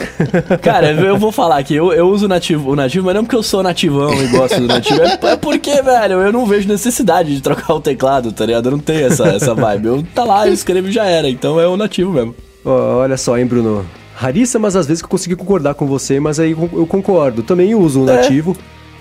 Cara, 0.60 0.92
eu 0.92 1.16
vou 1.16 1.32
falar 1.32 1.56
aqui, 1.56 1.74
eu, 1.74 1.90
eu 1.90 2.06
uso 2.06 2.28
nativo, 2.28 2.70
o 2.70 2.76
nativo, 2.76 3.06
mas 3.06 3.14
não 3.14 3.24
porque 3.24 3.34
eu 3.34 3.42
sou 3.42 3.62
nativão 3.62 4.12
e 4.12 4.26
gosto 4.26 4.60
do 4.60 4.66
nativo, 4.66 5.00
é, 5.00 5.18
é 5.22 5.36
porque, 5.36 5.80
velho, 5.80 6.20
eu 6.20 6.30
não 6.30 6.44
vejo 6.44 6.68
necessidade 6.68 7.34
de 7.34 7.40
trocar 7.40 7.72
o 7.72 7.80
teclado, 7.80 8.30
tá 8.30 8.44
ligado? 8.44 8.66
Eu 8.66 8.72
não 8.72 8.78
tenho 8.78 9.06
essa, 9.06 9.28
essa 9.28 9.54
vibe. 9.54 9.86
Eu 9.86 10.06
tá 10.14 10.22
lá, 10.22 10.46
eu 10.46 10.52
escrevo 10.52 10.88
e 10.88 10.92
já 10.92 11.06
era, 11.06 11.30
então 11.30 11.58
é 11.58 11.66
o 11.66 11.78
nativo 11.78 12.12
mesmo. 12.12 12.34
Oh, 12.62 12.98
olha 12.98 13.16
só, 13.16 13.38
hein, 13.38 13.46
Bruno. 13.46 13.86
Rarissa, 14.14 14.58
mas 14.58 14.76
às 14.76 14.86
vezes 14.86 15.00
que 15.00 15.06
eu 15.06 15.10
consegui 15.10 15.34
concordar 15.34 15.72
com 15.72 15.86
você, 15.86 16.20
mas 16.20 16.38
aí 16.38 16.50
eu 16.50 16.86
concordo. 16.86 17.42
Também 17.42 17.74
uso 17.74 18.04
o 18.04 18.10
é. 18.10 18.16
nativo. 18.16 18.54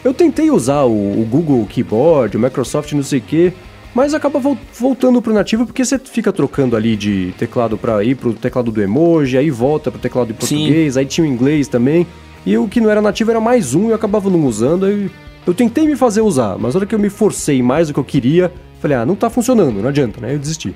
É. 0.03 0.07
Eu 0.07 0.13
tentei 0.13 0.49
usar 0.49 0.83
o, 0.83 1.21
o 1.21 1.27
Google 1.29 1.65
Keyboard, 1.65 2.37
o 2.37 2.39
Microsoft 2.39 2.93
não 2.93 3.03
sei 3.03 3.19
o 3.19 3.23
quê 3.23 3.53
mas 3.93 4.13
acaba 4.13 4.39
voltando 4.73 5.21
pro 5.21 5.33
nativo 5.33 5.65
porque 5.65 5.83
você 5.83 5.97
fica 5.97 6.31
trocando 6.31 6.75
ali 6.75 6.95
de 6.95 7.33
teclado 7.37 7.77
para 7.77 8.03
ir 8.03 8.15
pro 8.15 8.33
teclado 8.33 8.71
do 8.71 8.81
emoji, 8.81 9.37
aí 9.37 9.49
volta 9.49 9.91
pro 9.91 9.99
teclado 9.99 10.31
em 10.31 10.35
português, 10.35 10.93
Sim. 10.93 10.99
aí 10.99 11.05
tinha 11.05 11.25
o 11.25 11.27
inglês 11.27 11.67
também. 11.67 12.05
E 12.45 12.57
o 12.57 12.67
que 12.67 12.79
não 12.79 12.89
era 12.89 13.01
nativo 13.01 13.31
era 13.31 13.41
mais 13.41 13.73
um 13.73 13.87
e 13.87 13.89
eu 13.89 13.95
acabava 13.95 14.29
não 14.29 14.45
usando. 14.45 14.85
Aí 14.85 15.11
eu 15.45 15.53
tentei 15.53 15.85
me 15.85 15.95
fazer 15.95 16.21
usar, 16.21 16.57
mas 16.57 16.73
na 16.73 16.79
hora 16.79 16.85
que 16.85 16.95
eu 16.95 16.99
me 16.99 17.09
forcei 17.09 17.61
mais 17.61 17.87
do 17.87 17.93
que 17.93 17.99
eu 17.99 18.03
queria, 18.03 18.51
falei, 18.79 18.97
ah, 18.97 19.05
não 19.05 19.15
tá 19.15 19.29
funcionando, 19.29 19.81
não 19.81 19.89
adianta, 19.89 20.21
né? 20.21 20.33
Eu 20.33 20.39
desisti. 20.39 20.73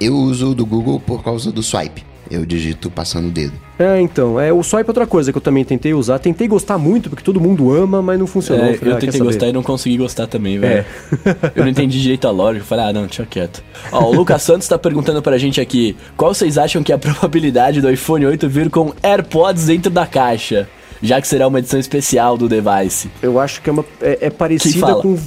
Eu 0.00 0.14
uso 0.14 0.50
o 0.50 0.54
do 0.54 0.66
Google 0.66 1.00
por 1.00 1.22
causa 1.22 1.52
do 1.52 1.62
swipe 1.62 2.04
eu 2.30 2.44
digito 2.44 2.90
passando 2.90 3.28
o 3.28 3.30
dedo. 3.30 3.52
É, 3.78 4.00
então, 4.00 4.38
é, 4.38 4.52
o 4.52 4.62
swipe 4.62 4.88
é 4.88 4.90
outra 4.90 5.06
coisa 5.06 5.32
que 5.32 5.38
eu 5.38 5.42
também 5.42 5.64
tentei 5.64 5.92
usar. 5.92 6.18
Tentei 6.18 6.46
gostar 6.46 6.78
muito, 6.78 7.10
porque 7.10 7.24
todo 7.24 7.40
mundo 7.40 7.72
ama, 7.72 8.00
mas 8.00 8.18
não 8.18 8.26
funcionou. 8.26 8.66
É, 8.66 8.78
eu, 8.80 8.90
eu 8.90 8.96
ah, 8.96 9.00
tentei 9.00 9.20
gostar 9.20 9.48
e 9.48 9.52
não 9.52 9.62
consegui 9.62 9.96
gostar 9.96 10.26
também, 10.26 10.58
velho. 10.58 10.84
É. 11.26 11.50
eu 11.56 11.64
não 11.64 11.70
entendi 11.70 12.00
direito 12.00 12.26
a 12.28 12.30
lógica. 12.30 12.64
Falei, 12.64 12.84
ah, 12.86 12.92
não, 12.92 13.06
deixa 13.06 13.26
quieto. 13.26 13.62
Ó, 13.90 14.10
o 14.10 14.14
Lucas 14.14 14.42
Santos 14.42 14.68
tá 14.68 14.78
perguntando 14.78 15.20
pra 15.20 15.36
gente 15.38 15.60
aqui: 15.60 15.96
qual 16.16 16.32
vocês 16.32 16.56
acham 16.56 16.82
que 16.82 16.92
é 16.92 16.94
a 16.94 16.98
probabilidade 16.98 17.80
do 17.80 17.90
iPhone 17.90 18.26
8 18.26 18.48
vir 18.48 18.70
com 18.70 18.92
AirPods 19.02 19.66
dentro 19.66 19.90
da 19.90 20.06
caixa? 20.06 20.68
Já 21.02 21.20
que 21.20 21.28
será 21.28 21.46
uma 21.48 21.58
edição 21.58 21.78
especial 21.78 22.38
do 22.38 22.48
device. 22.48 23.10
Eu 23.20 23.38
acho 23.38 23.60
que 23.60 23.68
é, 23.68 23.72
uma, 23.72 23.84
é, 24.00 24.18
é 24.22 24.30
parecida 24.30 24.94
com 24.94 25.18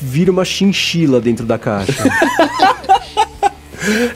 vir 0.00 0.28
uma 0.28 0.44
chinchila 0.44 1.20
dentro 1.20 1.46
da 1.46 1.58
caixa. 1.58 2.02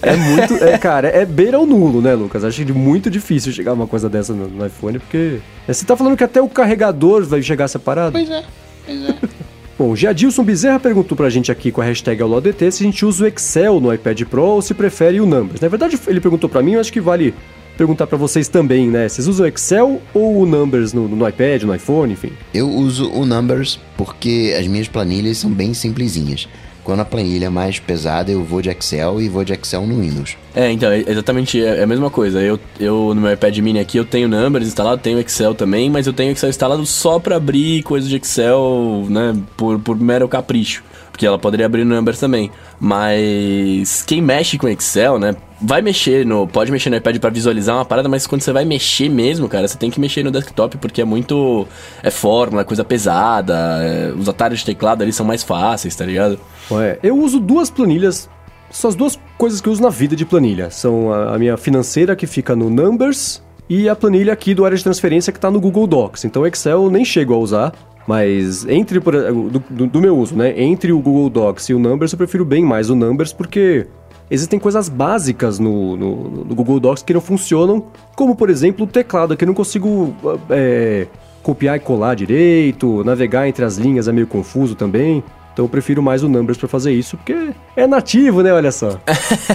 É 0.02 0.16
muito. 0.16 0.54
É, 0.62 0.78
cara, 0.78 1.08
é 1.08 1.24
beira 1.24 1.58
ou 1.58 1.66
nulo, 1.66 2.00
né, 2.00 2.14
Lucas? 2.14 2.44
Acho 2.44 2.74
muito 2.74 3.10
difícil 3.10 3.52
chegar 3.52 3.72
uma 3.72 3.86
coisa 3.86 4.08
dessa 4.08 4.32
no, 4.32 4.48
no 4.48 4.66
iPhone, 4.66 4.98
porque. 4.98 5.38
É, 5.66 5.72
você 5.72 5.84
tá 5.84 5.96
falando 5.96 6.16
que 6.16 6.24
até 6.24 6.40
o 6.40 6.48
carregador 6.48 7.24
vai 7.24 7.42
chegar 7.42 7.68
separado? 7.68 8.12
Pois 8.12 8.30
é, 8.30 8.44
pois 8.84 9.08
é. 9.08 9.14
Bom, 9.78 9.90
o 9.90 9.96
Jadilson 9.96 10.42
Bezerra 10.42 10.80
perguntou 10.80 11.14
pra 11.14 11.28
gente 11.28 11.52
aqui 11.52 11.70
com 11.70 11.82
a 11.82 11.84
hashtag 11.84 12.22
AulaDT 12.22 12.70
se 12.70 12.82
a 12.82 12.86
gente 12.86 13.04
usa 13.04 13.24
o 13.24 13.26
Excel 13.26 13.78
no 13.78 13.92
iPad 13.92 14.22
Pro 14.22 14.42
ou 14.42 14.62
se 14.62 14.72
prefere 14.72 15.20
o 15.20 15.26
Numbers. 15.26 15.60
Na 15.60 15.68
verdade, 15.68 16.00
ele 16.06 16.18
perguntou 16.18 16.48
pra 16.48 16.62
mim, 16.62 16.72
eu 16.72 16.80
acho 16.80 16.90
que 16.90 17.00
vale 17.00 17.34
perguntar 17.76 18.06
pra 18.06 18.16
vocês 18.16 18.48
também, 18.48 18.88
né? 18.88 19.06
Vocês 19.06 19.28
usam 19.28 19.44
o 19.44 19.48
Excel 19.48 20.00
ou 20.14 20.40
o 20.40 20.46
Numbers 20.46 20.94
no, 20.94 21.06
no 21.06 21.28
iPad, 21.28 21.64
no 21.64 21.74
iPhone, 21.74 22.14
enfim? 22.14 22.32
Eu 22.54 22.70
uso 22.70 23.10
o 23.10 23.26
Numbers 23.26 23.78
porque 23.98 24.56
as 24.58 24.66
minhas 24.66 24.88
planilhas 24.88 25.36
são 25.36 25.50
bem 25.50 25.74
simplesinhas. 25.74 26.48
Quando 26.86 27.00
a 27.00 27.04
planilha 27.04 27.46
é 27.46 27.50
mais 27.50 27.80
pesada, 27.80 28.30
eu 28.30 28.44
vou 28.44 28.62
de 28.62 28.70
Excel 28.70 29.20
e 29.20 29.28
vou 29.28 29.42
de 29.42 29.52
Excel 29.52 29.84
no 29.84 30.00
Windows. 30.00 30.36
É, 30.54 30.70
então, 30.70 30.88
é 30.88 31.00
exatamente 31.00 31.60
é 31.60 31.82
a 31.82 31.86
mesma 31.86 32.10
coisa. 32.10 32.40
Eu, 32.40 32.60
eu 32.78 33.12
no 33.12 33.22
meu 33.22 33.32
iPad 33.32 33.58
mini 33.58 33.80
aqui, 33.80 33.98
eu 33.98 34.04
tenho 34.04 34.28
Numbers 34.28 34.68
instalado, 34.68 35.02
tenho 35.02 35.18
Excel 35.18 35.52
também, 35.52 35.90
mas 35.90 36.06
eu 36.06 36.12
tenho 36.12 36.30
Excel 36.30 36.48
instalado 36.48 36.86
só 36.86 37.18
pra 37.18 37.34
abrir 37.34 37.82
coisas 37.82 38.08
de 38.08 38.14
Excel, 38.14 39.04
né, 39.10 39.36
por, 39.56 39.80
por 39.80 39.98
mero 39.98 40.28
capricho. 40.28 40.84
Porque 41.16 41.26
ela 41.26 41.38
poderia 41.38 41.64
abrir 41.64 41.82
no 41.82 41.96
Numbers 41.96 42.20
também. 42.20 42.50
Mas 42.78 44.02
quem 44.02 44.20
mexe 44.20 44.58
com 44.58 44.68
Excel, 44.68 45.18
né? 45.18 45.34
Vai 45.62 45.80
mexer 45.80 46.26
no. 46.26 46.46
Pode 46.46 46.70
mexer 46.70 46.90
no 46.90 46.96
iPad 46.96 47.16
para 47.16 47.30
visualizar 47.30 47.74
uma 47.74 47.86
parada, 47.86 48.06
mas 48.06 48.26
quando 48.26 48.42
você 48.42 48.52
vai 48.52 48.66
mexer 48.66 49.08
mesmo, 49.08 49.48
cara, 49.48 49.66
você 49.66 49.78
tem 49.78 49.90
que 49.90 49.98
mexer 49.98 50.22
no 50.22 50.30
desktop 50.30 50.76
porque 50.76 51.00
é 51.00 51.06
muito. 51.06 51.66
É 52.02 52.10
fórmula, 52.10 52.66
coisa 52.66 52.84
pesada. 52.84 53.54
É, 53.80 54.12
os 54.12 54.28
atalhos 54.28 54.58
de 54.58 54.66
teclado 54.66 55.00
ali 55.00 55.10
são 55.10 55.24
mais 55.24 55.42
fáceis, 55.42 55.96
tá 55.96 56.04
ligado? 56.04 56.38
Ué, 56.70 56.98
eu 57.02 57.16
uso 57.16 57.40
duas 57.40 57.70
planilhas. 57.70 58.28
São 58.70 58.90
as 58.90 58.94
duas 58.94 59.18
coisas 59.38 59.62
que 59.62 59.70
eu 59.70 59.72
uso 59.72 59.80
na 59.80 59.88
vida 59.88 60.14
de 60.14 60.26
planilha. 60.26 60.70
São 60.70 61.10
a, 61.10 61.34
a 61.34 61.38
minha 61.38 61.56
financeira 61.56 62.14
que 62.14 62.26
fica 62.26 62.54
no 62.54 62.68
Numbers 62.68 63.42
e 63.70 63.88
a 63.88 63.96
planilha 63.96 64.34
aqui 64.34 64.52
do 64.52 64.66
área 64.66 64.76
de 64.76 64.84
transferência 64.84 65.32
que 65.32 65.38
está 65.38 65.50
no 65.50 65.58
Google 65.58 65.86
Docs. 65.86 66.26
Então 66.26 66.46
Excel 66.46 66.84
eu 66.84 66.90
nem 66.90 67.06
chego 67.06 67.32
a 67.32 67.38
usar. 67.38 67.72
Mas 68.06 68.64
entre 68.66 69.00
do, 69.00 69.60
do, 69.70 69.86
do, 69.86 70.00
meu 70.00 70.16
uso, 70.16 70.36
né? 70.36 70.54
Entre 70.60 70.92
o 70.92 71.00
Google 71.00 71.28
Docs 71.28 71.68
e 71.70 71.74
o 71.74 71.78
Numbers, 71.78 72.12
eu 72.12 72.18
prefiro 72.18 72.44
bem 72.44 72.64
mais 72.64 72.88
o 72.88 72.94
Numbers 72.94 73.32
porque 73.32 73.86
existem 74.30 74.58
coisas 74.58 74.88
básicas 74.88 75.58
no, 75.58 75.96
no, 75.96 76.30
no 76.44 76.54
Google 76.54 76.78
Docs 76.78 77.02
que 77.02 77.12
não 77.12 77.20
funcionam, 77.20 77.86
como 78.14 78.36
por 78.36 78.48
exemplo 78.48 78.84
o 78.84 78.88
teclado, 78.88 79.36
que 79.36 79.44
eu 79.44 79.46
não 79.46 79.54
consigo 79.54 80.14
é, 80.50 81.06
copiar 81.42 81.76
e 81.76 81.80
colar 81.80 82.14
direito, 82.14 83.02
navegar 83.04 83.48
entre 83.48 83.64
as 83.64 83.76
linhas 83.76 84.06
é 84.08 84.12
meio 84.12 84.26
confuso 84.26 84.74
também. 84.74 85.22
Então 85.56 85.64
eu 85.64 85.70
prefiro 85.70 86.02
mais 86.02 86.22
o 86.22 86.28
Numbers 86.28 86.58
para 86.58 86.68
fazer 86.68 86.92
isso, 86.92 87.16
porque 87.16 87.34
é 87.74 87.86
nativo, 87.86 88.42
né? 88.42 88.52
Olha 88.52 88.70
só. 88.70 89.00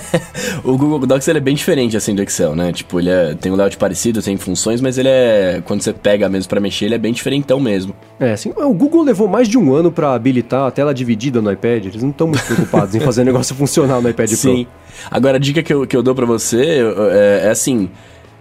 o 0.66 0.76
Google 0.76 1.06
Docs 1.06 1.28
ele 1.28 1.38
é 1.38 1.41
bem 1.41 1.54
diferente 1.54 1.95
assim 1.95 2.16
do 2.16 2.24
Excel, 2.24 2.56
né? 2.56 2.74
Tipo, 2.74 2.99
ele 2.99 3.12
é, 3.12 3.36
tem 3.36 3.52
um 3.52 3.56
layout 3.56 3.78
parecido, 3.78 4.20
tem 4.20 4.36
funções, 4.36 4.82
mas 4.82 4.97
ele 4.97 5.10
é 5.10 5.62
quando 5.64 5.84
você 5.84 5.93
pega 5.93 6.28
mesmo 6.28 6.49
para 6.49 6.60
mexer, 6.60 6.86
ele 6.86 6.95
é 6.95 6.97
bem 6.97 7.14
diferentão 7.14 7.60
mesmo. 7.60 7.93
É, 8.20 8.32
assim, 8.32 8.52
o 8.56 8.74
Google 8.74 9.04
levou 9.04 9.28
mais 9.28 9.47
de 9.47 9.60
um 9.60 9.76
ano 9.76 9.91
para 9.91 10.16
habilitar 10.16 10.66
a 10.66 10.72
tela 10.72 10.91
dividida 10.91 11.39
no 11.39 11.52
iPad. 11.52 11.86
Eles 11.86 12.02
não 12.02 12.10
estão 12.10 12.26
muito 12.26 12.43
preocupados 12.45 12.95
em 12.95 12.99
fazer 12.99 13.22
o 13.22 13.26
negócio 13.26 13.56
funcionar 13.56 14.02
no 14.02 14.10
iPad 14.10 14.30
Sim. 14.30 14.38
Pro. 14.38 14.56
Sim. 14.56 14.68
Agora 15.12 15.38
a 15.38 15.39
dica 15.39 15.62
que 15.62 15.72
eu, 15.72 15.86
que 15.86 15.95
eu 15.95 16.02
dou 16.02 16.16
para 16.16 16.26
você 16.26 16.82
é, 17.12 17.45
é 17.45 17.49
assim, 17.52 17.91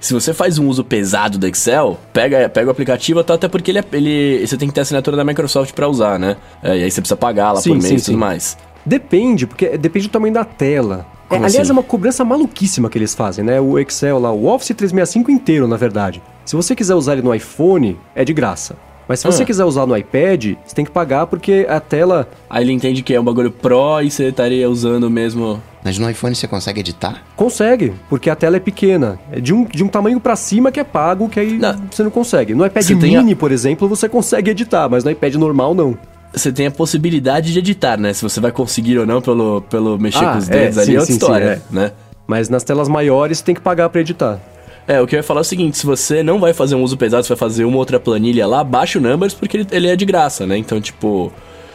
se 0.01 0.15
você 0.15 0.33
faz 0.33 0.59
um 0.59 0.67
uso 0.67 0.83
pesado 0.83 1.39
do 1.39 1.47
Excel, 1.47 1.99
pega, 2.13 2.49
pega 2.49 2.69
o 2.69 2.71
aplicativo, 2.71 3.21
até 3.21 3.47
porque 3.47 3.71
ele, 3.71 3.79
é, 3.79 3.85
ele 3.93 4.47
você 4.47 4.57
tem 4.57 4.67
que 4.67 4.75
ter 4.75 4.81
a 4.81 4.83
assinatura 4.83 5.17
da 5.17 5.25
Microsoft 5.25 5.75
para 5.75 5.87
usar, 5.87 6.19
né? 6.19 6.37
É, 6.63 6.79
e 6.79 6.85
aí 6.85 6.91
você 6.91 7.01
precisa 7.01 7.17
pagar 7.17 7.53
lá 7.53 7.61
sim, 7.61 7.71
por 7.71 7.83
mês 7.83 8.03
e 8.03 8.05
tudo 8.07 8.19
mais. 8.19 8.57
Depende, 8.85 9.47
porque 9.47 9.77
depende 9.77 10.09
do 10.09 10.11
tamanho 10.11 10.33
da 10.33 10.45
tela. 10.45 11.07
É, 11.31 11.37
aliás, 11.37 11.57
assim? 11.59 11.71
é 11.71 11.73
uma 11.73 11.83
cobrança 11.83 12.25
maluquíssima 12.25 12.89
que 12.89 12.97
eles 12.97 13.15
fazem, 13.15 13.45
né? 13.45 13.61
O 13.61 13.79
Excel 13.79 14.19
lá, 14.19 14.33
o 14.33 14.47
Office 14.47 14.69
365 14.69 15.31
inteiro, 15.31 15.69
na 15.69 15.77
verdade. 15.77 16.23
Se 16.45 16.57
você 16.57 16.75
quiser 16.75 16.95
usar 16.95 17.13
ele 17.13 17.23
no 17.23 17.35
iPhone, 17.35 17.97
é 18.15 18.25
de 18.25 18.33
graça. 18.33 18.77
Mas 19.07 19.21
se 19.21 19.27
você 19.27 19.43
ah. 19.43 19.47
quiser 19.47 19.65
usar 19.65 19.87
no 19.87 19.97
iPad, 19.97 20.55
você 20.65 20.75
tem 20.75 20.85
que 20.85 20.91
pagar 20.91 21.27
porque 21.27 21.67
a 21.69 21.79
tela. 21.81 22.29
Aí 22.49 22.65
ele 22.65 22.73
entende 22.73 23.03
que 23.03 23.13
é 23.13 23.21
um 23.21 23.25
bagulho 23.25 23.51
Pro 23.51 24.01
e 24.01 24.11
você 24.11 24.29
estaria 24.29 24.71
usando 24.71 25.11
mesmo. 25.11 25.61
Mas 25.83 25.99
no 25.99 26.09
iPhone 26.11 26.35
você 26.35 26.47
consegue 26.47 26.81
editar? 26.81 27.23
Consegue, 27.35 27.95
porque 28.09 28.29
a 28.29 28.37
tela 28.37 28.57
é 28.57 28.61
pequena. 28.61 29.19
É 29.33 29.41
de 29.41 29.55
um, 29.55 29.65
de 29.65 29.83
um 29.83 29.89
tamanho 29.89 30.21
para 30.21 30.37
cima 30.37 30.71
que 30.71 30.79
é 30.79 30.85
pago, 30.85 31.29
que 31.29 31.41
aí 31.41 31.59
não. 31.59 31.75
você 31.91 32.03
não 32.03 32.11
consegue. 32.11 32.55
No 32.55 32.67
iPad 32.67 32.85
você 32.85 32.95
mini, 32.95 33.33
a... 33.33 33.37
por 33.37 33.51
exemplo, 33.51 33.89
você 33.89 34.09
consegue 34.09 34.51
editar, 34.51 34.89
mas 34.89 35.05
no 35.05 35.11
iPad 35.11 35.35
normal 35.37 35.75
não. 35.75 35.97
Você 36.33 36.53
tem 36.53 36.67
a 36.67 36.71
possibilidade 36.71 37.53
de 37.53 37.59
editar, 37.59 37.99
né? 37.99 38.13
Se 38.13 38.23
você 38.23 38.41
vai 38.41 38.53
conseguir 38.53 38.99
ou 38.99 39.07
não 39.07 39.21
pelo, 39.21 39.63
pelo 39.63 39.99
mexer 39.99 40.25
ah, 40.25 40.33
com 40.33 40.39
os 40.39 40.49
é, 40.49 40.53
dedos 40.53 40.79
é, 40.79 40.81
ali, 40.83 40.87
sim, 40.87 40.97
é 40.97 41.01
outra 41.01 41.07
sim, 41.07 41.19
história, 41.19 41.57
sim, 41.57 41.63
é. 41.77 41.81
né? 41.81 41.93
Mas 42.27 42.49
nas 42.49 42.63
telas 42.63 42.89
maiores 42.89 43.39
você 43.39 43.45
tem 43.45 43.55
que 43.55 43.61
pagar 43.61 43.89
para 43.89 44.01
editar. 44.01 44.39
É, 44.87 45.01
o 45.01 45.07
que 45.07 45.15
eu 45.15 45.19
ia 45.19 45.23
falar 45.23 45.41
é 45.41 45.43
o 45.43 45.45
seguinte: 45.45 45.79
se 45.79 45.87
você 45.87 46.23
não 46.23 46.39
vai 46.39 46.53
fazer 46.53 46.75
um 46.75 46.83
uso 46.83 46.97
pesado, 46.97 47.25
você 47.25 47.31
vai 47.31 47.39
fazer 47.39 47.65
uma 47.65 47.77
outra 47.77 47.99
planilha 47.99 48.47
lá, 48.47 48.63
baixa 48.63 48.99
o 48.99 49.03
Numbers 49.03 49.35
porque 49.35 49.57
ele, 49.57 49.67
ele 49.73 49.89
é 49.89 49.97
de 49.97 50.05
graça, 50.05 50.47
né? 50.47 50.57
Então, 50.57 50.81
tipo, 50.81 51.33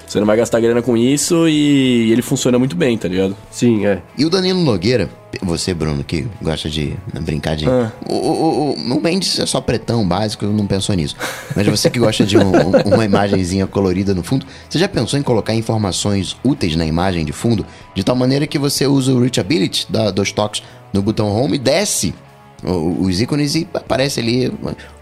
você 0.07 0.19
não 0.19 0.27
vai 0.27 0.37
gastar 0.37 0.59
grana 0.59 0.81
com 0.81 0.95
isso 0.95 1.47
e 1.47 2.11
ele 2.11 2.21
funciona 2.21 2.59
muito 2.59 2.75
bem, 2.75 2.97
tá 2.97 3.07
ligado? 3.07 3.35
Sim, 3.51 3.85
é. 3.85 4.01
E 4.17 4.25
o 4.25 4.29
Danilo 4.29 4.61
Nogueira, 4.61 5.09
você, 5.41 5.73
Bruno, 5.73 6.03
que 6.03 6.27
gosta 6.41 6.69
de 6.69 6.95
brincar 7.21 7.55
de. 7.55 7.67
Ah. 7.67 7.91
O, 8.07 8.13
o, 8.13 8.69
o, 8.71 8.97
o 8.97 9.01
Mendes 9.01 9.39
é 9.39 9.45
só 9.45 9.59
pretão, 9.59 10.07
básico, 10.07 10.45
não 10.45 10.67
pensou 10.67 10.95
nisso. 10.95 11.15
Mas 11.55 11.67
você 11.67 11.89
que 11.89 11.99
gosta 11.99 12.25
de 12.25 12.37
um, 12.37 12.51
uma 12.85 13.05
imagenzinha 13.05 13.67
colorida 13.67 14.13
no 14.13 14.23
fundo, 14.23 14.45
você 14.69 14.77
já 14.77 14.87
pensou 14.87 15.19
em 15.19 15.23
colocar 15.23 15.53
informações 15.53 16.37
úteis 16.43 16.75
na 16.75 16.85
imagem 16.85 17.25
de 17.25 17.31
fundo? 17.31 17.65
De 17.93 18.03
tal 18.03 18.15
maneira 18.15 18.47
que 18.47 18.59
você 18.59 18.87
usa 18.87 19.13
o 19.13 19.19
Reachability 19.19 19.87
da, 19.89 20.11
dos 20.11 20.31
toques 20.31 20.63
no 20.93 21.01
botão 21.01 21.29
Home 21.29 21.55
e 21.55 21.59
desce 21.59 22.13
os 22.63 23.21
ícones 23.21 23.55
e 23.55 23.67
aparece 23.73 24.19
ali 24.19 24.51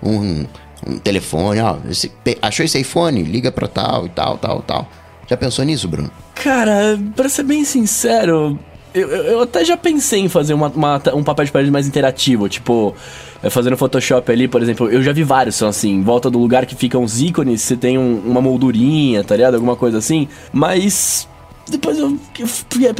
um, 0.02 0.46
um 0.88 0.98
telefone, 0.98 1.60
ó, 1.60 1.78
esse, 1.90 2.12
achou 2.42 2.66
esse 2.66 2.80
iPhone? 2.80 3.24
Liga 3.24 3.52
pra 3.52 3.68
tal 3.68 4.06
e 4.06 4.10
tal, 4.10 4.38
tal, 4.38 4.62
tal. 4.62 4.88
Já 5.28 5.38
pensou 5.38 5.64
nisso, 5.64 5.88
Bruno? 5.88 6.12
Cara, 6.36 7.00
pra 7.16 7.30
ser 7.30 7.44
bem 7.44 7.64
sincero, 7.64 8.60
eu, 8.94 9.10
eu 9.10 9.42
até 9.42 9.66
já 9.66 9.76
pensei 9.76 10.20
em 10.20 10.30
fazer 10.30 10.54
uma, 10.54 10.68
uma, 10.68 11.02
um 11.14 11.24
papel 11.24 11.46
de 11.46 11.52
parede 11.52 11.72
mais 11.72 11.88
interativo, 11.88 12.48
tipo, 12.48 12.94
é, 13.42 13.50
fazendo 13.50 13.76
Photoshop 13.76 14.32
ali, 14.32 14.48
por 14.48 14.62
exemplo, 14.62 14.90
eu 14.90 15.02
já 15.02 15.12
vi 15.12 15.24
vários, 15.24 15.56
são 15.56 15.68
assim, 15.68 15.92
em 15.92 16.04
volta 16.04 16.30
do 16.30 16.38
lugar 16.38 16.66
que 16.66 16.76
ficam 16.76 17.04
os 17.04 17.22
ícones, 17.22 17.62
você 17.62 17.76
tem 17.76 17.98
um, 17.98 18.22
uma 18.26 18.42
moldurinha, 18.42 19.24
tá 19.24 19.36
ligado? 19.36 19.56
Alguma 19.56 19.76
coisa 19.76 19.98
assim, 19.98 20.28
mas 20.52 21.28
depois 21.70 21.98
eu, 21.98 22.18
eu, 22.38 22.48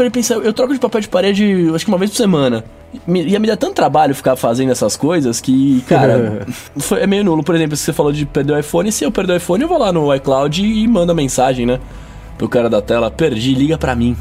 eu 0.06 0.12
pensar, 0.12 0.36
eu 0.36 0.54
troco 0.54 0.74
de 0.74 0.80
papel 0.80 1.02
de 1.02 1.10
parede 1.10 1.70
acho 1.74 1.86
que 1.86 1.92
uma 1.92 1.98
vez 1.98 2.12
por 2.12 2.18
semana 2.18 2.64
ia 3.08 3.40
me 3.40 3.48
dar 3.48 3.58
tanto 3.58 3.74
trabalho 3.74 4.14
ficar 4.14 4.36
fazendo 4.36 4.72
essas 4.72 4.96
coisas 4.96 5.42
que, 5.42 5.82
cara, 5.88 6.46
foi, 6.78 7.02
é 7.02 7.08
meio 7.08 7.24
nulo. 7.24 7.44
Por 7.44 7.56
exemplo, 7.56 7.76
se 7.76 7.84
você 7.84 7.94
falou 7.94 8.12
de 8.12 8.26
perder 8.26 8.54
o 8.54 8.60
iPhone, 8.60 8.92
se 8.92 9.04
eu 9.04 9.12
perder 9.12 9.34
o 9.34 9.38
iPhone, 9.38 9.64
eu 9.64 9.68
vou 9.68 9.78
lá 9.78 9.92
no 9.92 10.14
iCloud 10.16 10.64
e 10.64 10.88
mando 10.88 11.12
a 11.12 11.16
mensagem, 11.16 11.66
né? 11.66 11.80
Pro 12.38 12.48
cara 12.48 12.70
da 12.70 12.82
tela, 12.82 13.10
perdi, 13.10 13.54
liga 13.54 13.78
pra 13.78 13.96
mim. 13.96 14.16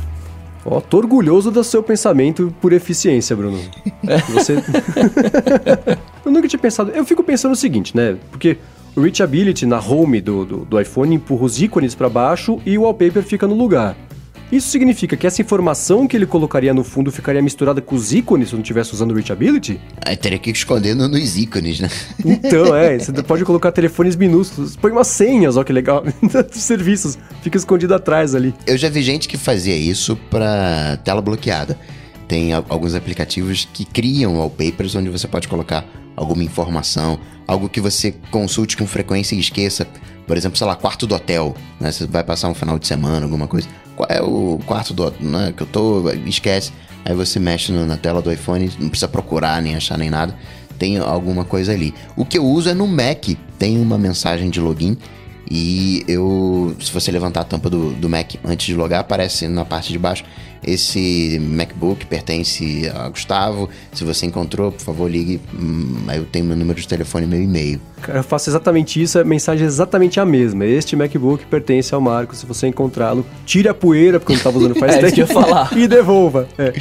Ó, 0.64 0.80
tô 0.80 0.99
orgulhoso 0.99 1.51
do 1.51 1.62
seu 1.64 1.82
pensamento 1.82 2.55
por 2.61 2.72
eficiência, 2.72 3.34
Bruno. 3.34 3.59
É. 4.07 4.18
Você... 4.18 4.55
eu 6.24 6.30
nunca 6.30 6.49
tinha 6.49 6.61
pensado. 6.61 6.90
Eu 6.93 7.05
fico 7.05 7.22
pensando 7.22 7.53
o 7.53 7.57
seguinte, 7.57 7.97
né? 7.97 8.16
Porque 8.30 8.59
o 8.95 9.01
Reachability 9.01 9.66
na 9.66 9.80
home 9.80 10.20
do, 10.20 10.45
do, 10.45 10.57
do 10.59 10.80
iPhone 10.80 11.14
empurra 11.14 11.45
os 11.45 11.61
ícones 11.61 11.95
para 11.95 12.09
baixo 12.09 12.61
e 12.64 12.78
o 12.78 12.82
wallpaper 12.82 13.22
fica 13.22 13.47
no 13.47 13.55
lugar. 13.55 13.97
Isso 14.53 14.69
significa 14.69 15.17
que 15.17 15.27
essa 15.27 15.41
informação 15.41 16.07
que 16.07 16.15
ele 16.15 16.27
colocaria 16.27 16.75
no 16.75 16.85
fundo 16.85 17.11
ficaria 17.11 17.41
misturada 17.41 17.81
com 17.81 17.97
os 17.97 18.13
ícones 18.13 18.51
se 18.51 18.55
não 18.55 18.61
estivesse 18.61 18.93
usando 18.93 19.13
o 19.13 19.15
Reachability? 19.15 19.81
Aí 20.05 20.15
teria 20.15 20.39
que 20.39 20.51
esconder 20.51 20.95
nos 20.95 21.39
ícones, 21.39 21.81
né? 21.81 21.89
Então, 22.23 22.77
é. 22.77 22.99
Você 23.01 23.23
pode 23.23 23.47
colocar 23.47 23.73
telefones 23.73 24.15
minúsculos. 24.15 24.77
Põe 24.77 24.93
umas 24.93 25.07
senhas, 25.07 25.57
ó 25.57 25.65
que 25.65 25.73
legal. 25.73 26.05
Dos 26.53 26.63
serviços. 26.63 27.17
Fica 27.41 27.57
escondido 27.57 27.95
atrás 27.95 28.35
ali. 28.35 28.55
Eu 28.67 28.77
já 28.77 28.91
vi 28.91 29.01
gente 29.01 29.27
que 29.27 29.39
fazia 29.39 29.75
isso 29.75 30.17
pra 30.29 30.99
tela 31.03 31.23
bloqueada. 31.23 31.79
Tem 32.29 32.53
alguns 32.53 32.95
aplicativos 32.95 33.67
que 33.73 33.87
criam 33.87 34.37
wallpapers 34.37 34.95
onde 34.95 35.09
você 35.09 35.27
pode 35.27 35.49
colocar 35.49 35.87
alguma 36.17 36.43
informação, 36.43 37.19
algo 37.47 37.69
que 37.69 37.81
você 37.81 38.13
consulte 38.31 38.77
com 38.77 38.87
frequência 38.87 39.35
e 39.35 39.41
esqueça. 39.41 39.87
Por 40.27 40.37
exemplo, 40.37 40.57
sei 40.57 40.67
lá, 40.67 40.77
quarto 40.77 41.07
do 41.07 41.15
hotel, 41.15 41.55
né? 41.81 41.91
Você 41.91 42.07
vai 42.07 42.23
passar 42.23 42.49
um 42.49 42.55
final 42.55 42.79
de 42.79 42.87
semana, 42.87 43.27
alguma 43.27 43.47
coisa 43.47 43.69
qual 43.97 44.09
é 44.11 44.21
o 44.21 44.59
quarto 44.67 44.95
do, 44.95 45.13
né, 45.21 45.53
que 45.57 45.63
eu 45.63 45.67
tô, 45.67 46.11
esquece. 46.27 46.73
Aí 47.05 47.15
você 47.15 47.39
mexe 47.39 47.73
no, 47.73 47.85
na 47.85 47.97
tela 47.97 48.23
do 48.23 48.33
iPhone, 48.33 48.71
não 48.79 48.89
precisa 48.89 49.09
procurar, 49.09 49.61
nem 49.61 49.75
achar, 49.75 49.99
nem 49.99 50.11
nada. 50.11 50.37
Tem 50.79 50.99
alguma 50.99 51.45
coisa 51.45 51.73
ali. 51.73 51.95
O 52.17 52.25
que 52.25 52.39
eu 52.39 52.45
uso 52.45 52.69
é 52.69 52.75
no 52.75 52.87
Mac, 52.87 53.27
tem 53.59 53.79
uma 53.81 53.99
mensagem 53.99 54.51
de 54.51 54.61
login. 54.61 54.97
E 55.55 56.03
eu, 56.09 56.75
se 56.81 56.91
você 56.91 57.13
levantar 57.13 57.43
a 57.43 57.45
tampa 57.45 57.69
do, 57.69 57.91
do 57.91 58.09
Mac 58.09 58.37
antes 58.43 58.65
de 58.65 58.75
logar, 58.75 59.01
aparece 59.01 59.47
na 59.49 59.67
parte 59.67 59.93
de 59.93 59.99
baixo 59.99 60.25
esse 60.65 61.39
MacBook 61.41 62.07
pertence 62.07 62.91
a 62.95 63.09
Gustavo. 63.11 63.69
Se 63.93 64.03
você 64.03 64.27
encontrou, 64.27 64.73
por 64.73 64.81
favor, 64.81 65.11
ligue. 65.11 65.41
Hum, 65.53 66.05
aí 66.07 66.19
eu 66.19 66.25
tenho 66.25 66.47
meu 66.47 66.57
número 66.57 66.81
de 66.81 66.89
telefone 66.89 67.27
e 67.27 67.29
meu 67.29 67.43
e-mail. 67.43 67.81
Cara, 68.01 68.21
eu 68.21 68.23
faço 68.23 68.49
exatamente 68.49 69.01
isso, 69.01 69.19
a 69.19 69.25
mensagem 69.25 69.65
é 69.65 69.67
exatamente 69.67 70.19
a 70.19 70.25
mesma. 70.25 70.65
Este 70.65 70.97
MacBook 70.97 71.45
pertence 71.47 71.95
ao 71.95 72.01
Marco. 72.01 72.35
Se 72.35 72.47
você 72.47 72.69
encontrá-lo, 72.69 73.27
tire 73.45 73.69
a 73.69 73.75
poeira, 73.75 74.19
porque 74.19 74.33
eu 74.33 74.37
não 74.37 74.39
estava 74.39 74.59
usando 74.59 74.75
faz 74.77 74.95
é, 74.97 75.11
tempo. 75.11 75.21
É, 75.21 75.27
falar. 75.27 75.71
e 75.77 75.87
devolva. 75.87 76.49
É. 76.57 76.73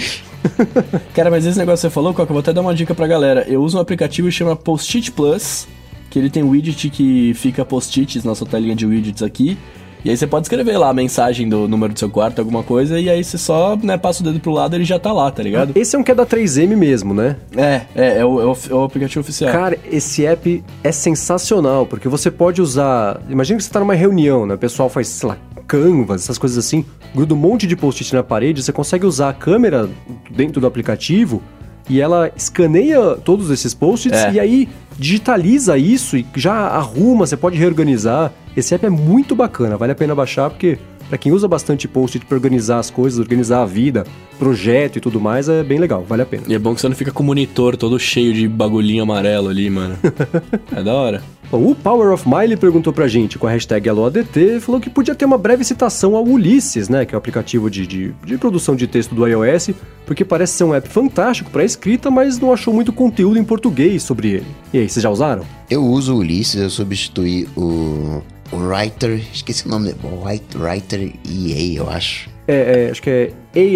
Cara, 1.13 1.29
mas 1.29 1.45
esse 1.45 1.57
negócio 1.57 1.87
que 1.87 1.89
você 1.91 1.93
falou, 1.93 2.13
Coca, 2.13 2.31
eu 2.31 2.33
vou 2.33 2.39
até 2.39 2.53
dar 2.53 2.61
uma 2.61 2.73
dica 2.73 2.95
pra 2.95 3.05
galera. 3.05 3.45
Eu 3.47 3.61
uso 3.61 3.77
um 3.77 3.81
aplicativo 3.81 4.27
que 4.27 4.33
chama 4.33 4.55
Post-it 4.55 5.11
Plus, 5.11 5.67
que 6.11 6.19
ele 6.19 6.29
tem 6.29 6.43
um 6.43 6.49
widget 6.49 6.89
que 6.89 7.33
fica 7.33 7.65
post-its 7.65 8.23
na 8.23 8.35
sua 8.35 8.45
telinha 8.45 8.75
de 8.75 8.85
widgets 8.85 9.23
aqui. 9.23 9.57
E 10.03 10.09
aí 10.09 10.17
você 10.17 10.25
pode 10.25 10.45
escrever 10.45 10.77
lá 10.77 10.89
a 10.89 10.93
mensagem 10.93 11.47
do 11.47 11.67
número 11.67 11.93
do 11.93 11.99
seu 11.99 12.09
quarto, 12.09 12.39
alguma 12.39 12.63
coisa, 12.63 12.99
e 12.99 13.07
aí 13.07 13.23
você 13.23 13.37
só, 13.37 13.77
né, 13.81 13.97
passa 13.97 14.21
o 14.21 14.25
dedo 14.25 14.39
pro 14.39 14.51
lado 14.51 14.73
e 14.73 14.77
ele 14.77 14.83
já 14.83 14.97
tá 14.97 15.13
lá, 15.13 15.29
tá 15.29 15.43
ligado? 15.43 15.71
Esse 15.75 15.95
é 15.95 15.99
um 15.99 16.03
que 16.03 16.11
é 16.11 16.15
da 16.15 16.25
3M 16.25 16.75
mesmo, 16.75 17.13
né? 17.13 17.37
É, 17.55 17.81
é, 17.95 18.17
é 18.17 18.25
o, 18.25 18.41
é 18.41 18.45
o, 18.45 18.57
é 18.71 18.73
o 18.73 18.83
aplicativo 18.83 19.21
oficial. 19.21 19.51
Cara, 19.53 19.77
esse 19.91 20.25
app 20.25 20.63
é 20.83 20.91
sensacional, 20.91 21.85
porque 21.85 22.09
você 22.09 22.31
pode 22.31 22.61
usar. 22.63 23.21
Imagina 23.29 23.57
que 23.57 23.63
você 23.63 23.69
tá 23.69 23.79
numa 23.79 23.93
reunião, 23.93 24.45
né? 24.47 24.55
O 24.55 24.57
pessoal 24.57 24.89
faz, 24.89 25.07
sei 25.07 25.29
lá, 25.29 25.37
canvas, 25.67 26.23
essas 26.23 26.39
coisas 26.39 26.57
assim, 26.57 26.83
gruda 27.13 27.35
um 27.35 27.37
monte 27.37 27.67
de 27.67 27.75
post-it 27.75 28.13
na 28.13 28.23
parede, 28.23 28.63
você 28.63 28.73
consegue 28.73 29.05
usar 29.05 29.29
a 29.29 29.33
câmera 29.33 29.87
dentro 30.31 30.59
do 30.59 30.65
aplicativo 30.65 31.43
e 31.87 32.01
ela 32.01 32.31
escaneia 32.35 33.17
todos 33.23 33.51
esses 33.51 33.73
post-its 33.73 34.17
É. 34.19 34.33
e 34.33 34.39
aí 34.39 34.69
digitaliza 34.97 35.77
isso 35.77 36.17
e 36.17 36.25
já 36.35 36.53
arruma, 36.53 37.25
você 37.25 37.37
pode 37.37 37.57
reorganizar. 37.57 38.31
Esse 38.55 38.75
app 38.75 38.85
é 38.85 38.89
muito 38.89 39.35
bacana, 39.35 39.77
vale 39.77 39.91
a 39.91 39.95
pena 39.95 40.13
baixar 40.13 40.49
porque 40.49 40.77
pra 41.11 41.17
quem 41.17 41.33
usa 41.33 41.45
bastante 41.45 41.89
post-it 41.89 42.25
pra 42.25 42.37
organizar 42.37 42.79
as 42.79 42.89
coisas, 42.89 43.19
organizar 43.19 43.63
a 43.63 43.65
vida, 43.65 44.05
projeto 44.39 44.95
e 44.95 45.01
tudo 45.01 45.19
mais, 45.19 45.49
é 45.49 45.61
bem 45.61 45.77
legal, 45.77 46.05
vale 46.07 46.21
a 46.21 46.25
pena. 46.25 46.43
E 46.47 46.53
é 46.53 46.57
bom 46.57 46.73
que 46.73 46.79
você 46.79 46.87
não 46.87 46.95
fica 46.95 47.11
com 47.11 47.21
o 47.21 47.25
monitor 47.25 47.75
todo 47.75 47.99
cheio 47.99 48.33
de 48.33 48.47
bagulhinho 48.47 49.03
amarelo 49.03 49.49
ali, 49.49 49.69
mano. 49.69 49.97
é 50.73 50.81
da 50.81 50.93
hora. 50.93 51.21
Bom, 51.51 51.69
o 51.69 51.75
Power 51.75 52.13
of 52.13 52.25
Miley 52.25 52.55
perguntou 52.55 52.93
pra 52.93 53.09
gente 53.09 53.37
com 53.37 53.45
a 53.45 53.51
hashtag 53.51 53.89
AloADT 53.89 54.39
e 54.39 54.59
falou 54.61 54.79
que 54.79 54.89
podia 54.89 55.13
ter 55.13 55.25
uma 55.25 55.37
breve 55.37 55.65
citação 55.65 56.15
ao 56.15 56.23
Ulysses, 56.25 56.87
né? 56.87 57.05
Que 57.05 57.13
é 57.13 57.17
o 57.17 57.19
aplicativo 57.19 57.69
de, 57.69 57.85
de, 57.85 58.13
de 58.25 58.37
produção 58.37 58.73
de 58.73 58.87
texto 58.87 59.13
do 59.13 59.27
iOS, 59.27 59.71
porque 60.05 60.23
parece 60.23 60.53
ser 60.53 60.63
um 60.63 60.73
app 60.73 60.87
fantástico 60.87 61.51
pra 61.51 61.65
escrita, 61.65 62.09
mas 62.09 62.39
não 62.39 62.53
achou 62.53 62.73
muito 62.73 62.93
conteúdo 62.93 63.37
em 63.37 63.43
português 63.43 64.01
sobre 64.01 64.29
ele. 64.29 64.47
E 64.73 64.79
aí, 64.79 64.87
vocês 64.87 65.03
já 65.03 65.09
usaram? 65.09 65.43
Eu 65.69 65.83
uso 65.83 66.15
o 66.15 66.19
Ulisses, 66.19 66.61
eu 66.61 66.69
substituí 66.69 67.49
o, 67.57 68.21
o 68.51 68.57
Writer, 68.57 69.21
esqueci 69.33 69.65
o 69.65 69.69
nome, 69.69 69.95
White 70.03 70.57
Writer 70.57 71.11
EA, 71.25 71.79
eu 71.79 71.89
acho. 71.89 72.29
É, 72.47 72.87
é, 72.87 72.91
acho 72.91 73.01
que 73.01 73.09
é 73.09 73.31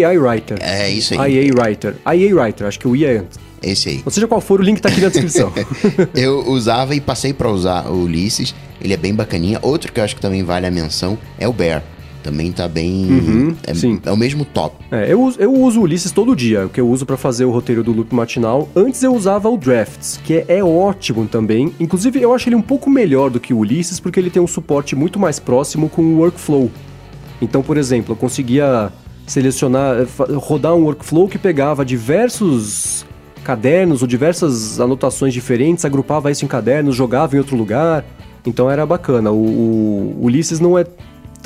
AI 0.06 0.18
Writer. 0.18 0.58
É 0.60 0.90
isso 0.90 1.20
aí. 1.20 1.46
IA 1.46 1.54
Writer. 1.54 1.94
IA 2.06 2.34
Writer, 2.34 2.66
acho 2.66 2.78
que 2.78 2.88
o 2.88 2.94
I 2.94 3.04
é 3.04 3.18
antes. 3.18 3.38
Esse 3.62 3.88
aí. 3.88 4.02
Ou 4.04 4.10
seja, 4.10 4.28
qual 4.28 4.40
for, 4.40 4.60
o 4.60 4.62
link 4.62 4.80
tá 4.80 4.88
aqui 4.88 5.00
na 5.00 5.08
descrição. 5.08 5.52
Eu 6.14 6.46
usava 6.46 6.94
e 6.94 7.00
passei 7.00 7.32
pra 7.32 7.50
usar 7.50 7.88
o 7.90 8.04
Ulisses, 8.04 8.54
ele 8.80 8.92
é 8.92 8.96
bem 8.96 9.14
bacaninha. 9.14 9.58
Outro 9.62 9.92
que 9.92 9.98
eu 9.98 10.04
acho 10.04 10.14
que 10.14 10.20
também 10.20 10.42
vale 10.42 10.66
a 10.66 10.70
menção 10.70 11.18
é 11.38 11.48
o 11.48 11.52
Bear. 11.52 11.82
Também 12.26 12.50
tá 12.50 12.66
bem. 12.66 13.06
Uhum, 13.06 13.56
é, 13.64 13.72
sim. 13.72 14.00
é 14.04 14.10
o 14.10 14.16
mesmo 14.16 14.44
top. 14.44 14.74
É, 14.90 15.12
eu, 15.12 15.22
uso- 15.22 15.38
eu 15.40 15.52
uso 15.54 15.78
o 15.78 15.82
Ulysses 15.84 16.10
todo 16.10 16.34
dia, 16.34 16.66
o 16.66 16.68
que 16.68 16.80
eu 16.80 16.88
uso 16.88 17.06
pra 17.06 17.16
fazer 17.16 17.44
o 17.44 17.52
roteiro 17.52 17.84
do 17.84 17.92
loop 17.92 18.12
matinal. 18.12 18.68
Antes 18.74 19.00
eu 19.04 19.14
usava 19.14 19.48
o 19.48 19.56
Drafts, 19.56 20.18
que 20.24 20.34
é, 20.34 20.44
é 20.58 20.64
ótimo 20.64 21.24
também. 21.26 21.72
Inclusive, 21.78 22.20
eu 22.20 22.34
acho 22.34 22.48
ele 22.48 22.56
um 22.56 22.62
pouco 22.62 22.90
melhor 22.90 23.30
do 23.30 23.38
que 23.38 23.54
o 23.54 23.58
Ulysses, 23.58 24.00
porque 24.00 24.18
ele 24.18 24.28
tem 24.28 24.42
um 24.42 24.46
suporte 24.46 24.96
muito 24.96 25.20
mais 25.20 25.38
próximo 25.38 25.88
com 25.88 26.02
o 26.02 26.18
workflow. 26.18 26.68
Então, 27.40 27.62
por 27.62 27.76
exemplo, 27.76 28.12
eu 28.12 28.16
conseguia 28.16 28.90
selecionar, 29.24 29.96
eh, 30.00 30.06
rodar 30.34 30.74
um 30.74 30.82
workflow 30.82 31.28
que 31.28 31.38
pegava 31.38 31.84
diversos 31.84 33.06
cadernos 33.44 34.02
ou 34.02 34.08
diversas 34.08 34.80
anotações 34.80 35.32
diferentes, 35.32 35.84
agrupava 35.84 36.30
isso 36.30 36.44
em 36.44 36.48
cadernos, 36.48 36.96
jogava 36.96 37.36
em 37.36 37.38
outro 37.38 37.56
lugar. 37.56 38.04
Então 38.44 38.70
era 38.70 38.84
bacana. 38.86 39.30
O, 39.30 39.36
o 39.36 40.18
Ulysses 40.24 40.58
não 40.60 40.78
é 40.78 40.84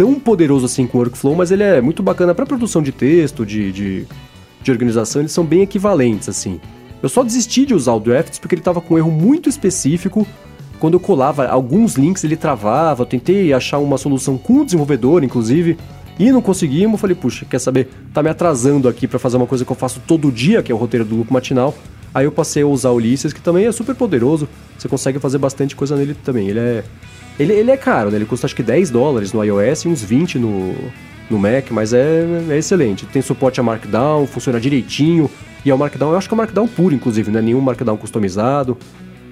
tão 0.01 0.19
poderoso 0.19 0.65
assim 0.65 0.87
com 0.87 0.97
o 0.97 1.01
workflow, 1.03 1.35
mas 1.35 1.51
ele 1.51 1.63
é 1.63 1.79
muito 1.79 2.03
bacana 2.03 2.35
para 2.35 2.47
produção 2.47 2.83
de 2.83 2.91
texto, 2.91 3.45
de, 3.45 3.71
de, 3.71 4.07
de 4.63 4.71
organização, 4.71 5.21
eles 5.21 5.31
são 5.31 5.45
bem 5.45 5.61
equivalentes 5.61 6.27
assim. 6.27 6.59
Eu 7.03 7.09
só 7.11 7.23
desisti 7.23 7.67
de 7.67 7.75
usar 7.75 7.93
o 7.93 8.01
Drafts 8.01 8.39
porque 8.39 8.55
ele 8.55 8.63
estava 8.63 8.81
com 8.81 8.95
um 8.95 8.97
erro 8.97 9.11
muito 9.11 9.47
específico. 9.47 10.27
Quando 10.79 10.95
eu 10.95 11.01
colava 11.01 11.47
alguns 11.47 11.97
links, 11.97 12.25
ele 12.25 12.35
travava. 12.35 13.03
Eu 13.03 13.07
tentei 13.07 13.53
achar 13.53 13.77
uma 13.77 13.99
solução 13.99 14.39
com 14.39 14.61
o 14.61 14.65
desenvolvedor, 14.65 15.23
inclusive, 15.23 15.77
e 16.19 16.33
não 16.33 16.41
conseguimos. 16.41 16.99
Falei, 16.99 17.15
puxa, 17.15 17.45
quer 17.45 17.59
saber? 17.59 17.91
Tá 18.15 18.23
me 18.23 18.31
atrasando 18.31 18.89
aqui 18.89 19.07
para 19.07 19.19
fazer 19.19 19.37
uma 19.37 19.47
coisa 19.47 19.67
que 19.67 19.71
eu 19.73 19.77
faço 19.77 20.01
todo 20.07 20.33
dia, 20.33 20.63
que 20.63 20.73
é 20.73 20.75
o 20.75 20.79
roteiro 20.79 21.05
do 21.05 21.15
loop 21.15 21.31
matinal. 21.31 21.75
Aí 22.15 22.25
eu 22.25 22.33
passei 22.33 22.63
a 22.63 22.67
usar 22.67 22.89
o 22.89 22.95
Ulysses, 22.95 23.35
que 23.35 23.41
também 23.43 23.67
é 23.67 23.73
super 23.73 23.95
poderoso. 23.95 24.49
Você 24.79 24.89
consegue 24.89 25.19
fazer 25.19 25.37
bastante 25.37 25.77
coisa 25.77 25.95
nele 25.95 26.15
também. 26.15 26.49
Ele 26.49 26.59
é 26.59 26.85
ele, 27.41 27.55
ele 27.55 27.71
é 27.71 27.77
caro, 27.77 28.11
né? 28.11 28.17
Ele 28.17 28.27
custa 28.27 28.47
acho 28.47 28.55
que 28.55 28.63
10 28.63 28.91
dólares 28.91 29.33
no 29.33 29.43
iOS 29.43 29.85
e 29.85 29.89
uns 29.89 30.03
20 30.03 30.39
no, 30.39 30.75
no 31.31 31.39
Mac, 31.39 31.71
mas 31.71 31.95
é, 31.95 32.27
é 32.51 32.59
excelente. 32.59 33.07
Tem 33.07 33.23
suporte 33.23 33.59
a 33.59 33.63
Markdown, 33.63 34.27
funciona 34.27 34.61
direitinho. 34.61 35.31
E 35.65 35.71
é 35.71 35.75
o 35.75 35.79
Markdown, 35.79 36.13
eu 36.13 36.19
acho 36.19 36.29
que 36.29 36.35
é 36.35 36.37
o 36.37 36.39
Markdown 36.39 36.69
puro, 36.69 36.95
inclusive, 36.95 37.31
não 37.31 37.39
é 37.39 37.43
nenhum 37.43 37.61
Markdown 37.61 37.97
customizado. 37.97 38.77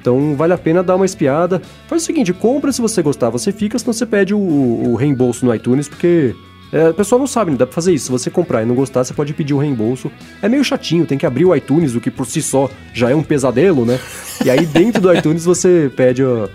Então 0.01 0.35
vale 0.35 0.55
a 0.55 0.59
pena 0.59 0.83
dar 0.83 0.97
uma 0.97 1.05
espiada. 1.05 1.61
Faz 1.87 2.03
o 2.03 2.07
seguinte, 2.07 2.33
compra 2.33 2.73
se 2.73 2.81
você 2.81 3.03
gostar, 3.03 3.29
você 3.29 3.53
fica, 3.53 3.79
senão 3.79 3.93
você 3.93 4.07
pede 4.07 4.33
o, 4.33 4.39
o 4.39 4.95
reembolso 4.95 5.45
no 5.45 5.55
iTunes, 5.55 5.87
porque 5.87 6.35
é, 6.73 6.91
o 6.91 6.95
pessoal 6.95 7.19
não 7.19 7.27
sabe, 7.27 7.51
né? 7.51 7.57
dá 7.59 7.67
pra 7.67 7.75
fazer 7.75 7.93
isso. 7.93 8.07
Se 8.07 8.11
você 8.11 8.31
comprar 8.31 8.63
e 8.63 8.67
não 8.67 8.75
gostar, 8.75 9.05
você 9.05 9.13
pode 9.13 9.35
pedir 9.35 9.53
o 9.53 9.59
reembolso. 9.59 10.11
É 10.41 10.49
meio 10.49 10.65
chatinho, 10.65 11.05
tem 11.05 11.19
que 11.19 11.27
abrir 11.27 11.45
o 11.45 11.55
iTunes, 11.55 11.95
o 11.95 12.01
que 12.01 12.11
por 12.11 12.27
si 12.27 12.41
só 12.41 12.71
já 12.95 13.11
é 13.11 13.15
um 13.15 13.23
pesadelo, 13.23 13.85
né? 13.85 13.99
E 14.45 14.51
aí 14.51 14.65
dentro 14.65 15.03
do 15.03 15.13
iTunes 15.13 15.45
você 15.45 15.91
pede 15.95 16.23
ó, 16.23 16.49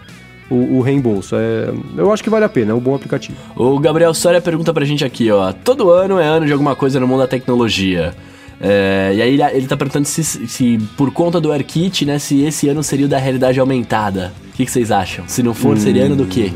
o, 0.54 0.78
o 0.78 0.82
reembolso. 0.82 1.36
É, 1.36 1.74
eu 1.98 2.12
acho 2.12 2.24
que 2.24 2.30
vale 2.30 2.46
a 2.46 2.50
pena, 2.50 2.72
é 2.72 2.76
um 2.76 2.80
bom 2.80 2.96
aplicativo. 2.96 3.38
O 3.56 3.80
Gabriel 3.80 4.14
Soria 4.14 4.42
pergunta 4.42 4.74
pra 4.74 4.86
gente 4.86 5.04
aqui, 5.04 5.32
ó. 5.32 5.52
Todo 5.52 5.90
ano 5.90 6.20
é 6.20 6.26
ano 6.26 6.46
de 6.46 6.52
alguma 6.52 6.76
coisa 6.76 7.00
no 7.00 7.08
mundo 7.08 7.20
da 7.20 7.28
tecnologia. 7.28 8.14
É, 8.62 9.12
e 9.16 9.22
aí 9.22 9.34
ele, 9.34 9.44
ele 9.44 9.68
tá 9.68 9.76
perguntando 9.76 10.06
se, 10.06 10.24
se 10.24 10.78
por 10.96 11.12
conta 11.12 11.42
do 11.42 11.52
AirKit, 11.52 12.06
né, 12.06 12.18
se 12.18 12.44
esse 12.44 12.70
ano 12.70 12.82
seria 12.82 13.06
o 13.06 13.10
da 13.10 13.18
realidade 13.18 13.60
aumentada. 13.60 14.32
O 14.54 14.56
que, 14.56 14.66
que 14.66 14.72
vocês 14.72 14.92
acham? 14.92 15.26
Se 15.28 15.44
não 15.44 15.54
for, 15.54 15.78
seria 15.78 16.06
ano 16.06 16.16
do 16.16 16.26
quê? 16.26 16.54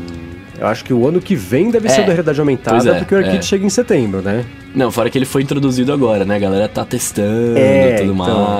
Eu 0.58 0.66
acho 0.66 0.84
que 0.84 0.92
o 0.92 1.06
ano 1.06 1.20
que 1.20 1.36
vem 1.36 1.70
deve 1.70 1.86
É, 1.86 1.90
ser 1.90 2.00
o 2.00 2.06
da 2.06 2.12
realidade 2.12 2.40
aumentada, 2.40 2.96
é, 2.96 2.98
porque 2.98 3.14
o 3.14 3.18
AirKit 3.18 3.38
é. 3.38 3.42
chega 3.42 3.66
em 3.66 3.68
setembro, 3.68 4.22
né? 4.22 4.44
Não, 4.74 4.92
fora 4.92 5.08
que 5.10 5.16
ele 5.16 5.24
foi 5.24 5.42
introduzido 5.42 5.92
agora, 5.92 6.24
né? 6.24 6.36
A 6.36 6.38
galera 6.38 6.68
tá 6.68 6.84
testando 6.84 7.56
É, 7.56 7.96
tudo 7.98 8.12
então. 8.12 8.14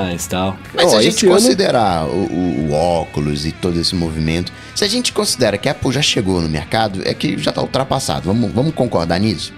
mais 0.05 0.27
tal. 0.27 0.57
Mas 0.75 0.87
Ó, 0.87 0.89
se 0.91 0.97
a 0.97 1.03
gente 1.03 1.27
ano- 1.27 1.35
considerar 1.35 2.07
o, 2.07 2.11
o- 2.11 2.67
o 2.71 2.73
óculos 2.73 3.45
e 3.45 3.53
todo 3.53 3.79
esse 3.79 3.95
movimento, 3.95 4.51
se 4.75 4.83
a 4.85 4.89
gente 4.89 5.13
considera 5.13 5.59
que 5.59 5.69
a 5.69 5.73
Apple 5.73 5.93
já 5.93 6.01
chegou 6.03 6.41
no 6.41 6.49
mercado, 6.49 7.03
é 7.05 7.13
que 7.13 7.37
já 7.39 7.53
tá 7.53 7.61
ultrapassado. 7.61 8.23
Vamos, 8.27 8.51
vamos 8.53 8.75
concordar 8.75 9.21
nisso? 9.21 9.53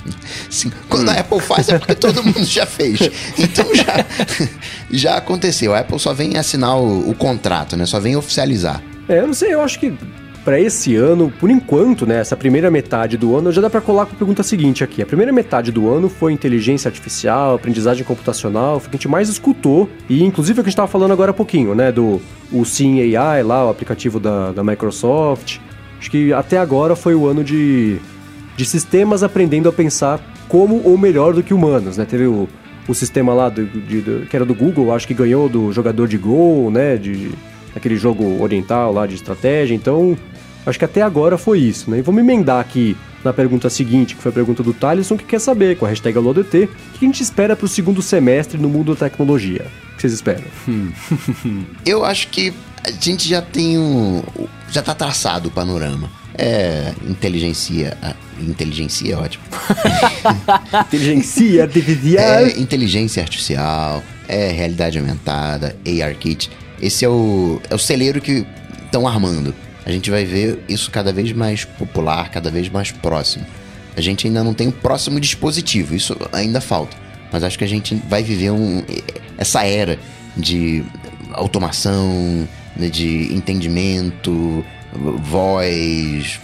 Sim. 0.51 0.73
Quando 0.89 1.09
Hum. 1.09 1.13
a 1.13 1.21
Apple 1.21 1.41
faz 1.41 1.69
é 1.69 1.79
porque 1.79 1.95
todo 1.95 2.23
mundo 2.23 2.45
já 2.45 2.67
fez. 2.67 2.99
Então 3.39 3.65
já, 3.75 4.05
já 4.91 5.17
aconteceu. 5.17 5.73
A 5.75 5.79
Apple 5.81 5.99
só 6.01 6.13
vem 6.13 6.37
assinar 6.37 6.77
o, 6.77 7.09
o 7.11 7.15
contrato, 7.15 7.77
né? 7.77 7.87
Só 7.87 8.01
vem 8.01 8.17
oficializar. 8.17 8.83
É, 9.09 9.21
eu 9.21 9.27
não 9.29 9.35
sei, 9.35 9.55
eu 9.55 9.61
acho 9.61 9.79
que 9.79 9.93
pra 10.51 10.59
esse 10.61 10.97
ano, 10.97 11.33
por 11.39 11.49
enquanto, 11.49 12.05
né, 12.05 12.19
essa 12.19 12.37
primeira 12.37 12.73
metade 12.73 13.17
do 13.17 13.37
ano, 13.37 13.53
já 13.53 13.61
dá 13.63 13.71
pra 13.71 13.81
colar 13.81 14.05
com 14.07 14.15
a 14.15 14.19
pergunta 14.19 14.43
seguinte 14.43 14.83
aqui. 14.83 15.01
A 15.01 15.07
primeira 15.07 15.33
metade 15.33 15.71
do 15.71 15.89
ano 15.89 16.09
foi 16.09 16.33
inteligência 16.33 16.89
artificial, 16.89 17.55
aprendizagem 17.55 18.03
computacional, 18.03 18.81
foi 18.81 18.89
o 18.89 18.91
que 18.91 18.97
a 18.97 18.99
gente 18.99 19.07
mais 19.07 19.29
escutou, 19.29 19.89
e 20.09 20.25
inclusive 20.25 20.59
o 20.59 20.65
que 20.65 20.69
a 20.69 20.71
gente 20.71 20.77
tava 20.77 20.89
falando 20.89 21.13
agora 21.13 21.31
há 21.31 21.35
pouquinho, 21.35 21.73
né, 21.73 21.93
do 21.93 22.21
o 22.51 22.65
Sim 22.65 23.01
AI 23.17 23.45
lá, 23.45 23.65
o 23.65 23.71
aplicativo 23.71 24.19
da, 24.19 24.51
da 24.51 24.65
Microsoft. 24.65 25.59
Acho 26.01 26.11
que 26.11 26.33
até 26.33 26.59
agora 26.59 26.97
foi 26.97 27.15
o 27.15 27.29
ano 27.29 27.45
de, 27.45 27.99
de 28.57 28.65
sistemas 28.65 29.23
aprendendo 29.23 29.69
a 29.69 29.73
pensar 29.73 30.19
como 30.49 30.83
ou 30.85 30.99
melhor 30.99 31.33
do 31.33 31.45
que 31.45 31.55
humanos, 31.55 31.97
né? 31.97 32.05
Teve 32.05 32.27
o, 32.27 32.49
o 32.89 32.93
sistema 32.95 33.33
lá 33.33 33.49
do, 33.49 33.65
de- 33.67 34.01
do- 34.01 34.27
que 34.27 34.35
era 34.35 34.45
do 34.45 34.55
Google, 34.55 34.93
acho 34.93 35.07
que 35.07 35.15
ganhou 35.15 35.49
do 35.49 35.71
jogador 35.73 36.09
de 36.09 36.19
Go, 36.19 36.71
né? 36.73 36.97
De, 36.97 37.31
aquele 37.77 37.97
jogo 37.97 38.43
oriental 38.43 38.93
lá 38.93 39.07
de 39.07 39.15
estratégia. 39.15 39.77
Então, 39.77 40.17
acho 40.67 40.79
que 40.79 40.85
até 40.85 41.03
agora 41.03 41.39
foi 41.39 41.61
isso, 41.61 41.91
né? 41.91 41.99
E 41.99 42.03
vamos 42.03 42.23
emendar 42.23 42.61
aqui 42.61 42.97
na 43.25 43.33
pergunta 43.33 43.69
seguinte, 43.69 44.15
que 44.15 44.23
foi 44.23 44.31
a 44.31 44.35
pergunta 44.35 44.63
do 44.63 44.73
Thaleson, 44.73 45.17
que 45.17 45.25
quer 45.25 45.41
saber, 45.41 45.77
com 45.77 45.85
a 45.85 45.89
hashtag 45.89 46.17
AloDT, 46.17 46.65
o 46.95 46.99
que 46.99 47.05
a 47.05 47.09
gente 47.09 47.23
espera 47.23 47.55
pro 47.55 47.69
segundo 47.69 48.01
semestre 48.01 48.59
no 48.59 48.69
mundo 48.69 48.95
da 48.95 49.09
tecnologia? 49.09 49.67
O 49.93 49.97
que 49.97 50.01
vocês 50.03 50.13
esperam? 50.13 50.45
Eu 51.85 52.05
acho 52.05 52.29
que 52.29 52.53
a 52.83 52.91
gente 52.91 53.29
já 53.29 53.43
tem 53.43 53.79
um. 53.79 54.23
Já 54.71 54.83
tá 54.83 54.95
traçado 54.95 55.49
o 55.49 55.53
panorama. 55.53 56.11
É. 56.35 56.95
Inteligencia. 57.07 57.97
ah, 58.03 58.15
Inteligencia 58.41 59.15
é 59.15 59.17
ótimo. 59.17 59.45
Inteligência 60.89 61.63
artificial. 61.63 62.25
É 62.25 62.59
inteligência 62.59 63.23
artificial, 63.23 64.03
é 64.27 64.51
realidade 64.51 64.99
aumentada, 64.99 65.77
ARKit. 66.03 66.51
Esse 66.81 67.05
é 67.05 67.09
o, 67.09 67.61
é 67.69 67.75
o 67.75 67.79
celeiro 67.79 68.21
que 68.23 68.47
estão 68.87 69.07
armando. 69.07 69.55
A 69.85 69.91
gente 69.91 70.11
vai 70.11 70.25
ver 70.25 70.63
isso 70.69 70.91
cada 70.91 71.13
vez 71.13 71.33
mais 71.33 71.65
popular, 71.65 72.31
cada 72.31 72.51
vez 72.51 72.69
mais 72.69 72.91
próximo. 72.91 73.47
A 73.97 74.01
gente 74.01 74.27
ainda 74.27 74.45
não 74.45 74.55
tem 74.55 74.69
o 74.69 74.73
próximo 74.73 75.19
dispositivo, 75.19 75.95
isso 75.95 76.17
ainda 76.33 76.61
falta. 76.61 76.97
Mas 77.33 77.43
acho 77.45 77.59
que 77.59 77.65
a 77.65 77.69
gente 77.69 77.95
vai 78.09 78.23
viver 78.23 78.51
um, 78.51 78.83
essa 79.39 79.65
era 79.65 79.99
de 80.37 80.85
automação, 81.33 82.49
né, 82.77 82.89
de 82.89 83.33
entendimento, 83.33 84.65
voz, 84.93 86.41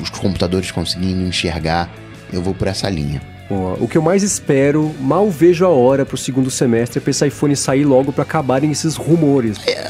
os 0.00 0.10
computadores 0.10 0.70
conseguindo 0.70 1.22
enxergar. 1.22 1.90
Eu 2.32 2.42
vou 2.42 2.54
por 2.54 2.68
essa 2.68 2.88
linha. 2.88 3.20
Boa. 3.48 3.76
O 3.78 3.86
que 3.86 3.98
eu 3.98 4.02
mais 4.02 4.22
espero, 4.22 4.94
mal 5.00 5.30
vejo 5.30 5.64
a 5.64 5.68
hora 5.68 6.06
pro 6.06 6.16
segundo 6.16 6.50
semestre, 6.50 6.98
é 6.98 7.00
pra 7.00 7.10
esse 7.10 7.26
iPhone 7.26 7.54
sair 7.54 7.84
logo 7.84 8.12
pra 8.12 8.22
acabarem 8.22 8.70
esses 8.70 8.96
rumores. 8.96 9.58
É, 9.66 9.88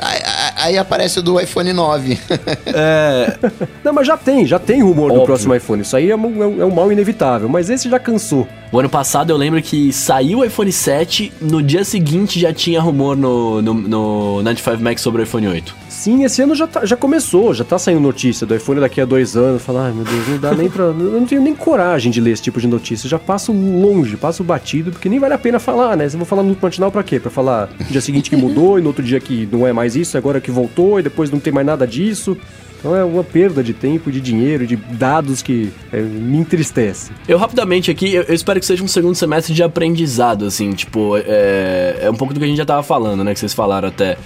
aí 0.56 0.78
aparece 0.78 1.18
o 1.18 1.22
do 1.22 1.40
iPhone 1.40 1.72
9. 1.72 2.18
É, 2.66 3.36
Não, 3.84 3.92
mas 3.92 4.06
já 4.06 4.16
tem, 4.16 4.46
já 4.46 4.58
tem 4.58 4.82
rumor 4.82 5.08
do 5.08 5.14
Óbvio. 5.14 5.26
próximo 5.26 5.54
iPhone. 5.54 5.82
Isso 5.82 5.96
aí 5.96 6.10
é 6.10 6.16
um, 6.16 6.42
é 6.42 6.46
um- 6.46 6.62
é 6.62 6.64
um 6.64 6.70
mal 6.74 6.90
inevitável. 6.90 7.48
Mas 7.48 7.70
esse 7.70 7.88
já 7.88 7.98
cansou. 7.98 8.48
o 8.72 8.78
ano 8.80 8.88
passado 8.88 9.30
eu 9.30 9.36
lembro 9.36 9.60
que 9.62 9.92
saiu 9.92 10.38
o 10.40 10.44
iPhone 10.44 10.72
7, 10.72 11.32
no 11.40 11.62
dia 11.62 11.84
seguinte 11.84 12.40
já 12.40 12.52
tinha 12.52 12.80
rumor 12.80 13.16
no, 13.16 13.62
no, 13.62 13.74
no 13.74 14.42
95 14.42 14.82
Max 14.82 15.00
sobre 15.02 15.22
o 15.22 15.24
iPhone 15.24 15.46
8. 15.46 15.74
Sim, 15.88 16.24
esse 16.24 16.42
ano 16.42 16.54
já, 16.54 16.66
tá- 16.66 16.84
já 16.84 16.96
começou, 16.96 17.54
já 17.54 17.62
tá 17.64 17.78
saindo 17.78 18.00
notícia 18.00 18.44
do 18.46 18.54
iPhone 18.54 18.80
daqui 18.80 19.00
a 19.00 19.04
dois 19.04 19.36
anos. 19.36 19.62
Falar, 19.62 19.86
ai 19.86 19.92
meu 19.92 20.04
Deus, 20.04 20.28
não 20.28 20.38
dá 20.38 20.52
nem 20.54 20.68
pra. 20.68 20.84
Eu 20.90 20.92
não 21.20 21.26
tenho 21.26 21.40
nem 21.40 21.54
coragem 21.54 22.10
de 22.10 22.20
ler 22.20 22.32
esse 22.32 22.42
tipo 22.42 22.60
de 22.60 22.66
notícia. 22.66 23.08
Já 23.08 23.18
passo 23.18 23.52
longe, 23.52 24.16
passo 24.16 24.42
batido, 24.42 24.90
porque 24.90 25.08
nem 25.08 25.18
vale 25.20 25.34
a 25.34 25.38
pena 25.38 25.58
falar, 25.60 25.96
né? 25.96 26.08
Se 26.08 26.16
eu 26.16 26.18
vou 26.18 26.26
falar 26.26 26.42
no 26.42 26.56
matinal 26.60 26.90
pra 26.90 27.02
quê? 27.02 27.20
Pra 27.20 27.30
falar 27.30 27.68
no 27.78 27.86
dia 27.86 28.00
seguinte 28.00 28.28
que 28.28 28.36
mudou, 28.36 28.78
e 28.78 28.82
no 28.82 28.88
outro 28.88 29.02
dia 29.04 29.20
que 29.20 29.48
não 29.50 29.66
é 29.66 29.72
mais 29.72 29.94
isso, 29.96 30.18
agora 30.18 30.40
que 30.44 30.50
voltou, 30.50 31.00
e 31.00 31.02
depois 31.02 31.30
não 31.30 31.40
tem 31.40 31.52
mais 31.52 31.66
nada 31.66 31.86
disso. 31.86 32.36
Então 32.84 32.94
é 32.94 33.02
uma 33.02 33.24
perda 33.24 33.64
de 33.64 33.72
tempo, 33.72 34.12
de 34.12 34.20
dinheiro, 34.20 34.66
de 34.66 34.76
dados 34.76 35.40
que 35.40 35.72
é, 35.90 36.02
me 36.02 36.36
entristece. 36.36 37.12
Eu 37.26 37.38
rapidamente 37.38 37.90
aqui, 37.90 38.12
eu, 38.12 38.24
eu 38.24 38.34
espero 38.34 38.60
que 38.60 38.66
seja 38.66 38.84
um 38.84 38.86
segundo 38.86 39.14
semestre 39.14 39.54
de 39.54 39.62
aprendizado, 39.62 40.44
assim, 40.44 40.70
tipo, 40.72 41.16
é, 41.16 42.00
é 42.02 42.10
um 42.10 42.14
pouco 42.14 42.34
do 42.34 42.38
que 42.38 42.44
a 42.44 42.46
gente 42.46 42.58
já 42.58 42.66
tava 42.66 42.82
falando, 42.82 43.24
né, 43.24 43.32
que 43.32 43.40
vocês 43.40 43.54
falaram 43.54 43.88
até. 43.88 44.18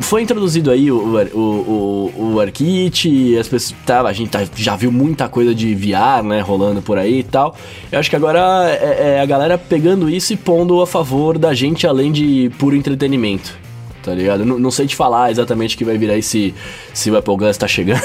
Foi 0.00 0.20
introduzido 0.20 0.70
aí 0.70 0.90
o, 0.90 0.96
o, 1.34 1.38
o, 1.38 2.32
o 2.34 2.40
ARKit, 2.40 3.38
as 3.38 3.48
pessoas, 3.48 3.74
tá, 3.86 4.02
a 4.02 4.12
gente 4.12 4.30
tá- 4.30 4.44
já 4.54 4.76
viu 4.76 4.92
muita 4.92 5.26
coisa 5.26 5.54
de 5.54 5.74
VR, 5.74 6.22
né, 6.22 6.40
rolando 6.40 6.82
por 6.82 6.98
aí 6.98 7.20
e 7.20 7.22
tal. 7.22 7.56
Eu 7.90 7.98
acho 7.98 8.10
que 8.10 8.16
agora 8.16 8.68
é, 8.68 9.16
é 9.16 9.20
a 9.20 9.26
galera 9.26 9.56
pegando 9.56 10.10
isso 10.10 10.34
e 10.34 10.36
pondo 10.36 10.82
a 10.82 10.86
favor 10.86 11.38
da 11.38 11.54
gente 11.54 11.86
além 11.86 12.12
de 12.12 12.50
puro 12.58 12.76
entretenimento. 12.76 13.61
Tá 14.02 14.12
ligado? 14.12 14.44
Não, 14.44 14.58
não 14.58 14.70
sei 14.70 14.86
te 14.86 14.96
falar 14.96 15.30
exatamente 15.30 15.74
o 15.74 15.78
que 15.78 15.84
vai 15.84 15.96
vir 15.96 16.10
aí 16.10 16.22
se, 16.22 16.54
se 16.92 17.10
o 17.10 17.16
Apple 17.16 17.36
Glass 17.36 17.56
tá 17.56 17.68
chegando. 17.68 18.02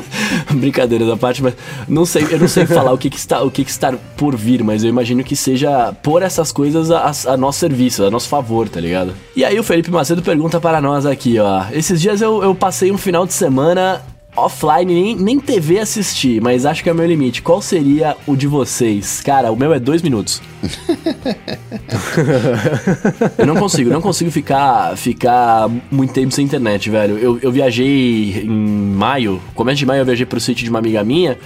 Brincadeira 0.52 1.06
da 1.06 1.16
parte, 1.16 1.42
mas 1.42 1.54
não 1.88 2.04
sei, 2.04 2.26
eu 2.30 2.38
não 2.38 2.48
sei 2.48 2.66
falar 2.66 2.92
o 2.92 2.98
que, 2.98 3.08
que 3.08 3.16
está, 3.16 3.42
o 3.42 3.50
que, 3.50 3.64
que 3.64 3.70
está 3.70 3.92
por 4.16 4.36
vir, 4.36 4.62
mas 4.62 4.84
eu 4.84 4.90
imagino 4.90 5.24
que 5.24 5.34
seja 5.34 5.92
pôr 6.02 6.22
essas 6.22 6.52
coisas 6.52 6.90
a, 6.90 7.10
a 7.26 7.36
nosso 7.36 7.58
serviço, 7.58 8.04
a 8.04 8.10
nosso 8.10 8.28
favor, 8.28 8.68
tá 8.68 8.80
ligado? 8.80 9.14
E 9.34 9.44
aí 9.44 9.58
o 9.58 9.62
Felipe 9.62 9.90
Macedo 9.90 10.22
pergunta 10.22 10.60
para 10.60 10.80
nós 10.80 11.06
aqui, 11.06 11.38
ó. 11.38 11.64
Esses 11.72 12.00
dias 12.00 12.20
eu, 12.20 12.42
eu 12.42 12.54
passei 12.54 12.90
um 12.90 12.98
final 12.98 13.26
de 13.26 13.32
semana 13.32 14.02
offline, 14.44 14.92
nem, 14.92 15.16
nem 15.16 15.40
TV 15.40 15.78
assisti, 15.78 16.40
mas 16.40 16.64
acho 16.66 16.82
que 16.82 16.88
é 16.88 16.92
o 16.92 16.94
meu 16.94 17.06
limite. 17.06 17.42
Qual 17.42 17.60
seria 17.60 18.16
o 18.26 18.36
de 18.36 18.46
vocês? 18.46 19.20
Cara, 19.20 19.50
o 19.50 19.56
meu 19.56 19.72
é 19.72 19.80
dois 19.80 20.02
minutos. 20.02 20.40
Eu 23.38 23.46
não 23.46 23.56
consigo, 23.56 23.90
não 23.90 24.00
consigo 24.00 24.30
ficar, 24.30 24.96
ficar 24.96 25.68
muito 25.90 26.12
tempo 26.12 26.32
sem 26.32 26.44
internet, 26.44 26.90
velho. 26.90 27.16
Eu, 27.18 27.38
eu 27.40 27.52
viajei 27.52 28.42
em 28.44 28.48
maio, 28.48 29.40
começo 29.54 29.78
de 29.78 29.86
maio 29.86 30.00
eu 30.00 30.04
viajei 30.04 30.26
pro 30.26 30.40
sítio 30.40 30.64
de 30.64 30.70
uma 30.70 30.78
amiga 30.78 31.02
minha 31.04 31.38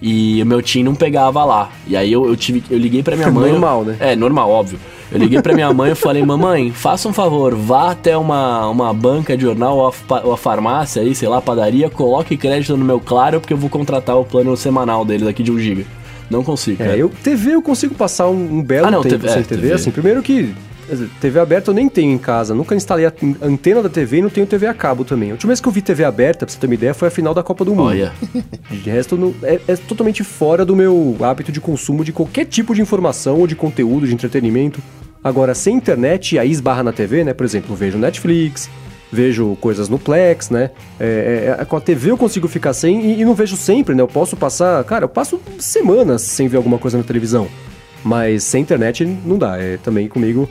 e 0.00 0.42
o 0.42 0.46
meu 0.46 0.62
TIM 0.62 0.82
não 0.82 0.94
pegava 0.94 1.44
lá. 1.44 1.70
E 1.86 1.96
aí 1.96 2.12
eu, 2.12 2.26
eu 2.26 2.36
tive, 2.36 2.62
eu 2.70 2.78
liguei 2.78 3.02
pra 3.02 3.16
minha 3.16 3.30
mãe. 3.30 3.50
Normal, 3.50 3.84
né? 3.84 3.96
É, 4.00 4.16
normal, 4.16 4.50
óbvio. 4.50 4.78
Eu 5.10 5.18
liguei 5.18 5.40
pra 5.40 5.54
minha 5.54 5.72
mãe 5.72 5.92
e 5.92 5.94
falei, 5.94 6.22
mamãe, 6.22 6.70
faça 6.70 7.08
um 7.08 7.12
favor, 7.12 7.54
vá 7.54 7.92
até 7.92 8.16
uma, 8.16 8.68
uma 8.68 8.92
banca 8.92 9.36
de 9.36 9.42
jornal 9.42 9.78
ou 9.78 9.88
a, 9.88 10.20
ou 10.22 10.32
a 10.32 10.36
farmácia 10.36 11.00
aí, 11.00 11.14
sei 11.14 11.28
lá, 11.28 11.40
padaria, 11.40 11.88
coloque 11.88 12.36
crédito 12.36 12.76
no 12.76 12.84
meu 12.84 13.00
Claro, 13.00 13.40
porque 13.40 13.54
eu 13.54 13.56
vou 13.56 13.70
contratar 13.70 14.18
o 14.18 14.24
plano 14.24 14.54
semanal 14.56 15.04
deles 15.04 15.26
aqui 15.26 15.42
de 15.42 15.50
1 15.50 15.58
GB. 15.58 15.86
Não 16.30 16.44
consigo, 16.44 16.76
cara. 16.76 16.94
É, 16.94 17.00
eu 17.00 17.08
TV 17.08 17.54
eu 17.54 17.62
consigo 17.62 17.94
passar 17.94 18.28
um, 18.28 18.58
um 18.58 18.62
belo 18.62 18.86
Ah, 18.86 18.90
não, 18.90 19.02
tempo 19.02 19.16
TV, 19.16 19.28
sem 19.28 19.40
é, 19.40 19.44
TV. 19.44 19.62
TV. 19.62 19.74
Assim, 19.74 19.90
primeiro 19.90 20.22
que 20.22 20.54
TV 21.20 21.38
aberta 21.40 21.70
eu 21.70 21.74
nem 21.74 21.88
tenho 21.88 22.12
em 22.12 22.18
casa. 22.18 22.54
Nunca 22.54 22.74
instalei 22.74 23.06
a 23.06 23.12
antena 23.42 23.82
da 23.82 23.88
TV 23.88 24.18
e 24.18 24.22
não 24.22 24.30
tenho 24.30 24.46
TV 24.46 24.66
a 24.66 24.74
cabo 24.74 25.04
também. 25.04 25.30
A 25.30 25.32
última 25.32 25.48
vez 25.48 25.60
que 25.60 25.68
eu 25.68 25.72
vi 25.72 25.82
TV 25.82 26.04
aberta, 26.04 26.46
pra 26.46 26.52
você 26.52 26.58
ter 26.58 26.66
uma 26.66 26.74
ideia, 26.74 26.94
foi 26.94 27.08
a 27.08 27.10
final 27.10 27.34
da 27.34 27.42
Copa 27.42 27.64
do 27.64 27.72
Mundo. 27.72 27.88
Olha. 27.88 28.12
De 28.70 28.90
resto, 28.90 29.16
não- 29.16 29.34
é, 29.42 29.60
é 29.68 29.76
totalmente 29.76 30.22
fora 30.24 30.64
do 30.64 30.74
meu 30.76 31.16
hábito 31.20 31.50
de 31.52 31.60
consumo 31.60 32.04
de 32.04 32.12
qualquer 32.12 32.44
tipo 32.46 32.74
de 32.74 32.80
informação 32.80 33.38
ou 33.38 33.46
de 33.46 33.54
conteúdo, 33.56 34.06
de 34.06 34.14
entretenimento. 34.14 34.80
Agora, 35.22 35.54
sem 35.54 35.76
internet, 35.76 36.38
aí 36.38 36.50
esbarra 36.50 36.82
na 36.82 36.92
TV, 36.92 37.24
né? 37.24 37.32
Por 37.34 37.44
exemplo, 37.44 37.74
vejo 37.74 37.98
Netflix, 37.98 38.70
vejo 39.12 39.56
coisas 39.60 39.88
no 39.88 39.98
Plex, 39.98 40.48
né? 40.50 40.70
É, 40.98 41.56
é, 41.58 41.62
é, 41.62 41.64
com 41.64 41.76
a 41.76 41.80
TV 41.80 42.10
eu 42.10 42.16
consigo 42.16 42.46
ficar 42.46 42.72
sem 42.72 43.00
e, 43.12 43.20
e 43.20 43.24
não 43.24 43.34
vejo 43.34 43.56
sempre, 43.56 43.94
né? 43.94 44.02
Eu 44.02 44.08
posso 44.08 44.36
passar, 44.36 44.82
cara, 44.84 45.04
eu 45.04 45.08
passo 45.08 45.40
semanas 45.58 46.22
sem 46.22 46.46
ver 46.48 46.56
alguma 46.58 46.78
coisa 46.78 46.96
na 46.96 47.04
televisão. 47.04 47.48
Mas 48.04 48.44
sem 48.44 48.62
internet 48.62 49.04
não 49.04 49.36
dá. 49.36 49.58
É 49.58 49.76
também 49.78 50.06
comigo 50.08 50.48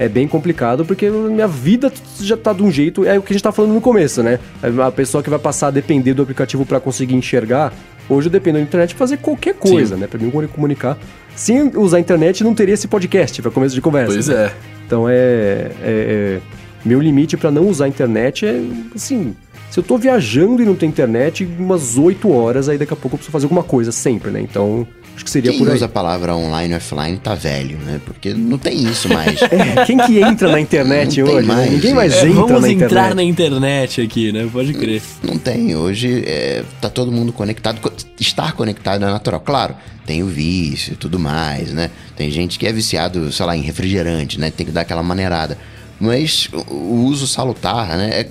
é 0.00 0.08
bem 0.08 0.26
complicado 0.26 0.82
porque 0.82 1.10
minha 1.10 1.46
vida 1.46 1.92
já 2.20 2.34
tá 2.34 2.54
de 2.54 2.62
um 2.62 2.70
jeito. 2.72 3.04
É 3.04 3.18
o 3.18 3.22
que 3.22 3.32
a 3.32 3.34
gente 3.34 3.42
tá 3.42 3.52
falando 3.52 3.74
no 3.74 3.82
começo, 3.82 4.22
né? 4.22 4.38
A 4.84 4.90
pessoa 4.90 5.22
que 5.22 5.28
vai 5.28 5.38
passar 5.38 5.66
a 5.68 5.70
depender 5.70 6.14
do 6.14 6.22
aplicativo 6.22 6.64
para 6.64 6.80
conseguir 6.80 7.14
enxergar. 7.14 7.70
Hoje 8.08 8.28
eu 8.28 8.32
dependo 8.32 8.56
da 8.58 8.64
internet 8.64 8.94
pra 8.94 8.98
fazer 8.98 9.18
qualquer 9.18 9.54
coisa, 9.54 9.94
Sim. 9.94 10.00
né? 10.00 10.06
Pra 10.06 10.18
mim 10.18 10.32
comunicar. 10.48 10.98
Sem 11.36 11.70
usar 11.76 11.98
a 11.98 12.00
internet 12.00 12.42
não 12.42 12.54
teria 12.54 12.72
esse 12.74 12.88
podcast 12.88 13.42
para 13.42 13.50
começo 13.50 13.74
de 13.74 13.82
conversa. 13.82 14.14
Pois 14.14 14.26
né? 14.28 14.46
é. 14.46 14.52
Então 14.86 15.06
é, 15.06 15.12
é- 15.12 15.70
é- 15.82 16.40
Meu 16.82 16.98
limite 16.98 17.36
pra 17.36 17.50
não 17.50 17.68
usar 17.68 17.84
a 17.84 17.88
internet 17.88 18.46
é 18.46 18.58
assim. 18.94 19.36
Se 19.70 19.78
eu 19.78 19.84
tô 19.84 19.98
viajando 19.98 20.62
e 20.62 20.64
não 20.64 20.74
tem 20.74 20.88
internet, 20.88 21.46
umas 21.58 21.98
8 21.98 22.28
horas, 22.32 22.68
aí 22.70 22.78
daqui 22.78 22.92
a 22.94 22.96
pouco 22.96 23.14
eu 23.14 23.18
preciso 23.18 23.30
fazer 23.30 23.44
alguma 23.44 23.62
coisa 23.62 23.92
sempre, 23.92 24.30
né? 24.30 24.40
Então, 24.40 24.84
acho 25.20 25.24
que 25.26 25.30
seria 25.30 25.50
Quem 25.50 25.58
por 25.60 25.68
aí. 25.68 25.74
usa 25.76 25.84
a 25.84 25.88
palavra 25.88 26.34
online 26.34 26.72
e 26.72 26.76
offline 26.76 27.18
tá 27.18 27.34
velho, 27.34 27.76
né? 27.78 28.00
Porque 28.06 28.32
não 28.32 28.56
tem 28.56 28.82
isso 28.84 29.08
mais. 29.08 29.38
É, 29.52 29.84
quem 29.84 29.98
que 29.98 30.18
entra 30.18 30.50
na 30.50 30.58
internet 30.60 31.20
Não 31.22 31.28
hoje? 31.28 31.46
né? 31.46 31.54
mais, 31.54 31.70
Ninguém 31.70 31.90
sim. 31.90 31.96
mais 31.96 32.12
É, 32.14 32.20
entra 32.28 32.32
vamos 32.34 32.62
na 32.62 32.68
entrar 32.70 32.86
internet. 32.86 33.14
na 33.14 33.22
internet 33.22 34.00
aqui, 34.00 34.32
né? 34.32 34.48
Pode 34.50 34.72
crer. 34.74 35.02
Não 35.22 35.36
tem. 35.38 35.76
Hoje 35.76 36.22
é, 36.26 36.64
tá 36.80 36.88
todo 36.88 37.12
mundo 37.12 37.32
conectado. 37.32 37.80
Co- 37.80 37.92
Estar 38.18 38.52
conectado 38.52 39.04
é 39.04 39.08
natural. 39.10 39.40
Claro, 39.40 39.74
tem 40.06 40.22
o 40.22 40.26
vício 40.26 40.94
e 40.94 40.96
tudo 40.96 41.18
mais, 41.18 41.72
né? 41.72 41.90
Tem 42.16 42.30
gente 42.30 42.58
que 42.58 42.66
é 42.66 42.72
viciado, 42.72 43.30
sei 43.32 43.44
lá, 43.46 43.56
em 43.56 43.60
refrigerante, 43.62 44.38
né? 44.40 44.50
Tem 44.50 44.64
que 44.64 44.72
dar 44.72 44.80
aquela 44.82 45.02
maneirada. 45.02 45.58
Mas 46.00 46.48
o, 46.68 47.04
uso 47.04 47.26
salutar, 47.26 47.88
né? 47.96 48.10
É 48.20 48.28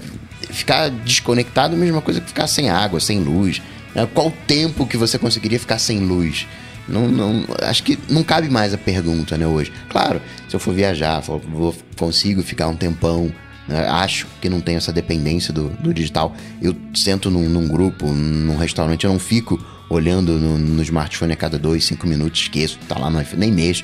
ficar 0.52 0.90
desconectado 0.90 1.76
é 1.76 1.78
a 1.78 1.80
mesma 1.80 2.02
coisa 2.02 2.20
que 2.20 2.28
ficar 2.28 2.48
sem 2.48 2.70
água, 2.70 3.00
sem 3.00 3.20
luz. 3.20 3.62
né? 3.94 4.08
Qual 4.14 4.28
o 4.28 4.34
tempo 4.48 4.86
que 4.88 4.98
você 4.98 5.20
conseguiria 5.20 5.60
ficar 5.60 5.78
sem 5.78 6.00
luz? 6.00 6.48
Não, 6.90 7.08
não, 7.08 7.46
acho 7.62 7.84
que 7.84 7.98
não 8.10 8.24
cabe 8.24 8.50
mais 8.50 8.74
a 8.74 8.78
pergunta, 8.78 9.38
né, 9.38 9.46
hoje. 9.46 9.72
Claro, 9.90 10.22
se 10.48 10.56
eu 10.56 10.60
for 10.60 10.74
viajar, 10.74 11.22
for- 11.22 11.40
vou, 11.40 11.76
consigo 11.98 12.42
ficar 12.42 12.68
um 12.68 12.76
tempão, 12.76 13.32
né, 13.68 13.88
acho 13.88 14.26
que 14.42 14.50
não 14.50 14.60
tenho 14.60 14.78
essa 14.78 14.92
dependência 14.92 15.54
do, 15.54 15.70
do 15.70 15.94
digital. 15.94 16.36
Eu 16.62 16.76
sento 16.96 17.30
num, 17.30 17.48
num 17.48 17.68
grupo, 17.68 18.08
num 18.08 18.58
restaurante, 18.58 19.06
eu 19.06 19.12
não 19.12 19.20
fico 19.20 19.64
olhando 19.90 20.34
no, 20.34 20.58
no 20.58 20.82
smartphone 20.84 21.34
a 21.34 21.36
cada 21.36 21.58
dois, 21.58 21.86
cinco 21.86 22.08
minutos, 22.08 22.42
esqueço, 22.42 22.78
tá 22.88 22.98
lá 22.98 23.10
no 23.10 23.24
nem 23.38 23.52
mexo. 23.52 23.84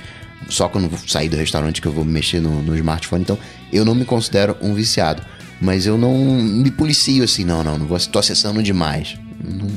Só 0.49 0.67
quando 0.67 0.91
sair 1.09 1.29
do 1.29 1.37
restaurante 1.37 1.81
que 1.81 1.87
eu 1.87 1.91
vou 1.91 2.05
mexer 2.05 2.39
no, 2.39 2.61
no 2.61 2.75
smartphone. 2.75 3.23
Então, 3.23 3.37
eu 3.73 3.83
não 3.83 3.95
me 3.95 4.05
considero 4.05 4.55
um 4.61 4.73
viciado. 4.75 5.23
Mas 5.59 5.85
eu 5.87 5.97
não 5.97 6.13
me 6.15 6.69
policio 6.69 7.23
assim, 7.23 7.43
não, 7.45 7.63
não, 7.63 7.79
não 7.79 7.87
vou, 7.87 7.97
tô 7.99 8.19
acessando 8.19 8.61
demais. 8.61 9.17
Não, 9.43 9.67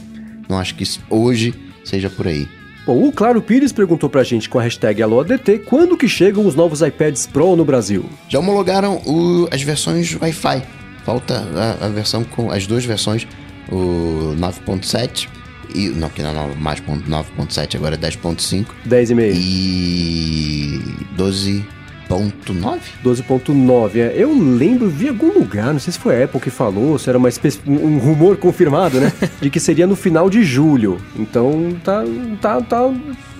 não 0.48 0.58
acho 0.58 0.74
que 0.74 0.84
hoje 1.08 1.54
seja 1.84 2.10
por 2.10 2.26
aí. 2.26 2.48
Bom, 2.88 3.06
o 3.06 3.12
Claro 3.12 3.42
Pires 3.42 3.70
perguntou 3.70 4.08
pra 4.08 4.24
gente 4.24 4.48
com 4.48 4.58
a 4.58 4.62
hashtag 4.62 5.02
AlôADT 5.02 5.58
quando 5.66 5.94
que 5.94 6.08
chegam 6.08 6.46
os 6.46 6.54
novos 6.54 6.80
iPads 6.80 7.26
Pro 7.26 7.54
no 7.54 7.62
Brasil. 7.62 8.08
Já 8.30 8.38
homologaram 8.38 8.96
o- 9.04 9.46
as 9.52 9.60
versões 9.60 10.16
Wi-Fi. 10.18 10.62
Falta 11.04 11.46
a, 11.80 11.84
a 11.84 11.88
versão 11.90 12.24
com 12.24 12.50
as 12.50 12.66
duas 12.66 12.86
versões, 12.86 13.26
o 13.70 14.34
9.7 14.38 15.28
e 15.74 15.88
não 15.90 16.08
que 16.08 16.22
não 16.22 16.30
é 16.30 16.32
nove- 16.32 16.54
mais 16.58 16.80
ponto 16.80 17.06
9.7 17.10 17.76
agora 17.76 17.94
é 17.94 17.98
10.5 17.98 18.64
10,5. 18.86 19.34
e 19.34 20.80
12.9. 22.08 22.78
12.9. 23.04 23.96
É, 23.96 24.14
eu 24.16 24.32
lembro, 24.32 24.88
vi 24.88 25.08
algum 25.08 25.32
lugar, 25.38 25.72
não 25.72 25.78
sei 25.80 25.92
se 25.92 25.98
foi 25.98 26.20
a 26.20 26.24
Apple 26.24 26.40
que 26.40 26.50
falou, 26.50 26.98
se 26.98 27.08
era 27.08 27.18
uma 27.18 27.28
espe- 27.28 27.60
um 27.66 27.88
um 27.94 27.98
rumor 27.98 28.36
confirmado, 28.36 29.00
né? 29.00 29.12
de 29.40 29.50
que 29.50 29.60
seria 29.60 29.86
no 29.86 29.94
final 29.96 30.28
de 30.30 30.42
julho. 30.42 30.98
Então 31.16 31.76
tá, 31.84 32.04
tá, 32.40 32.60
tá 32.62 32.94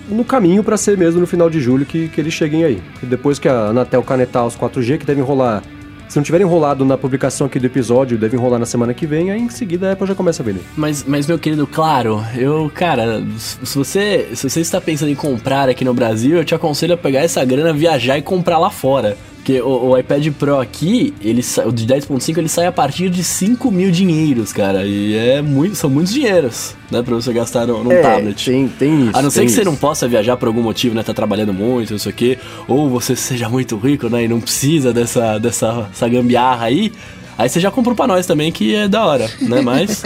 no 0.09 0.23
caminho 0.25 0.63
pra 0.63 0.77
ser 0.77 0.97
mesmo 0.97 1.19
no 1.19 1.27
final 1.27 1.49
de 1.49 1.59
julho 1.59 1.85
que, 1.85 2.07
que 2.09 2.19
eles 2.21 2.33
cheguem 2.33 2.63
aí. 2.63 2.81
E 3.01 3.05
depois 3.05 3.37
que 3.39 3.47
a 3.47 3.67
Anatel 3.67 4.01
canetar 4.03 4.45
os 4.45 4.55
4G, 4.55 4.97
que 4.97 5.05
devem 5.05 5.23
rolar. 5.23 5.61
Se 6.09 6.17
não 6.17 6.23
tiverem 6.23 6.45
rolado 6.45 6.83
na 6.83 6.97
publicação 6.97 7.45
aqui 7.45 7.59
do 7.59 7.67
episódio, 7.67 8.17
devem 8.17 8.39
rolar 8.39 8.57
na 8.57 8.65
semana 8.65 8.95
que 8.95 9.05
vem, 9.05 9.29
aí 9.29 9.39
em 9.39 9.47
seguida 9.47 9.89
a 9.89 9.93
Apple 9.93 10.07
já 10.07 10.15
começa 10.15 10.41
a 10.41 10.45
vender. 10.45 10.63
Mas, 10.75 11.03
mas 11.03 11.27
meu 11.27 11.37
querido, 11.37 11.67
claro, 11.67 12.25
eu, 12.35 12.69
cara, 12.73 13.23
se 13.37 13.77
você, 13.77 14.29
se 14.33 14.49
você 14.49 14.59
está 14.59 14.81
pensando 14.81 15.11
em 15.11 15.15
comprar 15.15 15.69
aqui 15.69 15.85
no 15.85 15.93
Brasil, 15.93 16.37
eu 16.37 16.43
te 16.43 16.55
aconselho 16.55 16.95
a 16.95 16.97
pegar 16.97 17.19
essa 17.19 17.45
grana, 17.45 17.71
viajar 17.71 18.17
e 18.17 18.23
comprar 18.23 18.57
lá 18.57 18.71
fora. 18.71 19.15
Porque 19.39 19.61
o, 19.61 19.89
o 19.89 19.97
iPad 19.97 20.27
Pro 20.33 20.59
aqui, 20.59 21.13
ele, 21.21 21.41
o 21.65 21.71
de 21.71 21.87
10.5, 21.87 22.37
ele 22.37 22.49
sai 22.49 22.67
a 22.67 22.71
partir 22.71 23.09
de 23.09 23.23
5 23.23 23.71
mil 23.71 23.89
dinheiros, 23.89 24.53
cara. 24.53 24.85
E 24.85 25.15
é 25.15 25.41
muito, 25.41 25.75
são 25.75 25.89
muitos 25.89 26.13
dinheiros, 26.13 26.75
né, 26.91 27.01
pra 27.01 27.15
você 27.15 27.31
gastar 27.33 27.65
no, 27.65 27.83
num 27.83 28.01
tablet. 28.01 28.45
Tem, 28.45 28.67
tem 28.67 29.07
isso. 29.07 29.17
A 29.17 29.21
não 29.21 29.29
ser 29.29 29.45
que 29.45 29.49
você 29.51 29.61
isso. 29.61 29.69
não 29.69 29.75
possa 29.75 30.07
viajar 30.07 30.37
por 30.37 30.47
algum 30.47 30.61
motivo, 30.61 30.93
né? 30.93 31.03
Tá 31.03 31.13
trabalhando 31.13 31.53
muito, 31.53 31.91
não 31.91 31.99
sei 31.99 32.11
o 32.11 32.15
quê. 32.15 32.37
Ou 32.67 32.89
você 32.89 33.15
seja 33.15 33.49
muito 33.49 33.77
rico, 33.77 34.09
né? 34.09 34.25
E 34.25 34.27
não 34.27 34.41
precisa 34.41 34.93
dessa, 34.93 35.39
dessa 35.39 35.89
essa 35.91 36.07
gambiarra 36.07 36.65
aí. 36.65 36.91
Aí 37.37 37.47
você 37.47 37.61
já 37.61 37.71
comprou 37.71 37.95
pra 37.95 38.05
nós 38.05 38.25
também, 38.25 38.51
que 38.51 38.75
é 38.75 38.87
da 38.87 39.05
hora, 39.05 39.31
né? 39.41 39.61
Mas. 39.63 40.03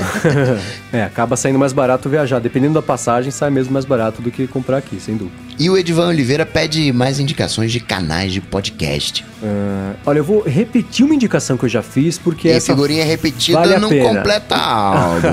é, 0.93 1.03
acaba 1.03 1.35
saindo 1.35 1.57
mais 1.57 1.73
barato 1.73 2.07
viajar. 2.07 2.39
Dependendo 2.39 2.75
da 2.75 2.81
passagem, 2.81 3.31
sai 3.31 3.49
mesmo 3.49 3.73
mais 3.73 3.85
barato 3.85 4.21
do 4.21 4.29
que 4.29 4.45
comprar 4.45 4.77
aqui, 4.77 4.99
sem 4.99 5.17
dúvida. 5.17 5.42
E 5.59 5.69
o 5.69 5.77
Edvan 5.77 6.07
Oliveira 6.07 6.45
pede 6.45 6.91
mais 6.91 7.19
indicações 7.19 7.71
de 7.71 7.79
canais 7.79 8.33
de 8.33 8.41
podcast. 8.41 9.23
Uh, 9.41 9.95
olha, 10.05 10.19
eu 10.19 10.23
vou 10.23 10.41
repetir 10.41 11.05
uma 11.05 11.13
indicação 11.13 11.57
que 11.57 11.65
eu 11.65 11.69
já 11.69 11.81
fiz, 11.81 12.17
porque 12.17 12.47
e 12.47 12.51
essa. 12.51 12.73
figurinha 12.73 13.05
repetida 13.05 13.59
vale 13.59 13.77
não 13.77 13.89
pena. 13.89 14.15
completa 14.15 14.55
álbum. 14.55 15.27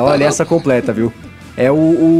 olha, 0.02 0.24
essa 0.24 0.44
completa, 0.44 0.92
viu? 0.92 1.12
É 1.56 1.70
o, 1.70 1.74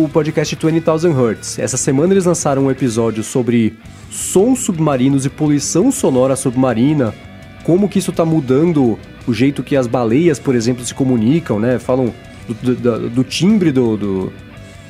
o 0.05 0.11
podcast 0.13 0.57
20,000 0.57 1.13
Hertz. 1.13 1.59
Essa 1.59 1.77
semana 1.77 2.13
eles 2.13 2.25
lançaram 2.25 2.65
um 2.65 2.71
episódio 2.71 3.23
sobre 3.23 3.75
sons 4.11 4.61
submarinos 4.61 5.27
e 5.27 5.31
poluição 5.31 5.91
sonora 5.93 6.37
submarina. 6.37 7.15
Como 7.63 7.89
que 7.89 7.99
isso 7.99 8.11
está 8.11 8.25
mudando 8.25 8.99
o 9.27 9.35
jeito 9.35 9.63
que 9.63 9.77
as 9.77 9.87
baleias, 9.87 10.39
por 10.39 10.55
exemplo, 10.55 10.85
se 10.85 10.95
comunicam, 10.95 11.59
né? 11.59 11.79
Falam 11.79 12.15
do, 12.63 12.75
do, 12.75 13.11
do 13.11 13.25
timbre 13.25 13.73
do, 13.73 13.97
do, 13.97 14.33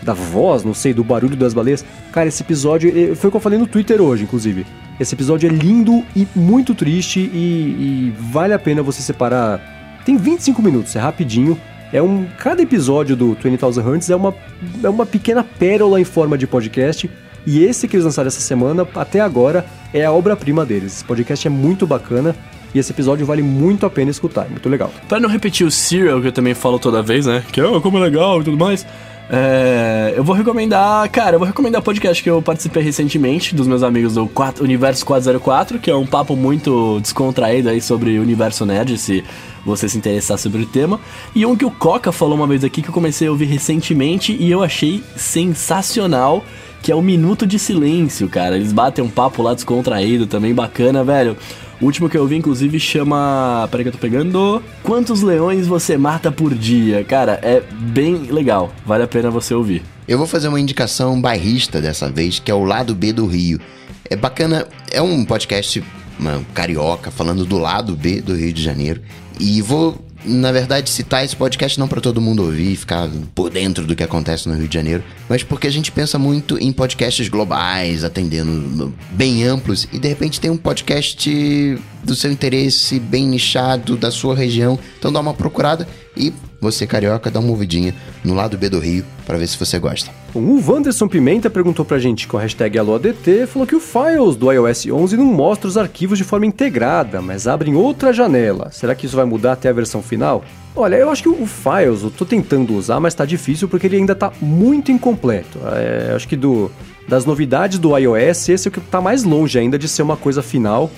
da 0.07 0.15
voz, 0.15 0.62
não 0.62 0.73
sei, 0.73 0.95
do 0.95 1.03
barulho 1.03 1.37
das 1.37 1.53
baleias. 1.53 1.85
Cara, 2.12 2.28
esse 2.28 2.43
episódio 2.43 2.91
foi 3.16 3.28
o 3.28 3.31
que 3.31 3.37
eu 3.37 3.41
falei 3.41 3.59
no 3.59 3.66
Twitter 3.66 4.01
hoje, 4.01 4.23
inclusive. 4.23 4.65
Esse 4.99 5.15
episódio 5.15 5.49
é 5.49 5.53
lindo 5.53 6.03
e 6.15 6.27
muito 6.35 6.74
triste 6.74 7.20
e, 7.20 7.27
e 7.35 8.15
vale 8.31 8.55
a 8.55 8.59
pena 8.59 8.83
você 8.83 9.03
separar. 9.03 10.01
Tem 10.05 10.16
25 10.16 10.62
minutos, 10.62 10.95
é 10.95 11.01
rapidinho. 11.01 11.59
É 11.93 12.01
um, 12.01 12.27
cada 12.39 12.62
episódio 12.62 13.16
do 13.16 13.35
20,000 13.35 13.83
Hertz 13.85 14.09
é 14.09 14.16
uma, 14.16 14.35
é 14.83 14.89
uma 14.89 15.05
pequena 15.05 15.45
pérola 15.45 16.01
em 16.01 16.05
forma 16.05 16.39
de 16.39 16.47
podcast. 16.47 17.11
E 17.45 17.62
esse 17.62 17.87
que 17.87 17.97
eles 17.97 18.05
lançaram 18.05 18.28
essa 18.28 18.41
semana, 18.41 18.87
até 18.95 19.20
agora, 19.20 19.65
é 19.93 20.05
a 20.05 20.12
obra-prima 20.12 20.65
deles. 20.65 20.95
Esse 20.95 21.05
podcast 21.05 21.47
é 21.47 21.51
muito 21.51 21.87
bacana. 21.87 22.35
E 22.74 22.78
esse 22.78 22.93
episódio 22.93 23.24
vale 23.24 23.43
muito 23.43 23.87
a 23.87 23.91
pena 23.91 24.11
escutar, 24.11 24.47
é 24.47 24.49
muito 24.49 24.69
legal. 24.69 24.93
Para 25.09 25.19
não 25.19 25.31
repetir 25.31 25.66
o 25.66 25.70
Serial, 25.70 26.20
que 26.20 26.27
eu 26.27 26.33
também 26.33 26.53
falo 26.53 26.78
toda 26.78 27.03
vez, 27.03 27.24
né? 27.24 27.43
Que 27.51 27.61
é 27.61 27.81
como 27.81 27.97
é 27.97 28.01
legal 28.01 28.41
e 28.41 28.45
tudo 28.45 28.57
mais. 28.57 28.87
É, 29.28 30.15
eu 30.16 30.23
vou 30.23 30.36
recomendar, 30.36 31.09
cara, 31.11 31.35
eu 31.35 31.39
vou 31.39 31.48
recomendar 31.48 31.81
o 31.81 31.85
podcast 31.85 32.23
que 32.23 32.31
eu 32.31 32.40
participei 32.40 32.82
recentemente 32.82 33.57
dos 33.57 33.66
meus 33.66 33.82
amigos 33.82 34.15
do 34.15 34.28
4, 34.28 34.62
Universo 34.62 35.05
404, 35.05 35.81
que 35.81 35.90
é 35.90 35.97
um 35.97 36.07
papo 36.07 36.36
muito 36.36 37.01
descontraído 37.01 37.69
aí 37.69 37.81
sobre 37.81 38.19
o 38.19 38.23
universo 38.23 38.65
nerd, 38.65 38.97
se 38.98 39.24
você 39.65 39.89
se 39.89 39.98
interessar 39.98 40.39
sobre 40.39 40.62
o 40.62 40.66
tema. 40.66 41.01
E 41.35 41.44
um 41.44 41.57
que 41.57 41.65
o 41.65 41.70
Coca 41.73 42.12
falou 42.12 42.36
uma 42.36 42.47
vez 42.47 42.62
aqui 42.62 42.81
que 42.81 42.89
eu 42.89 42.94
comecei 42.94 43.27
a 43.27 43.31
ouvir 43.31 43.47
recentemente 43.47 44.36
e 44.39 44.48
eu 44.48 44.62
achei 44.62 45.03
sensacional, 45.16 46.44
que 46.81 46.93
é 46.93 46.94
o 46.94 47.03
Minuto 47.03 47.44
de 47.44 47.59
Silêncio, 47.59 48.28
cara. 48.28 48.55
Eles 48.55 48.73
batem 48.73 49.05
um 49.05 49.11
papo 49.11 49.43
lá 49.43 49.55
descontraído 49.55 50.28
também, 50.28 50.55
bacana, 50.55 51.03
velho. 51.03 51.36
O 51.81 51.85
último 51.85 52.09
que 52.09 52.16
eu 52.16 52.27
vi, 52.27 52.36
inclusive, 52.36 52.81
chama. 52.81 53.69
Peraí 53.70 53.85
que 53.85 53.89
eu 53.89 53.93
tô 53.93 53.98
pegando. 53.98 54.62
Quantos 54.82 55.23
leões 55.23 55.66
você 55.66 55.97
mata 55.97 56.32
por 56.32 56.55
dia? 56.55 57.05
Cara, 57.05 57.39
é 57.43 57.61
bem 57.61 58.15
legal. 58.31 58.73
Vale 58.85 59.05
a 59.05 59.09
pena 59.09 59.31
você 59.31 59.55
ouvir. 59.55 59.82
Eu 60.09 60.19
vou 60.19 60.27
fazer 60.27 60.48
uma 60.48 60.61
indicação 60.61 61.20
bairrista 61.20 61.81
dessa 61.81 62.11
vez, 62.11 62.39
que 62.39 62.51
é 62.51 62.55
o 62.55 62.65
Lado 62.65 62.94
B 62.94 63.12
do 63.12 63.27
Rio. 63.27 63.61
É 64.09 64.16
bacana, 64.16 64.66
é 64.90 65.03
um 65.03 65.24
podcast 65.24 65.82
uma, 66.19 66.43
carioca 66.55 67.11
falando 67.11 67.44
do 67.44 67.59
lado 67.59 67.94
B 67.94 68.20
do 68.20 68.35
Rio 68.35 68.53
de 68.53 68.62
Janeiro. 68.62 69.03
E 69.39 69.61
vou 69.61 70.06
na 70.27 70.53
verdade, 70.53 70.90
citar 70.90 71.24
esse 71.24 71.36
podcast 71.36 71.78
não 71.78 71.89
para 71.89 72.01
todo 72.01 72.20
mundo 72.20 72.43
ouvir 72.43 72.73
e 72.73 72.77
ficar 72.77 73.09
por 73.35 73.51
dentro 73.51 73.86
do 73.86 73.94
que 73.94 74.03
acontece 74.03 74.48
no 74.48 74.55
Rio 74.55 74.69
de 74.69 74.74
Janeiro, 74.74 75.05
mas 75.28 75.43
porque 75.43 75.66
a 75.66 75.70
gente 75.70 75.93
pensa 75.93 76.19
muito 76.19 76.59
em 76.59 76.73
podcasts 76.73 77.28
globais, 77.28 78.05
atendendo 78.05 78.93
bem 79.11 79.44
amplos, 79.44 79.86
e 79.93 79.98
de 79.98 80.09
repente 80.09 80.40
tem 80.40 80.51
um 80.51 80.57
podcast 80.57 81.78
do 82.03 82.15
seu 82.15 82.31
interesse, 82.31 82.98
bem 82.98 83.27
nichado, 83.27 83.97
da 83.97 84.11
sua 84.11 84.35
região. 84.35 84.78
Então 84.98 85.12
dá 85.12 85.20
uma 85.20 85.35
procurada 85.35 85.86
e 86.16 86.32
você, 86.60 86.86
carioca, 86.86 87.30
dá 87.30 87.38
uma 87.38 87.51
ouvidinha 87.51 87.94
no 88.24 88.34
lado 88.34 88.56
B 88.56 88.68
do 88.68 88.78
Rio 88.78 89.05
para 89.26 89.38
ver 89.38 89.47
se 89.47 89.59
você 89.59 89.78
gosta. 89.78 90.10
O 90.34 90.60
Wanderson 90.66 91.09
Pimenta 91.09 91.48
perguntou 91.48 91.84
pra 91.84 91.98
gente 91.98 92.26
com 92.26 92.36
a 92.36 92.40
hashtag 92.40 92.78
AloADT, 92.78 93.47
falou 93.47 93.66
que 93.66 93.74
o 93.74 93.80
Files 93.80 94.36
do 94.36 94.51
iOS 94.51 94.86
11 94.86 95.16
não 95.16 95.24
mostra 95.24 95.68
os 95.68 95.76
arquivos 95.76 96.18
de 96.18 96.24
forma 96.24 96.47
integrada, 96.47 97.22
mas 97.22 97.47
abre 97.47 97.70
em 97.70 97.74
outra 97.74 98.12
janela. 98.12 98.70
Será 98.72 98.94
que 98.94 99.06
isso 99.06 99.16
vai 99.16 99.24
mudar 99.24 99.52
até 99.52 99.68
a 99.68 99.72
versão 99.72 100.02
final? 100.02 100.44
Olha, 100.74 100.97
eu 100.97 101.10
acho 101.10 101.22
que 101.22 101.28
o 101.28 101.47
Files 101.47 102.02
eu 102.02 102.10
tô 102.10 102.24
tentando 102.24 102.74
usar, 102.74 103.01
mas 103.01 103.14
tá 103.14 103.24
difícil 103.24 103.68
porque 103.68 103.86
ele 103.86 103.97
ainda 103.97 104.14
tá 104.14 104.32
muito 104.40 104.93
incompleto. 104.93 105.59
É, 105.72 106.12
acho 106.14 106.28
que 106.28 106.36
do, 106.36 106.70
das 107.09 107.24
novidades 107.24 107.78
do 107.78 107.97
iOS, 107.97 108.48
esse 108.48 108.68
é 108.68 108.70
o 108.70 108.72
que 108.72 108.80
tá 108.80 109.01
mais 109.01 109.24
longe 109.24 109.59
ainda 109.59 109.78
de 109.78 109.88
ser 109.88 110.02
uma 110.02 110.16
coisa 110.16 110.43
final. 110.43 110.90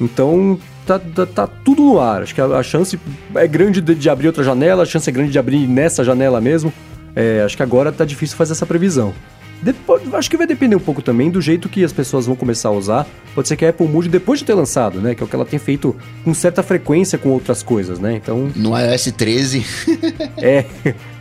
Então, 0.00 0.58
tá, 0.86 0.98
tá, 0.98 1.26
tá, 1.26 1.46
tudo 1.46 1.82
no 1.82 2.00
ar. 2.00 2.22
Acho 2.22 2.34
que 2.34 2.40
a, 2.40 2.46
a 2.46 2.62
chance 2.62 2.98
é 3.34 3.46
grande 3.46 3.80
de, 3.80 3.94
de, 3.94 4.10
abrir 4.10 4.26
outra 4.26 4.44
janela, 4.44 4.82
a 4.82 4.86
chance 4.86 5.08
é 5.08 5.12
grande 5.12 5.32
de 5.32 5.38
abrir 5.38 5.66
nessa 5.66 6.04
janela 6.04 6.40
mesmo. 6.40 6.72
É, 7.14 7.42
acho 7.44 7.56
que 7.56 7.62
agora 7.62 7.92
tá 7.92 8.04
difícil 8.04 8.36
fazer 8.36 8.52
essa 8.52 8.66
previsão. 8.66 9.12
Depois, 9.62 10.02
acho 10.12 10.28
que 10.28 10.36
vai 10.36 10.46
depender 10.46 10.74
um 10.74 10.80
pouco 10.80 11.00
também 11.00 11.30
do 11.30 11.40
jeito 11.40 11.68
que 11.68 11.84
as 11.84 11.92
pessoas 11.92 12.26
vão 12.26 12.34
começar 12.34 12.68
a 12.68 12.72
usar. 12.72 13.06
Pode 13.32 13.46
ser 13.46 13.56
que 13.56 13.64
a 13.64 13.68
Apple 13.68 13.86
mude 13.86 14.08
depois 14.08 14.40
de 14.40 14.44
ter 14.44 14.54
lançado, 14.54 15.00
né? 15.00 15.14
Que 15.14 15.22
é 15.22 15.24
o 15.24 15.28
que 15.28 15.36
ela 15.36 15.44
tem 15.44 15.58
feito 15.58 15.94
com 16.24 16.34
certa 16.34 16.64
frequência 16.64 17.16
com 17.16 17.28
outras 17.28 17.62
coisas, 17.62 18.00
né? 18.00 18.16
Então. 18.16 18.50
No 18.56 18.76
iOS 18.76 19.12
13. 19.16 19.64
é 20.36 20.64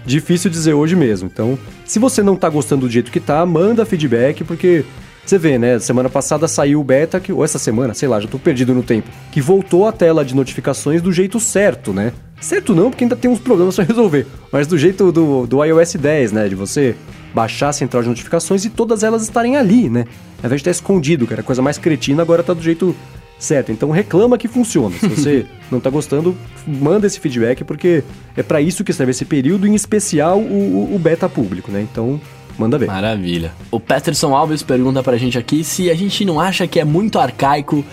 difícil 0.03 0.49
dizer 0.49 0.73
hoje 0.73 0.95
mesmo. 0.95 1.29
Então, 1.31 1.57
se 1.85 1.99
você 1.99 2.23
não 2.23 2.35
tá 2.35 2.49
gostando 2.49 2.87
do 2.87 2.91
jeito 2.91 3.11
que 3.11 3.19
tá, 3.19 3.45
manda 3.45 3.85
feedback, 3.85 4.43
porque 4.43 4.83
você 5.25 5.37
vê, 5.37 5.57
né? 5.57 5.79
Semana 5.79 6.09
passada 6.09 6.47
saiu 6.47 6.81
o 6.81 6.83
beta, 6.83 7.19
que, 7.19 7.31
ou 7.31 7.43
essa 7.43 7.59
semana, 7.59 7.93
sei 7.93 8.07
lá, 8.07 8.19
já 8.19 8.27
tô 8.27 8.39
perdido 8.39 8.73
no 8.73 8.83
tempo, 8.83 9.09
que 9.31 9.39
voltou 9.39 9.87
a 9.87 9.91
tela 9.91 10.25
de 10.25 10.35
notificações 10.35 11.01
do 11.01 11.11
jeito 11.11 11.39
certo, 11.39 11.93
né? 11.93 12.11
Certo 12.39 12.73
não, 12.73 12.89
porque 12.89 13.03
ainda 13.03 13.15
tem 13.15 13.29
uns 13.29 13.39
problemas 13.39 13.75
para 13.75 13.85
resolver, 13.85 14.25
mas 14.51 14.65
do 14.65 14.77
jeito 14.77 15.11
do, 15.11 15.45
do 15.45 15.63
iOS 15.63 15.95
10, 15.95 16.31
né? 16.31 16.49
De 16.49 16.55
você 16.55 16.95
baixar 17.33 17.69
a 17.69 17.73
central 17.73 18.01
de 18.03 18.09
notificações 18.09 18.65
e 18.65 18.69
todas 18.69 19.03
elas 19.03 19.21
estarem 19.21 19.57
ali, 19.57 19.89
né? 19.89 20.05
Ao 20.39 20.47
invés 20.47 20.61
de 20.61 20.69
estar 20.69 20.71
escondido, 20.71 21.27
que 21.27 21.33
era 21.33 21.41
a 21.41 21.45
coisa 21.45 21.61
mais 21.61 21.77
cretina, 21.77 22.23
agora 22.23 22.41
tá 22.41 22.53
do 22.53 22.61
jeito 22.61 22.95
certo. 23.41 23.71
Então 23.71 23.89
reclama 23.89 24.37
que 24.37 24.47
funciona. 24.47 24.95
Se 24.97 25.07
você 25.07 25.45
não 25.71 25.79
tá 25.79 25.89
gostando, 25.89 26.35
manda 26.65 27.07
esse 27.07 27.19
feedback, 27.19 27.63
porque 27.63 28.03
é 28.35 28.43
para 28.43 28.61
isso 28.61 28.83
que 28.83 28.91
serve 28.91 29.11
esse 29.11 29.25
período, 29.25 29.67
em 29.67 29.75
especial 29.75 30.39
o, 30.39 30.95
o 30.95 30.99
beta 30.99 31.29
público, 31.29 31.71
né? 31.71 31.81
Então 31.81 32.19
Manda 32.61 32.77
ver. 32.77 32.85
Maravilha. 32.85 33.51
O 33.71 33.79
Peterson 33.79 34.35
Alves 34.35 34.61
pergunta 34.61 35.01
pra 35.01 35.17
gente 35.17 35.35
aqui 35.35 35.63
se 35.63 35.89
a 35.89 35.95
gente 35.95 36.23
não 36.23 36.39
acha 36.39 36.67
que 36.67 36.79
é 36.79 36.85
muito 36.85 37.17
arcaico 37.17 37.83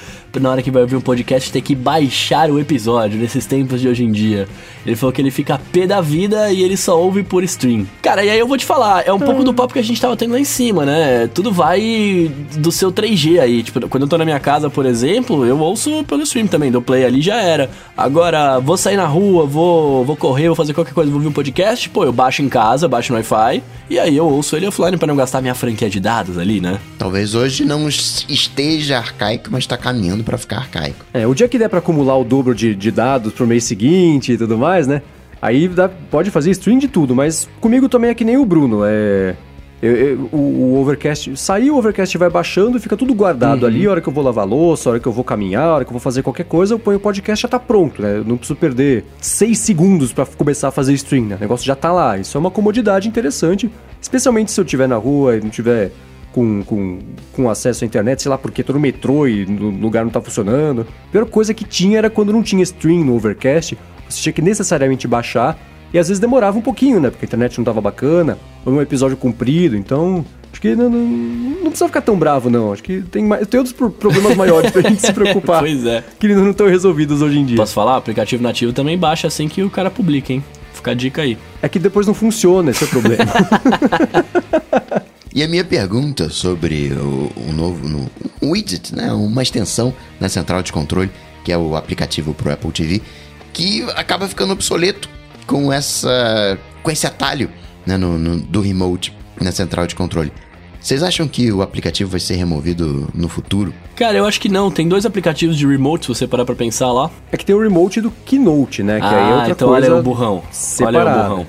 na 0.40 0.50
hora 0.50 0.62
que 0.62 0.70
vai 0.70 0.82
ouvir 0.82 0.96
um 0.96 1.00
podcast 1.00 1.50
ter 1.50 1.60
que 1.60 1.74
baixar 1.74 2.50
o 2.50 2.58
episódio 2.58 3.18
nesses 3.18 3.46
tempos 3.46 3.80
de 3.80 3.88
hoje 3.88 4.04
em 4.04 4.12
dia. 4.12 4.48
Ele 4.84 4.96
falou 4.96 5.12
que 5.12 5.20
ele 5.20 5.30
fica 5.30 5.60
pé 5.72 5.86
da 5.86 6.00
vida 6.00 6.50
e 6.50 6.62
ele 6.62 6.76
só 6.76 6.98
ouve 6.98 7.22
por 7.22 7.42
stream. 7.44 7.86
Cara, 8.02 8.24
e 8.24 8.30
aí 8.30 8.38
eu 8.38 8.46
vou 8.46 8.56
te 8.56 8.64
falar, 8.64 9.06
é 9.06 9.12
um 9.12 9.18
pouco 9.18 9.44
do 9.44 9.52
papo 9.52 9.72
que 9.72 9.78
a 9.78 9.84
gente 9.84 10.00
tava 10.00 10.16
tendo 10.16 10.32
lá 10.32 10.40
em 10.40 10.44
cima, 10.44 10.84
né? 10.84 11.28
Tudo 11.34 11.52
vai 11.52 12.30
do 12.56 12.72
seu 12.72 12.90
3G 12.90 13.40
aí. 13.40 13.62
Tipo, 13.62 13.88
quando 13.88 14.04
eu 14.04 14.08
tô 14.08 14.16
na 14.16 14.24
minha 14.24 14.40
casa, 14.40 14.70
por 14.70 14.86
exemplo, 14.86 15.44
eu 15.44 15.58
ouço 15.58 16.04
pelo 16.04 16.22
stream 16.22 16.46
também, 16.46 16.70
do 16.70 16.80
play 16.80 17.04
ali 17.04 17.20
já 17.20 17.36
era. 17.36 17.70
Agora, 17.96 18.58
vou 18.58 18.76
sair 18.76 18.96
na 18.96 19.06
rua, 19.06 19.44
vou, 19.46 20.04
vou 20.04 20.16
correr, 20.16 20.46
vou 20.46 20.56
fazer 20.56 20.72
qualquer 20.72 20.94
coisa, 20.94 21.10
vou 21.10 21.18
ouvir 21.18 21.28
um 21.28 21.32
podcast, 21.32 21.88
pô, 21.90 22.04
eu 22.04 22.12
baixo 22.12 22.42
em 22.42 22.48
casa, 22.48 22.88
baixo 22.88 23.12
no 23.12 23.16
Wi-Fi, 23.18 23.62
e 23.90 23.98
aí 23.98 24.16
eu 24.16 24.26
ouço 24.26 24.56
ele 24.56 24.66
offline 24.66 24.96
para 24.96 25.08
não 25.08 25.16
gastar 25.16 25.40
minha 25.40 25.54
franquia 25.54 25.90
de 25.90 26.00
dados 26.00 26.38
ali, 26.38 26.60
né? 26.60 26.78
Talvez 26.98 27.34
hoje 27.34 27.64
não 27.64 27.88
esteja 27.88 28.98
arcaico, 28.98 29.48
mas 29.50 29.66
tá 29.66 29.76
caminhando 29.76 30.24
para 30.28 30.36
ficar 30.36 30.58
arcaico. 30.58 31.06
É, 31.14 31.26
o 31.26 31.34
dia 31.34 31.48
que 31.48 31.58
der 31.58 31.70
para 31.70 31.78
acumular 31.78 32.18
o 32.18 32.24
dobro 32.24 32.54
de, 32.54 32.74
de 32.74 32.90
dados 32.90 33.32
pro 33.32 33.46
mês 33.46 33.64
seguinte 33.64 34.32
e 34.32 34.36
tudo 34.36 34.58
mais, 34.58 34.86
né? 34.86 35.00
Aí 35.40 35.66
dá, 35.68 35.88
pode 35.88 36.30
fazer 36.30 36.50
stream 36.50 36.78
de 36.78 36.86
tudo, 36.86 37.14
mas 37.16 37.48
comigo 37.62 37.88
também 37.88 38.10
é 38.10 38.14
que 38.14 38.24
nem 38.24 38.36
o 38.36 38.44
Bruno. 38.44 38.82
É. 38.84 39.34
Eu, 39.80 39.92
eu, 39.94 40.28
o, 40.32 40.36
o, 40.36 40.80
Overcast. 40.80 41.34
Saiu 41.36 41.76
o 41.76 41.78
Overcast 41.78 42.18
vai 42.18 42.28
baixando, 42.28 42.78
fica 42.80 42.96
tudo 42.96 43.14
guardado 43.14 43.62
uhum. 43.62 43.68
ali. 43.68 43.86
A 43.86 43.90
hora 43.92 44.00
que 44.00 44.08
eu 44.08 44.12
vou 44.12 44.22
lavar 44.22 44.44
louça, 44.44 44.88
a 44.88 44.92
hora 44.92 45.00
que 45.00 45.06
eu 45.06 45.12
vou 45.12 45.24
caminhar, 45.24 45.62
a 45.62 45.74
hora 45.76 45.84
que 45.84 45.88
eu 45.88 45.92
vou 45.92 46.00
fazer 46.00 46.22
qualquer 46.22 46.44
coisa, 46.44 46.74
eu 46.74 46.78
ponho 46.78 46.98
o 46.98 47.00
podcast 47.00 47.42
já 47.42 47.48
tá 47.48 47.60
pronto, 47.60 48.02
né? 48.02 48.18
Eu 48.18 48.24
não 48.24 48.36
preciso 48.36 48.58
perder 48.58 49.04
seis 49.20 49.58
segundos 49.60 50.12
para 50.12 50.26
começar 50.26 50.68
a 50.68 50.70
fazer 50.72 50.92
stream, 50.94 51.26
né? 51.26 51.36
O 51.36 51.40
negócio 51.40 51.64
já 51.64 51.76
tá 51.76 51.92
lá. 51.92 52.18
Isso 52.18 52.36
é 52.36 52.40
uma 52.40 52.50
comodidade 52.50 53.08
interessante, 53.08 53.70
especialmente 54.02 54.50
se 54.50 54.60
eu 54.60 54.64
estiver 54.64 54.88
na 54.88 54.96
rua 54.96 55.36
e 55.36 55.40
não 55.40 55.48
tiver 55.48 55.92
com, 56.32 56.62
com, 56.62 56.98
com 57.32 57.50
acesso 57.50 57.84
à 57.84 57.86
internet, 57.86 58.22
sei 58.22 58.30
lá, 58.30 58.38
porque 58.38 58.62
tô 58.62 58.72
no 58.72 58.80
metrô 58.80 59.26
e 59.26 59.44
o 59.44 59.70
lugar 59.70 60.04
não 60.04 60.10
tá 60.10 60.20
funcionando. 60.20 60.86
A 61.08 61.12
pior 61.12 61.26
coisa 61.26 61.54
que 61.54 61.64
tinha 61.64 61.98
era 61.98 62.10
quando 62.10 62.32
não 62.32 62.42
tinha 62.42 62.62
stream 62.62 63.04
no 63.04 63.16
Overcast, 63.16 63.78
você 64.08 64.20
tinha 64.20 64.32
que 64.32 64.42
necessariamente 64.42 65.06
baixar 65.06 65.58
e 65.92 65.98
às 65.98 66.08
vezes 66.08 66.20
demorava 66.20 66.58
um 66.58 66.62
pouquinho, 66.62 67.00
né? 67.00 67.10
Porque 67.10 67.24
a 67.24 67.28
internet 67.28 67.56
não 67.58 67.64
tava 67.64 67.80
bacana, 67.80 68.38
ou 68.64 68.74
um 68.74 68.82
episódio 68.82 69.16
comprido, 69.16 69.76
então. 69.76 70.24
Acho 70.50 70.62
que 70.62 70.74
não, 70.74 70.88
não, 70.88 70.98
não, 70.98 71.70
precisa 71.70 71.86
ficar 71.86 72.00
tão 72.00 72.16
bravo, 72.16 72.48
não. 72.48 72.72
Acho 72.72 72.82
que 72.82 73.02
tem, 73.02 73.22
mais, 73.22 73.46
tem 73.46 73.58
outros 73.58 73.74
problemas 73.74 74.34
maiores 74.34 74.70
pra 74.70 74.82
gente 74.82 75.00
se 75.00 75.12
preocupar. 75.12 75.60
pois 75.62 75.84
é. 75.84 76.02
Que 76.18 76.28
não 76.28 76.50
estão 76.50 76.66
resolvidos 76.66 77.22
hoje 77.22 77.38
em 77.38 77.44
dia. 77.44 77.56
Posso 77.56 77.74
falar? 77.74 77.94
O 77.94 77.98
aplicativo 77.98 78.42
nativo 78.42 78.72
também 78.72 78.98
baixa 78.98 79.26
assim 79.28 79.46
que 79.46 79.62
o 79.62 79.70
cara 79.70 79.90
publica, 79.90 80.32
hein? 80.32 80.42
Fica 80.72 80.92
a 80.92 80.94
dica 80.94 81.22
aí. 81.22 81.36
É 81.60 81.68
que 81.68 81.78
depois 81.78 82.06
não 82.06 82.14
funciona, 82.14 82.70
esse 82.70 82.82
é 82.82 82.86
o 82.86 82.90
problema. 82.90 83.24
e 85.34 85.42
a 85.42 85.48
minha 85.48 85.64
pergunta 85.64 86.30
sobre 86.30 86.92
o, 86.92 87.32
o 87.48 87.52
novo 87.52 87.88
no, 87.88 88.10
um 88.42 88.50
widget, 88.50 88.94
né? 88.94 89.12
Uma 89.12 89.42
extensão 89.42 89.94
na 90.20 90.28
central 90.28 90.62
de 90.62 90.72
controle, 90.72 91.10
que 91.44 91.52
é 91.52 91.58
o 91.58 91.76
aplicativo 91.76 92.34
pro 92.34 92.52
Apple 92.52 92.72
TV 92.72 93.02
que 93.58 93.82
acaba 93.96 94.28
ficando 94.28 94.52
obsoleto 94.52 95.08
com 95.44 95.72
essa 95.72 96.56
com 96.82 96.90
esse 96.92 97.06
atalho 97.08 97.50
né, 97.84 97.96
no, 97.96 98.16
no, 98.16 98.38
do 98.38 98.60
remote 98.60 99.12
na 99.40 99.50
central 99.50 99.86
de 99.86 99.96
controle. 99.96 100.32
Vocês 100.80 101.02
acham 101.02 101.26
que 101.26 101.50
o 101.50 101.60
aplicativo 101.60 102.08
vai 102.08 102.20
ser 102.20 102.36
removido 102.36 103.08
no 103.12 103.28
futuro? 103.28 103.74
Cara, 103.96 104.16
eu 104.16 104.24
acho 104.24 104.40
que 104.40 104.48
não. 104.48 104.70
Tem 104.70 104.88
dois 104.88 105.04
aplicativos 105.04 105.56
de 105.56 105.66
remote, 105.66 106.06
se 106.06 106.08
você 106.08 106.26
parar 106.26 106.44
pra 106.44 106.54
pensar 106.54 106.92
lá. 106.92 107.10
É 107.32 107.36
que 107.36 107.44
tem 107.44 107.54
o 107.54 107.60
remote 107.60 108.00
do 108.00 108.12
Keynote, 108.24 108.84
né? 108.84 109.00
Que 109.00 109.06
ah, 109.06 109.10
aí 109.10 109.32
é 109.32 109.34
outra 109.34 109.50
então 109.50 109.68
coisa 109.68 109.86
olha 109.88 110.00
o 110.00 110.02
burrão. 110.04 110.42
separada. 110.52 111.10
Olha 111.10 111.24
o 111.24 111.28
burrão. 111.28 111.46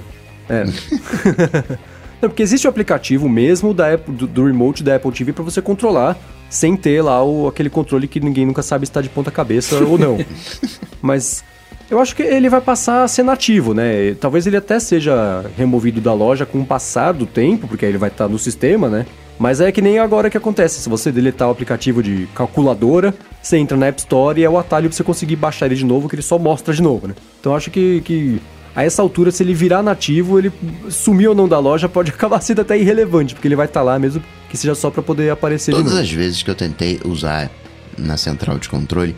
É. 0.50 1.78
não, 2.22 2.30
porque 2.30 2.44
existe 2.44 2.68
o 2.68 2.70
aplicativo 2.70 3.30
mesmo 3.30 3.74
da 3.74 3.94
Apple, 3.94 4.14
do, 4.14 4.28
do 4.28 4.46
remote 4.46 4.84
da 4.84 4.96
Apple 4.96 5.12
TV 5.12 5.34
para 5.34 5.44
você 5.44 5.62
controlar 5.62 6.18
sem 6.50 6.76
ter 6.76 7.02
lá 7.02 7.24
o, 7.24 7.48
aquele 7.48 7.70
controle 7.70 8.08
que 8.08 8.20
ninguém 8.20 8.46
nunca 8.46 8.62
sabe 8.64 8.86
se 8.86 8.90
está 8.90 9.02
de 9.02 9.10
ponta 9.10 9.30
cabeça 9.32 9.78
ou 9.84 9.98
não. 9.98 10.18
Mas 11.02 11.44
eu 11.90 12.00
acho 12.00 12.16
que 12.16 12.24
ele 12.24 12.50
vai 12.50 12.62
passar 12.62 13.04
a 13.04 13.08
ser 13.08 13.24
nativo, 13.24 13.74
né? 13.74 14.14
Talvez 14.16 14.46
ele 14.46 14.58
até 14.58 14.80
seja 14.80 15.46
removido 15.56 16.02
da 16.02 16.14
loja 16.14 16.46
com 16.46 16.60
o 16.60 16.66
passar 16.66 17.14
do 17.14 17.26
tempo, 17.26 17.68
porque 17.68 17.86
aí 17.86 17.92
ele 17.92 17.98
vai 17.98 18.10
estar 18.10 18.26
tá 18.26 18.30
no 18.30 18.40
sistema, 18.40 18.90
né? 18.90 19.06
Mas 19.40 19.62
é 19.62 19.72
que 19.72 19.82
nem 19.82 20.00
agora 20.00 20.30
que 20.30 20.38
acontece. 20.38 20.82
Se 20.82 20.90
você 20.90 21.12
deletar 21.12 21.48
o 21.48 21.52
aplicativo 21.52 22.04
de 22.04 22.28
calculadora, 22.36 23.14
você 23.42 23.58
entra 23.58 23.78
na 23.78 23.88
App 23.88 24.00
Store 24.00 24.40
e 24.40 24.44
é 24.44 24.50
o 24.50 24.58
atalho 24.58 24.90
pra 24.90 24.96
você 24.96 25.04
conseguir 25.04 25.38
baixar 25.38 25.68
ele 25.68 25.76
de 25.76 25.86
novo, 25.86 26.10
que 26.10 26.16
ele 26.16 26.22
só 26.22 26.38
mostra 26.38 26.74
de 26.74 26.82
novo, 26.82 27.08
né? 27.08 27.16
Então 27.40 27.54
eu 27.54 27.56
acho 27.56 27.72
que, 27.72 28.02
que 28.02 28.42
a 28.80 28.84
essa 28.84 29.02
altura, 29.02 29.30
se 29.30 29.44
ele 29.44 29.54
virar 29.54 29.84
nativo, 29.84 30.40
ele 30.40 30.54
sumir 30.90 31.28
ou 31.28 31.36
não 31.36 31.50
da 31.50 31.60
loja, 31.60 31.90
pode 31.90 32.12
acabar 32.16 32.40
sendo 32.40 32.62
até 32.62 32.78
irrelevante, 32.78 33.34
porque 33.34 33.48
ele 33.48 33.56
vai 33.56 33.66
estar 33.66 33.82
tá 33.82 33.84
lá 33.84 34.00
mesmo 34.00 34.24
que 34.50 34.56
seja 34.56 34.74
só 34.74 34.90
para 34.90 35.04
poder 35.04 35.30
aparecer 35.30 35.74
Todas 35.74 35.94
as 35.94 36.10
vezes 36.10 36.42
que 36.42 36.50
eu 36.50 36.56
tentei 36.56 37.00
usar 37.04 37.52
na 37.98 38.16
central 38.16 38.58
de 38.58 38.70
controle, 38.70 39.16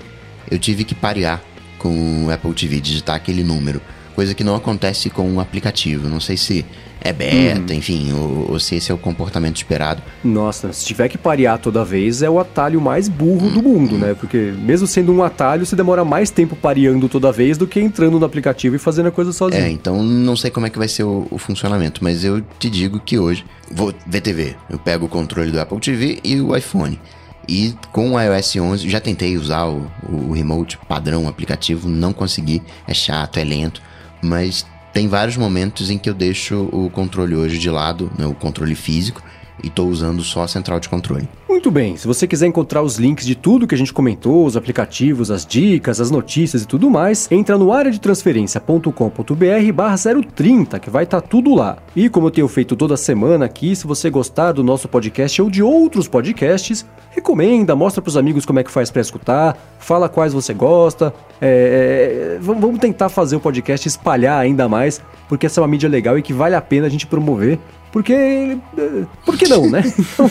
eu 0.50 0.58
tive 0.58 0.84
que 0.84 0.96
parear 0.96 1.42
com 1.78 2.26
o 2.26 2.32
Apple 2.32 2.54
TV, 2.54 2.80
digitar 2.80 3.16
aquele 3.16 3.44
número. 3.44 3.80
Coisa 4.16 4.34
que 4.34 4.44
não 4.44 4.56
acontece 4.56 5.10
com 5.10 5.32
o 5.36 5.40
aplicativo. 5.40 6.10
Não 6.10 6.20
sei 6.20 6.38
se 6.38 6.66
é 7.02 7.12
beta, 7.12 7.74
hum. 7.74 7.76
enfim, 7.76 8.14
ou, 8.14 8.52
ou, 8.52 8.60
se 8.60 8.76
esse 8.76 8.92
é 8.92 8.94
o 8.94 8.98
comportamento 8.98 9.58
esperado. 9.58 10.02
Nossa, 10.24 10.72
se 10.72 10.86
tiver 10.86 11.10
que 11.10 11.18
parear 11.18 11.58
toda 11.58 11.84
vez, 11.84 12.22
é 12.22 12.30
o 12.30 12.40
atalho 12.40 12.80
mais 12.80 13.10
burro 13.10 13.48
hum. 13.48 13.54
do 13.54 13.64
mundo, 13.64 13.98
né? 13.98 14.16
Porque 14.20 14.54
mesmo 14.58 14.86
sendo 14.86 15.12
um 15.12 15.24
atalho, 15.24 15.66
você 15.66 15.76
demora 15.76 16.06
mais 16.06 16.30
tempo 16.30 16.56
pareando 16.56 17.10
toda 17.10 17.32
vez 17.32 17.58
do 17.58 17.66
que 17.66 17.80
entrando 17.80 18.20
no 18.20 18.26
aplicativo 18.26 18.76
e 18.76 18.80
fazendo 18.80 19.08
a 19.08 19.12
coisa 19.12 19.34
sozinho. 19.34 19.64
É, 19.64 19.70
então 19.70 20.04
não 20.04 20.36
sei 20.36 20.52
como 20.52 20.68
é 20.68 20.70
que 20.70 20.78
vai 20.78 20.88
ser 20.88 21.04
o, 21.04 21.28
o 21.32 21.38
funcionamento, 21.38 22.04
mas 22.04 22.24
eu 22.24 22.42
te 22.60 22.70
digo 22.70 23.00
que 23.00 23.18
hoje 23.18 23.44
vou 23.72 23.94
ver 24.06 24.22
TV. 24.22 24.56
Eu 24.70 24.78
pego 24.78 25.06
o 25.06 25.10
controle 25.10 25.52
do 25.52 25.60
Apple 25.60 25.80
TV 25.80 26.20
e 26.24 26.40
o 26.40 26.56
iPhone. 26.56 27.00
E 27.48 27.74
com 27.92 28.12
o 28.12 28.22
iOS 28.22 28.56
11, 28.56 28.90
já 28.90 29.00
tentei 29.00 29.36
usar 29.36 29.66
o, 29.66 29.90
o 30.08 30.32
remote 30.32 30.78
padrão 30.88 31.28
aplicativo, 31.28 31.90
não 31.90 32.14
consegui, 32.14 32.62
é 32.88 32.94
chato, 32.94 33.38
é 33.38 33.44
lento, 33.44 33.82
mas 34.22 34.66
tem 34.94 35.08
vários 35.08 35.38
momentos 35.38 35.90
em 35.90 35.98
que 35.98 36.10
eu 36.10 36.14
deixo 36.14 36.70
o 36.72 36.90
controle 36.90 37.36
hoje 37.36 37.58
de 37.58 37.70
lado, 37.70 38.12
né, 38.18 38.26
o 38.26 38.34
controle 38.34 38.76
físico, 38.76 39.24
e 39.64 39.68
estou 39.68 39.88
usando 39.90 40.22
só 40.24 40.44
a 40.44 40.48
central 40.48 40.80
de 40.80 40.90
controle. 40.90 41.28
Muito 41.48 41.70
bem, 41.70 41.96
se 41.98 42.08
você 42.08 42.26
quiser 42.26 42.48
encontrar 42.48 42.82
os 42.82 42.98
links 42.98 43.26
de 43.26 43.36
tudo 43.36 43.68
que 43.68 43.76
a 43.76 43.78
gente 43.78 43.94
comentou, 43.94 44.46
os 44.46 44.58
aplicativos, 44.58 45.30
as 45.30 45.46
dicas, 45.46 46.02
as 46.02 46.10
notícias 46.10 46.64
e 46.64 46.68
tudo 46.68 46.90
mais, 46.90 47.32
entra 47.32 47.58
no 47.58 47.72
área 47.72 47.92
de 47.92 48.00
transferência.com.br 48.00 49.74
barra 49.74 49.96
030, 50.36 50.80
que 50.80 50.90
vai 50.90 51.04
estar 51.04 51.22
tá 51.22 51.28
tudo 51.28 51.54
lá. 51.54 51.78
E 51.96 52.10
como 52.10 52.28
eu 52.28 52.32
tenho 52.32 52.48
feito 52.48 52.76
toda 52.76 52.98
semana 52.98 53.46
aqui, 53.46 53.76
se 53.76 53.86
você 53.86 54.10
gostar 54.10 54.54
do 54.54 54.64
nosso 54.64 54.88
podcast 54.88 55.42
ou 55.42 55.50
de 55.50 55.62
outros 55.62 56.08
podcasts, 56.08 56.86
recomenda, 57.12 57.76
mostra 57.76 58.02
para 58.02 58.10
os 58.10 58.18
amigos 58.18 58.46
como 58.46 58.60
é 58.60 58.64
que 58.64 58.72
faz 58.72 58.90
para 58.90 59.02
escutar, 59.02 59.58
fala 59.78 60.10
quais 60.10 60.34
você 60.34 60.54
gosta. 60.54 61.14
É, 61.40 62.38
é, 62.38 62.40
vamos 62.40 62.80
tentar 62.80 63.10
fazer 63.10 63.36
o 63.36 63.40
podcast 63.40 63.88
espalhar 63.88 64.40
ainda 64.40 64.70
mais, 64.70 65.02
porque 65.28 65.46
essa 65.46 65.60
é 65.60 65.62
uma 65.62 65.68
mídia 65.68 65.90
legal 65.90 66.18
e 66.18 66.22
que 66.22 66.34
vale 66.34 66.56
a 66.56 66.62
pena 66.62 66.88
a 66.88 66.90
gente 66.90 67.06
promover 67.06 67.60
porque. 67.92 68.14
Eh, 68.14 69.06
por 69.26 69.38
que 69.38 69.48
não, 69.48 69.70
né? 69.70 69.84
Então, 70.14 70.30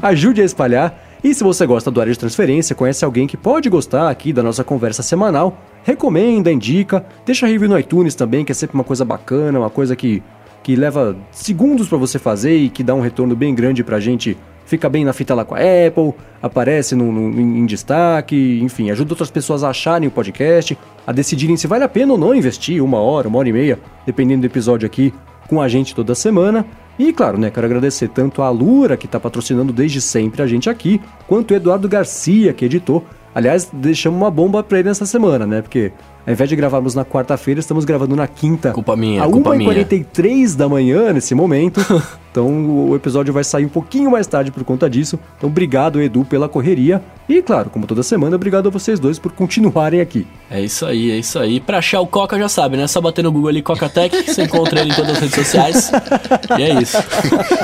ajude 0.00 0.40
a 0.40 0.44
espalhar. 0.44 1.12
E 1.22 1.32
se 1.32 1.44
você 1.44 1.64
gosta 1.64 1.88
do 1.88 2.00
área 2.00 2.12
de 2.12 2.18
transferência, 2.18 2.74
conhece 2.74 3.04
alguém 3.04 3.28
que 3.28 3.36
pode 3.36 3.68
gostar 3.68 4.10
aqui 4.10 4.32
da 4.32 4.42
nossa 4.42 4.64
conversa 4.64 5.04
semanal, 5.04 5.56
recomenda, 5.84 6.50
indica, 6.50 7.06
deixa 7.24 7.46
review 7.46 7.68
no 7.68 7.78
iTunes 7.78 8.16
também, 8.16 8.44
que 8.44 8.50
é 8.50 8.54
sempre 8.54 8.74
uma 8.74 8.82
coisa 8.82 9.04
bacana, 9.04 9.60
uma 9.60 9.70
coisa 9.70 9.94
que, 9.94 10.20
que 10.64 10.74
leva 10.74 11.16
segundos 11.30 11.88
para 11.88 11.96
você 11.96 12.18
fazer 12.18 12.56
e 12.56 12.68
que 12.68 12.82
dá 12.82 12.92
um 12.92 13.00
retorno 13.00 13.36
bem 13.36 13.54
grande 13.54 13.84
pra 13.84 14.00
gente. 14.00 14.36
Fica 14.66 14.88
bem 14.88 15.04
na 15.04 15.12
fita 15.12 15.32
lá 15.34 15.44
com 15.44 15.54
a 15.54 15.58
Apple, 15.58 16.12
aparece 16.40 16.96
no, 16.96 17.12
no, 17.12 17.40
em 17.40 17.66
destaque, 17.66 18.58
enfim, 18.62 18.90
ajuda 18.90 19.12
outras 19.12 19.30
pessoas 19.30 19.62
a 19.62 19.70
acharem 19.70 20.08
o 20.08 20.10
podcast, 20.10 20.76
a 21.06 21.12
decidirem 21.12 21.56
se 21.56 21.68
vale 21.68 21.84
a 21.84 21.88
pena 21.88 22.12
ou 22.12 22.18
não 22.18 22.34
investir 22.34 22.82
uma 22.82 22.98
hora, 22.98 23.28
uma 23.28 23.38
hora 23.38 23.48
e 23.48 23.52
meia, 23.52 23.78
dependendo 24.06 24.40
do 24.40 24.46
episódio 24.46 24.86
aqui, 24.86 25.12
com 25.46 25.60
a 25.60 25.68
gente 25.68 25.94
toda 25.94 26.14
semana. 26.14 26.66
E 26.98 27.12
claro, 27.12 27.38
né, 27.38 27.50
quero 27.50 27.66
agradecer 27.66 28.08
tanto 28.08 28.42
a 28.42 28.50
Lura, 28.50 28.96
que 28.96 29.06
está 29.06 29.18
patrocinando 29.18 29.72
desde 29.72 30.00
sempre 30.00 30.42
a 30.42 30.46
gente 30.46 30.68
aqui, 30.68 31.00
quanto 31.26 31.52
o 31.52 31.54
Eduardo 31.54 31.88
Garcia, 31.88 32.52
que 32.52 32.64
editou. 32.64 33.04
Aliás, 33.34 33.68
deixamos 33.72 34.20
uma 34.20 34.30
bomba 34.30 34.62
para 34.62 34.78
ele 34.78 34.88
nessa 34.88 35.06
semana, 35.06 35.46
né? 35.46 35.62
Porque 35.62 35.90
ao 36.26 36.32
invés 36.32 36.50
de 36.50 36.54
gravarmos 36.54 36.94
na 36.94 37.04
quarta-feira, 37.04 37.60
estamos 37.60 37.84
gravando 37.84 38.14
na 38.14 38.26
quinta. 38.26 38.72
Culpa 38.72 38.94
minha, 38.94 39.24
a 39.24 39.28
culpa 39.28 39.50
1h43 39.50 40.54
da 40.54 40.68
manhã 40.68 41.12
nesse 41.12 41.34
momento. 41.34 41.80
Então 42.32 42.88
o 42.88 42.96
episódio 42.96 43.32
vai 43.32 43.44
sair 43.44 43.66
um 43.66 43.68
pouquinho 43.68 44.10
mais 44.10 44.26
tarde 44.26 44.50
por 44.50 44.64
conta 44.64 44.88
disso. 44.88 45.18
Então 45.36 45.50
obrigado, 45.50 46.00
Edu, 46.00 46.24
pela 46.24 46.48
correria. 46.48 47.02
E 47.28 47.40
claro, 47.42 47.70
como 47.70 47.86
toda 47.86 48.02
semana, 48.02 48.34
obrigado 48.34 48.66
a 48.66 48.70
vocês 48.70 48.98
dois 48.98 49.18
por 49.18 49.32
continuarem 49.32 50.00
aqui. 50.00 50.26
É 50.50 50.60
isso 50.60 50.84
aí, 50.86 51.10
é 51.10 51.18
isso 51.18 51.38
aí. 51.38 51.60
Pra 51.60 51.78
achar 51.78 52.00
o 52.00 52.06
Coca 52.06 52.38
já 52.38 52.48
sabe, 52.48 52.76
né? 52.76 52.84
É 52.84 52.86
só 52.86 53.00
bater 53.00 53.22
no 53.22 53.30
Google 53.30 53.50
ali 53.50 53.62
Coca-Tech, 53.62 54.24
você 54.26 54.42
encontra 54.42 54.80
ele 54.80 54.92
em 54.92 54.94
todas 54.94 55.12
as 55.12 55.18
redes 55.18 55.34
sociais. 55.34 55.92
E 56.58 56.62
é 56.62 56.82
isso. 56.82 56.96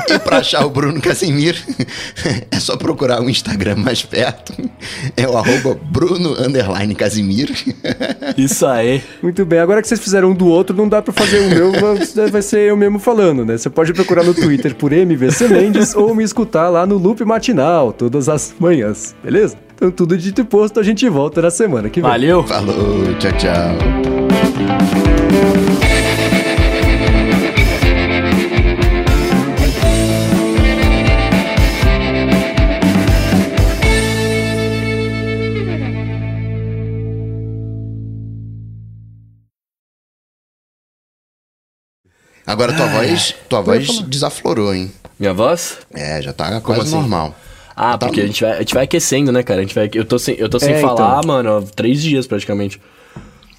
e 0.07 0.19
pra 0.19 0.37
achar 0.37 0.65
o 0.65 0.69
Bruno 0.69 1.01
Casimir, 1.01 1.61
é 2.51 2.59
só 2.59 2.77
procurar 2.77 3.21
o 3.21 3.29
Instagram 3.29 3.75
mais 3.77 4.03
perto. 4.03 4.53
É 5.17 5.27
o 5.27 5.35
arroba 5.35 5.77
Bruno 5.83 6.35
Casimir. 6.95 7.51
Isso 8.37 8.65
aí. 8.65 9.03
Muito 9.21 9.45
bem, 9.45 9.59
agora 9.59 9.81
que 9.81 9.87
vocês 9.87 9.99
fizeram 9.99 10.29
um 10.29 10.35
do 10.35 10.47
outro, 10.47 10.75
não 10.75 10.87
dá 10.87 11.01
pra 11.01 11.11
fazer 11.11 11.39
o 11.39 11.49
meu, 11.49 11.71
vai 12.31 12.41
ser 12.41 12.69
eu 12.69 12.77
mesmo 12.77 12.99
falando, 12.99 13.45
né? 13.45 13.57
Você 13.57 13.69
pode 13.69 13.93
procurar 13.93 14.23
no 14.23 14.33
Twitter 14.33 14.58
Twitter 14.59 14.75
por 14.75 14.91
MVC 14.91 15.47
Mendes 15.47 15.95
ou 15.95 16.13
me 16.13 16.21
escutar 16.23 16.67
lá 16.69 16.85
no 16.85 16.97
Loop 16.97 17.23
Matinal, 17.23 17.93
todas 17.93 18.27
as 18.27 18.53
manhãs, 18.59 19.15
beleza? 19.23 19.55
Então, 19.73 19.89
tudo 19.89 20.17
dito 20.17 20.41
e 20.41 20.43
posto, 20.43 20.79
a 20.79 20.83
gente 20.83 21.07
volta 21.07 21.41
na 21.41 21.49
semana 21.49 21.89
que 21.89 22.01
vem. 22.01 22.09
Valeu! 22.09 22.43
Falou, 22.43 23.15
tchau, 23.17 23.31
tchau. 23.37 23.77
Agora 42.49 42.73
tua 42.73 42.87
voz, 42.87 43.35
tua 43.47 43.61
voz 43.61 43.99
desaflorou, 44.07 44.73
hein? 44.73 44.91
Minha 45.19 45.35
voz? 45.35 45.77
É, 45.93 46.19
já 46.19 46.33
tá 46.33 46.59
quase 46.61 46.81
assim? 46.81 46.95
normal. 46.95 47.35
Ah, 47.75 47.95
tá 47.95 48.07
porque 48.07 48.21
a 48.21 48.25
gente, 48.25 48.41
vai, 48.41 48.53
a 48.53 48.59
gente 48.59 48.73
vai 48.73 48.83
aquecendo, 48.85 49.31
né, 49.31 49.43
cara? 49.43 49.59
A 49.59 49.63
gente 49.63 49.75
vai, 49.75 49.87
eu 49.93 50.03
tô 50.03 50.17
sem, 50.17 50.33
eu 50.35 50.49
tô 50.49 50.59
sem 50.59 50.73
é, 50.73 50.81
falar, 50.81 51.19
então. 51.19 51.27
mano, 51.27 51.57
há 51.57 51.61
três 51.61 52.01
dias 52.01 52.25
praticamente. 52.25 52.81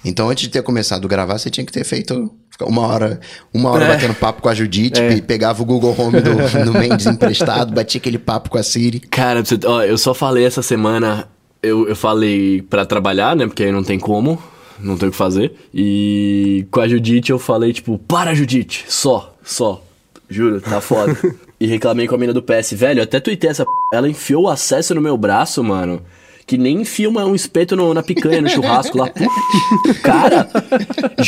Então, 0.03 0.29
antes 0.29 0.43
de 0.43 0.49
ter 0.49 0.61
começado 0.61 1.05
a 1.05 1.07
gravar, 1.07 1.37
você 1.37 1.49
tinha 1.49 1.65
que 1.65 1.71
ter 1.71 1.85
feito 1.85 2.33
uma 2.59 2.81
hora, 2.81 3.21
uma 3.53 3.69
hora 3.69 3.85
é. 3.85 3.87
batendo 3.87 4.13
papo 4.13 4.41
com 4.41 4.49
a 4.49 4.53
Judite, 4.53 4.99
é. 4.99 5.21
pegava 5.21 5.61
o 5.63 5.65
Google 5.65 5.95
Home 5.97 6.19
do, 6.19 6.35
do 6.69 6.73
Mendes 6.77 7.05
emprestado, 7.05 7.73
batia 7.73 7.97
aquele 7.97 8.19
papo 8.19 8.49
com 8.49 8.57
a 8.57 8.63
Siri. 8.63 8.99
Cara, 8.99 9.41
ó, 9.67 9.83
eu 9.83 9.97
só 9.97 10.13
falei 10.13 10.45
essa 10.45 10.61
semana, 10.61 11.29
eu, 11.63 11.87
eu 11.87 11.95
falei 11.95 12.61
para 12.61 12.85
trabalhar, 12.85 13.37
né, 13.37 13.47
porque 13.47 13.63
aí 13.63 13.71
não 13.71 13.85
tem 13.85 13.97
como, 13.97 14.37
não 14.83 14.97
tem 14.97 15.09
o 15.09 15.11
que 15.11 15.17
fazer. 15.17 15.53
E 15.73 16.65
com 16.71 16.79
a 16.79 16.87
Judite 16.87 17.31
eu 17.31 17.39
falei, 17.39 17.73
tipo, 17.73 17.97
para 17.97 18.33
Judite, 18.33 18.85
só, 18.87 19.35
só. 19.43 19.83
Juro, 20.29 20.61
tá 20.61 20.79
foda. 20.79 21.17
e 21.59 21.67
reclamei 21.67 22.07
com 22.07 22.15
a 22.15 22.17
mina 22.17 22.33
do 22.33 22.41
PS, 22.41 22.73
velho, 22.73 23.03
até 23.03 23.19
tuitei 23.19 23.49
essa 23.49 23.65
p... 23.65 23.71
Ela 23.93 24.09
enfiou 24.09 24.43
o 24.43 24.49
acesso 24.49 24.95
no 24.95 25.01
meu 25.01 25.17
braço, 25.17 25.63
mano. 25.63 26.01
Que 26.47 26.57
nem 26.57 26.81
enfia 26.81 27.09
um 27.09 27.35
espeto 27.35 27.75
no, 27.75 27.93
na 27.93 28.01
picanha, 28.01 28.41
no 28.41 28.49
churrasco 28.49 28.97
lá. 28.97 29.09
Cara, 30.03 30.49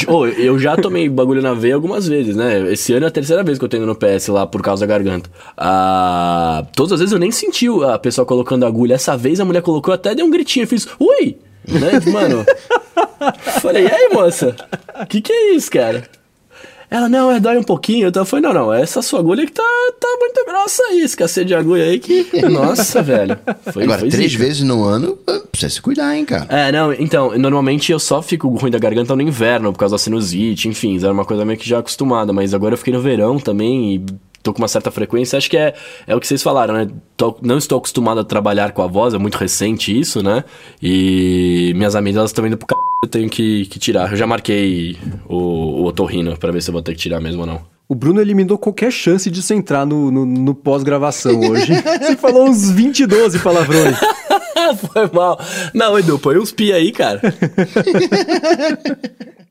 oh, 0.07 0.25
eu 0.25 0.57
já 0.59 0.75
tomei 0.75 1.07
bagulho 1.07 1.41
na 1.41 1.53
veia 1.53 1.75
algumas 1.75 2.07
vezes, 2.07 2.35
né? 2.35 2.71
Esse 2.71 2.93
ano 2.93 3.05
é 3.05 3.07
a 3.07 3.11
terceira 3.11 3.43
vez 3.43 3.57
que 3.57 3.63
eu 3.63 3.69
tenho 3.69 3.85
no 3.85 3.95
PS 3.95 4.27
lá 4.27 4.45
por 4.45 4.61
causa 4.61 4.85
da 4.85 4.93
garganta. 4.93 5.29
Ah, 5.55 6.65
todas 6.75 6.93
as 6.93 6.99
vezes 6.99 7.13
eu 7.13 7.19
nem 7.19 7.31
senti 7.31 7.67
a 7.85 7.97
pessoa 7.99 8.25
colocando 8.25 8.65
agulha. 8.65 8.95
Essa 8.95 9.15
vez 9.15 9.39
a 9.39 9.45
mulher 9.45 9.61
colocou, 9.61 9.93
até 9.93 10.13
deu 10.15 10.25
um 10.25 10.29
gritinho. 10.29 10.63
Eu 10.63 10.67
fiz, 10.67 10.87
ui! 10.99 11.37
Né? 11.67 12.11
Mano, 12.11 12.45
falei, 13.61 13.85
e 13.85 13.91
aí, 13.91 14.09
moça? 14.13 14.55
O 15.01 15.05
que, 15.05 15.21
que 15.21 15.31
é 15.31 15.55
isso, 15.55 15.71
cara? 15.71 16.03
Ela, 16.93 17.09
não, 17.09 17.31
é 17.31 17.39
dói 17.39 17.57
um 17.57 17.63
pouquinho. 17.63 18.07
Então 18.09 18.21
eu 18.21 18.25
falei, 18.25 18.43
não, 18.43 18.53
não, 18.53 18.71
essa 18.71 19.01
sua 19.01 19.19
agulha 19.19 19.43
que 19.47 19.51
tá, 19.51 19.63
tá 19.99 20.07
muito 20.19 20.45
grossa 20.45 20.83
aí, 20.91 21.01
esse 21.01 21.17
cacete 21.17 21.47
de 21.47 21.55
agulha 21.55 21.85
aí 21.85 21.97
que. 21.97 22.27
Nossa, 22.47 23.01
velho. 23.03 23.35
Foi, 23.71 23.83
Agora, 23.83 24.01
foi 24.01 24.09
três 24.09 24.31
zica. 24.33 24.43
vezes 24.43 24.61
no 24.61 24.83
ano, 24.83 25.17
ah, 25.25 25.41
precisa 25.51 25.73
se 25.73 25.81
cuidar, 25.81 26.15
hein, 26.15 26.23
cara. 26.23 26.45
É, 26.49 26.71
não, 26.71 26.93
então, 26.93 27.35
normalmente 27.35 27.91
eu 27.91 27.97
só 27.97 28.21
fico 28.21 28.47
ruim 28.49 28.69
da 28.69 28.77
garganta 28.77 29.15
no 29.15 29.23
inverno, 29.23 29.73
por 29.73 29.79
causa 29.79 29.95
da 29.95 29.97
sinusite, 29.97 30.67
enfim, 30.67 30.97
era 30.97 31.11
uma 31.11 31.25
coisa 31.25 31.43
meio 31.43 31.57
que 31.57 31.67
já 31.67 31.79
acostumada, 31.79 32.31
mas 32.31 32.53
agora 32.53 32.75
eu 32.75 32.77
fiquei 32.77 32.93
no 32.93 33.01
verão 33.01 33.39
também 33.39 33.95
e 33.95 34.05
tô 34.43 34.53
com 34.53 34.61
uma 34.61 34.67
certa 34.67 34.91
frequência, 34.91 35.37
acho 35.37 35.49
que 35.49 35.57
é, 35.57 35.73
é 36.05 36.15
o 36.15 36.19
que 36.19 36.27
vocês 36.27 36.43
falaram, 36.43 36.73
né? 36.73 36.87
Tô- 37.15 37.37
não 37.41 37.57
estou 37.57 37.77
acostumado 37.77 38.19
a 38.19 38.23
trabalhar 38.25 38.73
com 38.73 38.81
a 38.81 38.87
voz, 38.87 39.13
é 39.13 39.17
muito 39.17 39.37
recente 39.37 39.97
isso, 39.97 40.21
né? 40.21 40.43
E 40.81 41.71
minhas 41.75 41.95
amigas, 41.95 42.17
elas 42.17 42.31
estão 42.31 42.45
indo 42.45 42.57
pro 42.57 42.67
c... 42.69 42.75
eu 43.05 43.09
tenho 43.09 43.29
que, 43.29 43.65
que 43.67 43.79
tirar. 43.79 44.11
Eu 44.11 44.17
já 44.17 44.27
marquei 44.27 44.97
o, 45.27 45.35
o 45.81 45.85
otorrino 45.85 46.37
pra 46.37 46.51
ver 46.51 46.61
se 46.61 46.69
eu 46.69 46.73
vou 46.73 46.81
ter 46.81 46.91
que 46.93 46.99
tirar 46.99 47.21
mesmo 47.21 47.41
ou 47.41 47.47
não. 47.47 47.61
O 47.87 47.95
Bruno 47.95 48.19
eliminou 48.21 48.57
qualquer 48.57 48.91
chance 48.91 49.29
de 49.29 49.41
você 49.41 49.55
entrar 49.55 49.85
no, 49.85 50.11
no, 50.11 50.25
no 50.25 50.53
pós-gravação 50.55 51.39
hoje. 51.39 51.73
você 52.01 52.15
falou 52.17 52.47
uns 52.47 52.69
20, 52.69 53.05
12 53.05 53.39
palavrões. 53.39 53.95
Foi 54.93 55.09
mal. 55.13 55.39
Não, 55.73 55.99
Edu, 55.99 56.17
põe 56.17 56.37
uns 56.37 56.51
pi 56.51 56.71
aí, 56.71 56.91
cara. 56.91 57.21